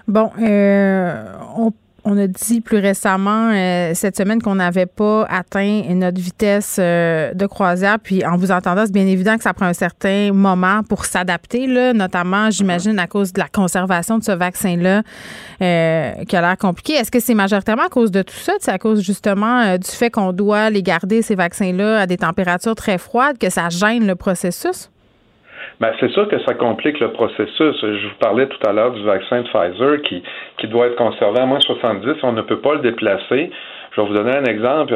Bon, 0.07 0.31
euh, 0.41 1.33
on 1.55 1.71
on 2.05 2.17
a 2.17 2.27
dit 2.27 2.59
plus 2.59 2.79
récemment 2.79 3.51
euh, 3.53 3.91
cette 3.93 4.17
semaine 4.17 4.41
qu'on 4.41 4.55
n'avait 4.55 4.85
pas 4.85 5.25
atteint 5.29 5.83
notre 5.89 6.19
vitesse 6.19 6.77
euh, 6.79 7.33
de 7.33 7.45
croisière. 7.45 7.97
Puis 7.99 8.25
en 8.25 8.35
vous 8.35 8.51
entendant, 8.51 8.85
c'est 8.85 8.91
bien 8.91 9.07
évident 9.07 9.37
que 9.37 9.43
ça 9.43 9.53
prend 9.53 9.67
un 9.67 9.73
certain 9.73 10.33
moment 10.33 10.83
pour 10.83 11.05
s'adapter, 11.05 11.65
là, 11.65 11.93
notamment, 11.93 12.49
j'imagine, 12.51 12.99
à 12.99 13.07
cause 13.07 13.31
de 13.31 13.39
la 13.39 13.47
conservation 13.47 14.17
de 14.17 14.23
ce 14.23 14.33
vaccin-là 14.33 15.03
euh, 15.61 16.11
qui 16.25 16.35
a 16.35 16.41
l'air 16.41 16.57
compliqué. 16.57 16.93
Est-ce 16.93 17.11
que 17.11 17.19
c'est 17.19 17.35
majoritairement 17.35 17.85
à 17.85 17.89
cause 17.89 18.11
de 18.11 18.21
tout 18.21 18.35
ça? 18.35 18.53
C'est 18.59 18.71
à 18.71 18.77
cause 18.77 19.01
justement 19.01 19.77
du 19.77 19.89
fait 19.89 20.09
qu'on 20.09 20.33
doit 20.33 20.69
les 20.69 20.83
garder, 20.83 21.21
ces 21.21 21.35
vaccins-là, 21.35 22.01
à 22.01 22.07
des 22.07 22.17
températures 22.17 22.75
très 22.75 22.97
froides, 22.97 23.37
que 23.37 23.49
ça 23.49 23.69
gêne 23.69 24.05
le 24.05 24.15
processus? 24.15 24.89
Ben, 25.79 25.91
c'est 25.99 26.11
sûr 26.11 26.27
que 26.27 26.39
ça 26.43 26.53
complique 26.53 26.99
le 26.99 27.11
processus. 27.11 27.75
Je 27.81 28.07
vous 28.07 28.15
parlais 28.19 28.47
tout 28.47 28.67
à 28.67 28.73
l'heure 28.73 28.91
du 28.91 29.03
vaccin 29.03 29.41
de 29.41 29.47
Pfizer 29.47 30.01
qui, 30.03 30.23
qui 30.57 30.67
doit 30.67 30.87
être 30.87 30.95
conservé 30.95 31.39
à 31.39 31.45
moins 31.45 31.59
70. 31.59 32.15
On 32.23 32.31
ne 32.31 32.41
peut 32.41 32.59
pas 32.59 32.75
le 32.75 32.79
déplacer. 32.79 33.51
Je 33.95 34.01
vais 34.01 34.07
vous 34.07 34.13
donner 34.13 34.35
un 34.35 34.45
exemple. 34.45 34.95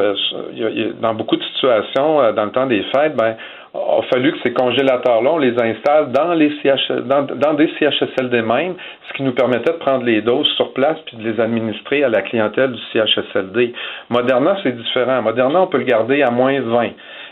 Dans 1.00 1.14
beaucoup 1.14 1.36
de 1.36 1.44
situations, 1.54 2.20
euh, 2.20 2.32
dans 2.32 2.46
le 2.46 2.50
temps 2.50 2.66
des 2.66 2.82
fêtes, 2.94 3.14
ben, 3.16 3.36
il 3.74 3.78
a 3.78 4.02
fallu 4.10 4.32
que 4.32 4.38
ces 4.42 4.52
congélateurs-là, 4.52 5.30
on 5.34 5.38
les 5.38 5.54
installe 5.60 6.10
dans, 6.10 6.32
les 6.32 6.50
CH, 6.62 6.90
dans, 7.04 7.22
dans 7.22 7.54
des 7.54 7.70
CHSLD 7.78 8.42
même, 8.42 8.74
ce 9.08 9.12
qui 9.14 9.22
nous 9.22 9.32
permettait 9.32 9.72
de 9.72 9.78
prendre 9.78 10.04
les 10.04 10.22
doses 10.22 10.48
sur 10.56 10.72
place 10.72 10.96
puis 11.06 11.16
de 11.16 11.30
les 11.30 11.40
administrer 11.40 12.02
à 12.02 12.08
la 12.08 12.22
clientèle 12.22 12.72
du 12.72 12.80
CHSLD. 12.92 13.74
Moderna, 14.08 14.56
c'est 14.62 14.76
différent. 14.76 15.22
Moderna, 15.22 15.62
on 15.62 15.66
peut 15.66 15.78
le 15.78 15.84
garder 15.84 16.22
à 16.22 16.30
moins 16.30 16.58
20 16.60 16.90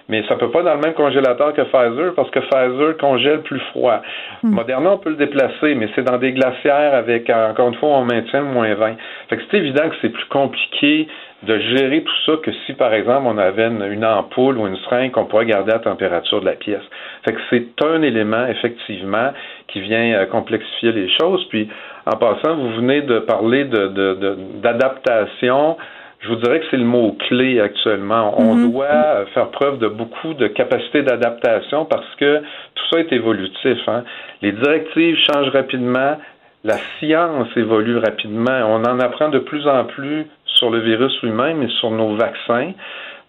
mais 0.08 0.24
ça 0.28 0.36
peut 0.36 0.50
pas 0.50 0.62
dans 0.62 0.74
le 0.74 0.80
même 0.80 0.94
congélateur 0.94 1.52
que 1.52 1.62
Pfizer 1.62 2.14
parce 2.14 2.30
que 2.30 2.38
Pfizer 2.38 2.96
congèle 2.98 3.42
plus 3.42 3.58
froid. 3.72 4.00
Hmm. 4.42 4.54
Moderna, 4.54 4.92
on 4.92 4.98
peut 4.98 5.10
le 5.10 5.16
déplacer, 5.16 5.74
mais 5.74 5.88
c'est 5.94 6.04
dans 6.04 6.18
des 6.18 6.32
glacières 6.32 6.94
avec, 6.94 7.28
encore 7.28 7.68
une 7.68 7.74
fois, 7.74 7.88
on 7.90 8.04
maintient 8.04 8.40
le 8.40 8.46
moins 8.46 8.74
20. 8.74 8.94
Fait 9.28 9.36
que 9.36 9.42
c'est 9.50 9.58
évident 9.58 9.88
que 9.88 9.96
c'est 10.00 10.10
plus 10.10 10.24
compliqué 10.26 11.08
de 11.42 11.58
gérer 11.58 12.02
tout 12.02 12.14
ça 12.24 12.32
que 12.42 12.50
si, 12.64 12.72
par 12.74 12.94
exemple, 12.94 13.26
on 13.26 13.36
avait 13.36 13.66
une, 13.66 14.04
ampoule 14.04 14.58
ou 14.58 14.66
une 14.66 14.76
seringue 14.76 15.10
qu'on 15.10 15.26
pourrait 15.26 15.46
garder 15.46 15.72
à 15.72 15.80
température 15.80 16.40
de 16.40 16.46
la 16.46 16.54
pièce. 16.54 16.84
Fait 17.24 17.32
que 17.32 17.40
c'est 17.50 17.66
un 17.84 18.00
élément, 18.02 18.46
effectivement, 18.46 19.32
qui 19.68 19.80
vient 19.80 20.14
euh, 20.14 20.26
complexifier 20.26 20.92
les 20.92 21.10
choses. 21.20 21.44
Puis, 21.48 21.68
en 22.06 22.16
passant, 22.16 22.56
vous 22.56 22.74
venez 22.76 23.02
de 23.02 23.18
parler 23.18 23.64
d'adaptation. 23.64 25.70
De, 25.70 25.74
de, 25.74 25.80
je 26.26 26.32
vous 26.32 26.40
dirais 26.40 26.60
que 26.60 26.66
c'est 26.70 26.76
le 26.76 26.84
mot 26.84 27.16
clé 27.28 27.60
actuellement. 27.60 28.34
On 28.38 28.54
mhm. 28.54 28.72
doit 28.72 29.26
faire 29.32 29.50
preuve 29.50 29.78
de 29.78 29.88
beaucoup 29.88 30.34
de 30.34 30.48
capacité 30.48 31.02
d'adaptation 31.02 31.84
parce 31.84 32.14
que 32.16 32.40
tout 32.74 32.84
ça 32.90 33.00
est 33.00 33.12
évolutif. 33.12 33.78
Hein. 33.86 34.02
Les 34.42 34.52
directives 34.52 35.16
changent 35.30 35.50
rapidement, 35.50 36.16
la 36.64 36.78
science 36.98 37.48
évolue 37.56 37.98
rapidement. 37.98 38.58
On 38.68 38.84
en 38.84 38.98
apprend 38.98 39.28
de 39.28 39.38
plus 39.38 39.66
en 39.68 39.84
plus 39.84 40.26
sur 40.46 40.70
le 40.70 40.80
virus 40.80 41.12
lui-même 41.22 41.62
et 41.62 41.68
sur 41.78 41.90
nos 41.90 42.16
vaccins. 42.16 42.72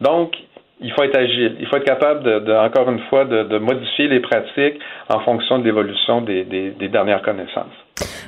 Donc, 0.02 0.36
il 0.80 0.92
faut 0.94 1.04
être 1.04 1.18
agile. 1.18 1.56
Il 1.60 1.68
faut 1.68 1.78
être 1.78 1.86
capable, 1.86 2.24
de, 2.24 2.54
encore 2.54 2.90
une 2.90 3.02
fois, 3.10 3.26
de, 3.26 3.58
modifier 3.58 4.08
les 4.08 4.20
pratiques 4.20 4.80
en 5.10 5.20
fonction 5.22 5.60
de 5.60 5.64
l'évolution 5.64 6.22
des 6.22 6.90
dernières 6.92 7.22
connaissances. 7.22 7.74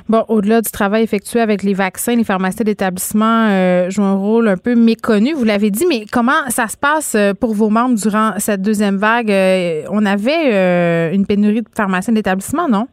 Bon, 0.08 0.24
au-delà 0.28 0.60
du 0.60 0.70
travail 0.70 1.04
effectué 1.04 1.40
avec 1.40 1.62
les 1.62 1.74
vaccins, 1.74 2.16
les 2.16 2.24
pharmacies 2.24 2.64
d'établissement 2.64 3.48
euh, 3.48 3.90
jouent 3.90 4.02
un 4.02 4.16
rôle 4.16 4.48
un 4.48 4.56
peu 4.56 4.74
méconnu, 4.74 5.32
vous 5.34 5.44
l'avez 5.44 5.70
dit, 5.70 5.86
mais 5.88 6.04
comment 6.10 6.48
ça 6.48 6.66
se 6.66 6.76
passe 6.76 7.14
euh, 7.14 7.32
pour 7.32 7.54
vos 7.54 7.68
membres 7.68 7.94
durant 7.96 8.32
cette 8.38 8.62
deuxième 8.62 8.96
vague? 8.96 9.30
Euh, 9.30 9.82
on 9.90 10.04
avait 10.04 11.14
une 11.14 11.26
pénurie 11.26 11.62
de 11.62 11.68
pharmaciens 11.76 12.12
d'établissement, 12.12 12.68
non? 12.68 12.86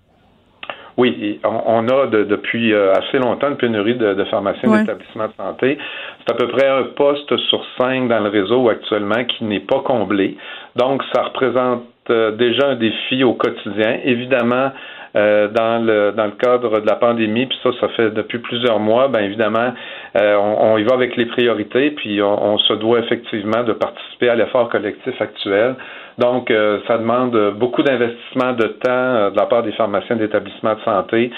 Oui, 0.98 1.40
on, 1.44 1.88
a 1.90 2.08
depuis 2.08 2.74
assez 2.74 3.20
longtemps 3.20 3.50
une 3.50 3.58
pénurie 3.58 3.96
de, 3.96 4.24
pharmaciens 4.32 4.80
d'établissement 4.80 5.28
de 5.28 5.34
santé. 5.38 5.78
C'est 6.26 6.34
à 6.34 6.36
peu 6.36 6.48
près 6.48 6.68
un 6.68 6.84
poste 6.96 7.38
sur 7.50 7.64
cinq 7.78 8.08
dans 8.08 8.20
le 8.20 8.30
réseau 8.30 8.68
actuellement 8.68 9.24
qui 9.26 9.44
n'est 9.44 9.60
pas 9.60 9.82
comblé. 9.82 10.38
Donc, 10.76 11.04
ça 11.14 11.22
représente 11.22 11.84
déjà 12.10 12.70
un 12.70 12.76
défi 12.76 13.24
au 13.24 13.34
quotidien. 13.34 14.00
Évidemment, 14.06 14.72
euh, 15.16 15.48
dans 15.48 15.84
le 15.84 16.12
dans 16.12 16.26
le 16.26 16.32
cadre 16.32 16.80
de 16.82 16.86
la 16.86 16.96
pandémie, 16.96 17.48
puis 17.48 17.58
ça, 17.64 17.70
ça 17.80 17.88
fait 17.90 18.12
depuis 18.12 18.40
plusieurs 18.40 18.80
mois, 18.80 19.08
ben 19.08 19.22
évidemment, 19.22 19.74
euh, 20.16 20.36
on, 20.36 20.78
y 20.78 20.84
va 20.84 20.94
avec 20.94 21.16
les 21.16 21.26
priorités, 21.26 21.92
puis 21.92 22.22
on, 22.22 22.58
se 22.60 22.74
doit 22.74 23.00
effectivement 23.00 23.64
de 23.64 23.74
participer 23.74 24.30
à 24.30 24.36
l'effort 24.36 24.70
collectif 24.70 25.20
actuel. 25.20 25.76
Donc, 26.18 26.50
euh, 26.50 26.80
ça 26.88 26.98
demande 26.98 27.38
beaucoup 27.56 27.84
d'investissement 27.84 28.54
de 28.54 28.68
temps 28.68 29.32
de 29.32 29.38
la 29.38 29.46
part 29.46 29.64
des 29.64 29.72
pharmaciens 29.74 30.16
d'établissements 30.16 30.76
de 30.76 30.82
santé 30.82 31.32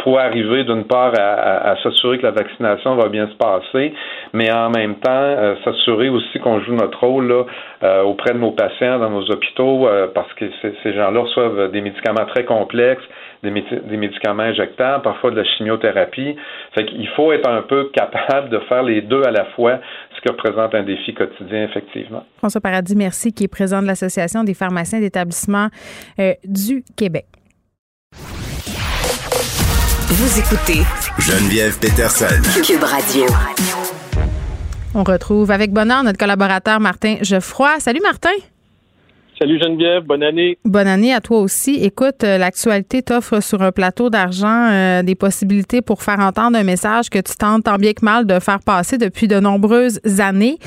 pour 0.00 0.18
arriver, 0.18 0.64
d'une 0.64 0.84
part, 0.84 1.12
à, 1.18 1.76
s'assurer 1.82 2.18
que 2.18 2.24
la 2.24 2.32
vaccination 2.32 2.96
va 2.96 3.08
bien 3.08 3.28
se 3.28 3.34
passer, 3.34 3.94
mais 4.32 4.52
en 4.52 4.70
même 4.70 4.96
temps, 4.96 5.54
s'assurer 5.64 6.08
aussi 6.08 6.38
qu'on 6.40 6.60
joue 6.60 6.74
notre 6.74 6.98
rôle 7.00 7.28
là, 7.28 8.04
auprès 8.04 8.32
de 8.32 8.38
nos 8.38 8.50
patients 8.50 8.98
dans 8.98 9.10
nos 9.10 9.30
hôpitaux, 9.30 9.88
parce 10.14 10.32
que 10.34 10.46
ces 10.82 10.92
gens-là 10.92 11.20
reçoivent 11.20 11.70
des 11.70 11.80
médicaments 11.80 12.26
très 12.26 12.44
complexes, 12.44 13.04
des, 13.42 13.96
médicaments 13.96 14.42
injectables, 14.42 15.02
parfois 15.02 15.30
de 15.30 15.36
la 15.36 15.44
chimiothérapie. 15.44 16.36
Fait 16.74 16.84
qu'il 16.86 17.08
faut 17.08 17.32
être 17.32 17.48
un 17.48 17.62
peu 17.62 17.90
capable 17.92 18.48
de 18.48 18.58
faire 18.60 18.82
les 18.82 19.02
deux 19.02 19.22
à 19.24 19.30
la 19.30 19.44
fois, 19.56 19.78
ce 20.18 20.22
qui 20.22 20.28
représente 20.28 20.74
un 20.74 20.82
défi 20.82 21.14
quotidien, 21.14 21.64
effectivement. 21.64 22.24
François 22.38 22.60
Paradis, 22.60 22.96
merci, 22.96 23.32
qui 23.32 23.44
est 23.44 23.48
président 23.48 23.80
de 23.82 23.86
l'Association 23.86 24.42
des 24.44 24.54
pharmaciens 24.54 25.00
d'établissement 25.00 25.68
euh, 26.18 26.34
du 26.44 26.84
Québec. 26.96 27.26
Vous 30.10 30.38
écoutez 30.40 30.82
Geneviève 31.18 31.78
Peterson. 31.78 32.42
Cube 32.64 32.82
Radio. 32.82 33.26
On 34.94 35.04
retrouve 35.04 35.50
avec 35.50 35.70
bonheur 35.70 36.02
notre 36.02 36.18
collaborateur 36.18 36.80
Martin 36.80 37.16
Geoffroy. 37.22 37.78
Salut 37.78 38.00
Martin. 38.02 38.30
Salut 39.38 39.60
Geneviève, 39.60 40.02
bonne 40.02 40.24
année. 40.24 40.58
Bonne 40.64 40.88
année 40.88 41.14
à 41.14 41.20
toi 41.20 41.38
aussi. 41.38 41.76
Écoute, 41.84 42.24
euh, 42.24 42.38
l'actualité 42.38 43.02
t'offre 43.02 43.40
sur 43.40 43.62
un 43.62 43.70
plateau 43.70 44.10
d'argent 44.10 44.68
euh, 44.72 45.02
des 45.04 45.14
possibilités 45.14 45.80
pour 45.80 46.02
faire 46.02 46.18
entendre 46.18 46.58
un 46.58 46.64
message 46.64 47.08
que 47.08 47.20
tu 47.20 47.36
tentes 47.36 47.62
tant 47.62 47.76
bien 47.76 47.92
que 47.92 48.04
mal 48.04 48.26
de 48.26 48.40
faire 48.40 48.58
passer 48.58 48.98
depuis 48.98 49.28
de 49.28 49.38
nombreuses 49.38 50.00
années. 50.18 50.58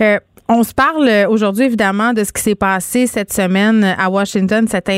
Euh, 0.00 0.18
on 0.48 0.64
se 0.64 0.74
parle 0.74 1.08
aujourd'hui 1.28 1.66
évidemment 1.66 2.14
de 2.14 2.24
ce 2.24 2.32
qui 2.32 2.42
s'est 2.42 2.56
passé 2.56 3.06
cette 3.06 3.32
semaine 3.32 3.84
à 3.84 4.10
Washington, 4.10 4.66
cette, 4.68 4.88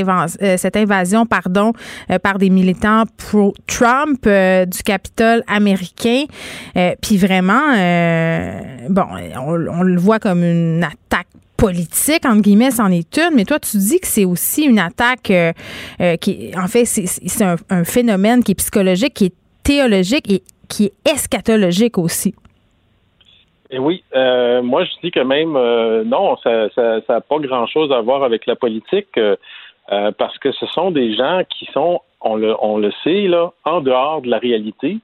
invasion 0.77 1.25
pardon, 1.25 1.73
par 2.23 2.37
des 2.37 2.51
militants 2.51 3.05
pro-Trump 3.17 4.27
du 4.27 4.83
Capitole 4.83 5.43
américain. 5.47 6.25
Puis 7.01 7.17
vraiment, 7.17 7.73
bon, 8.91 9.07
on, 9.37 9.69
on, 9.69 9.83
le 9.85 9.99
voit 9.99 10.19
comme 10.19 10.45
une 10.45 10.85
attaque 10.85 11.29
politique, 11.59 12.25
entre 12.25 12.41
guillemets, 12.41 12.71
c'en 12.71 12.91
est 12.91 13.19
une, 13.19 13.35
mais 13.35 13.45
toi, 13.45 13.59
tu 13.59 13.77
dis 13.77 13.99
que 13.99 14.07
c'est 14.07 14.25
aussi 14.25 14.65
une 14.65 14.79
attaque 14.79 15.31
euh, 15.31 15.53
euh, 16.01 16.17
qui, 16.17 16.53
en 16.57 16.69
fait, 16.69 16.85
c'est 16.85 17.45
un, 17.45 17.85
phénomène 17.85 18.43
qui 18.45 18.53
est 18.53 18.55
psychologique, 18.55 19.13
qui 19.13 19.27
est 19.27 19.35
théologique 19.65 20.31
et 20.31 20.43
qui 20.69 20.87
est 20.87 20.93
eschatologique 21.05 21.99
aussi. 21.99 22.35
Et 23.71 23.79
oui, 23.79 24.03
euh, 24.15 24.63
moi, 24.63 24.85
je 24.85 24.91
dis 25.03 25.11
que 25.11 25.21
même, 25.21 25.53
non, 26.09 26.37
ça 26.39 26.69
n'a 27.09 27.21
pas 27.21 27.39
grand-chose 27.39 27.93
à 27.93 28.01
voir 28.01 28.23
avec 28.23 28.47
la 28.47 28.57
politique. 28.57 29.19
Parce 29.89 30.39
que 30.39 30.53
ce 30.53 30.67
sont 30.67 30.91
des 30.91 31.15
gens 31.15 31.43
qui 31.49 31.67
sont 31.73 32.03
on 32.21 32.37
le, 32.37 32.55
on 32.61 32.79
le 32.79 32.91
sait, 33.05 33.29
là, 33.29 33.53
en 33.65 33.81
dehors 33.81 34.23
de 34.23 34.29
la 34.29 34.39
réalité, 34.39 34.99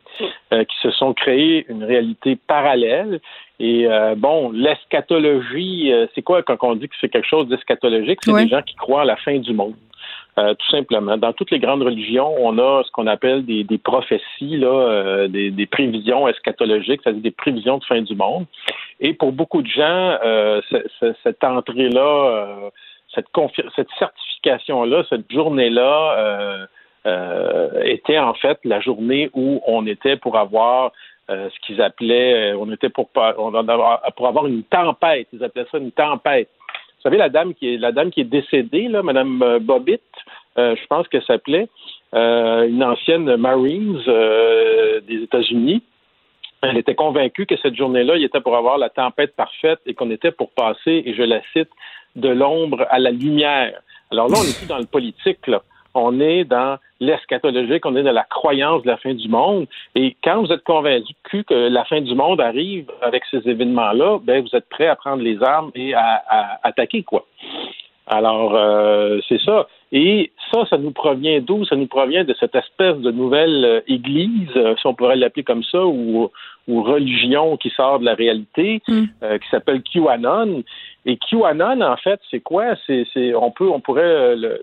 euh, 0.52 0.64
qui 0.64 0.76
se 0.82 0.90
sont 0.90 1.14
créés 1.14 1.64
une 1.68 1.84
réalité 1.84 2.36
parallèle. 2.36 3.20
Et 3.60 3.86
euh, 3.86 4.14
bon, 4.16 4.50
l'eschatologie, 4.50 5.92
euh, 5.92 6.06
c'est 6.14 6.22
quoi 6.22 6.42
quand 6.42 6.56
on 6.62 6.74
dit 6.74 6.88
que 6.88 6.94
c'est 7.00 7.08
quelque 7.08 7.28
chose 7.28 7.48
d'eschatologique? 7.48 8.18
C'est 8.22 8.32
des 8.32 8.48
gens 8.48 8.62
qui 8.62 8.74
croient 8.74 9.02
à 9.02 9.04
la 9.04 9.16
fin 9.16 9.38
du 9.38 9.52
monde. 9.52 9.74
tout 10.36 10.70
simplement. 10.70 11.16
Dans 11.16 11.32
toutes 11.32 11.52
les 11.52 11.60
grandes 11.60 11.82
religions, 11.82 12.34
on 12.40 12.58
a 12.58 12.82
ce 12.84 12.90
qu'on 12.90 13.06
appelle 13.06 13.44
des, 13.46 13.62
des 13.62 13.78
prophéties, 13.78 14.56
là, 14.56 15.28
des, 15.28 15.52
des, 15.52 15.66
prévisions 15.66 16.26
eschatologiques, 16.26 17.00
c'est-à-dire 17.04 17.22
des 17.22 17.30
prévisions 17.30 17.78
de 17.78 17.84
fin 17.84 18.02
du 18.02 18.16
monde. 18.16 18.46
Et 18.98 19.14
pour 19.14 19.30
beaucoup 19.30 19.62
de 19.62 19.68
gens, 19.68 20.18
cette 21.22 21.44
entrée-là, 21.44 22.70
cette, 23.14 23.88
certification-là, 23.98 25.04
cette 25.08 25.30
journée-là, 25.32 26.68
euh, 27.06 27.82
était 27.82 28.18
en 28.18 28.32
fait 28.32 28.58
la 28.64 28.80
journée 28.80 29.28
où 29.34 29.60
on 29.66 29.86
était 29.86 30.16
pour 30.16 30.38
avoir 30.38 30.90
euh, 31.28 31.50
ce 31.50 31.66
qu'ils 31.66 31.82
appelaient, 31.82 32.52
euh, 32.52 32.58
on 32.58 32.72
était 32.72 32.88
pour, 32.88 33.10
pour 33.10 34.26
avoir 34.26 34.46
une 34.46 34.62
tempête. 34.62 35.28
Ils 35.34 35.44
appelaient 35.44 35.66
ça 35.70 35.76
une 35.76 35.92
tempête. 35.92 36.48
Vous 36.96 37.02
savez, 37.02 37.18
la 37.18 37.28
dame 37.28 37.52
qui 37.52 37.74
est 37.74 37.76
la 37.76 37.92
dame 37.92 38.10
qui 38.10 38.22
est 38.22 38.24
décédée, 38.24 38.88
là, 38.88 39.02
Madame 39.02 39.58
Bobbitt, 39.60 40.00
je 40.56 40.86
pense 40.86 41.06
qu'elle 41.08 41.24
s'appelait, 41.24 41.68
une 42.14 42.82
ancienne 42.82 43.36
Marines 43.36 44.00
des 45.06 45.22
États-Unis. 45.24 45.82
Elle 46.62 46.78
était 46.78 46.94
convaincue 46.94 47.44
que 47.44 47.58
cette 47.58 47.74
journée-là, 47.74 48.16
il 48.16 48.24
était 48.24 48.40
pour 48.40 48.56
avoir 48.56 48.78
la 48.78 48.88
tempête 48.88 49.36
parfaite 49.36 49.80
et 49.84 49.92
qu'on 49.92 50.10
était 50.10 50.30
pour 50.30 50.50
passer, 50.52 51.02
et 51.04 51.12
je 51.12 51.22
la 51.22 51.42
cite, 51.52 51.68
de 52.16 52.28
l'ombre 52.28 52.86
à 52.90 52.98
la 52.98 53.10
lumière. 53.10 53.80
Alors 54.10 54.28
là, 54.28 54.36
on 54.40 54.44
n'est 54.44 54.56
plus 54.56 54.66
dans 54.66 54.78
le 54.78 54.86
politique, 54.86 55.46
là 55.46 55.62
on 55.94 56.20
est 56.20 56.44
dans 56.44 56.78
l'eschatologique, 57.00 57.86
on 57.86 57.96
est 57.96 58.02
dans 58.02 58.12
la 58.12 58.24
croyance 58.24 58.82
de 58.82 58.88
la 58.88 58.96
fin 58.96 59.14
du 59.14 59.28
monde. 59.28 59.66
Et 59.94 60.16
quand 60.22 60.42
vous 60.42 60.52
êtes 60.52 60.64
convaincu 60.64 61.44
que 61.44 61.54
la 61.54 61.84
fin 61.84 62.00
du 62.00 62.14
monde 62.14 62.40
arrive 62.40 62.90
avec 63.00 63.22
ces 63.30 63.48
événements-là, 63.48 64.18
ben 64.22 64.42
vous 64.42 64.56
êtes 64.56 64.68
prêt 64.68 64.88
à 64.88 64.96
prendre 64.96 65.22
les 65.22 65.42
armes 65.42 65.70
et 65.74 65.94
à, 65.94 66.58
attaquer 66.62 67.04
quoi. 67.04 67.24
Alors 68.06 68.54
euh, 68.54 69.20
c'est 69.28 69.40
ça. 69.40 69.66
Et 69.92 70.32
ça, 70.52 70.66
ça 70.68 70.76
nous 70.76 70.90
provient 70.90 71.40
d'où? 71.40 71.64
Ça 71.64 71.76
nous 71.76 71.86
provient 71.86 72.24
de 72.24 72.34
cette 72.38 72.54
espèce 72.56 72.96
de 72.96 73.12
nouvelle 73.12 73.64
euh, 73.64 73.80
église, 73.86 74.50
euh, 74.56 74.74
si 74.76 74.86
on 74.86 74.94
pourrait 74.94 75.16
l'appeler 75.16 75.44
comme 75.44 75.62
ça, 75.62 75.86
ou, 75.86 76.28
ou 76.66 76.82
religion 76.82 77.56
qui 77.56 77.70
sort 77.70 78.00
de 78.00 78.04
la 78.04 78.14
réalité, 78.14 78.82
mm. 78.88 79.04
qui 79.38 79.48
s'appelle 79.50 79.82
QAnon 79.82 80.64
et 81.06 81.18
QAnon, 81.18 81.82
en 81.82 81.96
fait, 81.98 82.18
c'est 82.30 82.40
quoi? 82.40 82.74
C'est, 82.86 83.34
on 83.34 83.50
peut, 83.50 83.68
on 83.68 83.80
pourrait, 83.80 84.02
euh, 84.02 84.56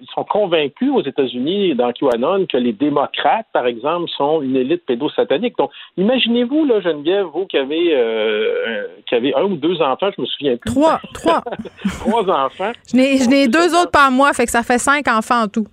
ils 0.00 0.08
sont 0.12 0.24
convaincus 0.24 0.90
aux 0.92 1.02
États-Unis 1.02 1.76
dans 1.76 1.92
QAnon 1.92 2.46
que 2.46 2.56
les 2.56 2.72
démocrates, 2.72 3.46
par 3.52 3.66
exemple, 3.66 4.10
sont 4.16 4.42
une 4.42 4.56
élite 4.56 4.84
pédosatanique. 4.86 5.56
Donc, 5.56 5.70
imaginez-vous, 5.96 6.64
là, 6.64 6.80
Geneviève, 6.80 7.26
vous 7.26 7.46
qui 7.46 7.58
avez, 7.58 7.94
euh, 7.94 8.86
qui 9.08 9.14
avez 9.14 9.34
un 9.36 9.44
ou 9.44 9.56
deux 9.56 9.80
enfants, 9.80 10.10
je 10.16 10.20
me 10.20 10.26
souviens 10.26 10.56
plus. 10.56 10.72
Trois, 10.72 11.00
trois. 11.12 11.42
trois 12.00 12.28
enfants. 12.28 12.72
Je 12.90 12.96
n'ai, 12.96 13.18
je 13.18 13.28
n'ai 13.28 13.46
deux 13.46 13.72
autres 13.80 13.92
par 13.92 14.10
mois, 14.10 14.32
fait 14.32 14.46
que 14.46 14.50
ça 14.50 14.64
fait 14.64 14.78
cinq 14.78 15.06
enfants 15.06 15.42
en 15.42 15.48
tout. 15.48 15.66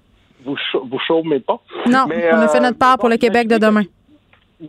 Vous, 0.45 0.55
vous 0.73 0.99
chômez 0.99 1.39
pas? 1.39 1.59
Non, 1.87 2.05
on 2.07 2.37
a 2.37 2.47
fait 2.47 2.59
notre 2.59 2.77
part 2.77 2.99
pour 2.99 3.09
le 3.09 3.17
Québec 3.17 3.47
de 3.47 3.57
demain 3.57 3.83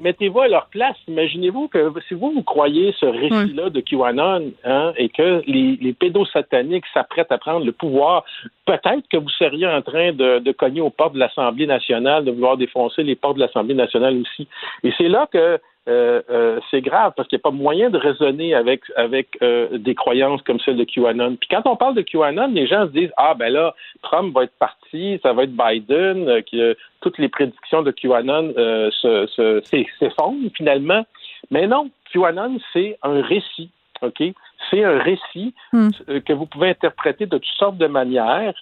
mettez-vous 0.01 0.41
à 0.41 0.49
leur 0.49 0.67
place. 0.67 0.97
Imaginez-vous 1.09 1.69
que 1.69 1.93
si 2.09 2.15
vous, 2.15 2.33
vous 2.33 2.43
croyez 2.43 2.95
ce 2.99 3.07
récit-là 3.07 3.71
de 3.71 3.81
QAnon 3.81 4.53
hein, 4.65 4.93
et 4.97 5.09
que 5.09 5.43
les, 5.47 5.79
les 5.81 5.93
pédosataniques 5.93 6.85
s'apprêtent 6.95 7.33
à 7.33 7.39
prendre 7.39 7.65
le 7.65 7.73
pouvoir, 7.73 8.25
peut-être 8.67 9.09
que 9.11 9.17
vous 9.17 9.29
seriez 9.31 9.67
en 9.67 9.83
train 9.83 10.13
de, 10.13 10.39
de 10.39 10.53
cogner 10.53 10.81
aux 10.81 10.91
portes 10.91 11.15
de 11.15 11.19
l'Assemblée 11.19 11.67
nationale, 11.67 12.25
de 12.25 12.31
vouloir 12.31 12.57
défoncer 12.57 13.03
les 13.03 13.17
portes 13.17 13.37
de 13.37 13.41
l'Assemblée 13.43 13.75
nationale 13.75 14.17
aussi. 14.21 14.49
Et 14.83 14.93
c'est 14.97 15.09
là 15.09 15.29
que 15.33 15.59
euh, 15.89 16.23
euh, 16.31 16.61
c'est 16.71 16.81
grave 16.81 17.13
parce 17.17 17.29
qu'il 17.29 17.37
n'y 17.37 17.41
a 17.41 17.49
pas 17.51 17.51
moyen 17.51 17.91
de 17.91 17.99
raisonner 17.99 18.55
avec 18.55 18.83
avec 18.95 19.37
euh, 19.43 19.79
des 19.79 19.97
croyances 19.97 20.41
comme 20.43 20.61
celle 20.61 20.77
de 20.77 20.85
QAnon. 20.85 21.35
Puis 21.35 21.49
quand 21.51 21.63
on 21.65 21.75
parle 21.75 21.97
de 21.97 22.03
QAnon, 22.03 22.53
les 22.53 22.69
gens 22.69 22.87
se 22.87 22.93
disent 22.93 23.11
ah 23.17 23.35
ben 23.35 23.53
là 23.53 23.75
Trump 24.03 24.33
va 24.33 24.45
être 24.45 24.57
parti, 24.61 25.19
ça 25.25 25.33
va 25.33 25.43
être 25.43 25.57
Biden, 25.57 26.41
que 26.45 26.77
toutes 27.01 27.19
les 27.19 27.29
prédictions 27.29 27.83
de 27.83 27.91
QAnon 27.91 28.55
se, 28.93 29.61
s'effondrent 29.99 30.51
finalement. 30.57 31.05
Mais 31.51 31.67
non, 31.67 31.91
QAnon 32.13 32.59
c'est 32.73 32.97
un 33.03 33.21
récit, 33.21 33.71
ok? 34.03 34.23
C'est 34.71 34.85
un 34.85 35.01
récit 35.01 35.53
hmm. 35.73 35.91
que 36.25 36.33
vous 36.33 36.47
pouvez 36.47 36.69
interpréter 36.71 37.27
de 37.27 37.39
toutes 37.39 37.59
sortes 37.59 37.79
de 37.79 37.89
manières 37.89 38.55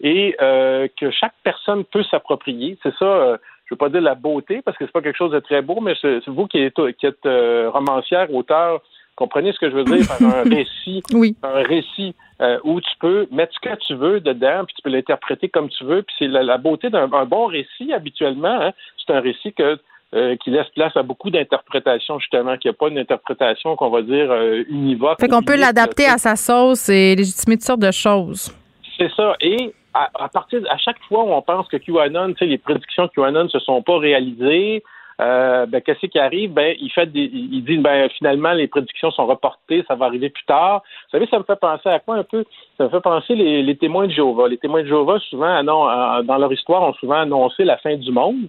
et 0.00 0.36
que 0.38 1.10
chaque 1.10 1.34
personne 1.42 1.82
peut 1.84 2.04
s'approprier. 2.04 2.78
C'est 2.84 2.94
ça 3.00 3.36
je 3.68 3.74
veux 3.74 3.78
pas 3.78 3.90
dire 3.90 4.00
la 4.00 4.14
beauté 4.14 4.62
parce 4.64 4.78
que 4.78 4.86
c'est 4.86 4.92
pas 4.92 5.02
quelque 5.02 5.16
chose 5.16 5.32
de 5.32 5.40
très 5.40 5.60
beau, 5.60 5.80
mais 5.80 5.94
c'est 6.00 6.26
vous 6.26 6.46
qui 6.46 6.58
êtes, 6.58 6.80
qui 6.98 7.06
êtes 7.06 7.26
euh, 7.26 7.68
romancière, 7.70 8.32
auteur, 8.32 8.80
comprenez 9.14 9.52
ce 9.52 9.58
que 9.58 9.70
je 9.70 9.76
veux 9.76 9.84
dire 9.84 10.06
par 10.08 10.22
un 10.22 10.42
récit, 10.48 11.02
oui. 11.12 11.36
un 11.42 11.62
récit 11.62 12.14
euh, 12.40 12.58
où 12.64 12.80
tu 12.80 12.90
peux 12.98 13.26
mettre 13.30 13.52
ce 13.54 13.68
que 13.68 13.74
tu 13.86 13.94
veux 13.94 14.20
dedans, 14.20 14.64
puis 14.64 14.74
tu 14.74 14.82
peux 14.82 14.90
l'interpréter 14.90 15.50
comme 15.50 15.68
tu 15.68 15.84
veux, 15.84 16.02
puis 16.02 16.16
c'est 16.18 16.28
la, 16.28 16.56
beauté 16.56 16.88
d'un 16.88 17.08
bon 17.08 17.46
récit 17.46 17.92
habituellement, 17.92 18.58
hein, 18.62 18.72
c'est 19.06 19.12
un 19.12 19.20
récit 19.20 19.52
que 19.52 19.78
euh, 20.14 20.36
qui 20.36 20.48
laisse 20.48 20.68
place 20.74 20.96
à 20.96 21.02
beaucoup 21.02 21.28
d'interprétations, 21.28 22.18
justement, 22.18 22.56
qu'il 22.56 22.70
n'y 22.70 22.74
a 22.74 22.78
pas 22.78 22.88
une 22.88 22.98
interprétation 22.98 23.76
qu'on 23.76 23.90
va 23.90 24.00
dire 24.00 24.32
univoque. 24.70 25.20
Fait 25.20 25.28
qu'on 25.28 25.42
peut 25.42 25.58
l'adapter 25.58 26.06
à 26.06 26.16
sa 26.16 26.34
sauce 26.34 26.88
et 26.88 27.14
légitimer 27.14 27.56
toutes 27.56 27.66
sortes 27.66 27.80
de 27.80 27.90
choses. 27.90 28.50
C'est 28.96 29.10
ça. 29.14 29.36
Et 29.42 29.74
à, 29.94 30.28
partir 30.28 30.60
à 30.70 30.76
chaque 30.76 30.98
fois 31.08 31.24
où 31.24 31.32
on 31.32 31.42
pense 31.42 31.66
que 31.68 31.76
QAnon, 31.76 32.34
les 32.40 32.58
prédictions 32.58 33.08
QAnon 33.08 33.48
se 33.48 33.58
sont 33.58 33.82
pas 33.82 33.98
réalisées, 33.98 34.82
euh, 35.20 35.66
ben, 35.66 35.80
qu'est-ce 35.80 36.06
qui 36.06 36.18
arrive? 36.18 36.52
Ben, 36.52 36.76
il 36.80 36.90
fait 36.90 37.06
des, 37.06 37.28
il 37.32 37.64
dit, 37.64 37.78
ben, 37.78 38.08
finalement, 38.10 38.52
les 38.52 38.68
prédictions 38.68 39.10
sont 39.10 39.26
reportées, 39.26 39.84
ça 39.88 39.96
va 39.96 40.06
arriver 40.06 40.30
plus 40.30 40.44
tard. 40.44 40.82
Vous 41.06 41.10
savez, 41.18 41.26
ça 41.26 41.38
me 41.38 41.44
fait 41.44 41.58
penser 41.58 41.88
à 41.88 41.98
quoi 41.98 42.16
un 42.16 42.22
peu? 42.22 42.44
Ça 42.76 42.84
me 42.84 42.88
fait 42.88 43.00
penser 43.00 43.34
les, 43.34 43.76
témoins 43.76 44.06
de 44.06 44.12
Jéhovah. 44.12 44.46
Les 44.48 44.58
témoins 44.58 44.82
de 44.82 44.86
Jéhovah, 44.86 45.18
souvent, 45.28 45.64
dans 45.64 46.38
leur 46.38 46.52
histoire, 46.52 46.82
ont 46.82 46.94
souvent 46.94 47.20
annoncé 47.20 47.64
la 47.64 47.78
fin 47.78 47.96
du 47.96 48.12
monde. 48.12 48.48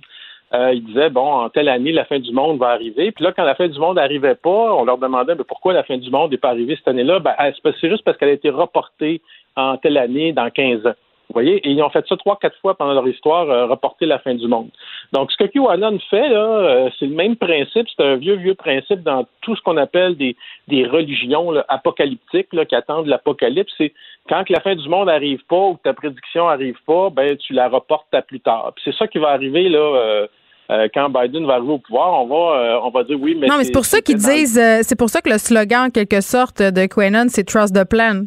Euh, 0.53 0.73
ils 0.73 0.83
disaient, 0.83 1.09
bon, 1.09 1.25
en 1.25 1.49
telle 1.49 1.69
année, 1.69 1.91
la 1.91 2.05
fin 2.05 2.19
du 2.19 2.31
monde 2.31 2.59
va 2.59 2.69
arriver. 2.69 3.11
Puis 3.11 3.23
là, 3.23 3.31
quand 3.31 3.43
la 3.43 3.55
fin 3.55 3.67
du 3.67 3.79
monde 3.79 3.97
n'arrivait 3.97 4.35
pas, 4.35 4.73
on 4.73 4.83
leur 4.83 4.97
demandait, 4.97 5.35
mais 5.35 5.43
pourquoi 5.43 5.73
la 5.73 5.83
fin 5.83 5.97
du 5.97 6.09
monde 6.09 6.31
n'est 6.31 6.37
pas 6.37 6.49
arrivée 6.49 6.75
cette 6.75 6.87
année-là? 6.87 7.19
Ben, 7.19 7.33
c'est 7.63 7.89
juste 7.89 8.03
parce 8.03 8.17
qu'elle 8.17 8.29
a 8.29 8.33
été 8.33 8.49
reportée 8.49 9.21
en 9.55 9.77
telle 9.77 9.97
année 9.97 10.33
dans 10.33 10.49
15 10.49 10.87
ans. 10.87 10.93
Vous 11.29 11.33
voyez, 11.33 11.57
et 11.57 11.69
ils 11.69 11.83
ont 11.83 11.91
fait 11.91 12.03
ça 12.09 12.17
trois, 12.17 12.39
quatre 12.41 12.57
fois 12.59 12.73
pendant 12.73 12.93
leur 12.93 13.07
histoire, 13.07 13.47
euh, 13.51 13.67
reporter 13.67 14.07
la 14.07 14.17
fin 14.17 14.33
du 14.33 14.47
monde. 14.47 14.69
Donc, 15.13 15.31
ce 15.31 15.37
que 15.37 15.43
QAnon 15.43 15.99
fait, 16.09 16.27
là, 16.27 16.39
euh, 16.39 16.89
c'est 16.97 17.05
le 17.05 17.13
même 17.13 17.35
principe, 17.35 17.85
c'est 17.95 18.03
un 18.03 18.15
vieux, 18.15 18.33
vieux 18.33 18.55
principe 18.55 19.03
dans 19.03 19.27
tout 19.41 19.55
ce 19.55 19.61
qu'on 19.61 19.77
appelle 19.77 20.17
des, 20.17 20.35
des 20.67 20.87
religions 20.87 21.53
apocalyptiques 21.67 22.51
là, 22.51 22.65
qui 22.65 22.73
attendent 22.73 23.05
l'apocalypse. 23.05 23.71
C'est 23.77 23.93
quand 24.27 24.49
la 24.49 24.59
fin 24.59 24.75
du 24.75 24.89
monde 24.89 25.05
n'arrive 25.05 25.45
pas 25.47 25.67
ou 25.67 25.75
que 25.75 25.83
ta 25.83 25.93
prédiction 25.93 26.47
n'arrive 26.47 26.79
pas, 26.87 27.11
ben 27.11 27.37
tu 27.37 27.53
la 27.53 27.69
reportes 27.69 28.11
à 28.11 28.23
plus 28.23 28.39
tard. 28.39 28.73
c'est 28.83 28.95
ça 28.95 29.07
qui 29.07 29.19
va 29.19 29.29
arriver 29.29 29.69
là. 29.69 30.25
Euh, 30.71 30.87
quand 30.93 31.09
Biden 31.09 31.45
va 31.45 31.55
arriver 31.55 31.73
au 31.73 31.79
pouvoir, 31.79 32.23
on 32.23 32.27
va, 32.27 32.81
on 32.83 32.89
va 32.89 33.03
dire 33.03 33.17
oui, 33.19 33.35
mais. 33.39 33.47
Non, 33.47 33.57
mais 33.57 33.63
c'est 33.63 33.71
pour 33.71 33.85
ça 33.85 34.01
qu'ils 34.01 34.17
disent, 34.17 34.59
c'est 34.83 34.97
pour 34.97 35.09
ça 35.09 35.21
que 35.21 35.29
le 35.29 35.39
slogan, 35.39 35.87
en 35.87 35.89
quelque 35.89 36.21
sorte, 36.21 36.61
de 36.61 36.85
QAnon, 36.85 37.25
c'est 37.29 37.43
Trust 37.43 37.75
the 37.75 37.87
Plan. 37.87 38.25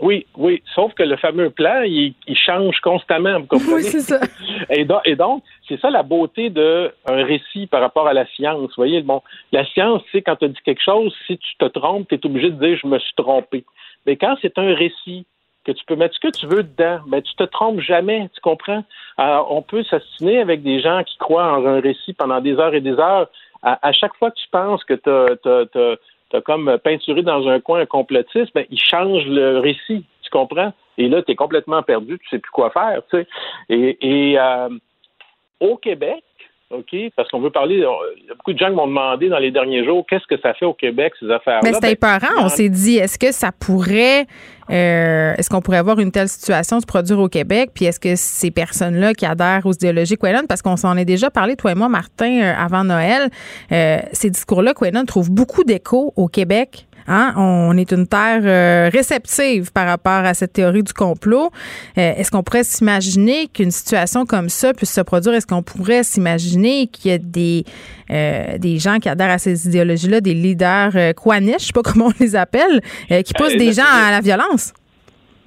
Oui, 0.00 0.26
oui. 0.36 0.62
Sauf 0.74 0.94
que 0.94 1.02
le 1.02 1.16
fameux 1.16 1.50
plan, 1.50 1.82
il, 1.82 2.14
change 2.34 2.78
constamment, 2.80 3.40
vous 3.40 3.46
comprenez? 3.46 3.74
Oui, 3.74 3.82
c'est 3.82 4.00
ça. 4.00 4.20
Et, 4.70 4.84
donc, 5.16 5.42
c'est 5.66 5.80
ça 5.80 5.90
la 5.90 6.02
beauté 6.02 6.50
d'un 6.50 6.90
récit 7.06 7.66
par 7.66 7.80
rapport 7.80 8.06
à 8.06 8.12
la 8.12 8.26
science. 8.26 8.60
Vous 8.60 8.74
voyez, 8.76 9.02
bon, 9.02 9.22
la 9.52 9.64
science, 9.66 10.02
c'est 10.12 10.22
quand 10.22 10.36
tu 10.36 10.48
dis 10.48 10.60
quelque 10.64 10.82
chose, 10.82 11.14
si 11.26 11.38
tu 11.38 11.56
te 11.58 11.64
trompes, 11.66 12.08
tu 12.08 12.14
es 12.14 12.26
obligé 12.26 12.50
de 12.50 12.64
dire 12.64 12.78
je 12.80 12.86
me 12.86 12.98
suis 12.98 13.14
trompé. 13.16 13.64
Mais 14.06 14.16
quand 14.16 14.36
c'est 14.40 14.58
un 14.58 14.74
récit, 14.74 15.26
que 15.68 15.72
tu 15.72 15.84
peux 15.84 15.96
mettre 15.96 16.14
ce 16.14 16.20
que 16.20 16.32
tu 16.32 16.46
veux 16.46 16.62
dedans, 16.62 17.00
mais 17.08 17.20
tu 17.20 17.34
te 17.34 17.42
trompes 17.42 17.80
jamais, 17.80 18.30
tu 18.34 18.40
comprends? 18.40 18.84
Alors, 19.18 19.52
on 19.52 19.60
peut 19.60 19.84
s'assiner 19.84 20.40
avec 20.40 20.62
des 20.62 20.80
gens 20.80 21.04
qui 21.04 21.18
croient 21.18 21.58
en 21.58 21.66
un 21.66 21.80
récit 21.80 22.14
pendant 22.14 22.40
des 22.40 22.56
heures 22.56 22.74
et 22.74 22.80
des 22.80 22.98
heures. 22.98 23.28
À, 23.62 23.92
chaque 23.92 24.14
fois 24.14 24.30
que 24.30 24.36
tu 24.36 24.48
penses 24.50 24.82
que 24.84 24.94
tu 24.94 25.10
as 25.10 25.96
t'as 26.30 26.40
comme 26.40 26.78
peinturé 26.82 27.22
dans 27.22 27.48
un 27.48 27.60
coin 27.60 27.80
un 27.80 27.86
complotiste, 27.86 28.52
ben, 28.54 28.66
il 28.70 28.80
change 28.80 29.26
le 29.26 29.58
récit, 29.58 30.04
tu 30.22 30.30
comprends? 30.30 30.72
Et 30.96 31.08
là, 31.08 31.22
tu 31.22 31.32
es 31.32 31.36
complètement 31.36 31.82
perdu, 31.82 32.18
tu 32.18 32.28
sais 32.28 32.38
plus 32.38 32.50
quoi 32.50 32.70
faire, 32.70 33.02
tu 33.10 33.18
sais. 33.18 33.26
Et, 33.68 33.98
et 34.00 34.38
euh, 34.38 34.68
au 35.60 35.76
Québec, 35.76 36.22
OK? 36.70 36.94
Parce 37.16 37.30
qu'on 37.30 37.40
veut 37.40 37.50
parler. 37.50 37.76
Il 37.76 38.26
y 38.26 38.30
a 38.30 38.34
beaucoup 38.34 38.52
de 38.52 38.58
gens 38.58 38.68
qui 38.68 38.74
m'ont 38.74 38.86
demandé 38.86 39.30
dans 39.30 39.38
les 39.38 39.50
derniers 39.50 39.84
jours 39.86 40.04
qu'est-ce 40.08 40.26
que 40.26 40.38
ça 40.42 40.52
fait 40.52 40.66
au 40.66 40.74
Québec, 40.74 41.14
ces 41.18 41.30
affaires-là? 41.30 41.60
Mais 41.64 41.72
c'était 41.72 41.96
ben, 42.00 42.18
On 42.40 42.48
s'est 42.48 42.68
dit, 42.68 42.96
est-ce 42.96 43.18
que 43.18 43.32
ça 43.32 43.52
pourrait. 43.52 44.26
Euh, 44.70 45.32
est-ce 45.38 45.48
qu'on 45.48 45.62
pourrait 45.62 45.78
avoir 45.78 45.98
une 45.98 46.12
telle 46.12 46.28
situation 46.28 46.78
se 46.78 46.84
produire 46.84 47.20
au 47.20 47.28
Québec? 47.28 47.70
Puis 47.74 47.86
est-ce 47.86 47.98
que 47.98 48.16
ces 48.16 48.50
personnes-là 48.50 49.14
qui 49.14 49.24
adhèrent 49.24 49.64
aux 49.64 49.72
idéologies 49.72 50.18
Quenon, 50.18 50.46
parce 50.46 50.60
qu'on 50.60 50.76
s'en 50.76 50.94
est 50.98 51.06
déjà 51.06 51.30
parlé, 51.30 51.56
toi 51.56 51.72
et 51.72 51.74
moi, 51.74 51.88
Martin, 51.88 52.42
euh, 52.42 52.52
avant 52.54 52.84
Noël, 52.84 53.30
euh, 53.72 53.98
ces 54.12 54.28
discours-là, 54.28 54.74
Quenon 54.74 55.06
trouvent 55.06 55.30
beaucoup 55.30 55.64
d'écho 55.64 56.12
au 56.16 56.28
Québec 56.28 56.87
Hein? 57.08 57.32
On 57.36 57.76
est 57.78 57.90
une 57.90 58.06
terre 58.06 58.42
euh, 58.44 58.90
réceptive 58.92 59.72
par 59.72 59.86
rapport 59.86 60.24
à 60.24 60.34
cette 60.34 60.52
théorie 60.52 60.82
du 60.82 60.92
complot. 60.92 61.50
Euh, 61.96 62.12
est-ce 62.16 62.30
qu'on 62.30 62.42
pourrait 62.42 62.64
s'imaginer 62.64 63.48
qu'une 63.48 63.70
situation 63.70 64.26
comme 64.26 64.50
ça 64.50 64.74
puisse 64.74 64.92
se 64.92 65.00
produire? 65.00 65.32
Est-ce 65.32 65.46
qu'on 65.46 65.62
pourrait 65.62 66.02
s'imaginer 66.02 66.86
qu'il 66.86 67.10
y 67.10 67.14
a 67.14 67.18
des, 67.18 67.64
euh, 68.10 68.58
des 68.58 68.78
gens 68.78 68.98
qui 68.98 69.08
adhèrent 69.08 69.30
à 69.30 69.38
ces 69.38 69.66
idéologies-là, 69.66 70.20
des 70.20 70.34
leaders 70.34 70.92
euh, 70.96 71.12
je 71.16 71.58
sais 71.58 71.72
pas 71.72 71.82
comment 71.84 72.06
on 72.08 72.22
les 72.22 72.36
appelle, 72.36 72.80
qui 73.24 73.32
poussent 73.34 73.56
des 73.56 73.72
gens 73.72 73.82
à 73.86 74.10
la 74.10 74.20
violence? 74.20 74.74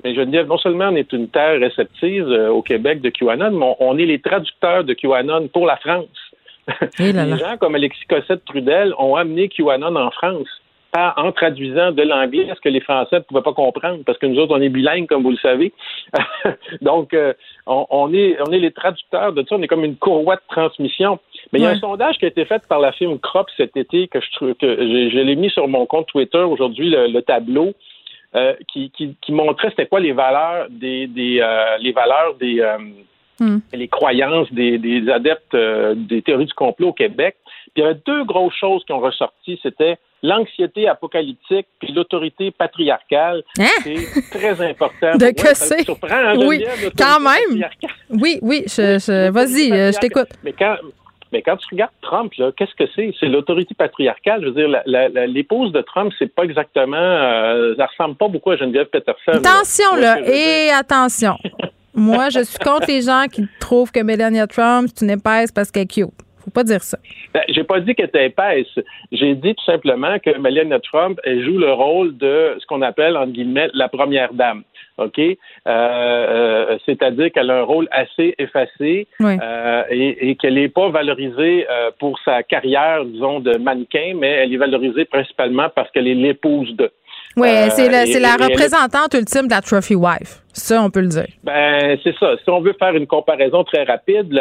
Mais 0.03 0.15
Geneviève, 0.15 0.47
non 0.47 0.57
seulement 0.57 0.89
on 0.89 0.95
est 0.95 1.13
une 1.13 1.27
terre 1.27 1.59
réceptive 1.59 2.25
au 2.25 2.63
Québec 2.63 3.01
de 3.01 3.09
QAnon, 3.09 3.51
mais 3.51 3.75
on, 3.79 3.97
est 3.99 4.05
les 4.05 4.19
traducteurs 4.19 4.83
de 4.83 4.93
QAnon 4.95 5.47
pour 5.49 5.67
la 5.67 5.77
France. 5.77 6.07
Eh 6.97 7.11
les 7.13 7.37
gens 7.37 7.57
comme 7.59 7.75
Alexis 7.75 8.05
Cossette-Trudel 8.09 8.93
ont 8.97 9.15
amené 9.15 9.47
QAnon 9.49 9.95
en 9.95 10.09
France 10.09 10.60
en 10.93 11.31
traduisant 11.31 11.91
de 11.91 12.03
l'anglais 12.03 12.51
ce 12.53 12.59
que 12.59 12.69
les 12.69 12.81
Français 12.81 13.17
ne 13.17 13.19
pouvaient 13.21 13.41
pas 13.41 13.53
comprendre, 13.53 14.03
parce 14.05 14.17
que 14.17 14.25
nous 14.25 14.37
autres, 14.39 14.53
on 14.55 14.61
est 14.61 14.69
bilingues, 14.69 15.07
comme 15.07 15.23
vous 15.23 15.31
le 15.31 15.37
savez. 15.37 15.71
Donc, 16.81 17.13
euh, 17.13 17.33
on, 17.65 18.13
est, 18.13 18.37
on 18.45 18.51
est 18.51 18.59
les 18.59 18.71
traducteurs 18.71 19.31
de 19.31 19.43
ça, 19.47 19.55
on 19.55 19.61
est 19.61 19.67
comme 19.67 19.85
une 19.85 19.95
courroie 19.95 20.35
de 20.35 20.41
transmission. 20.49 21.19
Mais 21.51 21.59
il 21.59 21.63
y 21.63 21.65
a 21.65 21.69
un 21.69 21.79
sondage 21.79 22.17
qui 22.17 22.25
a 22.25 22.27
été 22.27 22.43
fait 22.45 22.61
par 22.67 22.79
la 22.79 22.91
firme 22.91 23.19
Crop 23.19 23.47
cet 23.55 23.77
été, 23.77 24.07
que 24.09 24.19
je, 24.19 24.53
que 24.53 24.75
je, 24.77 25.19
l'ai 25.19 25.35
mis 25.35 25.49
sur 25.49 25.67
mon 25.67 25.85
compte 25.85 26.07
Twitter 26.07 26.39
aujourd'hui, 26.39 26.89
le, 26.89 27.21
tableau, 27.21 27.71
euh, 28.35 28.53
qui, 28.71 28.91
qui, 28.91 29.31
montrait 29.31 29.69
c'était 29.69 29.87
quoi 29.87 30.01
les 30.01 30.13
valeurs 30.13 30.67
des, 30.69 31.07
des 31.07 31.39
euh, 31.41 31.77
les 31.79 31.91
valeurs 31.91 32.35
des 32.35 32.65
hmm. 33.39 33.57
les 33.73 33.87
croyances 33.89 34.51
des, 34.53 34.77
des 34.77 35.09
adeptes 35.09 35.55
des 35.55 36.21
théories 36.21 36.45
du 36.45 36.53
complot 36.53 36.89
au 36.89 36.93
Québec. 36.93 37.35
Puis 37.73 37.81
il 37.81 37.81
y 37.81 37.85
avait 37.85 37.99
deux 38.05 38.23
grosses 38.23 38.55
choses 38.55 38.83
qui 38.85 38.93
ont 38.93 38.99
ressorti, 38.99 39.59
c'était 39.61 39.97
l'anxiété 40.23 40.87
apocalyptique 40.87 41.67
puis 41.79 41.93
l'autorité 41.93 42.51
patriarcale. 42.51 43.43
Hein? 43.59 43.65
C'est 43.83 44.29
très 44.31 44.69
important. 44.69 45.11
De 45.17 45.31
que 45.31 45.55
c'est? 45.55 45.87
Oui, 46.45 46.63
quand 46.97 47.19
même. 47.19 47.65
Oui, 48.09 48.39
oui, 48.41 48.63
je, 48.67 49.29
vas-y, 49.29 49.71
euh, 49.71 49.91
je 49.91 49.99
t'écoute. 49.99 50.29
Mais 50.43 50.53
quand, 50.53 50.75
mais 51.31 51.41
quand 51.41 51.57
tu 51.57 51.67
regardes 51.71 51.91
Trump, 52.01 52.31
qu'est-ce 52.57 52.75
que 52.75 52.89
c'est? 52.95 53.13
C'est 53.19 53.27
l'autorité 53.27 53.73
patriarcale. 53.73 54.41
Je 54.41 54.49
veux 54.49 54.53
dire, 54.53 54.81
l'épouse 55.27 55.71
de 55.71 55.81
Trump, 55.81 56.11
c'est 56.19 56.33
pas 56.33 56.43
exactement. 56.43 56.97
Euh, 56.97 57.75
ça 57.77 57.85
ressemble 57.87 58.15
pas 58.15 58.27
beaucoup 58.27 58.51
à 58.51 58.57
Geneviève 58.57 58.87
Peterson. 58.87 59.31
Attention, 59.33 59.95
là, 59.97 60.19
et 60.25 60.69
attention. 60.71 61.37
Moi, 61.93 62.29
je 62.29 62.43
suis 62.43 62.59
contre 62.59 62.87
les 62.87 63.01
gens 63.01 63.25
qui 63.29 63.45
trouvent 63.59 63.91
que 63.91 64.01
Melania 64.01 64.47
Trump, 64.47 64.89
c'est 64.93 65.03
une 65.03 65.11
épaisse 65.11 65.51
parce 65.51 65.71
qu'elle 65.71 65.83
est 65.83 65.93
cute. 65.93 66.09
Faut 66.43 66.51
pas 66.51 66.63
dire 66.63 66.81
ça. 66.81 66.97
Ben, 67.33 67.41
j'ai 67.49 67.63
pas 67.63 67.79
dit 67.79 67.95
qu'elle 67.95 68.07
était 68.07 68.25
épaisse. 68.25 68.67
J'ai 69.11 69.35
dit 69.35 69.55
tout 69.55 69.65
simplement 69.65 70.17
que 70.19 70.37
Melania 70.37 70.79
Trump 70.79 71.19
elle 71.23 71.43
joue 71.43 71.57
le 71.57 71.71
rôle 71.71 72.17
de 72.17 72.57
ce 72.59 72.65
qu'on 72.65 72.81
appelle, 72.81 73.17
entre 73.17 73.31
guillemets, 73.31 73.69
la 73.73 73.89
première 73.89 74.33
dame. 74.33 74.63
OK? 74.97 75.19
Euh, 75.19 75.35
euh, 75.67 76.77
c'est-à-dire 76.85 77.31
qu'elle 77.31 77.49
a 77.49 77.59
un 77.59 77.63
rôle 77.63 77.87
assez 77.91 78.35
effacé 78.37 79.07
euh, 79.21 79.83
et, 79.89 80.35
qu'elle 80.35 80.55
n'est 80.55 80.69
pas 80.69 80.89
valorisée 80.89 81.65
pour 81.99 82.19
sa 82.23 82.43
carrière, 82.43 83.05
disons, 83.05 83.39
de 83.39 83.57
mannequin, 83.57 84.13
mais 84.15 84.29
elle 84.29 84.53
est 84.53 84.57
valorisée 84.57 85.05
principalement 85.05 85.69
parce 85.73 85.89
qu'elle 85.91 86.07
est 86.07 86.15
l'épouse 86.15 86.75
de. 86.75 86.91
Oui, 87.37 87.49
c'est 87.69 87.89
la, 87.89 88.33
représentante 88.33 89.13
ultime 89.13 89.47
de 89.47 89.51
la 89.51 89.61
trophy 89.61 89.95
wife. 89.95 90.41
Ça, 90.53 90.83
on 90.83 90.89
peut 90.89 90.99
le 90.99 91.07
dire. 91.07 91.27
Ben, 91.43 91.97
c'est 92.03 92.13
ça. 92.17 92.35
Si 92.43 92.49
on 92.49 92.59
veut 92.59 92.75
faire 92.77 92.93
une 92.93 93.07
comparaison 93.07 93.63
très 93.63 93.83
rapide, 93.83 94.37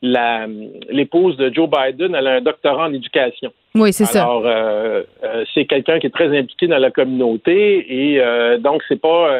l'épouse 0.00 1.36
de 1.36 1.52
Joe 1.52 1.68
Biden, 1.68 2.14
elle 2.14 2.26
a 2.26 2.32
un 2.36 2.40
doctorat 2.40 2.86
en 2.86 2.94
éducation. 2.94 3.52
Oui, 3.74 3.92
c'est 3.92 4.06
ça. 4.06 4.22
Alors, 4.22 4.46
euh, 4.46 5.02
euh, 5.22 5.44
c'est 5.54 5.66
quelqu'un 5.66 6.00
qui 6.00 6.06
est 6.06 6.14
très 6.14 6.36
impliqué 6.36 6.66
dans 6.66 6.78
la 6.78 6.90
communauté 6.90 7.86
et 7.88 8.20
euh, 8.20 8.58
donc 8.58 8.82
c'est 8.88 9.00
pas 9.00 9.30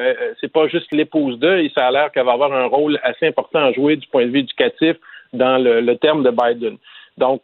c'est 0.40 0.52
pas 0.52 0.68
juste 0.68 0.93
l'épouse 0.93 1.39
d'eux. 1.39 1.59
Et 1.59 1.72
ça 1.74 1.86
a 1.86 1.90
l'air 1.90 2.12
qu'elle 2.12 2.27
va 2.27 2.32
avoir 2.32 2.52
un 2.52 2.66
rôle 2.66 3.01
assez 3.02 3.27
important 3.27 3.60
à 3.60 3.72
jouer 3.72 3.97
du 3.97 4.06
point 4.09 4.27
de 4.27 4.31
vue 4.31 4.40
éducatif 4.40 4.97
dans 5.32 5.59
le, 5.59 5.81
le 5.81 5.97
terme 5.97 6.22
de 6.22 6.31
Biden. 6.31 6.77
Donc, 7.18 7.43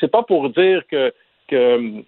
c'est 0.00 0.10
pas 0.10 0.22
pour 0.22 0.50
dire 0.50 0.82
que 0.90 1.12
que 1.48 2.02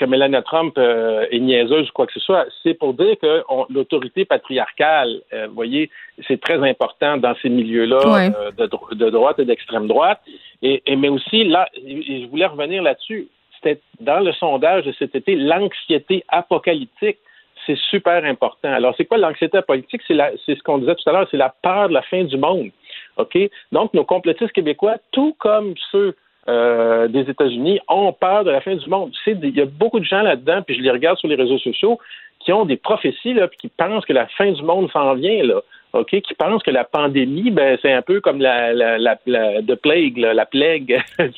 que 0.00 0.04
Melania 0.06 0.42
Trump 0.42 0.74
euh, 0.78 1.26
est 1.30 1.38
niaiseuse 1.38 1.88
ou 1.90 1.92
quoi 1.92 2.06
que 2.06 2.12
ce 2.14 2.20
soit, 2.20 2.46
c'est 2.62 2.74
pour 2.74 2.94
dire 2.94 3.16
que 3.20 3.42
l'autorité 3.68 4.24
patriarcale, 4.24 5.20
euh, 5.32 5.46
vous 5.48 5.54
voyez, 5.54 5.90
c'est 6.26 6.40
très 6.40 6.58
important 6.68 7.18
dans 7.18 7.34
ces 7.42 7.50
milieux-là 7.50 8.32
euh, 8.34 8.50
de, 8.52 9.10
droite 9.10 9.38
et 9.38 9.44
d'extrême 9.44 9.86
droite. 9.86 10.20
Et, 10.62 10.82
mais 10.96 11.10
aussi, 11.10 11.44
là, 11.44 11.68
je 11.76 12.26
voulais 12.28 12.46
revenir 12.46 12.82
là-dessus, 12.82 13.28
c'était 13.56 13.80
dans 14.00 14.20
le 14.20 14.32
sondage 14.32 14.84
de 14.86 14.92
cet 14.98 15.14
été, 15.14 15.36
l'anxiété 15.36 16.24
apocalyptique. 16.28 17.18
C'est 17.66 17.78
super 17.90 18.24
important. 18.24 18.72
Alors, 18.72 18.94
c'est 18.96 19.04
quoi 19.04 19.18
l'anxiété 19.18 19.58
apocalyptique? 19.58 20.02
C'est 20.08 20.54
ce 20.54 20.62
qu'on 20.62 20.78
disait 20.78 20.94
tout 20.94 21.08
à 21.10 21.12
l'heure, 21.12 21.28
c'est 21.30 21.36
la 21.36 21.54
peur 21.62 21.88
de 21.88 21.94
la 21.94 22.02
fin 22.02 22.24
du 22.24 22.38
monde. 22.38 22.70
OK? 23.18 23.36
Donc, 23.70 23.92
nos 23.92 24.04
complétistes 24.04 24.52
québécois, 24.52 24.96
tout 25.12 25.36
comme 25.38 25.74
ceux 25.92 26.16
euh, 26.48 27.08
des 27.08 27.28
États-Unis 27.30 27.80
ont 27.88 28.12
peur 28.12 28.44
de 28.44 28.50
la 28.50 28.60
fin 28.60 28.74
du 28.74 28.88
monde. 28.88 29.12
Il 29.26 29.56
y 29.56 29.60
a 29.60 29.66
beaucoup 29.66 30.00
de 30.00 30.04
gens 30.04 30.22
là-dedans, 30.22 30.62
puis 30.62 30.76
je 30.76 30.82
les 30.82 30.90
regarde 30.90 31.18
sur 31.18 31.28
les 31.28 31.36
réseaux 31.36 31.58
sociaux, 31.58 31.98
qui 32.40 32.52
ont 32.52 32.64
des 32.64 32.76
prophéties, 32.76 33.34
là, 33.34 33.48
puis 33.48 33.58
qui 33.58 33.68
pensent 33.68 34.04
que 34.06 34.12
la 34.12 34.26
fin 34.26 34.50
du 34.50 34.62
monde 34.62 34.90
s'en 34.90 35.14
vient, 35.14 35.44
là. 35.44 35.60
OK, 35.92 36.08
qui 36.08 36.34
pensent 36.34 36.62
que 36.62 36.70
la 36.70 36.84
pandémie, 36.84 37.50
ben, 37.50 37.76
c'est 37.82 37.92
un 37.92 38.02
peu 38.02 38.20
comme 38.20 38.40
la, 38.40 38.72
la, 38.72 38.96
la, 38.98 39.18
la 39.26 39.76
plague, 39.76 40.18
la 40.18 40.46
plague. 40.46 41.02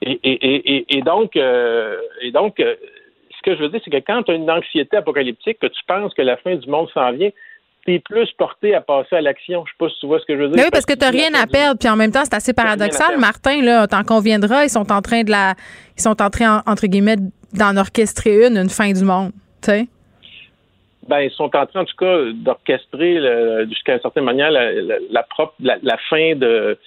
et, 0.00 1.02
donc, 1.04 1.36
euh, 1.36 1.96
et 2.22 2.30
donc 2.30 2.60
euh, 2.60 2.76
ce 3.36 3.42
que 3.42 3.56
je 3.56 3.62
veux 3.62 3.68
dire, 3.68 3.80
c'est 3.84 3.90
que 3.90 3.96
quand 3.96 4.22
tu 4.22 4.32
as 4.32 4.34
une 4.34 4.50
anxiété 4.50 4.96
apocalyptique, 4.96 5.58
que 5.58 5.66
tu 5.66 5.80
penses 5.86 6.14
que 6.14 6.22
la 6.22 6.36
fin 6.36 6.54
du 6.54 6.68
monde 6.68 6.88
s'en 6.94 7.12
vient, 7.12 7.30
plus 7.98 8.30
porté 8.36 8.74
à 8.74 8.80
passer 8.80 9.16
à 9.16 9.20
l'action. 9.20 9.64
Je 9.66 9.72
sais 9.72 9.76
pas 9.78 9.88
si 9.88 10.00
tu 10.00 10.06
vois 10.06 10.20
ce 10.20 10.26
que 10.26 10.36
je 10.36 10.42
veux 10.42 10.48
dire. 10.48 10.56
Mais 10.56 10.64
oui, 10.64 10.70
parce 10.70 10.84
que 10.84 10.92
tu 10.92 11.00
n'as 11.00 11.10
rien 11.10 11.32
à 11.34 11.46
perdre. 11.46 11.78
Puis 11.78 11.88
en 11.88 11.96
même 11.96 12.12
temps, 12.12 12.24
c'est 12.24 12.34
assez 12.34 12.52
paradoxal. 12.52 13.18
Martin, 13.18 13.62
là, 13.62 13.86
t'en 13.86 14.02
conviendras, 14.02 14.64
ils 14.64 14.70
sont 14.70 14.92
en 14.92 15.00
train 15.00 15.22
de 15.22 15.30
la. 15.30 15.54
Ils 15.96 16.02
sont 16.02 16.20
en 16.20 16.30
train, 16.30 16.62
entre 16.66 16.86
guillemets, 16.86 17.16
d'en 17.54 17.76
orchestrer 17.76 18.46
une, 18.46 18.58
une 18.58 18.68
fin 18.68 18.92
du 18.92 19.04
monde. 19.04 19.32
Tu 19.62 19.70
sais? 19.70 19.88
Ben, 21.08 21.20
ils 21.20 21.30
sont 21.30 21.44
en 21.44 21.66
train, 21.66 21.80
en 21.80 21.84
tout 21.84 21.96
cas, 21.96 22.18
d'orchestrer 22.34 23.18
jusqu'à 23.68 23.94
une 23.94 24.00
certaine 24.00 24.24
manière 24.24 24.50
la, 24.50 25.22
propre, 25.22 25.54
la, 25.60 25.96
fin 26.10 26.34
de, 26.36 26.78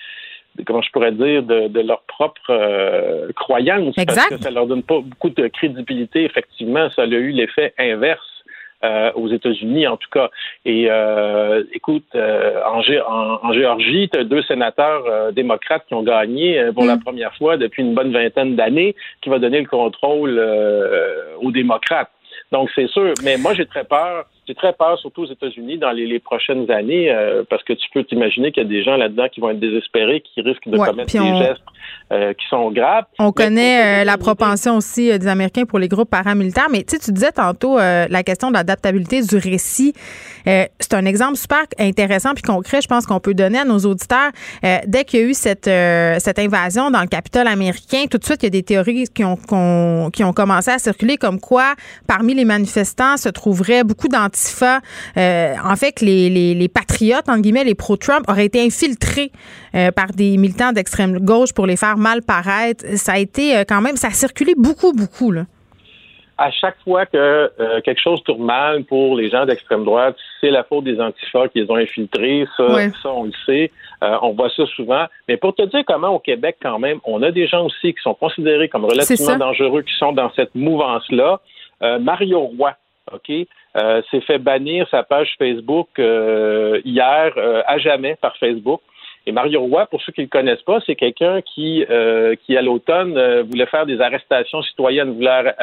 comment 0.65 0.81
je 0.81 0.91
pourrais 0.91 1.11
dire, 1.11 1.43
de, 1.43 1.81
leur 1.81 2.01
propre 2.03 2.41
euh, 2.49 3.31
croyance. 3.33 3.97
Exact. 3.97 4.29
Parce 4.29 4.41
que 4.41 4.43
ça 4.43 4.51
leur 4.51 4.67
donne 4.67 4.83
pas 4.83 4.99
beaucoup 4.99 5.29
de 5.29 5.47
crédibilité. 5.47 6.23
Effectivement, 6.23 6.89
ça 6.91 7.03
a 7.03 7.05
eu 7.05 7.31
l'effet 7.31 7.73
inverse. 7.79 8.21
Euh, 8.83 9.11
aux 9.13 9.27
États-Unis 9.27 9.85
en 9.85 9.95
tout 9.95 10.09
cas. 10.11 10.31
Et 10.65 10.87
euh, 10.89 11.63
écoute, 11.71 12.07
euh, 12.15 12.59
en, 12.65 12.79
en, 12.79 13.53
Géorgie, 13.53 14.09
tu 14.11 14.17
as 14.17 14.23
deux 14.23 14.41
sénateurs 14.41 15.31
démocrates 15.33 15.85
qui 15.87 15.93
ont 15.93 16.01
gagné 16.01 16.71
pour 16.73 16.85
la 16.85 16.95
mm. 16.95 17.03
première 17.03 17.35
fois 17.35 17.57
depuis 17.57 17.83
une 17.83 17.93
bonne 17.93 18.11
vingtaine 18.11 18.55
d'années, 18.55 18.95
qui 19.21 19.29
va 19.29 19.37
donner 19.37 19.59
le 19.59 19.67
contrôle 19.67 20.43
aux 21.41 21.51
démocrates. 21.51 22.09
Donc 22.51 22.71
c'est 22.73 22.87
sûr, 22.87 23.13
mais 23.23 23.37
moi 23.37 23.53
j'ai 23.53 23.67
très 23.67 23.83
peur 23.83 24.25
j'ai 24.51 24.55
très 24.55 24.73
peur, 24.73 24.99
surtout 24.99 25.21
aux 25.21 25.31
États-Unis, 25.31 25.77
dans 25.77 25.91
les, 25.91 26.19
prochaines 26.19 26.69
années, 26.69 27.09
euh, 27.09 27.43
parce 27.49 27.63
que 27.63 27.71
tu 27.71 27.87
peux 27.93 28.03
t'imaginer 28.03 28.51
qu'il 28.51 28.63
y 28.63 28.65
a 28.65 28.69
des 28.69 28.83
gens 28.83 28.97
là-dedans 28.97 29.27
qui 29.31 29.39
vont 29.39 29.49
être 29.49 29.59
désespérés, 29.59 30.21
qui 30.21 30.41
risquent 30.41 30.67
de 30.67 30.77
commettre 30.77 31.11
des 31.11 31.37
gestes 31.37 31.61
euh, 32.11 32.33
qui 32.33 32.45
sont 32.47 32.69
graves. 32.71 33.05
On 33.17 33.31
connaît 33.31 34.01
euh, 34.01 34.03
la 34.03 34.17
propension 34.17 34.75
aussi 34.75 35.17
des 35.17 35.27
Américains 35.27 35.63
pour 35.63 35.79
les 35.79 35.87
groupes 35.87 36.09
paramilitaires, 36.09 36.67
mais 36.69 36.83
tu 36.83 36.97
disais 36.97 37.31
tantôt 37.31 37.77
la 37.77 38.23
question 38.23 38.49
de 38.49 38.55
l'adaptabilité 38.55 39.21
du 39.21 39.37
récit. 39.37 39.93
C'est 40.45 40.93
un 40.93 41.05
exemple 41.05 41.37
super 41.37 41.63
intéressant 41.79 42.33
puis 42.33 42.43
concret, 42.43 42.81
je 42.81 42.87
pense 42.87 43.05
qu'on 43.05 43.19
peut 43.19 43.33
donner 43.33 43.59
à 43.59 43.65
nos 43.65 43.79
auditeurs. 43.79 44.31
dès 44.87 45.03
qu'il 45.05 45.19
y 45.19 45.23
a 45.23 45.25
eu 45.25 45.33
cette, 45.33 45.65
cette 45.65 46.39
invasion 46.39 46.91
dans 46.91 47.01
le 47.01 47.07
Capitole 47.07 47.47
américain, 47.47 48.05
tout 48.09 48.17
de 48.17 48.25
suite, 48.25 48.43
il 48.43 48.45
y 48.45 48.47
a 48.47 48.51
des 48.51 48.63
théories 48.63 49.07
qui 49.13 49.23
ont, 49.23 50.09
qui 50.11 50.23
ont 50.23 50.33
commencé 50.33 50.71
à 50.71 50.79
circuler 50.79 51.17
comme 51.17 51.39
quoi, 51.39 51.75
parmi 52.07 52.33
les 52.33 52.45
manifestants, 52.45 53.17
se 53.17 53.29
trouverait 53.29 53.83
beaucoup 53.83 54.07
d'anti 54.07 54.51
euh, 55.17 55.55
en 55.63 55.75
fait, 55.75 55.93
que 55.93 56.05
les, 56.05 56.69
patriotes, 56.69 57.27
entre 57.27 57.41
guillemets, 57.41 57.63
les 57.63 57.75
pro-Trump, 57.75 58.25
auraient 58.27 58.45
été 58.45 58.61
infiltrés 58.61 59.31
euh, 59.75 59.91
par 59.91 60.07
des 60.07 60.37
militants 60.37 60.71
d'extrême 60.71 61.19
gauche 61.19 61.53
pour 61.53 61.65
les 61.65 61.75
faire 61.75 61.97
mal 61.97 62.21
paraître. 62.21 62.85
Ça 62.97 63.13
a 63.13 63.17
été 63.17 63.57
euh, 63.57 63.63
quand 63.67 63.81
même, 63.81 63.97
ça 63.97 64.07
a 64.07 64.11
circulé 64.11 64.53
beaucoup, 64.57 64.93
beaucoup, 64.93 65.31
là 65.31 65.45
à 66.41 66.51
chaque 66.51 66.77
fois 66.83 67.05
que 67.05 67.51
quelque 67.81 68.01
chose 68.01 68.23
tourne 68.23 68.43
mal 68.43 68.83
pour 68.85 69.15
les 69.15 69.29
gens 69.29 69.45
d'extrême 69.45 69.85
droite, 69.85 70.15
c'est 70.39 70.49
la 70.49 70.63
faute 70.63 70.83
des 70.83 70.99
antifas 70.99 71.47
qui 71.49 71.61
les 71.61 71.69
ont 71.69 71.75
infiltrés. 71.75 72.45
Ça, 72.57 72.89
ça 73.03 73.09
on 73.09 73.25
le 73.25 73.31
sait. 73.45 73.71
on 74.01 74.31
voit 74.31 74.49
ça 74.49 74.65
souvent. 74.65 75.05
Mais 75.27 75.37
pour 75.37 75.53
te 75.55 75.63
dire 75.63 75.83
comment 75.85 76.09
au 76.09 76.19
Québec, 76.19 76.57
quand 76.61 76.79
même, 76.79 76.99
on 77.05 77.21
a 77.21 77.31
des 77.31 77.47
gens 77.47 77.65
aussi 77.65 77.93
qui 77.93 78.01
sont 78.01 78.15
considérés 78.15 78.69
comme 78.69 78.85
relativement 78.85 79.37
dangereux, 79.37 79.83
qui 79.83 79.93
sont 79.93 80.13
dans 80.13 80.31
cette 80.33 80.55
mouvance-là. 80.55 81.39
Mario 81.99 82.39
Roy, 82.41 82.73
OK, 83.13 83.31
euh, 83.77 84.01
s'est 84.11 84.21
fait 84.21 84.37
bannir 84.37 84.87
sa 84.89 85.03
page 85.03 85.33
Facebook 85.37 85.87
euh, 85.99 86.81
hier 86.83 87.33
euh, 87.37 87.61
à 87.65 87.77
jamais 87.77 88.15
par 88.15 88.35
Facebook. 88.37 88.81
Et 89.25 89.31
Mario 89.31 89.61
Roy, 89.61 89.85
pour 89.85 90.01
ceux 90.01 90.11
qui 90.11 90.21
ne 90.21 90.25
le 90.25 90.29
connaissent 90.29 90.63
pas, 90.63 90.79
c'est 90.85 90.95
quelqu'un 90.95 91.41
qui, 91.41 91.85
qui 92.43 92.57
à 92.57 92.61
l'automne 92.63 93.41
voulait 93.43 93.67
faire 93.67 93.85
des 93.85 94.01
arrestations 94.01 94.63
citoyennes, 94.63 95.13
voulait 95.13 95.53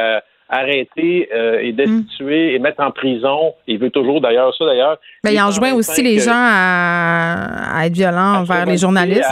arrêter 0.49 1.29
euh, 1.33 1.61
et 1.61 1.73
destituer 1.73 2.55
et 2.55 2.59
mettre 2.59 2.83
en 2.83 2.91
prison. 2.91 3.55
Il 3.67 3.79
veut 3.79 3.91
toujours 3.91 4.21
d'ailleurs 4.21 4.55
ça 4.57 4.65
d'ailleurs. 4.65 4.99
Ben, 5.23 5.31
il 5.31 5.41
enjoint 5.41 5.73
aussi 5.75 6.03
les 6.03 6.19
gens 6.19 6.33
à, 6.35 7.83
être 7.85 7.93
violents 7.93 8.41
envers 8.41 8.67
les 8.67 8.79
journalistes. 8.79 9.29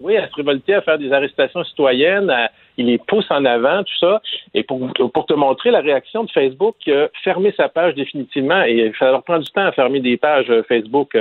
Oui, 0.00 0.16
à 0.16 0.28
se 0.28 0.34
révolter, 0.34 0.74
à 0.74 0.82
faire 0.82 0.98
des 0.98 1.12
arrestations 1.12 1.62
citoyennes. 1.62 2.32
il 2.76 2.86
les 2.86 2.98
pousse 2.98 3.30
en 3.30 3.44
avant, 3.44 3.84
tout 3.84 3.98
ça. 4.00 4.20
Et 4.52 4.64
pour, 4.64 4.92
pour 5.14 5.26
te 5.26 5.34
montrer 5.34 5.70
la 5.70 5.80
réaction 5.80 6.24
de 6.24 6.30
Facebook, 6.30 6.74
euh, 6.88 7.06
fermer 7.22 7.54
sa 7.56 7.68
page 7.68 7.94
définitivement. 7.94 8.62
Et 8.62 8.92
ça 8.98 9.12
leur 9.12 9.22
prend 9.22 9.38
du 9.38 9.48
temps 9.50 9.64
à 9.64 9.70
fermer 9.70 10.00
des 10.00 10.16
pages 10.16 10.50
euh, 10.50 10.64
Facebook. 10.64 11.16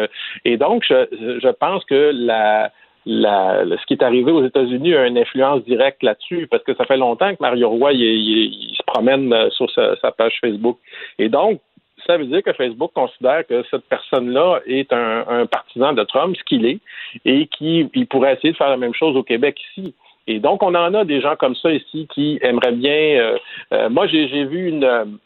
Et 0.45 0.57
donc, 0.57 0.83
je, 0.87 1.39
je 1.43 1.49
pense 1.49 1.85
que 1.85 2.11
la 2.11 2.71
la, 3.05 3.63
ce 3.65 3.85
qui 3.85 3.93
est 3.93 4.03
arrivé 4.03 4.31
aux 4.31 4.45
États-Unis 4.45 4.93
a 4.93 5.07
une 5.07 5.17
influence 5.17 5.63
directe 5.63 6.03
là-dessus, 6.03 6.47
parce 6.49 6.63
que 6.63 6.75
ça 6.75 6.85
fait 6.85 6.97
longtemps 6.97 7.33
que 7.33 7.41
Mario 7.41 7.69
Roy 7.69 7.93
il, 7.93 8.75
se 8.75 8.83
promène 8.83 9.33
euh, 9.33 9.49
sur 9.51 9.69
sa, 9.71 10.11
page 10.11 10.37
Facebook. 10.39 10.77
Et 11.17 11.29
donc, 11.29 11.59
ça 12.05 12.17
veut 12.17 12.25
dire 12.25 12.43
que 12.43 12.53
Facebook 12.53 12.91
considère 12.93 13.45
que 13.47 13.63
cette 13.69 13.85
personne-là 13.85 14.59
est 14.65 14.91
un, 14.91 15.45
partisan 15.45 15.93
de 15.93 16.03
Trump, 16.03 16.35
ce 16.35 16.43
qu'il 16.43 16.65
est, 16.65 16.79
et 17.25 17.47
qu'il 17.47 17.89
pourrait 18.07 18.33
essayer 18.33 18.51
de 18.51 18.57
faire 18.57 18.69
la 18.69 18.77
même 18.77 18.93
chose 18.93 19.15
au 19.15 19.23
Québec 19.23 19.59
ici. 19.71 19.93
Et 20.27 20.39
donc, 20.39 20.63
on 20.63 20.73
en 20.75 20.93
a 20.93 21.03
des 21.03 21.21
gens 21.21 21.35
comme 21.35 21.55
ça 21.55 21.71
ici 21.71 22.07
qui 22.13 22.39
aimeraient 22.41 22.71
bien. 22.71 22.91
Euh, 22.91 23.37
euh, 23.73 23.89
moi, 23.89 24.07
j'ai 24.07 24.45
vu 24.45 24.69
une 24.69 25.19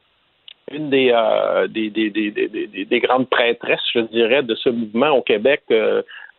une 0.72 0.90
des, 0.90 1.14
des, 1.70 1.90
des, 1.90 2.10
des, 2.10 2.86
des, 2.86 3.00
grandes 3.00 3.30
prêtresses, 3.30 3.80
je 3.94 4.00
dirais, 4.00 4.42
de 4.42 4.56
ce 4.56 4.70
mouvement 4.70 5.10
au 5.12 5.22
Québec, 5.22 5.62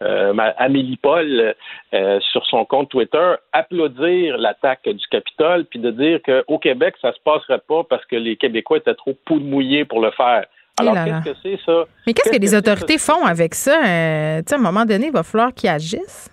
euh, 0.03 0.35
Amélie 0.59 0.99
Paul 0.99 1.55
euh, 1.95 2.21
sur 2.21 2.45
son 2.47 2.67
compte 2.67 2.91
Twitter 2.91 3.35
applaudir 3.53 4.37
l'attaque 4.37 4.87
du 4.87 5.07
Capitole 5.11 5.65
puis 5.65 5.79
de 5.79 5.91
dire 5.91 6.21
qu'au 6.23 6.59
Québec 6.59 6.97
ça 7.01 7.15
se 7.15 7.19
passerait 7.25 7.63
pas 7.67 7.83
parce 7.85 8.05
que 8.05 8.17
les 8.17 8.37
Québécois 8.37 8.77
étaient 8.77 8.95
trop 8.95 9.15
poule 9.25 9.41
mouillés 9.41 9.87
pour 9.87 10.01
le 10.03 10.11
faire. 10.11 10.45
Alors 10.79 10.95
qu'est-ce 10.95 11.31
que 11.31 11.37
c'est 11.43 11.59
ça? 11.65 11.85
Mais 12.07 12.13
qu'est-ce 12.13 12.31
que, 12.31 12.39
les 12.39 12.55
autorités 12.55 12.99
font 12.99 13.25
avec 13.25 13.55
ça? 13.55 13.81
Euh, 13.87 14.43
À 14.51 14.55
un 14.55 14.59
moment 14.59 14.85
donné, 14.85 15.07
il 15.07 15.13
va 15.13 15.23
falloir 15.23 15.55
qu'ils 15.55 15.71
agissent. 15.71 16.31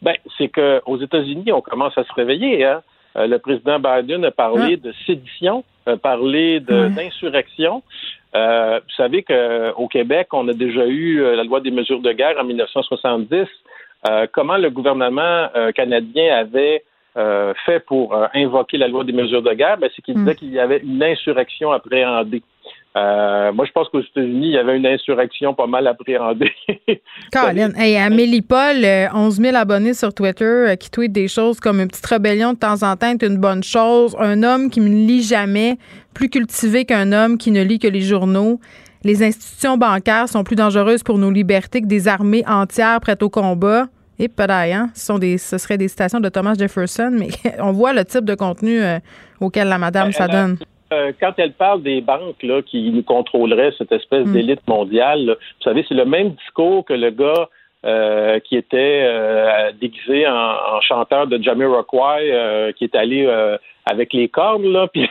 Ben 0.00 0.14
c'est 0.38 0.48
que 0.48 0.80
aux 0.86 1.00
États-Unis 1.00 1.50
on 1.50 1.60
commence 1.60 1.98
à 1.98 2.04
se 2.04 2.12
réveiller. 2.12 2.64
Hein? 2.64 2.82
Le 3.16 3.36
président 3.38 3.78
Biden 3.78 4.24
a 4.24 4.30
parlé 4.30 4.78
ah. 4.78 4.88
de 4.88 4.94
sédition, 5.06 5.64
a 5.86 5.96
parlé 5.96 6.60
d'insurrection. 6.60 7.82
Euh, 8.34 8.80
vous 8.80 8.94
savez 8.96 9.22
qu'au 9.22 9.88
Québec, 9.88 10.28
on 10.32 10.48
a 10.48 10.52
déjà 10.52 10.86
eu 10.86 11.22
euh, 11.22 11.36
la 11.36 11.44
loi 11.44 11.60
des 11.60 11.70
mesures 11.70 12.00
de 12.00 12.12
guerre 12.12 12.36
en 12.38 12.44
1970. 12.44 13.46
Euh, 14.08 14.26
comment 14.32 14.56
le 14.56 14.70
gouvernement 14.70 15.48
canadien 15.74 16.36
avait 16.36 16.84
fait 17.64 17.78
pour 17.86 18.16
invoquer 18.34 18.76
la 18.76 18.88
loi 18.88 19.04
des 19.04 19.12
mesures 19.12 19.42
de 19.42 19.52
guerre? 19.52 19.78
Ben, 19.78 19.88
c'est 19.94 20.02
qu'il 20.02 20.16
disait 20.16 20.32
hmm. 20.32 20.36
qu'il 20.36 20.52
y 20.52 20.58
avait 20.58 20.78
une 20.78 21.02
insurrection 21.02 21.70
appréhendée. 21.70 22.42
Euh, 22.96 23.52
moi, 23.52 23.64
je 23.66 23.72
pense 23.72 23.88
qu'aux 23.88 24.00
États-Unis, 24.00 24.48
il 24.48 24.52
y 24.52 24.58
avait 24.58 24.76
une 24.76 24.86
insurrection 24.86 25.52
pas 25.52 25.66
mal 25.66 25.86
appréhendée. 25.88 26.52
Colin, 27.32 27.72
hey, 27.76 27.96
Amélie 27.96 28.42
Paul, 28.42 28.84
11 29.12 29.34
000 29.40 29.56
abonnés 29.56 29.94
sur 29.94 30.14
Twitter 30.14 30.74
qui 30.78 30.90
tweet 30.90 31.10
des 31.10 31.26
choses 31.26 31.58
comme 31.58 31.80
une 31.80 31.88
petite 31.88 32.06
rébellion 32.06 32.52
de 32.52 32.58
temps 32.58 32.82
en 32.84 32.96
temps 32.96 33.10
est 33.10 33.22
une 33.24 33.38
bonne 33.38 33.64
chose. 33.64 34.16
Un 34.20 34.44
homme 34.44 34.70
qui 34.70 34.80
ne 34.80 34.88
lit 34.88 35.22
jamais, 35.22 35.76
plus 36.14 36.28
cultivé 36.28 36.84
qu'un 36.84 37.10
homme 37.10 37.36
qui 37.36 37.50
ne 37.50 37.62
lit 37.62 37.80
que 37.80 37.88
les 37.88 38.02
journaux. 38.02 38.60
Les 39.02 39.22
institutions 39.22 39.76
bancaires 39.76 40.28
sont 40.28 40.44
plus 40.44 40.56
dangereuses 40.56 41.02
pour 41.02 41.18
nos 41.18 41.30
libertés 41.30 41.82
que 41.82 41.86
des 41.86 42.06
armées 42.06 42.44
entières 42.46 43.00
prêtes 43.00 43.22
au 43.22 43.28
combat. 43.28 43.86
Et 44.18 44.28
peut-être, 44.28 44.52
hein, 44.52 44.90
ce, 44.94 45.06
sont 45.06 45.18
des, 45.18 45.38
ce 45.38 45.58
seraient 45.58 45.76
des 45.76 45.88
citations 45.88 46.20
de 46.20 46.28
Thomas 46.28 46.54
Jefferson, 46.56 47.10
mais 47.12 47.28
on 47.58 47.72
voit 47.72 47.92
le 47.92 48.04
type 48.04 48.24
de 48.24 48.36
contenu 48.36 48.80
euh, 48.80 49.00
auquel 49.40 49.68
la 49.68 49.78
madame 49.78 50.12
s'adonne. 50.12 50.56
Euh, 50.92 51.12
quand 51.18 51.32
elle 51.38 51.52
parle 51.52 51.82
des 51.82 52.00
banques 52.00 52.42
là, 52.42 52.62
qui 52.62 52.90
nous 52.90 53.02
contrôleraient, 53.02 53.72
cette 53.78 53.92
espèce 53.92 54.26
mm. 54.26 54.32
d'élite 54.32 54.68
mondiale, 54.68 55.36
vous 55.38 55.62
savez, 55.62 55.84
c'est 55.88 55.94
le 55.94 56.04
même 56.04 56.30
discours 56.30 56.84
que 56.84 56.94
le 56.94 57.10
gars 57.10 57.48
euh, 57.84 58.40
qui 58.40 58.56
était 58.56 59.02
euh, 59.04 59.70
déguisé 59.78 60.26
en, 60.26 60.80
chanteur 60.80 61.26
de 61.26 61.42
Jamiroquai, 61.42 62.32
euh, 62.32 62.72
qui 62.72 62.84
est 62.84 62.94
allé 62.94 63.26
avec 63.86 64.12
les 64.12 64.28
cornes, 64.28 64.66
là, 64.66 64.86
puis 64.92 65.08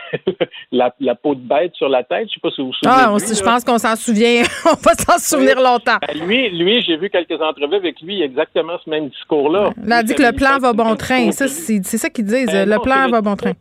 la, 0.72 1.14
peau 1.14 1.34
de 1.34 1.40
bête 1.40 1.74
sur 1.74 1.88
la 1.88 2.02
tête. 2.02 2.28
Je 2.28 2.34
sais 2.34 2.40
pas 2.40 2.50
si 2.50 2.60
vous 2.60 2.68
vous 2.68 2.72
souvenez. 2.74 2.94
Ah, 2.96 3.14
je 3.18 3.42
pense 3.42 3.64
qu'on 3.64 3.78
s'en 3.78 3.96
souvient. 3.96 4.42
on 4.66 4.74
va 4.74 4.94
s'en 4.94 5.18
souvenir 5.18 5.60
longtemps. 5.60 5.98
Ben, 6.06 6.26
lui, 6.26 6.50
lui 6.50 6.82
j'ai 6.82 6.96
vu 6.96 7.10
quelques 7.10 7.40
entrevues 7.40 7.76
avec 7.76 8.00
lui, 8.00 8.22
exactement 8.22 8.76
ce 8.84 8.90
même 8.90 9.08
discours-là. 9.08 9.70
Il 9.84 9.92
a 9.92 10.02
dit 10.02 10.14
que 10.14 10.22
le 10.22 10.32
plan 10.32 10.58
va 10.58 10.72
bon 10.72 10.96
train. 10.96 11.30
Ça, 11.32 11.48
c'est 11.48 11.82
ça 11.82 12.10
qu'ils 12.10 12.26
disent. 12.26 12.46
Ben 12.46 12.68
le 12.68 12.78
plan 12.80 13.08
va 13.08 13.20
bon 13.20 13.36
train. 13.36 13.52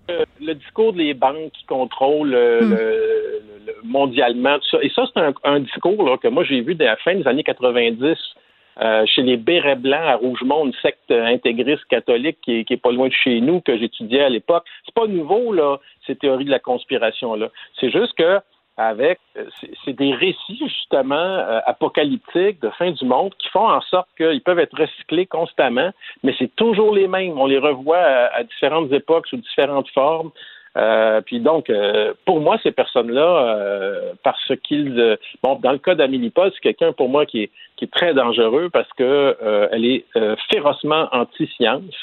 Le, 0.42 0.54
discours 0.56 0.94
des 0.94 1.14
banques 1.14 1.52
qui 1.54 1.66
contrôlent 1.66 2.30
hmm. 2.30 2.70
le, 2.70 3.76
mondialement, 3.84 4.58
tout 4.60 4.70
ça. 4.72 4.78
Et 4.82 4.90
ça, 4.90 5.04
c'est 5.14 5.20
un, 5.20 5.34
un, 5.44 5.60
discours 5.60 6.04
là, 6.04 6.18
que 6.18 6.28
moi, 6.28 6.44
j'ai 6.44 6.62
vu 6.62 6.76
dès 6.76 6.86
la 6.86 6.98
fin 6.98 7.16
des 7.16 7.28
années 7.28 7.44
90 7.44 8.18
euh, 8.82 9.06
chez 9.06 9.22
les 9.22 9.38
bérets 9.38 9.76
blancs 9.76 10.06
à 10.06 10.16
Rougemont, 10.16 10.66
une 10.66 10.74
secte 10.82 11.12
intégriste 11.12 11.86
catholique 11.86 12.38
qui 12.42 12.66
est, 12.68 12.82
pas 12.82 12.92
loin 12.92 13.08
de 13.08 13.14
chez 13.14 13.40
nous, 13.42 13.62
que 13.62 13.78
j'étudiais 13.78 14.24
à 14.24 14.30
l'époque. 14.30 14.66
C'est 14.86 14.96
pas 14.96 15.08
nouveau, 15.08 15.54
là, 15.54 15.78
ces 16.08 16.16
théories 16.16 16.46
de 16.46 16.52
la 16.52 16.60
conspiration-là. 16.60 17.50
C'est 17.80 17.92
juste 17.92 18.14
que 18.18 18.40
avec 18.76 19.20
c'est 19.86 19.94
des 19.94 20.16
récits 20.16 20.58
justement 20.68 21.16
euh, 21.16 21.60
apocalyptiques 21.68 22.60
de 22.60 22.70
fin 22.72 22.90
du 22.90 23.06
monde 23.06 23.32
qui 23.38 23.48
font 23.50 23.70
en 23.70 23.82
sorte 23.82 24.08
qu'ils 24.18 24.42
peuvent 24.42 24.58
être 24.58 24.76
recyclés 24.76 25.28
constamment, 25.28 25.92
mais 26.24 26.34
c'est 26.40 26.56
toujours 26.56 26.94
les 26.94 27.08
mêmes. 27.08 27.38
On 27.38 27.46
les 27.46 27.60
revoit 27.60 28.00
à 28.00 28.44
différentes 28.44 28.92
époques 28.92 29.28
sous 29.28 29.38
différentes 29.38 29.90
formes. 29.90 30.32
Euh, 30.76 31.22
puis 31.22 31.40
donc, 31.40 31.70
euh, 31.70 32.14
pour 32.26 32.40
moi, 32.40 32.58
ces 32.64 32.72
personnes-là, 32.72 33.56
euh, 33.58 34.14
parce 34.24 34.52
qu'ils, 34.64 35.18
bon, 35.44 35.60
dans 35.62 35.72
le 35.72 35.78
cas 35.78 35.96
d'Amélie 35.96 36.32
Paul, 36.32 36.52
c'est 36.54 36.62
quelqu'un 36.62 36.94
pour 36.94 37.10
moi 37.10 37.26
qui 37.26 37.44
est, 37.44 37.52
qui 37.78 37.86
est 37.86 37.92
très 37.92 38.14
dangereux 38.14 38.70
parce 38.72 38.92
que 38.94 39.38
elle 39.72 39.86
est 39.86 40.06
férocement 40.52 41.08
anti-science. 41.12 41.96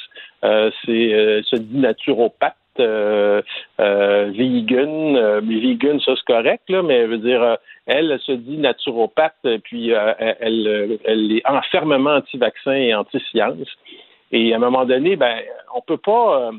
c'est 0.43 1.43
se 1.45 1.57
dit 1.57 1.79
naturopathe. 1.79 2.55
Euh, 2.79 3.43
vegan, 3.79 5.41
mais 5.43 5.61
vegan, 5.61 6.01
ça 6.01 6.13
c'est 6.17 6.33
correct, 6.33 6.63
là, 6.71 6.83
mais 6.83 7.05
veut 7.05 7.19
dire, 7.19 7.59
elle, 7.85 8.19
se 8.21 8.33
dit 8.33 8.57
naturopathe, 8.57 9.59
puis 9.65 9.91
elle, 9.91 10.99
elle 11.05 11.33
est 11.33 11.47
enfermement 11.47 12.15
anti-vaccin 12.15 12.73
et 12.73 12.95
anti-science. 12.95 13.69
Et 14.33 14.55
à 14.55 14.57
un 14.57 14.61
moment 14.61 14.87
donné, 14.87 15.17
ben, 15.17 15.41
on 15.75 15.83
peut 15.83 15.99
pas 15.99 16.53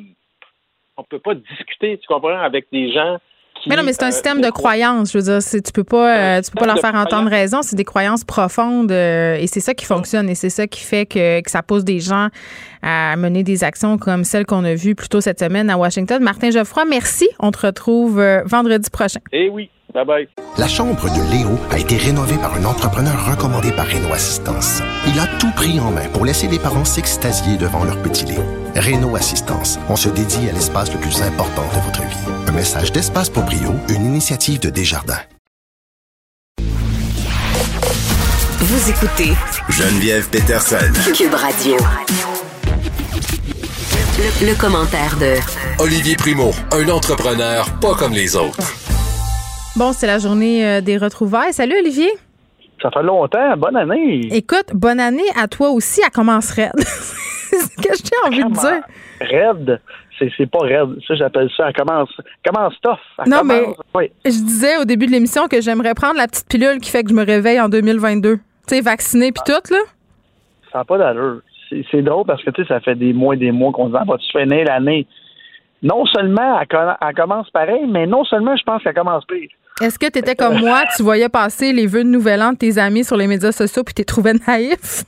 on 0.97 1.03
peut 1.03 1.19
pas 1.19 1.35
discuter, 1.35 1.97
tu 1.97 2.07
comprends, 2.07 2.39
avec 2.39 2.67
des 2.71 2.91
gens 2.91 3.17
qui, 3.61 3.69
mais 3.69 3.75
non, 3.75 3.83
mais 3.83 3.93
c'est 3.93 4.03
un 4.03 4.07
euh, 4.07 4.11
système 4.11 4.41
de 4.41 4.49
croyances. 4.49 5.11
Je 5.11 5.17
veux 5.17 5.23
dire, 5.23 5.39
tu 5.63 5.71
peux 5.71 5.83
pas, 5.83 6.37
euh, 6.37 6.41
tu 6.41 6.51
peux 6.51 6.59
pas 6.59 6.65
leur 6.65 6.79
faire 6.79 6.95
entendre 6.95 7.29
raison. 7.29 7.61
C'est 7.61 7.75
des 7.75 7.83
croyances 7.83 8.23
profondes 8.23 8.91
euh, 8.91 9.35
et 9.35 9.45
c'est 9.47 9.59
ça 9.59 9.73
qui 9.73 9.85
fonctionne 9.85 10.29
et 10.29 10.35
c'est 10.35 10.49
ça 10.49 10.67
qui 10.67 10.81
fait 10.81 11.05
que, 11.05 11.41
que, 11.41 11.51
ça 11.51 11.61
pousse 11.61 11.83
des 11.83 11.99
gens 11.99 12.29
à 12.81 13.15
mener 13.17 13.43
des 13.43 13.63
actions 13.63 13.97
comme 13.97 14.23
celles 14.23 14.45
qu'on 14.45 14.63
a 14.63 14.73
vues 14.73 14.95
plus 14.95 15.09
tôt 15.09 15.21
cette 15.21 15.39
semaine 15.39 15.69
à 15.69 15.77
Washington. 15.77 16.23
Martin 16.23 16.49
Geoffroy, 16.49 16.85
merci. 16.85 17.27
On 17.39 17.51
te 17.51 17.65
retrouve 17.65 18.23
vendredi 18.45 18.89
prochain. 18.89 19.19
Eh 19.31 19.49
oui. 19.49 19.69
Bye 19.93 20.05
bye. 20.05 20.27
La 20.57 20.67
chambre 20.69 21.03
de 21.03 21.31
Léo 21.31 21.49
a 21.69 21.77
été 21.77 21.97
rénovée 21.97 22.37
par 22.37 22.55
un 22.55 22.63
entrepreneur 22.63 23.13
recommandé 23.29 23.71
par 23.71 23.85
Renault 23.87 24.13
Assistance. 24.13 24.81
Il 25.05 25.19
a 25.19 25.27
tout 25.37 25.51
pris 25.55 25.79
en 25.81 25.91
main 25.91 26.07
pour 26.13 26.25
laisser 26.25 26.47
les 26.47 26.59
parents 26.59 26.85
s'extasier 26.85 27.57
devant 27.57 27.83
leur 27.83 28.01
petit 28.01 28.25
Léo. 28.25 28.60
Renault 28.75 29.15
Assistance, 29.15 29.79
on 29.89 29.95
se 29.95 30.09
dédie 30.09 30.49
à 30.49 30.53
l'espace 30.53 30.91
le 30.93 30.99
plus 30.99 31.21
important 31.21 31.63
de 31.75 31.81
votre 31.85 32.01
vie. 32.01 32.31
Un 32.47 32.51
message 32.53 32.91
d'Espace 32.91 33.29
pour 33.29 33.43
Brio, 33.43 33.71
une 33.89 34.05
initiative 34.05 34.59
de 34.61 34.69
Desjardins. 34.69 35.19
Vous 38.59 38.89
écoutez 38.89 39.33
Geneviève 39.69 40.29
Peterson. 40.29 40.77
Cube 41.13 41.33
Radio. 41.33 41.75
Le, 44.17 44.47
le 44.47 44.55
commentaire 44.59 45.17
de 45.17 45.35
Olivier 45.83 46.15
Primo, 46.15 46.51
un 46.71 46.87
entrepreneur 46.89 47.65
pas 47.81 47.95
comme 47.95 48.13
les 48.13 48.35
autres. 48.35 48.59
Bon, 49.75 49.91
c'est 49.93 50.07
la 50.07 50.19
journée 50.19 50.65
euh, 50.65 50.81
des 50.81 50.97
retrouvailles. 50.97 51.53
Salut 51.53 51.75
Olivier. 51.79 52.09
Ça 52.81 52.89
fait 52.91 53.03
longtemps. 53.03 53.57
Bonne 53.57 53.75
année. 53.75 54.27
Écoute, 54.31 54.67
bonne 54.73 54.99
année 54.99 55.29
à 55.35 55.47
toi 55.47 55.69
aussi. 55.71 56.01
Elle 56.05 56.11
commence 56.11 56.51
raide. 56.51 56.71
c'est 57.51 57.59
ce 57.59 57.75
que 57.75 57.93
j'ai 57.95 58.27
envie 58.27 58.43
de 58.43 58.59
dire. 58.59 58.83
Raide? 59.19 59.81
C'est 60.19 60.49
pas 60.49 60.59
raide. 60.59 60.99
Ça, 61.07 61.15
j'appelle 61.15 61.49
ça. 61.57 61.69
Elle 61.69 61.73
commence, 61.73 62.09
commence 62.45 62.73
tough. 62.81 62.99
non, 63.25 63.43
mais 63.43 63.63
je 64.25 64.29
disais 64.29 64.77
au 64.77 64.85
début 64.85 65.07
de 65.07 65.11
l'émission 65.11 65.47
que 65.47 65.61
j'aimerais 65.61 65.95
prendre 65.95 66.15
la 66.15 66.27
petite 66.27 66.47
pilule 66.47 66.79
qui 66.79 66.91
fait 66.91 67.03
que 67.03 67.09
je 67.09 67.15
me 67.15 67.25
réveille 67.25 67.59
en 67.59 67.69
2022. 67.69 68.35
Tu 68.35 68.41
sais, 68.67 68.81
vacciné 68.81 69.31
puis 69.31 69.41
tout, 69.45 69.73
là. 69.73 69.79
Ça 70.71 70.79
n'a 70.79 70.85
pas 70.85 70.97
d'allure. 70.97 71.41
C'est 71.89 72.01
drôle 72.01 72.25
parce 72.25 72.43
que, 72.43 72.51
tu 72.51 72.61
sais, 72.61 72.67
ça 72.67 72.79
fait 72.81 72.95
des 72.95 73.13
mois 73.13 73.35
et 73.35 73.37
des 73.37 73.51
mois 73.51 73.71
qu'on 73.71 73.87
se 73.87 73.91
dit, 73.91 73.97
ah, 73.99 74.17
tu 74.17 74.39
finir 74.39 74.65
l'année? 74.65 75.07
Non 75.83 76.05
seulement 76.05 76.59
elle, 76.59 77.15
commence 77.15 77.49
pareil, 77.49 77.85
mais 77.87 78.05
non 78.05 78.23
seulement 78.23 78.55
je 78.55 78.63
pense 78.63 78.83
qu'elle 78.83 78.93
commence 78.93 79.25
pire. 79.25 79.49
Est-ce 79.81 79.97
que 79.97 80.11
tu 80.11 80.19
étais 80.19 80.35
comme 80.35 80.59
moi, 80.59 80.83
tu 80.95 81.01
voyais 81.01 81.29
passer 81.29 81.73
les 81.73 81.87
vœux 81.87 82.03
de 82.03 82.09
nouvel 82.09 82.41
an 82.43 82.51
de 82.53 82.57
tes 82.57 82.77
amis 82.77 83.03
sur 83.03 83.17
les 83.17 83.25
médias 83.25 83.51
sociaux 83.51 83.83
puis 83.83 83.95
t'es 83.95 84.03
trouvé 84.03 84.33
naïf? 84.47 85.03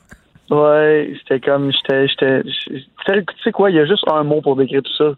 Ouais, 0.49 1.13
c'était 1.19 1.39
comme 1.39 1.71
j'étais 1.71 2.07
j'étais 2.07 2.43
tu 2.43 3.43
sais 3.43 3.51
quoi, 3.51 3.69
il 3.71 3.75
y 3.77 3.79
a 3.79 3.85
juste 3.85 4.03
un 4.11 4.23
mot 4.23 4.41
pour 4.41 4.55
décrire 4.55 4.81
tout 4.83 4.93
ça. 4.97 5.13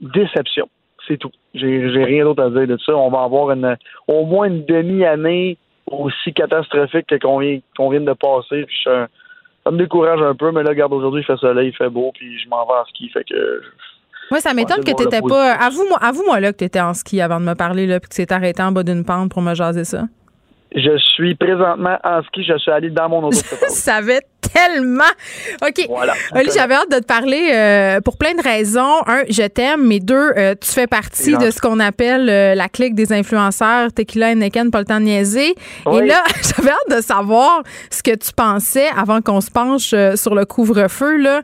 Déception. 0.00 0.68
C'est 1.06 1.16
tout. 1.18 1.30
J'ai 1.54 1.90
j'ai 1.92 2.04
rien 2.04 2.24
d'autre 2.24 2.42
à 2.42 2.50
dire 2.50 2.66
de 2.66 2.78
ça. 2.84 2.94
On 2.96 3.10
va 3.10 3.22
avoir 3.24 3.50
une, 3.50 3.76
au 4.08 4.24
moins 4.24 4.46
une 4.46 4.64
demi-année 4.64 5.58
aussi 5.90 6.32
catastrophique 6.32 7.06
que 7.08 7.16
qu'on 7.16 7.38
vient, 7.38 7.58
qu'on 7.76 7.90
vient 7.90 8.00
de 8.00 8.12
passer. 8.12 8.64
Puis 8.64 8.76
je- 8.84 9.06
ça 9.64 9.70
me 9.70 9.78
décourage 9.78 10.20
un 10.22 10.34
peu, 10.34 10.50
mais 10.50 10.62
là, 10.62 10.70
regarde, 10.70 10.92
aujourd'hui, 10.92 11.20
il 11.22 11.24
fait 11.24 11.36
soleil, 11.36 11.68
il 11.68 11.76
fait 11.76 11.88
beau, 11.90 12.10
puis 12.14 12.38
je 12.38 12.48
m'en 12.48 12.64
vais 12.66 12.72
en 12.72 12.84
ski. 12.86 13.08
Fait 13.10 13.24
que 13.24 13.60
Moi, 14.30 14.40
ça 14.40 14.54
m'étonne 14.54 14.82
que 14.82 14.90
tu 14.96 15.04
n'étais 15.04 15.20
pas. 15.20 15.52
Avoue-moi 15.54 15.98
avoue 16.00 16.22
-moi, 16.24 16.40
là 16.40 16.52
que 16.52 16.58
tu 16.58 16.64
étais 16.64 16.80
en 16.80 16.94
ski 16.94 17.20
avant 17.20 17.38
de 17.38 17.44
me 17.44 17.54
parler, 17.54 17.86
là, 17.86 18.00
puis 18.00 18.08
que 18.08 18.14
tu 18.14 18.24
t'es 18.26 18.32
arrêté 18.32 18.62
en 18.62 18.72
bas 18.72 18.82
d'une 18.82 19.04
pente 19.04 19.30
pour 19.30 19.42
me 19.42 19.54
jaser 19.54 19.84
ça. 19.84 20.04
Je 20.74 20.96
suis 21.14 21.34
présentement 21.34 21.98
en 22.04 22.22
ski. 22.22 22.44
Je 22.44 22.56
suis 22.58 22.70
allé 22.70 22.90
dans 22.90 23.08
mon 23.08 23.24
auto. 23.24 23.38
Je 23.62 23.68
savais 23.68 24.20
tellement. 24.40 25.04
OK. 25.62 25.86
Voilà. 25.88 26.14
Oli, 26.34 26.50
j'avais 26.54 26.74
hâte 26.74 26.90
de 26.90 26.98
te 26.98 27.04
parler 27.04 27.50
euh, 27.52 28.00
pour 28.00 28.16
plein 28.16 28.34
de 28.34 28.42
raisons. 28.42 29.02
Un, 29.06 29.22
je 29.28 29.46
t'aime, 29.46 29.86
mais 29.86 30.00
deux, 30.00 30.32
euh, 30.36 30.54
tu 30.60 30.70
fais 30.70 30.86
partie 30.86 31.36
de 31.36 31.50
ce 31.50 31.60
qu'on 31.60 31.80
appelle 31.80 32.28
euh, 32.28 32.54
la 32.54 32.68
clique 32.68 32.94
des 32.94 33.12
influenceurs 33.12 33.92
Tequila 33.92 34.32
et 34.32 34.34
Neken, 34.34 34.70
pas 34.70 34.80
le 34.80 34.84
temps 34.84 35.00
de 35.00 35.04
niaiser. 35.04 35.54
Oui. 35.86 36.02
Et 36.02 36.06
là, 36.06 36.22
j'avais 36.56 36.70
hâte 36.70 36.98
de 36.98 37.02
savoir 37.02 37.62
ce 37.90 38.02
que 38.02 38.14
tu 38.14 38.32
pensais 38.32 38.88
avant 38.96 39.20
qu'on 39.20 39.40
se 39.40 39.50
penche 39.50 39.92
euh, 39.94 40.16
sur 40.16 40.34
le 40.34 40.44
couvre-feu. 40.44 41.16
Là. 41.18 41.42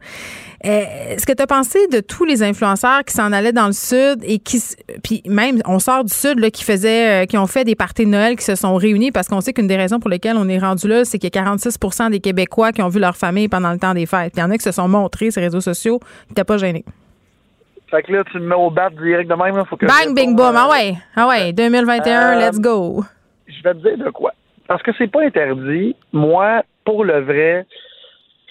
Euh, 0.64 0.68
Est-ce 1.14 1.24
que 1.24 1.32
tu 1.32 1.40
as 1.42 1.46
pensé 1.46 1.86
de 1.86 2.00
tous 2.00 2.24
les 2.24 2.42
influenceurs 2.42 3.04
qui 3.04 3.14
s'en 3.14 3.30
allaient 3.32 3.52
dans 3.52 3.66
le 3.68 3.72
sud 3.72 4.18
et 4.24 4.38
qui, 4.40 4.60
puis 5.04 5.22
même, 5.26 5.60
on 5.66 5.78
sort 5.78 6.02
du 6.02 6.12
sud, 6.12 6.40
là, 6.40 6.50
qui 6.50 6.64
faisaient, 6.64 7.22
euh, 7.22 7.26
qui 7.26 7.38
ont 7.38 7.46
fait 7.46 7.62
des 7.62 7.76
parties 7.76 8.04
de 8.04 8.10
Noël, 8.10 8.34
qui 8.34 8.44
se 8.44 8.56
sont 8.56 8.74
réunis 8.74 9.12
parce 9.12 9.28
qu'on 9.28 9.40
sait 9.40 9.52
qu'une 9.52 9.68
des 9.68 9.76
raisons 9.76 10.00
pour 10.00 10.10
lesquelles 10.10 10.36
on 10.36 10.48
est 10.48 10.58
rendu 10.58 10.88
là, 10.88 11.04
c'est 11.04 11.18
qu'il 11.20 11.30
y 11.32 11.38
a 11.38 11.42
46% 11.44 12.10
des 12.10 12.18
Québécois 12.18 12.72
qui 12.72 12.82
ont 12.82 12.88
vu 12.88 12.98
leur 12.98 13.16
famille 13.16 13.46
pendant 13.48 13.70
le 13.70 13.78
temps 13.78 13.94
des 13.94 14.06
fêtes. 14.06 14.32
Puis 14.32 14.40
il 14.40 14.40
y 14.40 14.42
en 14.42 14.50
a 14.50 14.56
qui 14.58 14.64
se 14.64 14.72
sont 14.72 14.88
montrés 14.88 15.30
sur 15.30 15.40
les 15.40 15.46
réseaux 15.46 15.60
sociaux, 15.60 16.00
qui 16.00 16.30
n'étaient 16.30 16.42
pas 16.44 16.56
gênés. 16.58 16.84
Fait 17.90 18.02
que 18.02 18.12
là, 18.12 18.24
tu 18.30 18.38
me 18.40 18.48
mets 18.48 18.54
au 18.56 18.70
bat 18.70 18.90
direct 18.90 19.30
de 19.30 19.34
même. 19.34 19.56
Là, 19.56 19.64
faut 19.64 19.76
que 19.76 19.86
Bang, 19.86 20.14
bing, 20.14 20.34
boom. 20.34 20.54
Ah 20.56 20.68
ouais, 20.70 20.94
ah 21.16 21.28
ouais, 21.28 21.52
2021, 21.52 22.32
Euh, 22.36 22.46
let's 22.48 22.60
go. 22.60 23.04
je 23.46 23.62
vais 23.62 23.74
te 23.74 23.78
dire 23.78 24.04
de 24.04 24.10
quoi. 24.10 24.32
Parce 24.66 24.82
que 24.82 24.90
c'est 24.98 25.06
pas 25.10 25.22
interdit. 25.22 25.94
Moi, 26.12 26.62
pour 26.84 27.04
le 27.04 27.20
vrai, 27.20 27.64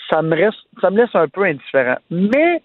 ça 0.10 0.22
me 0.22 0.36
reste, 0.36 0.58
ça 0.82 0.90
me 0.90 0.98
laisse 0.98 1.14
un 1.14 1.28
peu 1.28 1.44
indifférent. 1.44 1.98
Mais 2.10 2.62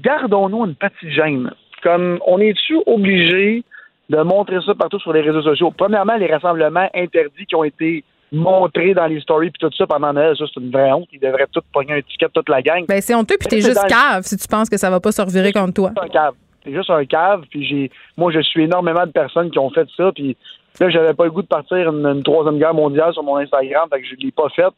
gardons-nous 0.00 0.66
une 0.66 0.74
petite 0.74 1.10
gêne. 1.10 1.50
Comme 1.82 2.18
on 2.26 2.38
est-tu 2.38 2.78
obligé 2.86 3.62
de 4.08 4.18
montrer 4.18 4.58
ça 4.64 4.74
partout 4.74 4.98
sur 4.98 5.12
les 5.12 5.20
réseaux 5.20 5.42
sociaux? 5.42 5.72
Premièrement, 5.76 6.16
les 6.16 6.32
rassemblements 6.32 6.88
interdits 6.94 7.46
qui 7.46 7.54
ont 7.54 7.64
été 7.64 8.04
montrés 8.32 8.94
dans 8.94 9.06
les 9.06 9.20
stories 9.20 9.50
puis 9.50 9.60
tout 9.60 9.74
ça 9.76 9.86
pendant 9.86 10.12
Noël, 10.12 10.36
ça 10.36 10.44
c'est 10.52 10.60
une 10.60 10.70
vraie 10.70 10.92
honte. 10.92 11.08
Ils 11.12 11.20
devraient 11.20 11.46
tous 11.52 11.62
pogner 11.72 11.94
un 11.94 12.02
ticket 12.02 12.28
toute 12.32 12.48
la 12.48 12.62
gang. 12.62 12.84
Ben, 12.86 13.00
c'est 13.00 13.14
honteux, 13.14 13.36
puis 13.38 13.48
t'es 13.48 13.60
juste 13.60 13.86
cave 13.86 14.22
si 14.22 14.36
tu 14.36 14.48
penses 14.48 14.68
que 14.68 14.76
ça 14.76 14.90
va 14.90 15.00
pas 15.00 15.12
se 15.12 15.22
revirer 15.22 15.52
contre 15.52 15.74
toi. 15.74 15.90
c'est 15.94 16.04
un 16.04 16.08
cave. 16.08 16.34
C'est 16.64 16.72
juste 16.72 16.90
un 16.90 17.04
cave. 17.04 17.44
Puis 17.50 17.66
j'ai, 17.66 17.90
moi, 18.16 18.32
je 18.32 18.40
suis 18.40 18.64
énormément 18.64 19.06
de 19.06 19.12
personnes 19.12 19.50
qui 19.50 19.58
ont 19.58 19.70
fait 19.70 19.86
ça. 19.96 20.10
Puis 20.12 20.36
là, 20.80 20.88
j'avais 20.88 21.14
pas 21.14 21.24
le 21.24 21.30
goût 21.30 21.42
de 21.42 21.46
partir 21.46 21.90
une, 21.90 22.06
une 22.06 22.22
troisième 22.22 22.58
guerre 22.58 22.74
mondiale 22.74 23.12
sur 23.12 23.22
mon 23.22 23.36
Instagram, 23.36 23.88
fait 23.92 24.00
que 24.00 24.06
je 24.06 24.14
l'ai 24.16 24.32
pas 24.32 24.48
fait. 24.48 24.72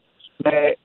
Mais 0.45 0.77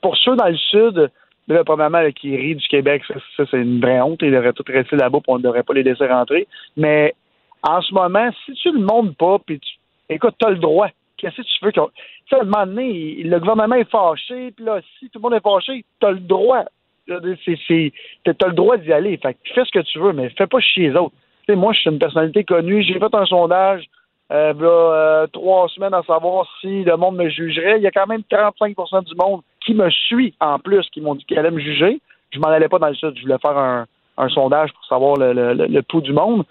pour 0.00 0.16
ceux 0.16 0.36
dans 0.36 0.48
le 0.48 0.56
sud, 0.56 1.10
là, 1.48 1.64
premièrement, 1.64 2.10
qui 2.12 2.36
rient 2.36 2.56
du 2.56 2.68
Québec, 2.68 3.02
ça, 3.06 3.44
c'est 3.50 3.58
une 3.58 3.80
vraie 3.80 4.00
honte. 4.00 4.20
Ils 4.22 4.32
devraient 4.32 4.52
tous 4.52 4.70
rester 4.70 4.96
là-bas, 4.96 5.18
puis 5.18 5.32
on 5.32 5.38
ne 5.38 5.42
devrait 5.42 5.62
pas 5.62 5.74
les 5.74 5.82
laisser 5.82 6.06
rentrer. 6.06 6.46
Mais 6.76 7.14
en 7.62 7.80
ce 7.82 7.92
moment, 7.92 8.30
si 8.44 8.52
tu 8.54 8.72
le 8.72 8.80
montres 8.80 9.14
pas, 9.16 9.38
puis 9.44 9.60
tu, 9.60 9.72
écoute, 10.08 10.34
t'as 10.38 10.50
le 10.50 10.56
droit. 10.56 10.88
Qu'est-ce 11.16 11.36
que 11.36 11.42
tu 11.42 11.64
veux 11.64 11.72
qu'on. 11.72 11.86
Tu 11.86 11.94
sais, 12.30 12.36
à 12.36 12.42
un 12.42 12.44
moment 12.44 12.66
donné, 12.66 13.22
le 13.22 13.38
gouvernement 13.38 13.76
est 13.76 13.90
fâché, 13.90 14.50
puis 14.52 14.64
là, 14.64 14.80
si 14.98 15.08
tout 15.08 15.18
le 15.18 15.22
monde 15.22 15.34
est 15.34 15.42
fâché, 15.42 15.84
t'as 16.00 16.10
le 16.10 16.20
droit. 16.20 16.64
T'as 17.06 17.20
le 17.20 18.52
droit 18.52 18.76
d'y 18.76 18.92
aller. 18.92 19.16
Fait 19.18 19.36
fais 19.54 19.64
ce 19.64 19.70
que 19.70 19.78
tu 19.78 19.98
veux, 19.98 20.12
mais 20.12 20.28
fais 20.30 20.46
pas 20.46 20.60
chier 20.60 20.90
les 20.90 20.96
autres. 20.96 21.14
Tu 21.46 21.52
sais, 21.52 21.56
moi, 21.56 21.72
je 21.72 21.80
suis 21.80 21.90
une 21.90 21.98
personnalité 21.98 22.44
connue. 22.44 22.82
J'ai 22.82 22.98
fait 22.98 23.14
un 23.14 23.26
sondage 23.26 23.84
euh, 24.32 24.52
v'là, 24.52 24.68
euh, 24.68 25.26
trois 25.28 25.68
semaines 25.68 25.94
à 25.94 26.02
savoir 26.02 26.46
si 26.60 26.82
le 26.84 26.96
monde 26.96 27.16
me 27.16 27.28
jugerait. 27.28 27.76
Il 27.78 27.82
y 27.82 27.86
a 27.86 27.90
quand 27.90 28.06
même 28.06 28.22
35% 28.30 29.04
du 29.04 29.14
monde 29.14 29.42
qui 29.64 29.74
me 29.74 29.88
suit 29.90 30.34
en 30.40 30.58
plus, 30.58 30.88
qui 30.90 31.00
m'ont 31.00 31.14
dit 31.14 31.24
qu'ils 31.24 31.38
allaient 31.38 31.50
me 31.50 31.60
juger. 31.60 32.00
Je 32.30 32.38
m'en 32.40 32.48
allais 32.48 32.68
pas 32.68 32.78
dans 32.78 32.88
le 32.88 32.94
sud. 32.94 33.12
Je 33.16 33.22
voulais 33.22 33.38
faire 33.38 33.56
un, 33.56 33.86
un 34.18 34.28
sondage 34.28 34.72
pour 34.72 34.84
savoir 34.86 35.16
le, 35.16 35.32
le, 35.32 35.54
le- 35.54 35.66
le 35.66 35.82
pouls 35.82 36.00
du 36.00 36.12
monde. 36.12 36.44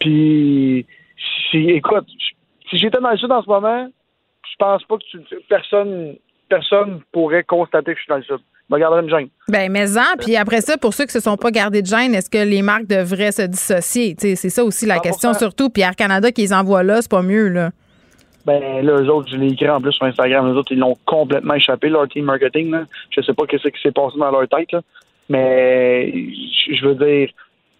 Puis, 0.00 0.86
si, 1.50 1.58
écoute, 1.70 2.06
si 2.68 2.78
j'étais 2.78 3.00
dans 3.00 3.10
le 3.10 3.16
sud 3.16 3.30
en 3.30 3.42
ce 3.42 3.48
moment, 3.48 3.88
je 4.50 4.56
pense 4.58 4.82
pas 4.84 4.96
que 4.98 5.04
tu, 5.04 5.20
personne 5.48 6.16
personne 6.48 7.00
pourrait 7.12 7.44
constater 7.44 7.92
que 7.92 7.98
je 7.98 8.02
suis 8.02 8.10
dans 8.10 8.16
le 8.16 8.22
sud. 8.24 8.40
Me 8.70 9.02
une 9.02 9.10
gêne. 9.10 9.28
Ben, 9.48 9.70
mais 9.70 9.98
en, 9.98 10.16
puis 10.16 10.36
après 10.36 10.60
ça, 10.60 10.76
pour 10.78 10.94
ceux 10.94 11.04
qui 11.04 11.12
se 11.12 11.20
sont 11.20 11.36
pas 11.36 11.50
gardés 11.50 11.82
de 11.82 11.86
gêne, 11.86 12.14
est-ce 12.14 12.30
que 12.30 12.38
les 12.38 12.62
marques 12.62 12.86
devraient 12.86 13.32
se 13.32 13.42
dissocier? 13.42 14.14
C'est 14.16 14.36
ça 14.36 14.64
aussi 14.64 14.86
la 14.86 14.98
100%. 14.98 15.02
question, 15.02 15.34
surtout. 15.34 15.70
Puis 15.70 15.82
Air 15.82 15.96
Canada 15.96 16.30
qui 16.30 16.42
les 16.42 16.52
envoie 16.52 16.84
là, 16.84 17.02
c'est 17.02 17.10
pas 17.10 17.22
mieux, 17.22 17.48
là. 17.48 17.70
Ben 18.46 18.84
là, 18.84 19.02
eux 19.02 19.08
autres, 19.10 19.28
je 19.30 19.36
l'ai 19.36 19.52
écrit 19.52 19.68
en 19.68 19.80
plus 19.80 19.92
sur 19.92 20.06
Instagram. 20.06 20.48
Eux 20.52 20.56
autres, 20.56 20.72
ils 20.72 20.78
l'ont 20.78 20.96
complètement 21.04 21.54
échappé, 21.54 21.88
leur 21.88 22.08
team 22.08 22.24
marketing. 22.24 22.70
Là. 22.70 22.84
Je 23.10 23.20
sais 23.22 23.34
pas 23.34 23.44
ce 23.50 23.68
qui 23.68 23.82
s'est 23.82 23.92
passé 23.92 24.18
dans 24.18 24.30
leur 24.30 24.48
tête, 24.48 24.72
là. 24.72 24.80
mais 25.28 26.10
je 26.12 26.86
veux 26.86 26.94
dire, 26.94 27.28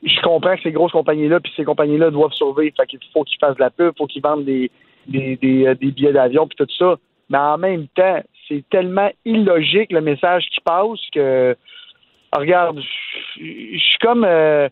je 0.02 0.20
comprends 0.22 0.56
que 0.56 0.62
ces 0.62 0.72
grosses 0.72 0.92
compagnies-là, 0.92 1.40
puis 1.40 1.52
ces 1.56 1.64
compagnies-là 1.64 2.10
doivent 2.10 2.32
survivre. 2.32 2.74
Fait 2.76 2.86
qu'il 2.86 2.98
faut 3.12 3.24
qu'ils 3.24 3.38
fassent 3.38 3.56
de 3.56 3.60
la 3.60 3.70
pub, 3.70 3.92
faut 3.96 4.06
qu'ils 4.06 4.22
vendent 4.22 4.44
des, 4.44 4.70
des, 5.06 5.36
des, 5.36 5.66
euh, 5.66 5.74
des 5.74 5.92
billets 5.92 6.12
d'avion, 6.12 6.46
puis 6.46 6.56
tout 6.56 6.72
ça. 6.78 6.96
Mais 7.28 7.38
en 7.38 7.58
même 7.58 7.86
temps, 7.94 8.20
c'est 8.50 8.64
tellement 8.68 9.10
illogique 9.24 9.92
le 9.92 10.00
message 10.00 10.44
qui 10.52 10.60
passe 10.60 11.00
que, 11.14 11.56
regarde, 12.32 12.80
je 13.36 13.78
suis 13.78 13.98
comme. 14.00 14.24
euh, 14.24 14.68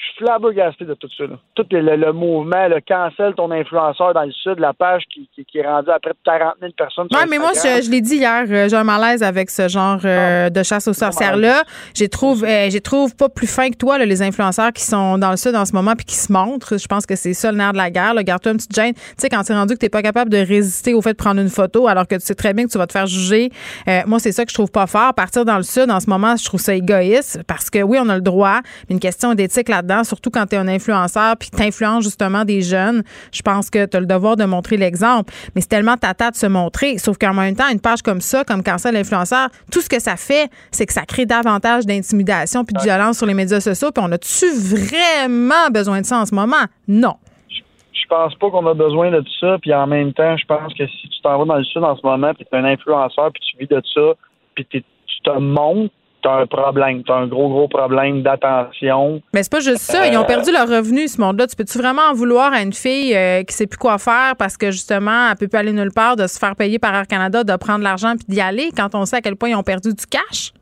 je 0.00 0.06
suis 0.06 0.24
flabbergasté 0.24 0.86
de 0.86 0.94
tout 0.94 1.08
ça. 1.16 1.24
Là. 1.24 1.38
Tout 1.54 1.66
le, 1.70 2.12
mouvement, 2.12 2.68
le 2.68 2.80
cancel 2.80 3.34
ton 3.34 3.50
influenceur 3.50 4.14
dans 4.14 4.22
le 4.22 4.32
sud, 4.32 4.58
la 4.58 4.72
page 4.72 5.02
qui, 5.12 5.28
qui, 5.34 5.44
qui 5.44 5.58
est 5.58 5.66
rendue 5.66 5.90
à 5.90 5.98
près 5.98 6.12
de 6.12 6.16
40 6.24 6.54
000 6.60 6.72
personnes. 6.72 7.08
Ouais, 7.12 7.26
mais 7.28 7.38
moi, 7.38 7.50
je, 7.54 7.82
je 7.84 7.90
l'ai 7.90 8.00
dit 8.00 8.16
hier, 8.16 8.44
euh, 8.48 8.68
j'ai 8.68 8.76
un 8.76 8.84
malaise 8.84 9.22
avec 9.22 9.50
ce 9.50 9.68
genre 9.68 10.00
euh, 10.04 10.48
de 10.48 10.62
chasse 10.62 10.88
aux 10.88 10.94
sorcières-là. 10.94 11.64
J'ai 11.94 12.08
trouve, 12.08 12.44
euh, 12.44 12.70
j'ai 12.70 12.80
trouve 12.80 13.14
pas 13.14 13.28
plus 13.28 13.46
fin 13.46 13.68
que 13.68 13.76
toi, 13.76 13.98
là, 13.98 14.06
les 14.06 14.22
influenceurs 14.22 14.72
qui 14.72 14.84
sont 14.84 15.18
dans 15.18 15.30
le 15.30 15.36
sud 15.36 15.54
en 15.54 15.66
ce 15.66 15.72
moment 15.72 15.92
puis 15.94 16.06
qui 16.06 16.16
se 16.16 16.32
montrent. 16.32 16.78
Je 16.78 16.86
pense 16.86 17.04
que 17.04 17.14
c'est 17.14 17.34
ça 17.34 17.52
le 17.52 17.58
nerf 17.58 17.72
de 17.72 17.78
la 17.78 17.90
guerre. 17.90 18.14
Garde-toi 18.14 18.52
une 18.52 18.58
petite 18.58 18.74
gêne. 18.74 18.94
Tu 18.94 19.02
sais, 19.18 19.28
quand 19.28 19.42
tu 19.42 19.52
es 19.52 19.54
rendu 19.54 19.74
que 19.74 19.78
t'es 19.78 19.90
pas 19.90 20.02
capable 20.02 20.30
de 20.30 20.38
résister 20.38 20.94
au 20.94 21.02
fait 21.02 21.12
de 21.12 21.16
prendre 21.16 21.40
une 21.40 21.50
photo 21.50 21.88
alors 21.88 22.06
que 22.06 22.14
tu 22.14 22.22
sais 22.22 22.34
très 22.34 22.54
bien 22.54 22.64
que 22.64 22.70
tu 22.70 22.78
vas 22.78 22.86
te 22.86 22.92
faire 22.92 23.06
juger. 23.06 23.50
Euh, 23.86 24.00
moi, 24.06 24.18
c'est 24.18 24.32
ça 24.32 24.44
que 24.44 24.50
je 24.50 24.54
trouve 24.54 24.70
pas 24.70 24.86
fort. 24.86 25.12
Partir 25.14 25.44
dans 25.44 25.56
le 25.56 25.62
sud 25.62 25.90
en 25.90 26.00
ce 26.00 26.08
moment, 26.08 26.36
je 26.36 26.44
trouve 26.44 26.60
ça 26.60 26.74
égoïste 26.74 27.42
parce 27.46 27.68
que 27.68 27.82
oui, 27.82 27.98
on 28.00 28.08
a 28.08 28.14
le 28.14 28.22
droit, 28.22 28.60
mais 28.88 28.94
une 28.94 29.00
question 29.00 29.34
d'éthique 29.34 29.68
là-dedans, 29.68 29.89
surtout 30.04 30.30
quand 30.30 30.46
tu 30.46 30.56
es 30.56 30.58
un 30.58 30.68
influenceur 30.68 31.36
puis 31.36 31.50
que 31.50 31.56
t'influences 31.56 32.04
justement 32.04 32.44
des 32.44 32.62
jeunes. 32.62 33.02
Je 33.32 33.42
pense 33.42 33.70
que 33.70 33.86
tu 33.86 33.96
as 33.96 34.00
le 34.00 34.06
devoir 34.06 34.36
de 34.36 34.44
montrer 34.44 34.76
l'exemple. 34.76 35.32
Mais 35.54 35.60
c'est 35.60 35.68
tellement 35.68 35.96
tata 35.96 36.30
de 36.30 36.36
se 36.36 36.46
montrer. 36.46 36.98
Sauf 36.98 37.18
qu'en 37.18 37.34
même 37.34 37.56
temps, 37.56 37.68
une 37.70 37.80
page 37.80 38.02
comme 38.02 38.20
ça, 38.20 38.44
comme 38.44 38.62
Cancel 38.62 38.94
l'influenceur, 38.94 39.48
tout 39.72 39.80
ce 39.80 39.88
que 39.88 40.00
ça 40.00 40.16
fait, 40.16 40.50
c'est 40.70 40.86
que 40.86 40.92
ça 40.92 41.02
crée 41.02 41.26
davantage 41.26 41.86
d'intimidation 41.86 42.64
puis 42.64 42.74
de 42.74 42.80
violence 42.82 43.18
sur 43.18 43.26
les 43.26 43.34
médias 43.34 43.60
sociaux. 43.60 43.90
Puis 43.92 44.04
on 44.06 44.12
a-tu 44.12 44.46
vraiment 44.50 45.70
besoin 45.72 46.00
de 46.00 46.06
ça 46.06 46.18
en 46.18 46.26
ce 46.26 46.34
moment? 46.34 46.64
Non. 46.88 47.14
Je 47.48 48.06
pense 48.08 48.34
pas 48.34 48.50
qu'on 48.50 48.66
a 48.66 48.74
besoin 48.74 49.10
de 49.10 49.20
tout 49.20 49.38
ça. 49.40 49.58
Puis 49.60 49.72
en 49.72 49.86
même 49.86 50.12
temps, 50.12 50.36
je 50.36 50.44
pense 50.46 50.74
que 50.74 50.86
si 50.86 51.08
tu 51.08 51.20
t'en 51.22 51.38
vas 51.38 51.44
dans 51.44 51.56
le 51.56 51.64
sud 51.64 51.84
en 51.84 51.96
ce 51.96 52.04
moment, 52.04 52.34
puis 52.34 52.44
tu 52.44 52.56
es 52.56 52.58
un 52.58 52.64
influenceur, 52.64 53.30
puis 53.32 53.42
tu 53.50 53.58
vis 53.58 53.68
de 53.68 53.80
ça, 53.94 54.14
puis 54.54 54.66
tu 54.68 54.82
te 55.22 55.38
montres, 55.38 55.94
tu 56.22 56.28
as 56.28 56.32
un 56.32 56.46
problème. 56.46 57.02
Tu 57.04 57.12
as 57.12 57.16
un 57.16 57.26
gros, 57.26 57.48
gros 57.48 57.68
problème 57.68 58.22
d'attention. 58.22 59.20
Mais 59.34 59.42
c'est 59.42 59.52
pas 59.52 59.60
juste 59.60 59.78
ça. 59.78 60.06
Ils 60.06 60.16
ont 60.16 60.22
Euh, 60.22 60.26
perdu 60.26 60.52
leur 60.52 60.68
revenu, 60.68 61.08
ce 61.08 61.20
monde-là. 61.20 61.46
Tu 61.46 61.56
peux-tu 61.56 61.78
vraiment 61.78 62.02
en 62.10 62.14
vouloir 62.14 62.52
à 62.52 62.62
une 62.62 62.72
fille 62.72 63.14
euh, 63.16 63.42
qui 63.42 63.54
sait 63.54 63.66
plus 63.66 63.78
quoi 63.78 63.98
faire 63.98 64.34
parce 64.38 64.56
que 64.56 64.70
justement, 64.70 65.28
elle 65.30 65.36
peut 65.36 65.48
plus 65.48 65.58
aller 65.58 65.72
nulle 65.72 65.92
part, 65.94 66.16
de 66.16 66.26
se 66.26 66.38
faire 66.38 66.54
payer 66.56 66.78
par 66.78 66.94
Air 66.94 67.06
Canada, 67.06 67.44
de 67.44 67.56
prendre 67.56 67.82
l'argent 67.84 68.14
puis 68.16 68.26
d'y 68.28 68.40
aller 68.40 68.70
quand 68.76 68.94
on 68.94 69.04
sait 69.04 69.16
à 69.16 69.20
quel 69.20 69.36
point 69.36 69.48
ils 69.50 69.54
ont 69.56 69.62
perdu 69.62 69.90
du 69.94 70.06
cash? 70.06 70.52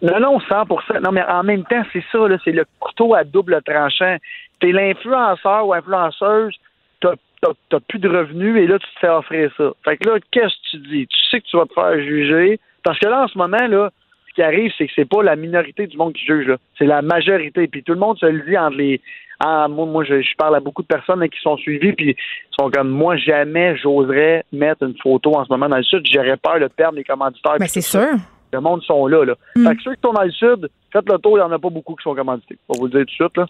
Non, 0.00 0.20
non, 0.20 0.38
100 0.40 1.00
Non, 1.02 1.10
mais 1.12 1.24
en 1.24 1.42
même 1.42 1.64
temps, 1.64 1.82
c'est 1.92 2.04
ça, 2.12 2.28
là, 2.28 2.36
c'est 2.44 2.52
le 2.52 2.64
couteau 2.78 3.14
à 3.14 3.24
double 3.24 3.60
tranchant. 3.66 4.16
T'es 4.60 4.70
l'influenceur 4.72 5.66
ou 5.66 5.74
influenceuse, 5.74 6.54
t'as 7.00 7.14
t'as- 7.42 7.52
t'as 7.70 7.78
plus 7.88 7.98
de 8.00 8.08
revenus 8.08 8.56
et 8.62 8.66
là, 8.66 8.78
tu 8.78 8.86
te 8.94 8.98
fais 9.00 9.08
offrir 9.08 9.50
ça. 9.56 9.70
Fait 9.84 9.96
que 9.96 10.08
là, 10.08 10.16
qu'est-ce 10.32 10.46
que 10.46 10.70
tu 10.70 10.78
dis? 10.88 11.06
Tu 11.06 11.16
sais 11.30 11.40
que 11.40 11.46
tu 11.46 11.56
vas 11.56 11.66
te 11.66 11.72
faire 11.74 11.94
juger. 12.00 12.58
Parce 12.84 12.98
que 12.98 13.06
là, 13.06 13.22
en 13.24 13.28
ce 13.28 13.36
moment, 13.38 13.66
là, 13.68 13.90
qui 14.38 14.42
arrive, 14.44 14.70
c'est 14.78 14.86
que 14.86 14.92
c'est 14.94 15.08
pas 15.08 15.22
la 15.24 15.34
minorité 15.34 15.88
du 15.88 15.96
monde 15.96 16.12
qui 16.12 16.24
juge. 16.24 16.54
C'est 16.78 16.86
la 16.86 17.02
majorité. 17.02 17.66
Puis 17.66 17.82
tout 17.82 17.92
le 17.92 17.98
monde 17.98 18.16
se 18.18 18.26
le 18.26 18.40
dit 18.48 18.56
entre 18.56 18.76
les. 18.76 19.00
en- 19.44 19.68
moi, 19.68 19.84
moi 19.86 20.04
je, 20.04 20.22
je 20.22 20.34
parle 20.36 20.54
à 20.54 20.60
beaucoup 20.60 20.82
de 20.82 20.86
personnes 20.86 21.18
là, 21.20 21.26
qui 21.28 21.40
sont 21.40 21.56
suivies, 21.56 21.92
puis 21.92 22.10
ils 22.16 22.54
sont 22.60 22.70
comme 22.70 22.88
moi, 22.88 23.16
jamais 23.16 23.76
j'oserais 23.76 24.44
mettre 24.52 24.84
une 24.84 24.96
photo 25.02 25.34
en 25.34 25.44
ce 25.44 25.50
moment 25.52 25.68
dans 25.68 25.76
le 25.78 25.82
sud. 25.82 26.02
J'aurais 26.10 26.36
peur 26.36 26.60
de 26.60 26.68
perdre 26.68 26.96
les 26.96 27.04
commanditaires. 27.04 27.54
Mais 27.58 27.66
puis 27.66 27.68
c'est 27.70 27.80
sûr. 27.80 28.06
Le 28.52 28.60
monde 28.60 28.82
sont 28.84 29.06
là, 29.08 29.24
là. 29.24 29.34
Fait 29.54 29.76
que 29.76 29.82
ceux 29.82 29.94
qui 29.96 30.00
sont 30.02 30.12
dans 30.12 30.22
le 30.22 30.30
sud, 30.30 30.70
faites 30.92 31.08
le 31.10 31.18
tour, 31.18 31.32
il 31.36 31.40
n'y 31.40 31.46
en 31.46 31.52
a 31.52 31.58
pas 31.58 31.68
beaucoup 31.70 31.94
qui 31.96 32.02
sont 32.04 32.14
commandités. 32.14 32.56
On 32.68 32.74
va 32.74 32.78
vous 32.80 32.86
le 32.86 32.90
dire 32.92 33.00
tout 33.00 33.06
de 33.06 33.10
suite, 33.10 33.36
là. 33.36 33.46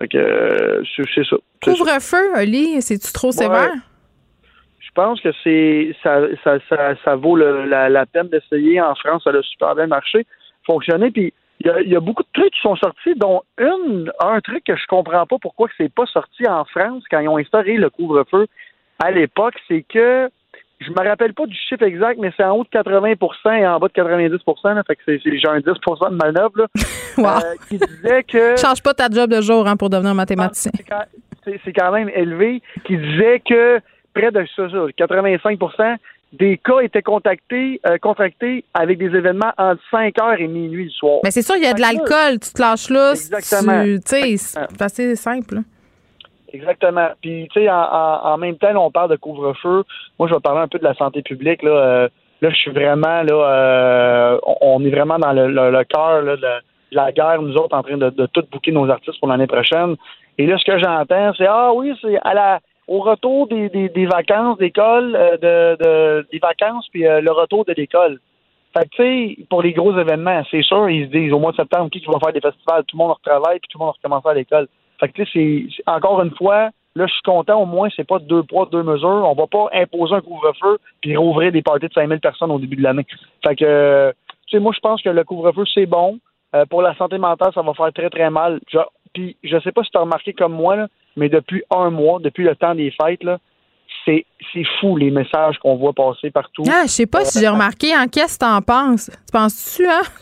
Fait 0.00 0.08
que 0.08 0.18
euh, 0.18 0.82
c'est 0.96 1.04
c'est 1.14 1.24
ça. 1.24 1.36
C'est 1.62 1.70
ça. 1.70 1.76
Couvre-feu, 1.76 2.40
Oli, 2.40 2.82
c'est-tu 2.82 3.12
trop 3.12 3.30
sévère? 3.30 3.70
Je 4.96 5.02
pense 5.02 5.20
que 5.20 5.30
c'est 5.42 5.96
ça, 6.04 6.20
ça, 6.44 6.58
ça, 6.68 6.94
ça 7.04 7.16
vaut 7.16 7.34
le- 7.34 7.64
la, 7.64 7.88
la 7.88 8.06
peine 8.06 8.28
d'essayer. 8.28 8.80
En 8.80 8.94
France, 8.94 9.24
ça 9.24 9.30
a 9.30 9.42
super 9.42 9.74
bien 9.74 9.88
marché, 9.88 10.24
fonctionné. 10.64 11.10
Puis 11.10 11.32
il 11.60 11.66
y, 11.66 11.70
a, 11.70 11.80
il 11.80 11.88
y 11.88 11.96
a 11.96 12.00
beaucoup 12.00 12.22
de 12.22 12.28
trucs 12.32 12.52
qui 12.54 12.60
sont 12.60 12.76
sortis, 12.76 13.14
dont 13.16 13.42
une, 13.58 14.12
un 14.20 14.40
truc 14.40 14.62
que 14.64 14.76
je 14.76 14.86
comprends 14.86 15.26
pas 15.26 15.36
pourquoi 15.40 15.68
c'est 15.76 15.92
pas 15.92 16.06
sorti 16.06 16.46
en 16.46 16.64
France 16.64 17.02
quand 17.10 17.18
ils 17.18 17.28
ont 17.28 17.38
instauré 17.38 17.74
le 17.74 17.90
couvre-feu 17.90 18.46
à 19.02 19.10
l'époque, 19.10 19.54
c'est 19.66 19.82
que 19.82 20.28
je 20.80 20.90
me 20.90 21.08
rappelle 21.08 21.34
pas 21.34 21.46
du 21.46 21.56
chiffre 21.56 21.82
exact, 21.82 22.18
mais 22.20 22.32
c'est 22.36 22.44
en 22.44 22.56
haut 22.56 22.64
de 22.64 22.68
80% 22.68 23.58
et 23.58 23.66
en 23.66 23.78
bas 23.80 23.88
de 23.88 23.92
90 23.94 24.30
là, 24.64 24.82
fait 24.86 24.96
que 24.96 25.38
genre 25.40 25.54
un 25.54 25.58
10% 25.58 26.10
de 26.10 26.16
manœuvre, 26.16 26.52
là, 26.56 26.66
euh, 27.18 27.54
qui 27.68 27.78
disait 27.78 28.22
que... 28.22 28.56
Change 28.60 28.80
pas 28.82 28.94
ta 28.94 29.08
job 29.08 29.30
de 29.30 29.40
jour 29.40 29.66
hein, 29.66 29.76
pour 29.76 29.90
devenir 29.90 30.14
mathématicien. 30.14 30.70
c'est 31.44 31.60
c'est 31.64 31.72
quand 31.72 31.90
même 31.92 32.10
élevé, 32.14 32.62
qui 32.84 32.96
disait 32.96 33.40
que 33.40 33.80
près 34.14 34.30
de 34.30 34.44
ça, 34.56 34.68
ça, 34.70 34.76
85% 34.96 35.96
des 36.32 36.58
cas 36.58 36.80
étaient 36.80 37.02
contactés, 37.02 37.80
euh, 37.86 37.96
contractés 37.98 38.64
avec 38.74 38.98
des 38.98 39.06
événements 39.16 39.52
entre 39.56 39.80
5 39.90 40.18
heures 40.20 40.40
et 40.40 40.48
minuit 40.48 40.84
le 40.86 40.90
soir. 40.90 41.20
Mais 41.22 41.30
c'est 41.30 41.42
sûr, 41.42 41.54
il 41.56 41.62
y 41.62 41.66
a 41.66 41.74
de 41.74 41.80
l'alcool, 41.80 42.40
tu 42.40 42.52
te 42.52 42.60
lâches 42.60 42.90
là. 42.90 43.10
Exactement. 43.12 43.84
tu- 43.84 44.00
sais, 44.04 44.36
c'est 44.36 44.82
assez 44.82 45.14
simple. 45.16 45.58
Exactement. 46.52 47.08
Puis, 47.20 47.48
tu 47.52 47.60
sais, 47.62 47.68
en, 47.70 48.36
même 48.38 48.56
temps, 48.56 48.72
là, 48.72 48.80
on 48.80 48.90
parle 48.90 49.10
de 49.10 49.16
couvre-feu. 49.16 49.82
Moi, 50.18 50.28
je 50.28 50.34
vais 50.34 50.40
parler 50.40 50.60
un 50.60 50.68
peu 50.68 50.78
de 50.78 50.84
la 50.84 50.94
santé 50.94 51.22
publique. 51.22 51.62
Là, 51.62 51.70
Euh, 51.70 52.08
là 52.42 52.50
je 52.50 52.54
suis 52.56 52.70
vraiment, 52.70 53.22
là, 53.22 53.32
euh, 53.34 54.38
on, 54.44 54.56
on 54.60 54.84
est 54.84 54.90
vraiment 54.90 55.18
dans 55.18 55.32
le, 55.32 55.48
le, 55.48 55.70
le 55.70 55.84
cœur 55.84 56.22
de, 56.22 56.40
la- 56.40 56.60
de 56.92 56.96
la 56.96 57.12
guerre, 57.12 57.42
nous 57.42 57.54
autres, 57.56 57.76
en 57.76 57.82
train 57.82 57.96
de, 57.96 58.10
de 58.10 58.26
tout 58.26 58.44
booker 58.52 58.70
nos 58.72 58.88
artistes 58.88 59.18
pour 59.18 59.28
l'année 59.28 59.48
prochaine. 59.48 59.96
Et 60.38 60.46
là, 60.46 60.56
ce 60.58 60.64
que 60.64 60.78
j'entends, 60.78 61.32
c'est 61.36 61.46
Ah 61.46 61.72
oui, 61.72 61.92
c'est 62.00 62.18
à 62.22 62.34
la 62.34 62.60
au 62.86 63.00
retour 63.00 63.46
des, 63.48 63.68
des, 63.70 64.06
vacances 64.06 64.58
d'école, 64.58 65.16
euh, 65.16 65.36
de, 65.36 65.84
de, 65.84 66.26
des 66.30 66.38
vacances, 66.38 66.86
puis 66.92 67.06
euh, 67.06 67.20
le 67.20 67.32
retour 67.32 67.64
de 67.64 67.72
l'école. 67.72 68.20
Fait 68.76 68.84
que, 68.84 68.96
tu 68.96 69.36
sais, 69.36 69.46
pour 69.48 69.62
les 69.62 69.72
gros 69.72 69.96
événements, 69.96 70.42
c'est 70.50 70.62
sûr, 70.62 70.90
ils 70.90 71.06
se 71.06 71.10
disent 71.10 71.32
au 71.32 71.38
mois 71.38 71.52
de 71.52 71.56
septembre, 71.56 71.90
qui 71.90 72.00
qui 72.00 72.06
va 72.06 72.18
faire 72.18 72.32
des 72.32 72.40
festivals? 72.40 72.84
Tout 72.84 72.96
le 72.96 73.04
monde 73.04 73.12
retravaille, 73.12 73.60
puis 73.60 73.68
tout 73.70 73.78
le 73.78 73.84
monde 73.84 73.94
recommence 73.94 74.26
à 74.26 74.34
l'école. 74.34 74.68
Fait 75.00 75.08
que, 75.08 75.22
tu 75.22 75.24
sais, 75.26 75.68
c'est- 75.76 75.82
encore 75.90 76.20
une 76.22 76.34
fois, 76.34 76.70
là, 76.96 77.06
je 77.06 77.12
suis 77.12 77.22
content, 77.22 77.60
au 77.62 77.66
moins, 77.66 77.88
c'est 77.94 78.06
pas 78.06 78.18
deux 78.18 78.42
poids, 78.42 78.68
deux 78.70 78.82
mesures. 78.82 79.08
On 79.08 79.34
va 79.34 79.46
pas 79.46 79.68
imposer 79.72 80.14
un 80.14 80.20
couvre-feu 80.20 80.78
puis 81.00 81.16
rouvrir 81.16 81.52
des 81.52 81.62
parties 81.62 81.88
de 81.88 81.92
5000 81.92 82.20
personnes 82.20 82.50
au 82.50 82.58
début 82.58 82.76
de 82.76 82.82
l'année. 82.82 83.06
Fait 83.46 83.56
que, 83.56 84.12
tu 84.46 84.56
sais, 84.56 84.60
moi, 84.60 84.72
je 84.74 84.80
pense 84.80 85.02
que 85.02 85.08
le 85.08 85.24
couvre-feu, 85.24 85.64
c'est 85.72 85.86
bon. 85.86 86.18
Euh, 86.54 86.64
pour 86.66 86.82
la 86.82 86.94
santé 86.96 87.18
mentale, 87.18 87.52
ça 87.54 87.62
va 87.62 87.74
faire 87.74 87.92
très, 87.92 88.10
très 88.10 88.30
mal. 88.30 88.60
Puis, 89.12 89.36
je 89.42 89.58
sais 89.60 89.72
pas 89.72 89.82
si 89.82 89.90
tu 89.90 89.98
as 89.98 90.02
remarqué 90.02 90.32
comme 90.32 90.52
moi, 90.52 90.76
là, 90.76 90.88
mais 91.16 91.28
depuis 91.28 91.62
un 91.70 91.90
mois, 91.90 92.18
depuis 92.20 92.44
le 92.44 92.54
temps 92.56 92.74
des 92.74 92.90
fêtes, 92.90 93.22
là, 93.22 93.38
c'est 94.04 94.24
c'est 94.52 94.64
fou 94.80 94.96
les 94.96 95.10
messages 95.10 95.58
qu'on 95.58 95.76
voit 95.76 95.92
passer 95.92 96.30
partout. 96.30 96.64
Ah, 96.68 96.82
je 96.84 96.88
sais 96.90 97.06
pas 97.06 97.24
si 97.24 97.40
j'ai 97.40 97.48
remarqué. 97.48 97.96
En 97.96 98.06
qu'est-ce 98.08 98.38
que 98.38 98.44
t'en 98.44 98.60
penses? 98.60 99.10
Tu 99.10 99.32
penses-tu, 99.32 99.86
hein? 99.86 100.02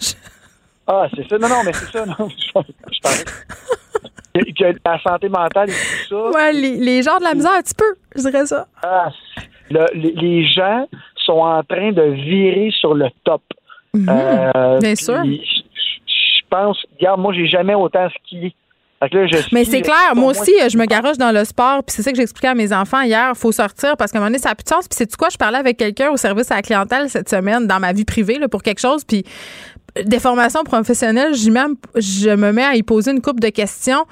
Ah, 0.84 1.06
c'est 1.14 1.26
ça. 1.28 1.38
Non, 1.38 1.48
non, 1.48 1.62
mais 1.64 1.72
c'est 1.72 1.96
ça. 1.96 2.04
Non, 2.04 2.28
je, 2.28 2.52
parlais. 2.52 3.24
Que, 4.34 4.78
la 4.84 5.00
santé 5.00 5.28
mentale 5.28 5.70
et 5.70 5.72
tout 5.72 6.08
ça. 6.08 6.30
Ouais, 6.30 6.52
les, 6.52 6.76
les 6.76 7.02
gens 7.04 7.18
de 7.18 7.22
la 7.22 7.34
misère, 7.34 7.52
un 7.52 7.62
petit 7.62 7.74
peu, 7.76 7.94
je 8.16 8.22
dirais 8.22 8.46
ça. 8.46 8.66
Ah, 8.82 9.10
le- 9.70 9.86
les, 9.94 10.10
les 10.12 10.44
gens 10.44 10.88
sont 11.24 11.38
en 11.38 11.62
train 11.62 11.92
de 11.92 12.02
virer 12.02 12.72
sur 12.80 12.94
le 12.94 13.06
top. 13.24 13.42
Euh, 13.96 14.78
bien 14.80 14.96
sûr. 14.96 15.22
Je 15.24 15.62
je 16.06 16.42
pense, 16.50 16.78
regarde, 16.98 17.20
moi, 17.20 17.32
j'ai 17.32 17.46
jamais 17.46 17.74
autant 17.74 18.08
skié. 18.10 18.54
Là, 19.10 19.26
je 19.26 19.36
Mais 19.52 19.64
c'est 19.64 19.82
clair, 19.82 20.14
moi 20.14 20.30
aussi, 20.30 20.52
je 20.68 20.78
me 20.78 20.86
garoche 20.86 21.18
dans 21.18 21.32
le 21.32 21.44
sport, 21.44 21.82
puis 21.84 21.94
c'est 21.96 22.02
ça 22.02 22.10
que 22.12 22.16
j'expliquais 22.16 22.48
à 22.48 22.54
mes 22.54 22.72
enfants 22.72 23.02
hier. 23.02 23.32
faut 23.36 23.52
sortir 23.52 23.96
parce 23.96 24.12
qu'à 24.12 24.18
un 24.18 24.20
moment 24.20 24.30
donné, 24.30 24.38
ça 24.38 24.50
n'a 24.50 24.54
plus 24.54 24.64
de 24.64 24.68
sens. 24.68 24.88
Puis 24.88 24.96
c'est 24.96 25.16
quoi, 25.16 25.28
je 25.30 25.36
parlais 25.36 25.58
avec 25.58 25.76
quelqu'un 25.76 26.10
au 26.10 26.16
service 26.16 26.50
à 26.50 26.56
la 26.56 26.62
clientèle 26.62 27.08
cette 27.08 27.28
semaine 27.28 27.66
dans 27.66 27.80
ma 27.80 27.92
vie 27.92 28.04
privée 28.04 28.38
là, 28.38 28.48
pour 28.48 28.62
quelque 28.62 28.80
chose, 28.80 29.04
puis 29.04 29.24
des 30.04 30.18
formations 30.18 30.64
professionnelles, 30.64 31.34
même, 31.50 31.76
je 31.96 32.30
me 32.30 32.52
mets 32.52 32.64
à 32.64 32.74
y 32.74 32.82
poser 32.82 33.10
une 33.10 33.20
couple 33.20 33.40
de 33.40 33.48
questions. 33.48 34.04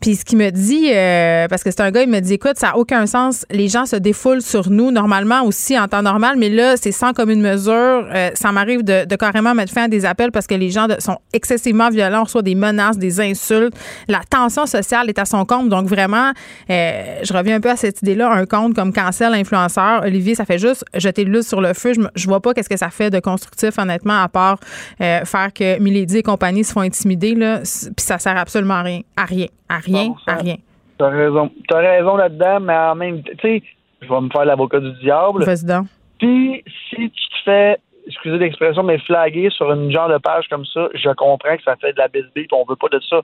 Puis 0.00 0.16
ce 0.16 0.24
qu'il 0.24 0.38
me 0.38 0.50
dit, 0.50 0.90
euh, 0.92 1.48
parce 1.48 1.62
que 1.62 1.70
c'est 1.70 1.80
un 1.80 1.90
gars, 1.90 2.02
il 2.02 2.10
me 2.10 2.20
dit, 2.20 2.34
écoute, 2.34 2.56
ça 2.56 2.68
n'a 2.68 2.76
aucun 2.76 3.06
sens. 3.06 3.44
Les 3.50 3.68
gens 3.68 3.86
se 3.86 3.96
défoulent 3.96 4.42
sur 4.42 4.70
nous 4.70 4.90
normalement 4.90 5.42
aussi 5.44 5.78
en 5.78 5.88
temps 5.88 6.02
normal, 6.02 6.36
mais 6.38 6.48
là, 6.48 6.76
c'est 6.76 6.92
sans 6.92 7.12
commune 7.12 7.40
mesure. 7.40 7.72
Euh, 7.74 8.30
ça 8.34 8.52
m'arrive 8.52 8.82
de, 8.82 9.04
de 9.04 9.16
carrément 9.16 9.54
mettre 9.54 9.72
fin 9.72 9.84
à 9.84 9.88
des 9.88 10.04
appels 10.04 10.32
parce 10.32 10.46
que 10.46 10.54
les 10.54 10.70
gens 10.70 10.86
sont 10.98 11.18
excessivement 11.32 11.90
violents, 11.90 12.20
on 12.20 12.24
reçoit 12.24 12.42
des 12.42 12.54
menaces, 12.54 12.98
des 12.98 13.20
insultes. 13.20 13.74
La 14.08 14.20
tension 14.28 14.66
sociale 14.66 15.08
est 15.08 15.18
à 15.18 15.24
son 15.24 15.44
compte. 15.44 15.68
Donc 15.68 15.88
vraiment, 15.88 16.32
euh, 16.70 17.16
je 17.22 17.32
reviens 17.32 17.56
un 17.56 17.60
peu 17.60 17.70
à 17.70 17.76
cette 17.76 18.02
idée-là. 18.02 18.30
Un 18.30 18.46
compte 18.46 18.74
comme 18.74 18.92
Cancel 18.92 19.34
Influenceur, 19.34 20.02
Olivier, 20.04 20.34
ça 20.34 20.44
fait 20.44 20.58
juste 20.58 20.84
jeter 20.94 21.24
de 21.24 21.30
l'huile 21.30 21.44
sur 21.44 21.60
le 21.60 21.74
feu. 21.74 21.92
Je, 21.94 22.00
je 22.14 22.26
vois 22.26 22.40
pas 22.40 22.54
qu'est-ce 22.54 22.68
que 22.68 22.76
ça 22.76 22.90
fait 22.90 23.10
de 23.10 23.20
constructif, 23.20 23.78
honnêtement, 23.78 24.20
à 24.22 24.28
part 24.28 24.58
euh, 25.00 25.24
faire 25.24 25.52
que 25.52 25.78
Milady 25.78 26.18
et 26.18 26.22
compagnie 26.22 26.64
se 26.64 26.72
font 26.72 26.80
intimider. 26.80 27.34
Là, 27.34 27.60
puis 27.60 28.06
ça 28.06 28.18
sert 28.18 28.36
absolument 28.36 28.74
à 28.74 28.82
rien. 28.82 29.00
À 29.16 29.24
rien. 29.24 29.46
À 29.68 29.78
rien. 29.78 30.14
À 30.26 30.36
rien. 30.36 30.56
T'as 30.98 31.08
raison. 31.08 31.50
T'as 31.68 31.78
raison 31.78 32.16
là-dedans, 32.16 32.60
mais 32.60 32.76
en 32.76 32.94
même 32.94 33.22
temps, 33.22 33.32
tu 33.38 33.48
sais, 33.48 33.62
je 34.00 34.08
vais 34.08 34.20
me 34.20 34.30
faire 34.30 34.44
l'avocat 34.44 34.80
du 34.80 34.92
diable. 35.00 35.44
Donc. 35.44 35.86
Puis, 36.18 36.64
si 36.88 37.10
tu 37.10 37.28
te 37.28 37.42
fais, 37.44 37.78
excusez 38.06 38.38
l'expression, 38.38 38.82
mais 38.82 38.98
flaguer 38.98 39.50
sur 39.50 39.70
une 39.72 39.90
genre 39.90 40.08
de 40.08 40.18
page 40.18 40.46
comme 40.48 40.64
ça, 40.64 40.88
je 40.94 41.10
comprends 41.10 41.56
que 41.56 41.62
ça 41.62 41.76
fait 41.76 41.92
de 41.92 41.98
la 41.98 42.08
bisbille, 42.08 42.46
on 42.52 42.64
veut 42.64 42.76
pas 42.76 42.88
de 42.88 43.00
ça. 43.00 43.20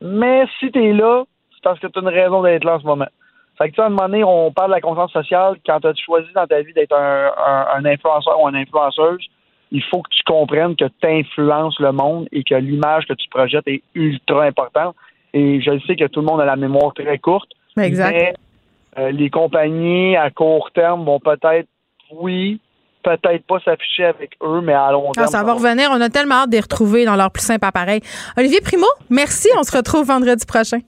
Mais 0.00 0.44
si 0.58 0.70
t'es 0.70 0.92
là, 0.92 1.24
c'est 1.52 1.62
parce 1.62 1.78
que 1.78 1.86
t'as 1.86 2.00
une 2.00 2.08
raison 2.08 2.42
d'être 2.42 2.64
là 2.64 2.76
en 2.76 2.80
ce 2.80 2.86
moment. 2.86 3.08
Fait 3.58 3.68
que, 3.68 3.74
tu 3.74 3.76
sais, 3.76 3.82
à 3.82 3.86
un 3.86 3.90
moment 3.90 4.08
donné, 4.08 4.24
on 4.24 4.50
parle 4.50 4.70
de 4.70 4.76
la 4.76 4.80
conscience 4.80 5.12
sociale. 5.12 5.56
Quand 5.66 5.80
tu 5.80 5.88
as 5.88 5.94
choisi 5.94 6.28
dans 6.34 6.46
ta 6.46 6.62
vie 6.62 6.72
d'être 6.72 6.94
un, 6.94 7.30
un, 7.36 7.66
un 7.76 7.84
influenceur 7.84 8.40
ou 8.40 8.48
une 8.48 8.56
influenceuse, 8.56 9.28
il 9.70 9.82
faut 9.84 10.02
que 10.02 10.10
tu 10.10 10.22
comprennes 10.24 10.76
que 10.76 10.84
tu 10.84 11.06
influences 11.06 11.78
le 11.78 11.92
monde 11.92 12.28
et 12.32 12.44
que 12.44 12.54
l'image 12.54 13.06
que 13.06 13.14
tu 13.14 13.28
projettes 13.28 13.66
est 13.66 13.82
ultra 13.94 14.44
importante. 14.44 14.94
Et 15.34 15.60
je 15.60 15.70
le 15.70 15.80
sais 15.80 15.96
que 15.96 16.06
tout 16.06 16.20
le 16.20 16.26
monde 16.26 16.40
a 16.40 16.44
la 16.44 16.56
mémoire 16.56 16.92
très 16.94 17.18
courte. 17.18 17.50
Exact. 17.78 18.12
Mais 18.12 18.34
euh, 18.98 19.10
les 19.10 19.30
compagnies 19.30 20.16
à 20.16 20.30
court 20.30 20.70
terme 20.74 21.04
vont 21.04 21.20
peut-être, 21.20 21.68
oui, 22.12 22.60
peut-être 23.02 23.44
pas 23.46 23.58
s'afficher 23.64 24.04
avec 24.04 24.32
eux, 24.42 24.60
mais 24.62 24.74
à 24.74 24.92
long 24.92 25.08
Ah, 25.10 25.20
terme. 25.22 25.28
ça 25.28 25.42
va 25.42 25.54
revenir. 25.54 25.88
On 25.92 26.00
a 26.00 26.10
tellement 26.10 26.42
hâte 26.42 26.50
de 26.50 26.56
les 26.56 26.60
retrouver 26.60 27.04
dans 27.04 27.16
leur 27.16 27.30
plus 27.30 27.42
simple 27.42 27.64
appareil. 27.64 28.00
Olivier 28.36 28.60
Primo, 28.60 28.86
merci. 29.10 29.48
On 29.58 29.62
se 29.62 29.74
retrouve 29.76 30.06
vendredi 30.06 30.44
prochain. 30.46 30.78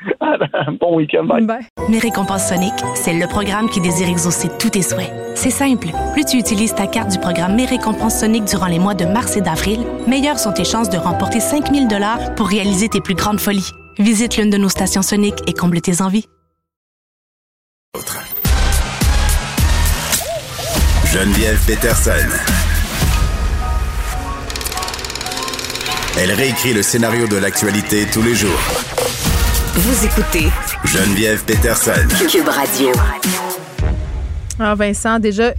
bon 0.80 0.94
week-end. 0.96 1.24
Bye. 1.24 1.66
Mes 1.88 1.98
récompenses 1.98 2.48
Sonic, 2.48 2.72
c'est 2.94 3.14
le 3.14 3.26
programme 3.26 3.68
qui 3.68 3.80
désire 3.80 4.08
exaucer 4.08 4.48
tous 4.60 4.70
tes 4.70 4.82
souhaits. 4.82 5.10
C'est 5.34 5.50
simple. 5.50 5.88
Plus 6.12 6.24
tu 6.24 6.36
utilises 6.36 6.72
ta 6.72 6.86
carte 6.86 7.10
du 7.10 7.18
programme 7.18 7.56
Mes 7.56 7.66
récompenses 7.66 8.20
Sonic 8.20 8.44
durant 8.44 8.66
les 8.66 8.78
mois 8.78 8.94
de 8.94 9.04
mars 9.06 9.36
et 9.36 9.40
d'avril, 9.40 9.80
meilleures 10.06 10.38
sont 10.38 10.52
tes 10.52 10.64
chances 10.64 10.88
de 10.88 10.98
remporter 10.98 11.40
5000 11.40 11.88
dollars 11.88 12.34
pour 12.36 12.46
réaliser 12.46 12.88
tes 12.88 13.00
plus 13.00 13.14
grandes 13.16 13.40
folies. 13.40 13.72
Visite 13.98 14.36
l'une 14.36 14.48
de 14.48 14.56
nos 14.56 14.68
stations 14.68 15.02
Sonic 15.02 15.34
et 15.48 15.52
comble 15.52 15.80
tes 15.80 16.00
envies. 16.02 16.28
Geneviève 21.12 21.58
Peterson. 21.66 22.12
Elle 26.16 26.30
réécrit 26.30 26.74
le 26.74 26.82
scénario 26.82 27.26
de 27.26 27.38
l'actualité 27.38 28.06
tous 28.12 28.22
les 28.22 28.36
jours. 28.36 28.60
Vous 29.74 30.04
écoutez 30.04 30.48
Geneviève 30.84 31.42
Peterson. 31.44 32.06
Cube 32.30 32.48
Radio. 32.48 32.92
Ah, 34.60 34.76
Vincent, 34.76 35.18
déjà, 35.18 35.54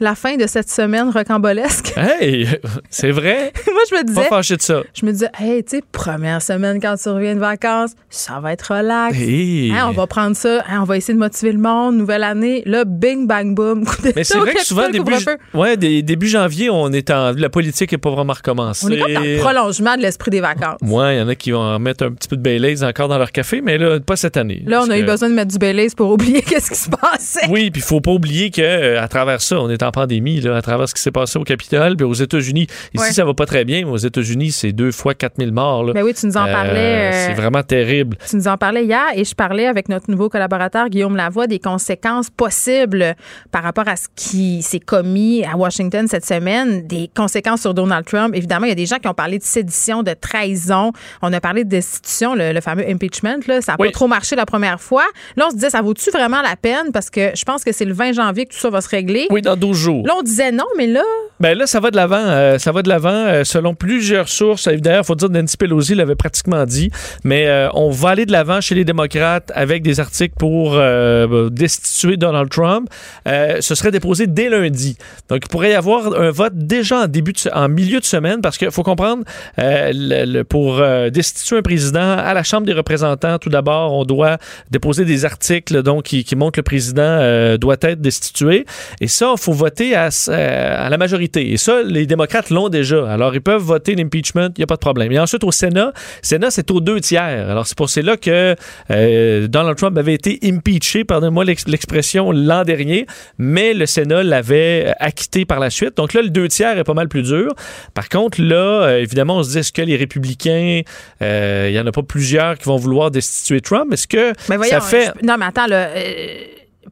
la 0.00 0.14
fin 0.14 0.36
de 0.36 0.46
cette 0.46 0.70
semaine 0.70 1.10
rocambolesque. 1.10 1.92
Hey, 2.20 2.46
c'est 2.90 3.10
vrai? 3.10 3.52
Moi, 3.66 3.82
je 3.90 3.94
me 3.96 4.04
disais. 4.04 4.20
Pas 4.22 4.26
fâché 4.28 4.56
de 4.56 4.62
ça. 4.62 4.82
Je 4.94 5.06
me 5.06 5.12
disais, 5.12 5.30
hey, 5.40 5.62
tu 5.64 5.76
sais, 5.76 5.82
première 5.92 6.42
semaine 6.42 6.80
quand 6.80 6.94
tu 6.96 7.08
reviens 7.08 7.34
de 7.34 7.40
vacances, 7.40 7.92
ça 8.10 8.40
va 8.40 8.52
être 8.52 8.74
relax. 8.74 9.16
Hey. 9.18 9.72
Hein, 9.72 9.86
on 9.88 9.92
va 9.92 10.06
prendre 10.06 10.36
ça, 10.36 10.62
hein, 10.68 10.80
on 10.80 10.84
va 10.84 10.96
essayer 10.96 11.14
de 11.14 11.18
motiver 11.18 11.52
le 11.52 11.58
monde, 11.58 11.96
nouvelle 11.96 12.22
année. 12.24 12.62
Là, 12.66 12.84
bing, 12.84 13.26
bang, 13.26 13.54
boom. 13.54 13.84
coup 13.84 13.94
Mais 14.16 14.24
c'est 14.24 14.38
vrai 14.38 14.54
que 14.54 14.64
souvent, 14.64 14.88
début, 14.90 15.12
ouais, 15.54 15.76
des- 15.76 16.02
début 16.02 16.26
janvier, 16.28 16.68
on 16.70 16.92
est 16.92 17.10
en. 17.10 17.32
La 17.32 17.48
politique 17.48 17.92
n'est 17.92 17.98
pas 17.98 18.10
vraiment 18.10 18.32
recommencée. 18.34 18.86
On 18.86 18.90
est 18.90 18.98
comme 19.00 19.12
dans 19.14 19.20
le 19.20 19.38
prolongement 19.38 19.96
de 19.96 20.02
l'esprit 20.02 20.30
des 20.30 20.40
vacances. 20.40 20.78
Ouais, 20.82 21.16
il 21.16 21.18
y 21.20 21.22
en 21.22 21.28
a 21.28 21.34
qui 21.34 21.50
vont 21.52 21.60
en 21.60 21.78
mettre 21.78 22.04
un 22.04 22.12
petit 22.12 22.28
peu 22.28 22.36
de 22.36 22.42
Baileys 22.42 22.82
encore 22.84 23.08
dans 23.08 23.18
leur 23.18 23.32
café, 23.32 23.60
mais 23.60 23.78
là, 23.78 23.98
pas 24.00 24.16
cette 24.16 24.36
année. 24.36 24.62
Là, 24.66 24.82
on 24.84 24.90
a 24.90 24.98
eu 24.98 25.02
que- 25.02 25.06
besoin 25.06 25.30
de 25.30 25.34
mettre 25.34 25.52
du 25.52 25.58
Baileys 25.58 25.88
pour 25.96 26.10
oublier 26.12 26.42
qu'est-ce 26.42 26.70
qui 26.70 26.78
se 26.78 26.90
passait. 26.90 27.46
Oui, 27.48 27.70
puis 27.70 27.80
il 27.80 27.84
faut 27.84 28.00
pas 28.00 28.12
oublier 28.12 28.50
que 28.50 28.62
euh, 28.62 29.00
travers 29.08 29.40
ça, 29.40 29.60
on 29.60 29.70
est 29.70 29.82
en 29.84 29.90
pandémie, 29.92 30.40
là, 30.40 30.56
à 30.56 30.62
travers 30.62 30.88
ce 30.88 30.94
qui 30.94 31.00
s'est 31.02 31.10
passé 31.10 31.38
au 31.38 31.44
Capitole, 31.44 31.96
puis 31.96 32.04
aux 32.04 32.12
États-Unis. 32.14 32.66
Ici, 32.94 33.04
Ouais. 33.04 33.12
ça 33.12 33.24
va 33.24 33.34
pas 33.34 33.46
très 33.46 33.64
bien, 33.64 33.84
mais 33.84 33.90
aux 33.90 33.96
États-Unis, 33.96 34.52
c'est 34.52 34.72
deux 34.72 34.90
fois 34.92 35.14
4000 35.14 35.52
morts. 35.52 35.84
Là. 35.84 35.92
Ben 35.92 36.02
oui, 36.02 36.14
tu 36.14 36.26
nous 36.26 36.36
en 36.36 36.46
parlais, 36.46 37.12
euh, 37.12 37.26
c'est 37.28 37.34
vraiment 37.34 37.62
terrible. 37.62 38.16
Tu 38.28 38.36
nous 38.36 38.48
en 38.48 38.56
parlais 38.56 38.84
hier 38.84 39.04
et 39.14 39.24
je 39.24 39.34
parlais 39.34 39.66
avec 39.66 39.88
notre 39.88 40.10
nouveau 40.10 40.28
collaborateur 40.28 40.88
Guillaume 40.88 41.16
Lavoie 41.16 41.46
des 41.46 41.58
conséquences 41.58 42.30
possibles 42.30 43.14
par 43.50 43.62
rapport 43.62 43.88
à 43.88 43.96
ce 43.96 44.06
qui 44.14 44.62
s'est 44.62 44.80
commis 44.80 45.44
à 45.44 45.56
Washington 45.56 46.06
cette 46.08 46.24
semaine, 46.24 46.86
des 46.86 47.10
conséquences 47.14 47.60
sur 47.62 47.74
Donald 47.74 48.04
Trump. 48.06 48.34
Évidemment, 48.34 48.66
il 48.66 48.70
y 48.70 48.72
a 48.72 48.76
des 48.76 48.86
gens 48.86 48.98
qui 48.98 49.08
ont 49.08 49.14
parlé 49.14 49.38
de 49.38 49.44
sédition, 49.44 50.02
de 50.02 50.12
trahison. 50.14 50.92
On 51.22 51.32
a 51.32 51.40
parlé 51.40 51.64
de 51.64 51.68
destitution, 51.68 52.34
le, 52.34 52.52
le 52.52 52.60
fameux 52.60 52.84
impeachment. 52.88 53.40
Là. 53.46 53.60
Ça 53.60 53.72
n'a 53.72 53.76
Oui. 53.80 53.88
pas 53.88 53.92
trop 53.92 54.06
marché 54.08 54.36
la 54.36 54.46
première 54.46 54.80
fois. 54.80 55.04
Là, 55.36 55.44
on 55.46 55.50
se 55.50 55.54
disait, 55.56 55.70
ça 55.70 55.82
vaut-tu 55.82 56.10
vraiment 56.10 56.42
la 56.42 56.56
peine? 56.56 56.92
Parce 56.92 57.10
que 57.10 57.30
je 57.34 57.44
pense 57.44 57.64
que 57.64 57.72
c'est 57.72 57.84
le 57.84 57.92
20 57.94 58.12
janvier 58.12 58.46
que 58.46 58.52
tout 58.54 58.60
ça 58.60 58.70
va 58.70 58.80
se 58.80 58.88
régler. 58.88 59.26
Oui, 59.30 59.42
dans 59.42 59.56
12 59.56 59.73
toujours. 59.74 60.06
Là, 60.06 60.14
on 60.18 60.22
disait 60.22 60.52
non, 60.52 60.64
mais 60.76 60.86
là. 60.86 61.02
Ben 61.40 61.58
là, 61.58 61.66
ça 61.66 61.80
va 61.80 61.90
de 61.90 61.96
l'avant. 61.96 62.16
euh, 62.16 62.58
ça 62.58 62.70
va 62.72 62.82
de 62.82 62.88
l'avant. 62.88 63.08
euh, 63.10 63.42
selon 63.44 63.74
plusieurs 63.74 64.28
sources, 64.28 64.68
d'ailleurs, 64.68 65.02
il 65.02 65.06
faut 65.06 65.14
dire 65.16 65.28
Nancy 65.30 65.56
Pelosi 65.56 65.94
l'avait 65.94 66.14
pratiquement 66.14 66.64
dit, 66.64 66.90
mais 67.24 67.46
euh, 67.48 67.68
on 67.74 67.90
va 67.90 68.10
aller 68.10 68.24
de 68.24 68.32
l'avant 68.32 68.60
chez 68.60 68.74
les 68.76 68.84
démocrates 68.84 69.50
avec 69.54 69.82
des 69.82 69.98
articles 70.00 70.34
pour 70.38 70.74
euh, 70.74 71.50
destituer 71.50 72.16
Donald 72.16 72.48
Trump. 72.50 72.88
Ce 73.26 73.74
serait 73.74 73.90
déposé 73.90 74.26
dès 74.26 74.48
lundi. 74.48 74.96
Donc, 75.28 75.40
il 75.44 75.48
pourrait 75.48 75.70
y 75.70 75.74
avoir 75.74 76.14
un 76.20 76.30
vote 76.30 76.52
déjà 76.56 77.00
en 77.02 77.06
début 77.08 77.32
de, 77.32 77.50
en 77.52 77.68
milieu 77.68 77.98
de 78.00 78.04
semaine 78.04 78.40
parce 78.40 78.56
qu'il 78.56 78.70
faut 78.70 78.82
comprendre, 78.84 79.24
le- 79.58 80.24
le- 80.24 80.44
pour 80.44 80.80
destituer 81.10 81.58
un 81.58 81.62
président 81.62 82.16
à 82.18 82.32
la 82.34 82.42
Chambre 82.44 82.66
des 82.66 82.72
représentants, 82.72 83.38
tout 83.38 83.48
d'abord, 83.50 83.92
on 83.92 84.04
doit 84.04 84.38
déposer 84.70 85.04
des 85.04 85.24
articles 85.24 85.82
donc 85.82 86.04
qui, 86.04 86.22
qui 86.24 86.36
montrent 86.36 86.52
que 86.52 86.60
le 86.60 86.64
président 86.64 87.56
doit 87.58 87.76
être 87.82 88.00
destitué. 88.00 88.66
Et 89.00 89.08
ça, 89.08 89.32
il 89.36 89.40
faut 89.40 89.52
voter 89.52 89.63
à, 89.94 90.08
euh, 90.28 90.86
à 90.86 90.88
la 90.90 90.96
majorité. 90.98 91.52
Et 91.52 91.56
ça, 91.56 91.82
les 91.84 92.06
démocrates 92.06 92.50
l'ont 92.50 92.68
déjà. 92.68 93.10
Alors, 93.10 93.34
ils 93.34 93.40
peuvent 93.40 93.62
voter 93.62 93.94
l'impeachment, 93.94 94.48
il 94.56 94.60
n'y 94.60 94.64
a 94.64 94.66
pas 94.66 94.74
de 94.76 94.80
problème. 94.80 95.10
Et 95.12 95.18
ensuite, 95.18 95.44
au 95.44 95.52
Sénat, 95.52 95.92
Sénat, 96.22 96.50
c'est 96.50 96.70
aux 96.70 96.80
deux 96.80 97.00
tiers. 97.00 97.22
Alors, 97.50 97.66
c'est 97.66 97.76
pour 97.76 97.90
cela 97.90 98.16
que 98.16 98.54
euh, 98.90 99.46
Donald 99.48 99.76
Trump 99.76 99.96
avait 99.98 100.14
été 100.14 100.38
impeaché, 100.42 101.04
pardonnez-moi 101.04 101.44
l'ex- 101.44 101.66
l'expression, 101.68 102.32
l'an 102.32 102.64
dernier, 102.64 103.06
mais 103.38 103.74
le 103.74 103.86
Sénat 103.86 104.22
l'avait 104.22 104.94
acquitté 105.00 105.44
par 105.44 105.60
la 105.60 105.70
suite. 105.70 105.96
Donc 105.96 106.12
là, 106.14 106.22
le 106.22 106.30
deux 106.30 106.48
tiers 106.48 106.78
est 106.78 106.84
pas 106.84 106.94
mal 106.94 107.08
plus 107.08 107.22
dur. 107.22 107.52
Par 107.94 108.08
contre, 108.08 108.40
là, 108.40 108.56
euh, 108.84 109.00
évidemment, 109.00 109.36
on 109.38 109.42
se 109.42 109.50
dit, 109.50 109.58
est-ce 109.58 109.72
que 109.72 109.82
les 109.82 109.96
républicains, 109.96 110.80
euh, 111.22 111.66
il 111.68 111.72
n'y 111.72 111.80
en 111.80 111.86
a 111.86 111.92
pas 111.92 112.02
plusieurs 112.02 112.58
qui 112.58 112.64
vont 112.64 112.76
vouloir 112.76 113.10
destituer 113.10 113.60
Trump? 113.60 113.92
Est-ce 113.92 114.06
que 114.08 114.32
Mais 114.48 114.56
voyons, 114.56 114.70
ça 114.72 114.80
fait... 114.80 115.10
je- 115.20 115.26
non, 115.26 115.36
mais 115.38 115.46
attends, 115.46 115.66
là. 115.66 115.88
euh, 115.96 116.34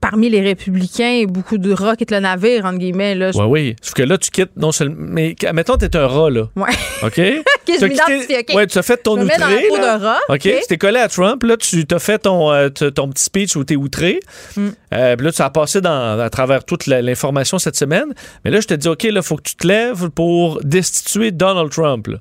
parmi 0.01 0.31
les 0.31 0.41
républicains, 0.41 1.25
beaucoup 1.29 1.59
de 1.59 1.73
rats 1.73 1.97
quittent 1.97 2.11
le 2.11 2.21
navire, 2.21 2.65
entre 2.65 2.79
guillemets. 2.79 3.15
Là, 3.15 3.31
Oui, 3.35 3.45
oui. 3.49 3.77
Sauf 3.83 3.95
que 3.95 4.03
là, 4.03 4.19
tu 4.19 4.31
quittes 4.31 4.57
non 4.57 4.73
seulement. 4.73 4.97
Mais 4.99 5.35
mettons, 5.53 5.77
t'es 5.77 5.95
un 5.97 6.07
rat, 6.07 6.31
là. 6.31 6.49
Ouais. 6.57 6.71
OK? 7.03 7.17
je 7.17 7.87
quitté- 7.87 8.39
OK. 8.41 8.55
Ouais, 8.57 8.67
tu 8.67 8.79
as 8.79 8.83
fait 8.83 8.97
ton 8.97 9.17
Je 9.21 9.23
dans 9.27 9.47
la 9.47 9.47
outré. 9.57 9.69
peau 9.69 9.75
rat, 9.77 10.19
OK? 10.29 10.41
Tu 10.41 10.53
t'es 10.69 10.79
collé 10.79 10.99
à 10.99 11.09
Trump, 11.09 11.43
là, 11.43 11.57
tu 11.57 11.85
t'as 11.87 11.99
fait 11.99 12.19
ton, 12.19 12.53
euh, 12.53 12.69
ton 12.69 13.09
petit 13.11 13.25
speech 13.25 13.57
où 13.57 13.65
t'es 13.65 13.77
outré. 13.77 14.21
Mm. 14.57 14.69
Euh, 14.95 15.17
puis 15.17 15.27
là, 15.27 15.33
tu 15.33 15.43
as 15.43 15.51
passé 15.51 15.81
dans, 15.81 16.19
à 16.21 16.31
travers 16.31 16.65
toute 16.65 16.87
l'information 16.87 17.59
cette 17.59 17.77
semaine. 17.77 18.13
Mais 18.45 18.51
là, 18.51 18.61
je 18.61 18.67
te 18.67 18.75
dis, 18.75 18.89
OK, 18.89 19.03
là, 19.05 19.23
faut 19.23 19.37
que 19.37 19.43
tu 19.43 19.57
te 19.57 19.67
lèves 19.67 20.11
pour 20.11 20.61
destituer 20.63 21.31
Donald 21.31 21.71
Trump, 21.71 22.07
là. 22.09 22.17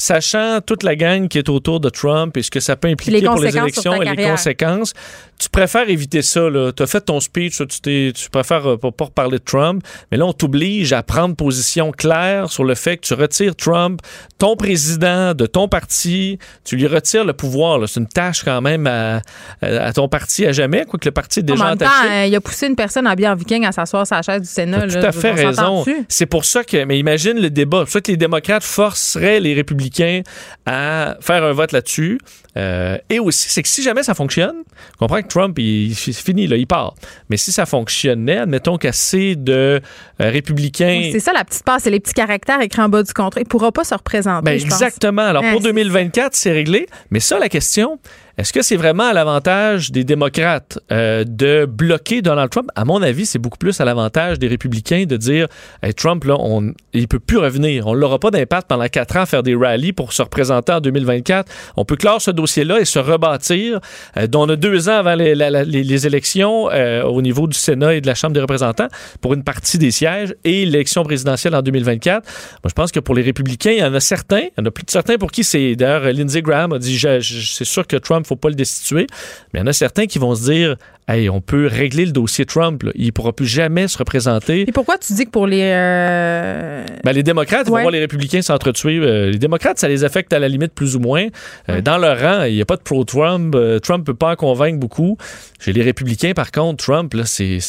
Sachant 0.00 0.60
toute 0.64 0.84
la 0.84 0.94
gang 0.94 1.26
qui 1.26 1.38
est 1.38 1.48
autour 1.48 1.80
de 1.80 1.88
Trump 1.88 2.36
et 2.36 2.42
ce 2.44 2.52
que 2.52 2.60
ça 2.60 2.76
peut 2.76 2.86
impliquer 2.86 3.20
Les 3.20 3.26
pour 3.26 3.42
les 3.42 3.56
élections 3.56 4.00
et 4.00 4.08
les 4.14 4.24
conséquences, 4.24 4.92
tu 5.40 5.48
préfères 5.48 5.90
éviter 5.90 6.22
ça. 6.22 6.46
Tu 6.76 6.82
as 6.84 6.86
fait 6.86 7.07
ton 7.08 7.20
speech, 7.20 7.62
tu, 7.82 8.12
préfères 8.30 8.68
euh, 8.68 8.76
pas, 8.76 8.90
pas 8.90 9.06
reparler 9.06 9.38
de 9.38 9.42
Trump, 9.42 9.82
mais 10.10 10.18
là, 10.18 10.26
on 10.26 10.34
t'oblige 10.34 10.92
à 10.92 11.02
prendre 11.02 11.34
position 11.34 11.90
claire 11.90 12.50
sur 12.50 12.64
le 12.64 12.74
fait 12.74 12.98
que 12.98 13.06
tu 13.06 13.14
retires 13.14 13.56
Trump, 13.56 14.00
ton 14.36 14.56
président 14.56 15.32
de 15.32 15.46
ton 15.46 15.68
parti, 15.68 16.38
tu 16.64 16.76
lui 16.76 16.86
retires 16.86 17.24
le 17.24 17.32
pouvoir. 17.32 17.88
C'est 17.88 18.00
une 18.00 18.08
tâche 18.08 18.44
quand 18.44 18.60
même 18.60 18.86
à, 18.86 19.22
à 19.62 19.92
ton 19.94 20.06
parti 20.08 20.44
à 20.44 20.52
jamais, 20.52 20.84
quoique 20.84 21.06
le 21.06 21.12
parti 21.12 21.40
est 21.40 21.44
déjà 21.44 21.64
en 21.64 21.68
même 21.70 21.78
temps, 21.78 21.86
entaché. 21.86 22.12
euh, 22.12 22.26
il 22.26 22.34
a 22.34 22.40
poussé 22.42 22.66
une 22.66 22.76
personne 22.76 23.08
en 23.08 23.14
viking 23.14 23.64
à 23.64 23.72
s'asseoir 23.72 24.06
sur 24.06 24.16
la 24.16 24.22
chaise 24.22 24.42
du 24.42 24.48
Sénat. 24.48 24.84
Là. 24.84 25.00
tout 25.00 25.06
à 25.06 25.12
fait 25.12 25.32
raison. 25.32 25.84
C'est 26.08 26.26
pour 26.26 26.44
ça 26.44 26.62
que, 26.62 26.84
mais 26.84 26.98
imagine 26.98 27.40
le 27.40 27.48
débat. 27.48 27.78
C'est 27.78 27.84
pour 27.84 27.92
ça 27.92 28.00
que 28.02 28.10
les 28.10 28.16
démocrates 28.18 28.64
forceraient 28.64 29.40
les 29.40 29.54
républicains 29.54 30.20
à 30.66 31.16
faire 31.20 31.42
un 31.42 31.52
vote 31.52 31.72
là-dessus. 31.72 32.18
Euh, 32.58 32.98
et 33.08 33.20
aussi, 33.20 33.48
c'est 33.48 33.62
que 33.62 33.68
si 33.68 33.82
jamais 33.82 34.02
ça 34.02 34.14
fonctionne, 34.14 34.56
on 34.96 34.98
comprend 35.06 35.22
que 35.22 35.28
Trump, 35.28 35.56
il, 35.58 35.94
c'est 35.94 36.12
fini, 36.12 36.46
là, 36.46 36.56
il 36.56 36.66
part. 36.66 36.94
Mais 37.30 37.36
si 37.36 37.52
ça 37.52 37.66
fonctionnait, 37.66 38.38
admettons 38.38 38.76
qu'assez 38.78 39.36
de 39.36 39.80
euh, 40.20 40.30
républicains. 40.30 41.10
C'est 41.12 41.20
ça 41.20 41.32
la 41.32 41.44
petite 41.44 41.62
passe, 41.62 41.84
c'est 41.84 41.90
les 41.90 42.00
petits 42.00 42.14
caractères 42.14 42.60
écrits 42.60 42.82
en 42.82 42.88
bas 42.88 43.02
du 43.02 43.12
contrat. 43.12 43.40
Il 43.40 43.44
ne 43.44 43.48
pourra 43.48 43.70
pas 43.72 43.84
se 43.84 43.94
représenter. 43.94 44.44
Ben, 44.44 44.58
je 44.58 44.64
pense. 44.64 44.72
exactement. 44.74 45.22
Alors, 45.22 45.42
Ouais, 45.42 45.52
pour 45.52 45.62
c'est- 45.62 45.68
2024, 45.68 46.34
c'est 46.34 46.52
réglé. 46.52 46.86
Mais 47.10 47.20
ça, 47.20 47.38
la 47.38 47.48
question, 47.48 47.98
est-ce 48.38 48.52
que 48.52 48.62
c'est 48.62 48.76
vraiment 48.76 49.08
à 49.08 49.12
l'avantage 49.12 49.90
des 49.90 50.04
démocrates 50.04 50.78
euh, 50.92 51.24
de 51.26 51.64
bloquer 51.64 52.22
Donald 52.22 52.50
Trump? 52.50 52.70
À 52.76 52.84
mon 52.84 53.02
avis, 53.02 53.26
c'est 53.26 53.40
beaucoup 53.40 53.58
plus 53.58 53.80
à 53.80 53.84
l'avantage 53.84 54.38
des 54.38 54.46
républicains 54.46 55.06
de 55.08 55.16
dire 55.16 55.48
Hey, 55.82 55.92
Trump, 55.92 56.22
là, 56.22 56.36
on, 56.38 56.72
il 56.92 57.08
peut 57.08 57.18
plus 57.18 57.38
revenir. 57.38 57.88
On 57.88 57.96
n'aura 57.96 58.20
pas 58.20 58.30
d'impact 58.30 58.68
pendant 58.68 58.86
quatre 58.86 59.16
ans 59.16 59.22
à 59.22 59.26
faire 59.26 59.42
des 59.42 59.56
rallyes 59.56 59.92
pour 59.92 60.12
se 60.12 60.22
représenter 60.22 60.72
en 60.72 60.80
2024. 60.80 61.50
On 61.76 61.84
peut 61.84 61.96
clore 61.96 62.22
ce 62.22 62.30
dossier-là 62.30 62.78
et 62.78 62.84
se 62.84 63.00
rebâtir. 63.00 63.80
Euh, 64.16 64.28
dont 64.28 64.42
on 64.42 64.48
a 64.50 64.54
deux 64.54 64.88
ans 64.88 64.98
avant 64.98 65.16
les, 65.16 66.06
élections 66.06 66.70
euh, 66.70 67.02
au 67.02 67.22
niveau 67.22 67.48
du 67.48 67.58
Sénat 67.58 67.94
et 67.96 68.00
de 68.00 68.06
la 68.06 68.14
Chambre 68.14 68.34
des 68.34 68.40
représentants 68.40 68.86
pour 69.20 69.34
une 69.34 69.42
partie 69.42 69.78
des 69.78 69.90
sièges 69.90 70.32
et 70.44 70.64
l'élection 70.64 71.02
présidentielle 71.02 71.56
en 71.56 71.62
2024. 71.62 72.22
Moi, 72.22 72.68
je 72.68 72.72
pense 72.72 72.92
que 72.92 73.00
pour 73.00 73.16
les 73.16 73.22
républicains, 73.22 73.72
il 73.72 73.78
y 73.78 73.84
en 73.84 73.94
a 73.94 74.00
certains, 74.00 74.42
il 74.42 74.52
y 74.58 74.62
en 74.62 74.66
a 74.66 74.70
plus 74.70 74.84
de 74.84 74.90
certains 74.92 75.16
pour 75.16 75.32
qui 75.32 75.42
c'est. 75.42 75.74
D'ailleurs, 75.74 76.12
Lindsey 76.12 76.40
Graham 76.40 76.72
a 76.72 76.78
dit 76.78 76.96
c'est 77.00 77.64
sûr 77.64 77.84
que 77.84 77.96
Trump, 77.96 78.27
faut 78.28 78.36
pas 78.36 78.48
le 78.50 78.54
destituer. 78.54 79.06
Mais 79.52 79.60
il 79.60 79.62
y 79.62 79.64
en 79.64 79.66
a 79.66 79.72
certains 79.72 80.06
qui 80.06 80.18
vont 80.18 80.34
se 80.34 80.44
dire 80.50 80.76
hey, 81.08 81.30
on 81.30 81.40
peut 81.40 81.66
régler 81.66 82.04
le 82.04 82.12
dossier 82.12 82.44
Trump. 82.44 82.82
là. 82.82 82.92
Il 82.94 83.12
pourra 83.14 83.32
plus 83.32 83.46
jamais 83.46 83.88
se 83.88 83.96
représenter. 83.96 84.68
Et 84.68 84.72
pourquoi 84.72 84.98
tu 84.98 85.14
dis 85.14 85.24
que 85.24 85.30
pour 85.30 85.46
les. 85.46 85.62
euh, 85.62 86.84
Ben, 87.04 87.12
les 87.12 87.22
démocrates 87.22 87.62
ils 87.66 87.70
vont 87.70 87.76
Ouais. 87.76 87.82
voir 87.82 87.92
les 87.92 88.00
républicains 88.00 88.42
s'entretuer. 88.42 88.98
Euh, 88.98 89.30
les 89.30 89.38
démocrates, 89.38 89.78
ça 89.78 89.88
les 89.88 90.04
affecte 90.04 90.32
à 90.32 90.38
la 90.38 90.48
limite 90.48 90.74
plus 90.74 90.96
ou 90.96 91.00
moins. 91.00 91.26
Euh, 91.70 91.80
Dans 91.80 91.96
leur 91.98 92.20
rang, 92.20 92.44
il 92.44 92.54
n'y 92.54 92.60
a 92.60 92.66
pas 92.66 92.76
de 92.76 92.82
pro-Trump. 92.82 93.56
Trump 93.82 94.04
peut 94.04 94.14
pas 94.14 94.32
en 94.32 94.36
convaincre 94.36 94.78
beaucoup. 94.78 95.16
Chez 95.60 95.72
les 95.72 95.82
républicains, 95.82 96.32
par 96.34 96.52
contre, 96.52 96.84
Trump, 96.84 97.14
là, 97.14 97.22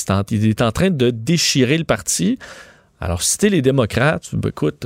en- 0.10 0.22
il 0.32 0.48
est 0.50 0.62
en 0.62 0.72
train 0.72 0.90
de 0.90 1.10
déchirer 1.10 1.78
le 1.78 1.86
parti. 1.86 2.38
Alors, 3.00 3.22
si 3.24 3.38
t'es 3.38 3.48
les 3.50 3.62
démocrates, 3.62 4.30
ben, 4.34 4.50
écoute, 4.50 4.86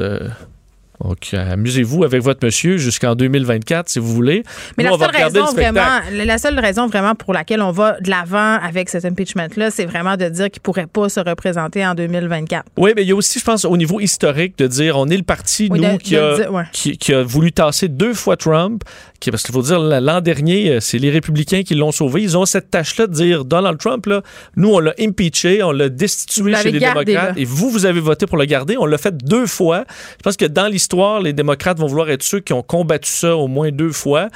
donc, 1.03 1.33
amusez-vous 1.33 2.03
avec 2.03 2.21
votre 2.21 2.45
monsieur 2.45 2.77
jusqu'en 2.77 3.15
2024, 3.15 3.89
si 3.89 3.99
vous 3.99 4.13
voulez. 4.13 4.43
Mais 4.77 4.83
Nous, 4.85 4.91
la 4.91 4.97
seule, 4.97 5.15
raison 5.15 5.45
vraiment, 5.53 5.99
la 6.11 6.37
seule 6.37 6.59
raison 6.59 6.87
vraiment 6.87 7.15
pour 7.15 7.33
laquelle 7.33 7.61
on 7.61 7.71
va 7.71 7.99
de 7.99 8.09
l'avant 8.09 8.57
avec 8.63 8.89
cet 8.89 9.03
impeachment-là, 9.05 9.71
c'est 9.71 9.85
vraiment 9.85 10.15
de 10.17 10.29
dire 10.29 10.45
qu'il 10.49 10.59
ne 10.59 10.63
pourrait 10.63 10.87
pas 10.87 11.09
se 11.09 11.19
représenter 11.19 11.85
en 11.85 11.93
2024. 11.95 12.65
Oui, 12.77 12.93
mais 12.95 13.01
il 13.03 13.09
y 13.09 13.11
a 13.11 13.15
aussi, 13.15 13.39
je 13.39 13.43
pense, 13.43 13.65
au 13.65 13.75
niveau 13.75 13.99
historique, 13.99 14.57
de 14.57 14.67
dire 14.67 14.97
on 14.97 15.07
est 15.07 15.17
le 15.17 15.23
parti, 15.23 15.67
Oui, 15.71 15.79
nous, 15.79 15.93
de- 15.93 15.97
qui, 15.97 16.13
de 16.15 16.19
a, 16.19 16.35
dire, 16.37 16.53
ouais. 16.53 16.63
qui, 16.71 16.97
qui 16.97 17.13
a 17.13 17.23
voulu 17.23 17.51
tasser 17.51 17.87
deux 17.89 18.13
fois 18.13 18.37
Trump. 18.37 18.83
Qui, 19.23 19.31
parce 19.31 19.43
qu'il 19.43 19.53
faut 19.53 19.61
dire, 19.61 19.79
l'an 19.79 20.19
dernier, 20.19 20.69
euh, 20.69 20.79
c'est 20.81 20.97
les 20.97 21.09
républicains 21.09 21.63
qui 21.63 21.75
l'ont 21.75 21.93
sauvé. 21.93 22.21
Ils 22.21 22.37
ont 22.37 22.45
cette 22.45 22.69
tâche-là 22.69 23.07
de 23.07 23.13
dire 23.13 23.45
Donald 23.45 23.77
Trump, 23.77 24.05
là, 24.07 24.21
nous, 24.57 24.73
on 24.73 24.79
l'a 24.79 24.93
impeaché, 24.99 25.63
on 25.63 25.71
l'a 25.71 25.87
destitué 25.87 26.53
chez 26.55 26.71
les 26.71 26.79
gardé, 26.79 27.05
démocrates. 27.05 27.35
là. 27.37 27.41
Et 27.41 27.45
vous, 27.45 27.69
vous 27.69 27.85
avez 27.85 28.01
voté 28.01 28.25
pour 28.27 28.37
le 28.37 28.43
garder. 28.43 28.75
On 28.77 28.85
l'a 28.85 28.97
fait 28.97 29.15
deux 29.15 29.45
fois. 29.47 29.85
Je 30.17 30.23
pense 30.23 30.35
que 30.35 30.43
dans 30.43 30.67
l'histoire, 30.67 31.21
les 31.21 31.31
démocrates 31.31 31.79
vont 31.79 31.87
vouloir 31.87 32.09
être 32.09 32.21
ceux 32.21 32.41
qui 32.41 32.51
ont 32.51 32.63
combattu 32.63 33.09
ça 33.09 33.37
au 33.37 33.47
moins 33.47 33.71
deux 33.71 33.93
fois. 33.93 34.27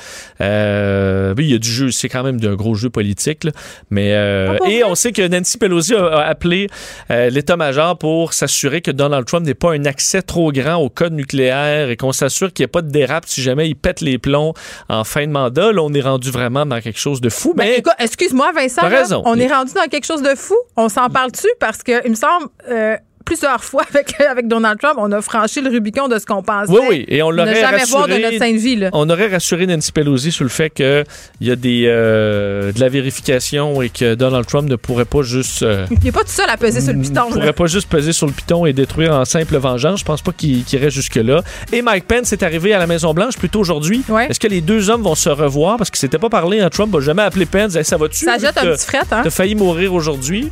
Euh, 0.42 1.34
il 1.38 1.46
y 1.52 1.54
a 1.54 1.58
du 1.58 1.70
jeu, 1.70 1.92
c'est 1.92 2.10
quand 2.10 2.24
même 2.24 2.40
d'un 2.40 2.56
gros 2.56 2.76
jeu 2.76 2.90
politique. 2.90 3.44
là. 3.44 3.52
Mais, 3.90 4.14
euh, 4.14 4.58
Ah, 4.64 4.70
et 4.70 4.84
on 4.86 4.96
sait 4.96 5.12
que 5.12 5.28
Nancy 5.28 5.58
Pelosi 5.58 5.96
a, 5.96 6.06
a 6.06 6.22
appelé 6.28 6.68
euh, 7.12 7.30
l'état-major 7.30 7.98
pour 7.98 8.34
s'assurer 8.34 8.82
que 8.82 8.92
Donald 8.92 9.26
Trump 9.26 9.46
n'ait 9.46 9.54
pas 9.54 9.74
un 9.74 9.86
accès 9.86 10.22
trop 10.22 10.52
grand 10.52 10.76
au 10.76 10.90
code 10.90 11.14
nucléaire 11.14 11.90
et 11.90 11.98
qu'on 11.98 12.14
s'assure 12.14 12.54
qu'il 12.54 12.64
n'y 12.64 12.66
ait 12.66 12.72
pas 12.72 12.82
de 12.82 12.90
dérape 12.90 13.26
si 13.28 13.42
jamais 13.42 13.68
il 13.68 13.76
pète 13.76 14.02
les 14.02 14.18
plombs 14.18 14.54
en 14.90 15.04
fin 15.04 15.26
de 15.28 15.32
mandat. 15.32 15.72
Là, 15.72 15.82
on 15.82 15.94
est 15.94 16.02
rendu 16.02 16.32
vraiment 16.32 16.66
dans 16.66 16.82
quelque 16.82 17.00
chose 17.00 17.22
de 17.22 17.30
fou. 17.30 17.54
Ben, 17.56 17.66
Mais 17.68 17.84
excuse-moi, 18.00 18.52
Vincent. 18.54 18.82
T'as 18.82 18.90
là, 18.90 19.00
raison. 19.00 19.22
on 19.26 19.36
est 19.36 19.48
rendu 19.48 19.74
dans 19.74 19.88
quelque 19.90 20.06
chose 20.06 20.22
de 20.22 20.36
fou. 20.36 20.56
On 20.76 20.90
s'en 20.90 21.10
parle-tu? 21.10 21.48
Parce 21.60 21.84
que, 21.84 22.04
il 22.06 22.12
me 22.12 22.16
semble, 22.16 22.48
euh, 22.70 22.98
plusieurs 23.28 23.64
fois 23.64 23.84
avec, 23.94 24.20
avec 24.22 24.48
Donald 24.48 24.80
Trump, 24.80 24.96
on 25.00 25.12
a 25.12 25.22
franchi 25.22 25.62
le 25.62 25.70
Rubicon 25.70 26.08
de 26.08 26.18
ce 26.18 26.26
qu'on 26.26 26.42
pensait. 26.42 26.72
Oui, 26.72 26.80
oui, 26.90 27.06
et 27.08 27.22
on 27.22 27.32
ne 27.32 27.38
l'aurait 27.38 27.60
jamais 27.60 27.84
voir 27.86 28.08
de 28.08 28.14
rassuré- 28.14 28.22
notre 28.24 28.38
sainte 28.40 28.56
vie. 28.56 28.76
Là. 28.78 28.90
On 28.94 29.10
aurait 29.10 29.28
rassuré 29.28 29.68
Nancy 29.68 29.92
Pelosi 29.92 30.32
sur 30.32 30.44
le 30.46 30.50
fait 30.50 30.70
qu'il 30.70 31.04
y 31.42 31.52
a 31.52 31.56
des, 31.56 31.84
euh, 31.88 32.72
de 32.72 32.80
la 32.80 32.90
vérification 32.90 33.82
et 33.82 33.90
que 33.90 34.16
Donald 34.16 34.46
Trump 34.48 34.70
ne 34.70 34.76
pourrait 34.78 35.06
pas 35.06 35.22
juste... 35.22 35.62
euh, 35.64 35.86
Il 35.92 36.00
n'est 36.04 36.12
pas 36.12 36.22
tout 36.22 36.30
seul 36.32 36.50
à 36.50 36.58
peser 36.58 36.82
sur 36.82 36.94
le 36.94 37.00
piton. 37.02 37.26
ne 37.26 37.30
là. 37.30 37.32
pourrait 37.42 37.54
pas 37.54 37.66
juste 37.68 37.90
peser 37.90 38.14
sur 38.14 38.26
le 38.28 38.32
piton 38.34 38.66
et 38.66 38.74
détruire 38.74 39.14
en 39.14 39.26
simple 39.26 39.58
vengeance. 39.58 40.00
Je 40.00 40.06
pense 40.06 40.22
pas 40.22 40.32
qu'il 40.32 40.64
irait 40.72 40.90
jusque-là. 40.90 41.42
Et 41.74 41.82
Mike 41.82 42.06
Pence 42.08 42.32
est 42.34 42.44
arrivé 42.44 42.74
à 42.74 42.80
la 42.80 42.88
Maison-Blanche 42.88 43.38
plutôt 43.38 43.60
aujourd'hui. 43.60 44.04
Est-ce 44.30 44.40
que 44.40 44.48
les 44.48 44.62
deux 44.62 44.90
hommes 44.90 45.02
vont 45.04 45.16
se 45.16 45.30
revoir? 45.30 45.78
Parce 45.78 45.90
qu'ils 45.90 46.00
s'étaient 46.00 46.18
pas 46.18 46.30
parlé. 46.30 46.62
Hein? 46.62 46.70
Trump 46.70 46.94
n'a 46.94 47.02
jamais 47.02 47.24
appelé 47.24 47.46
Pence. 47.46 47.76
Hey, 47.76 47.84
ça 47.84 47.98
va-tu? 47.98 48.26
Ça 48.26 48.38
jette 48.38 48.58
un 48.58 48.62
petit 48.62 48.86
fret, 48.86 49.00
hein? 49.12 49.22
T'as 49.24 49.30
failli 49.30 49.56
mourir 49.56 49.94
aujourd'hui. 49.94 50.52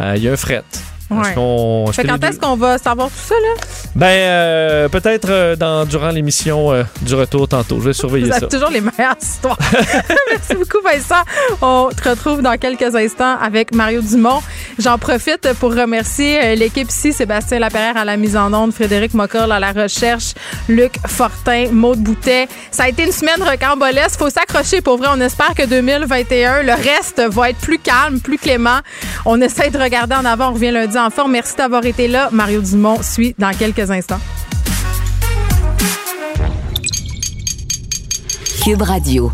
Euh, 0.00 0.14
Il 0.16 0.22
y 0.22 0.28
a 0.28 0.32
un 0.32 0.36
fret. 0.36 0.62
Ouais. 1.08 1.92
Fait 1.92 2.04
quand 2.04 2.22
est-ce 2.24 2.38
qu'on 2.40 2.56
va 2.56 2.78
savoir 2.78 3.08
tout 3.08 3.28
ça, 3.28 3.34
là? 3.34 3.62
Ben, 3.94 4.06
euh, 4.06 4.88
peut-être 4.88 5.28
euh, 5.30 5.54
dans 5.56 5.84
durant 5.84 6.10
l'émission 6.10 6.72
euh, 6.72 6.82
du 7.02 7.14
retour 7.14 7.46
tantôt. 7.46 7.78
Je 7.80 7.86
vais 7.86 7.92
surveiller 7.92 8.26
Vous 8.26 8.32
ça. 8.32 8.38
avez 8.38 8.48
toujours 8.48 8.70
les 8.70 8.80
meilleures 8.80 9.16
histoires. 9.22 9.58
Merci 10.30 10.54
beaucoup, 10.54 10.82
Vincent. 10.84 11.22
On 11.62 11.90
te 11.96 12.08
retrouve 12.08 12.42
dans 12.42 12.56
quelques 12.58 12.94
instants 12.94 13.36
avec 13.40 13.72
Mario 13.72 14.02
Dumont. 14.02 14.42
J'en 14.80 14.98
profite 14.98 15.52
pour 15.60 15.74
remercier 15.74 16.56
l'équipe 16.56 16.90
ici, 16.90 17.12
Sébastien 17.12 17.60
Laperrière 17.60 17.96
à 17.96 18.04
la 18.04 18.16
mise 18.16 18.36
en 18.36 18.52
onde, 18.52 18.72
Frédéric 18.72 19.14
Mocorle 19.14 19.52
à 19.52 19.60
la 19.60 19.70
recherche, 19.72 20.34
Luc 20.68 20.94
Fortin, 21.06 21.68
Maude 21.70 22.00
Boutet. 22.00 22.48
Ça 22.72 22.84
a 22.84 22.88
été 22.88 23.04
une 23.04 23.12
semaine 23.12 23.42
recambolesque. 23.42 24.18
Faut 24.18 24.30
s'accrocher 24.30 24.80
pour 24.80 24.98
vrai. 24.98 25.08
On 25.12 25.20
espère 25.20 25.54
que 25.54 25.64
2021, 25.64 26.62
le 26.62 26.72
reste 26.72 27.22
va 27.30 27.50
être 27.50 27.58
plus 27.58 27.78
calme, 27.78 28.20
plus 28.20 28.38
clément. 28.38 28.80
On 29.24 29.40
essaie 29.40 29.70
de 29.70 29.78
regarder 29.78 30.16
en 30.16 30.24
avant. 30.24 30.50
On 30.50 30.54
revient 30.54 30.72
lundi 30.72 30.95
Merci 31.28 31.56
d'avoir 31.56 31.84
été 31.84 32.08
là. 32.08 32.30
Mario 32.32 32.62
Dumont 32.62 33.02
suit 33.02 33.34
dans 33.38 33.50
quelques 33.52 33.90
instants. 33.90 34.20
Cube 38.64 38.82
Radio. 38.82 39.30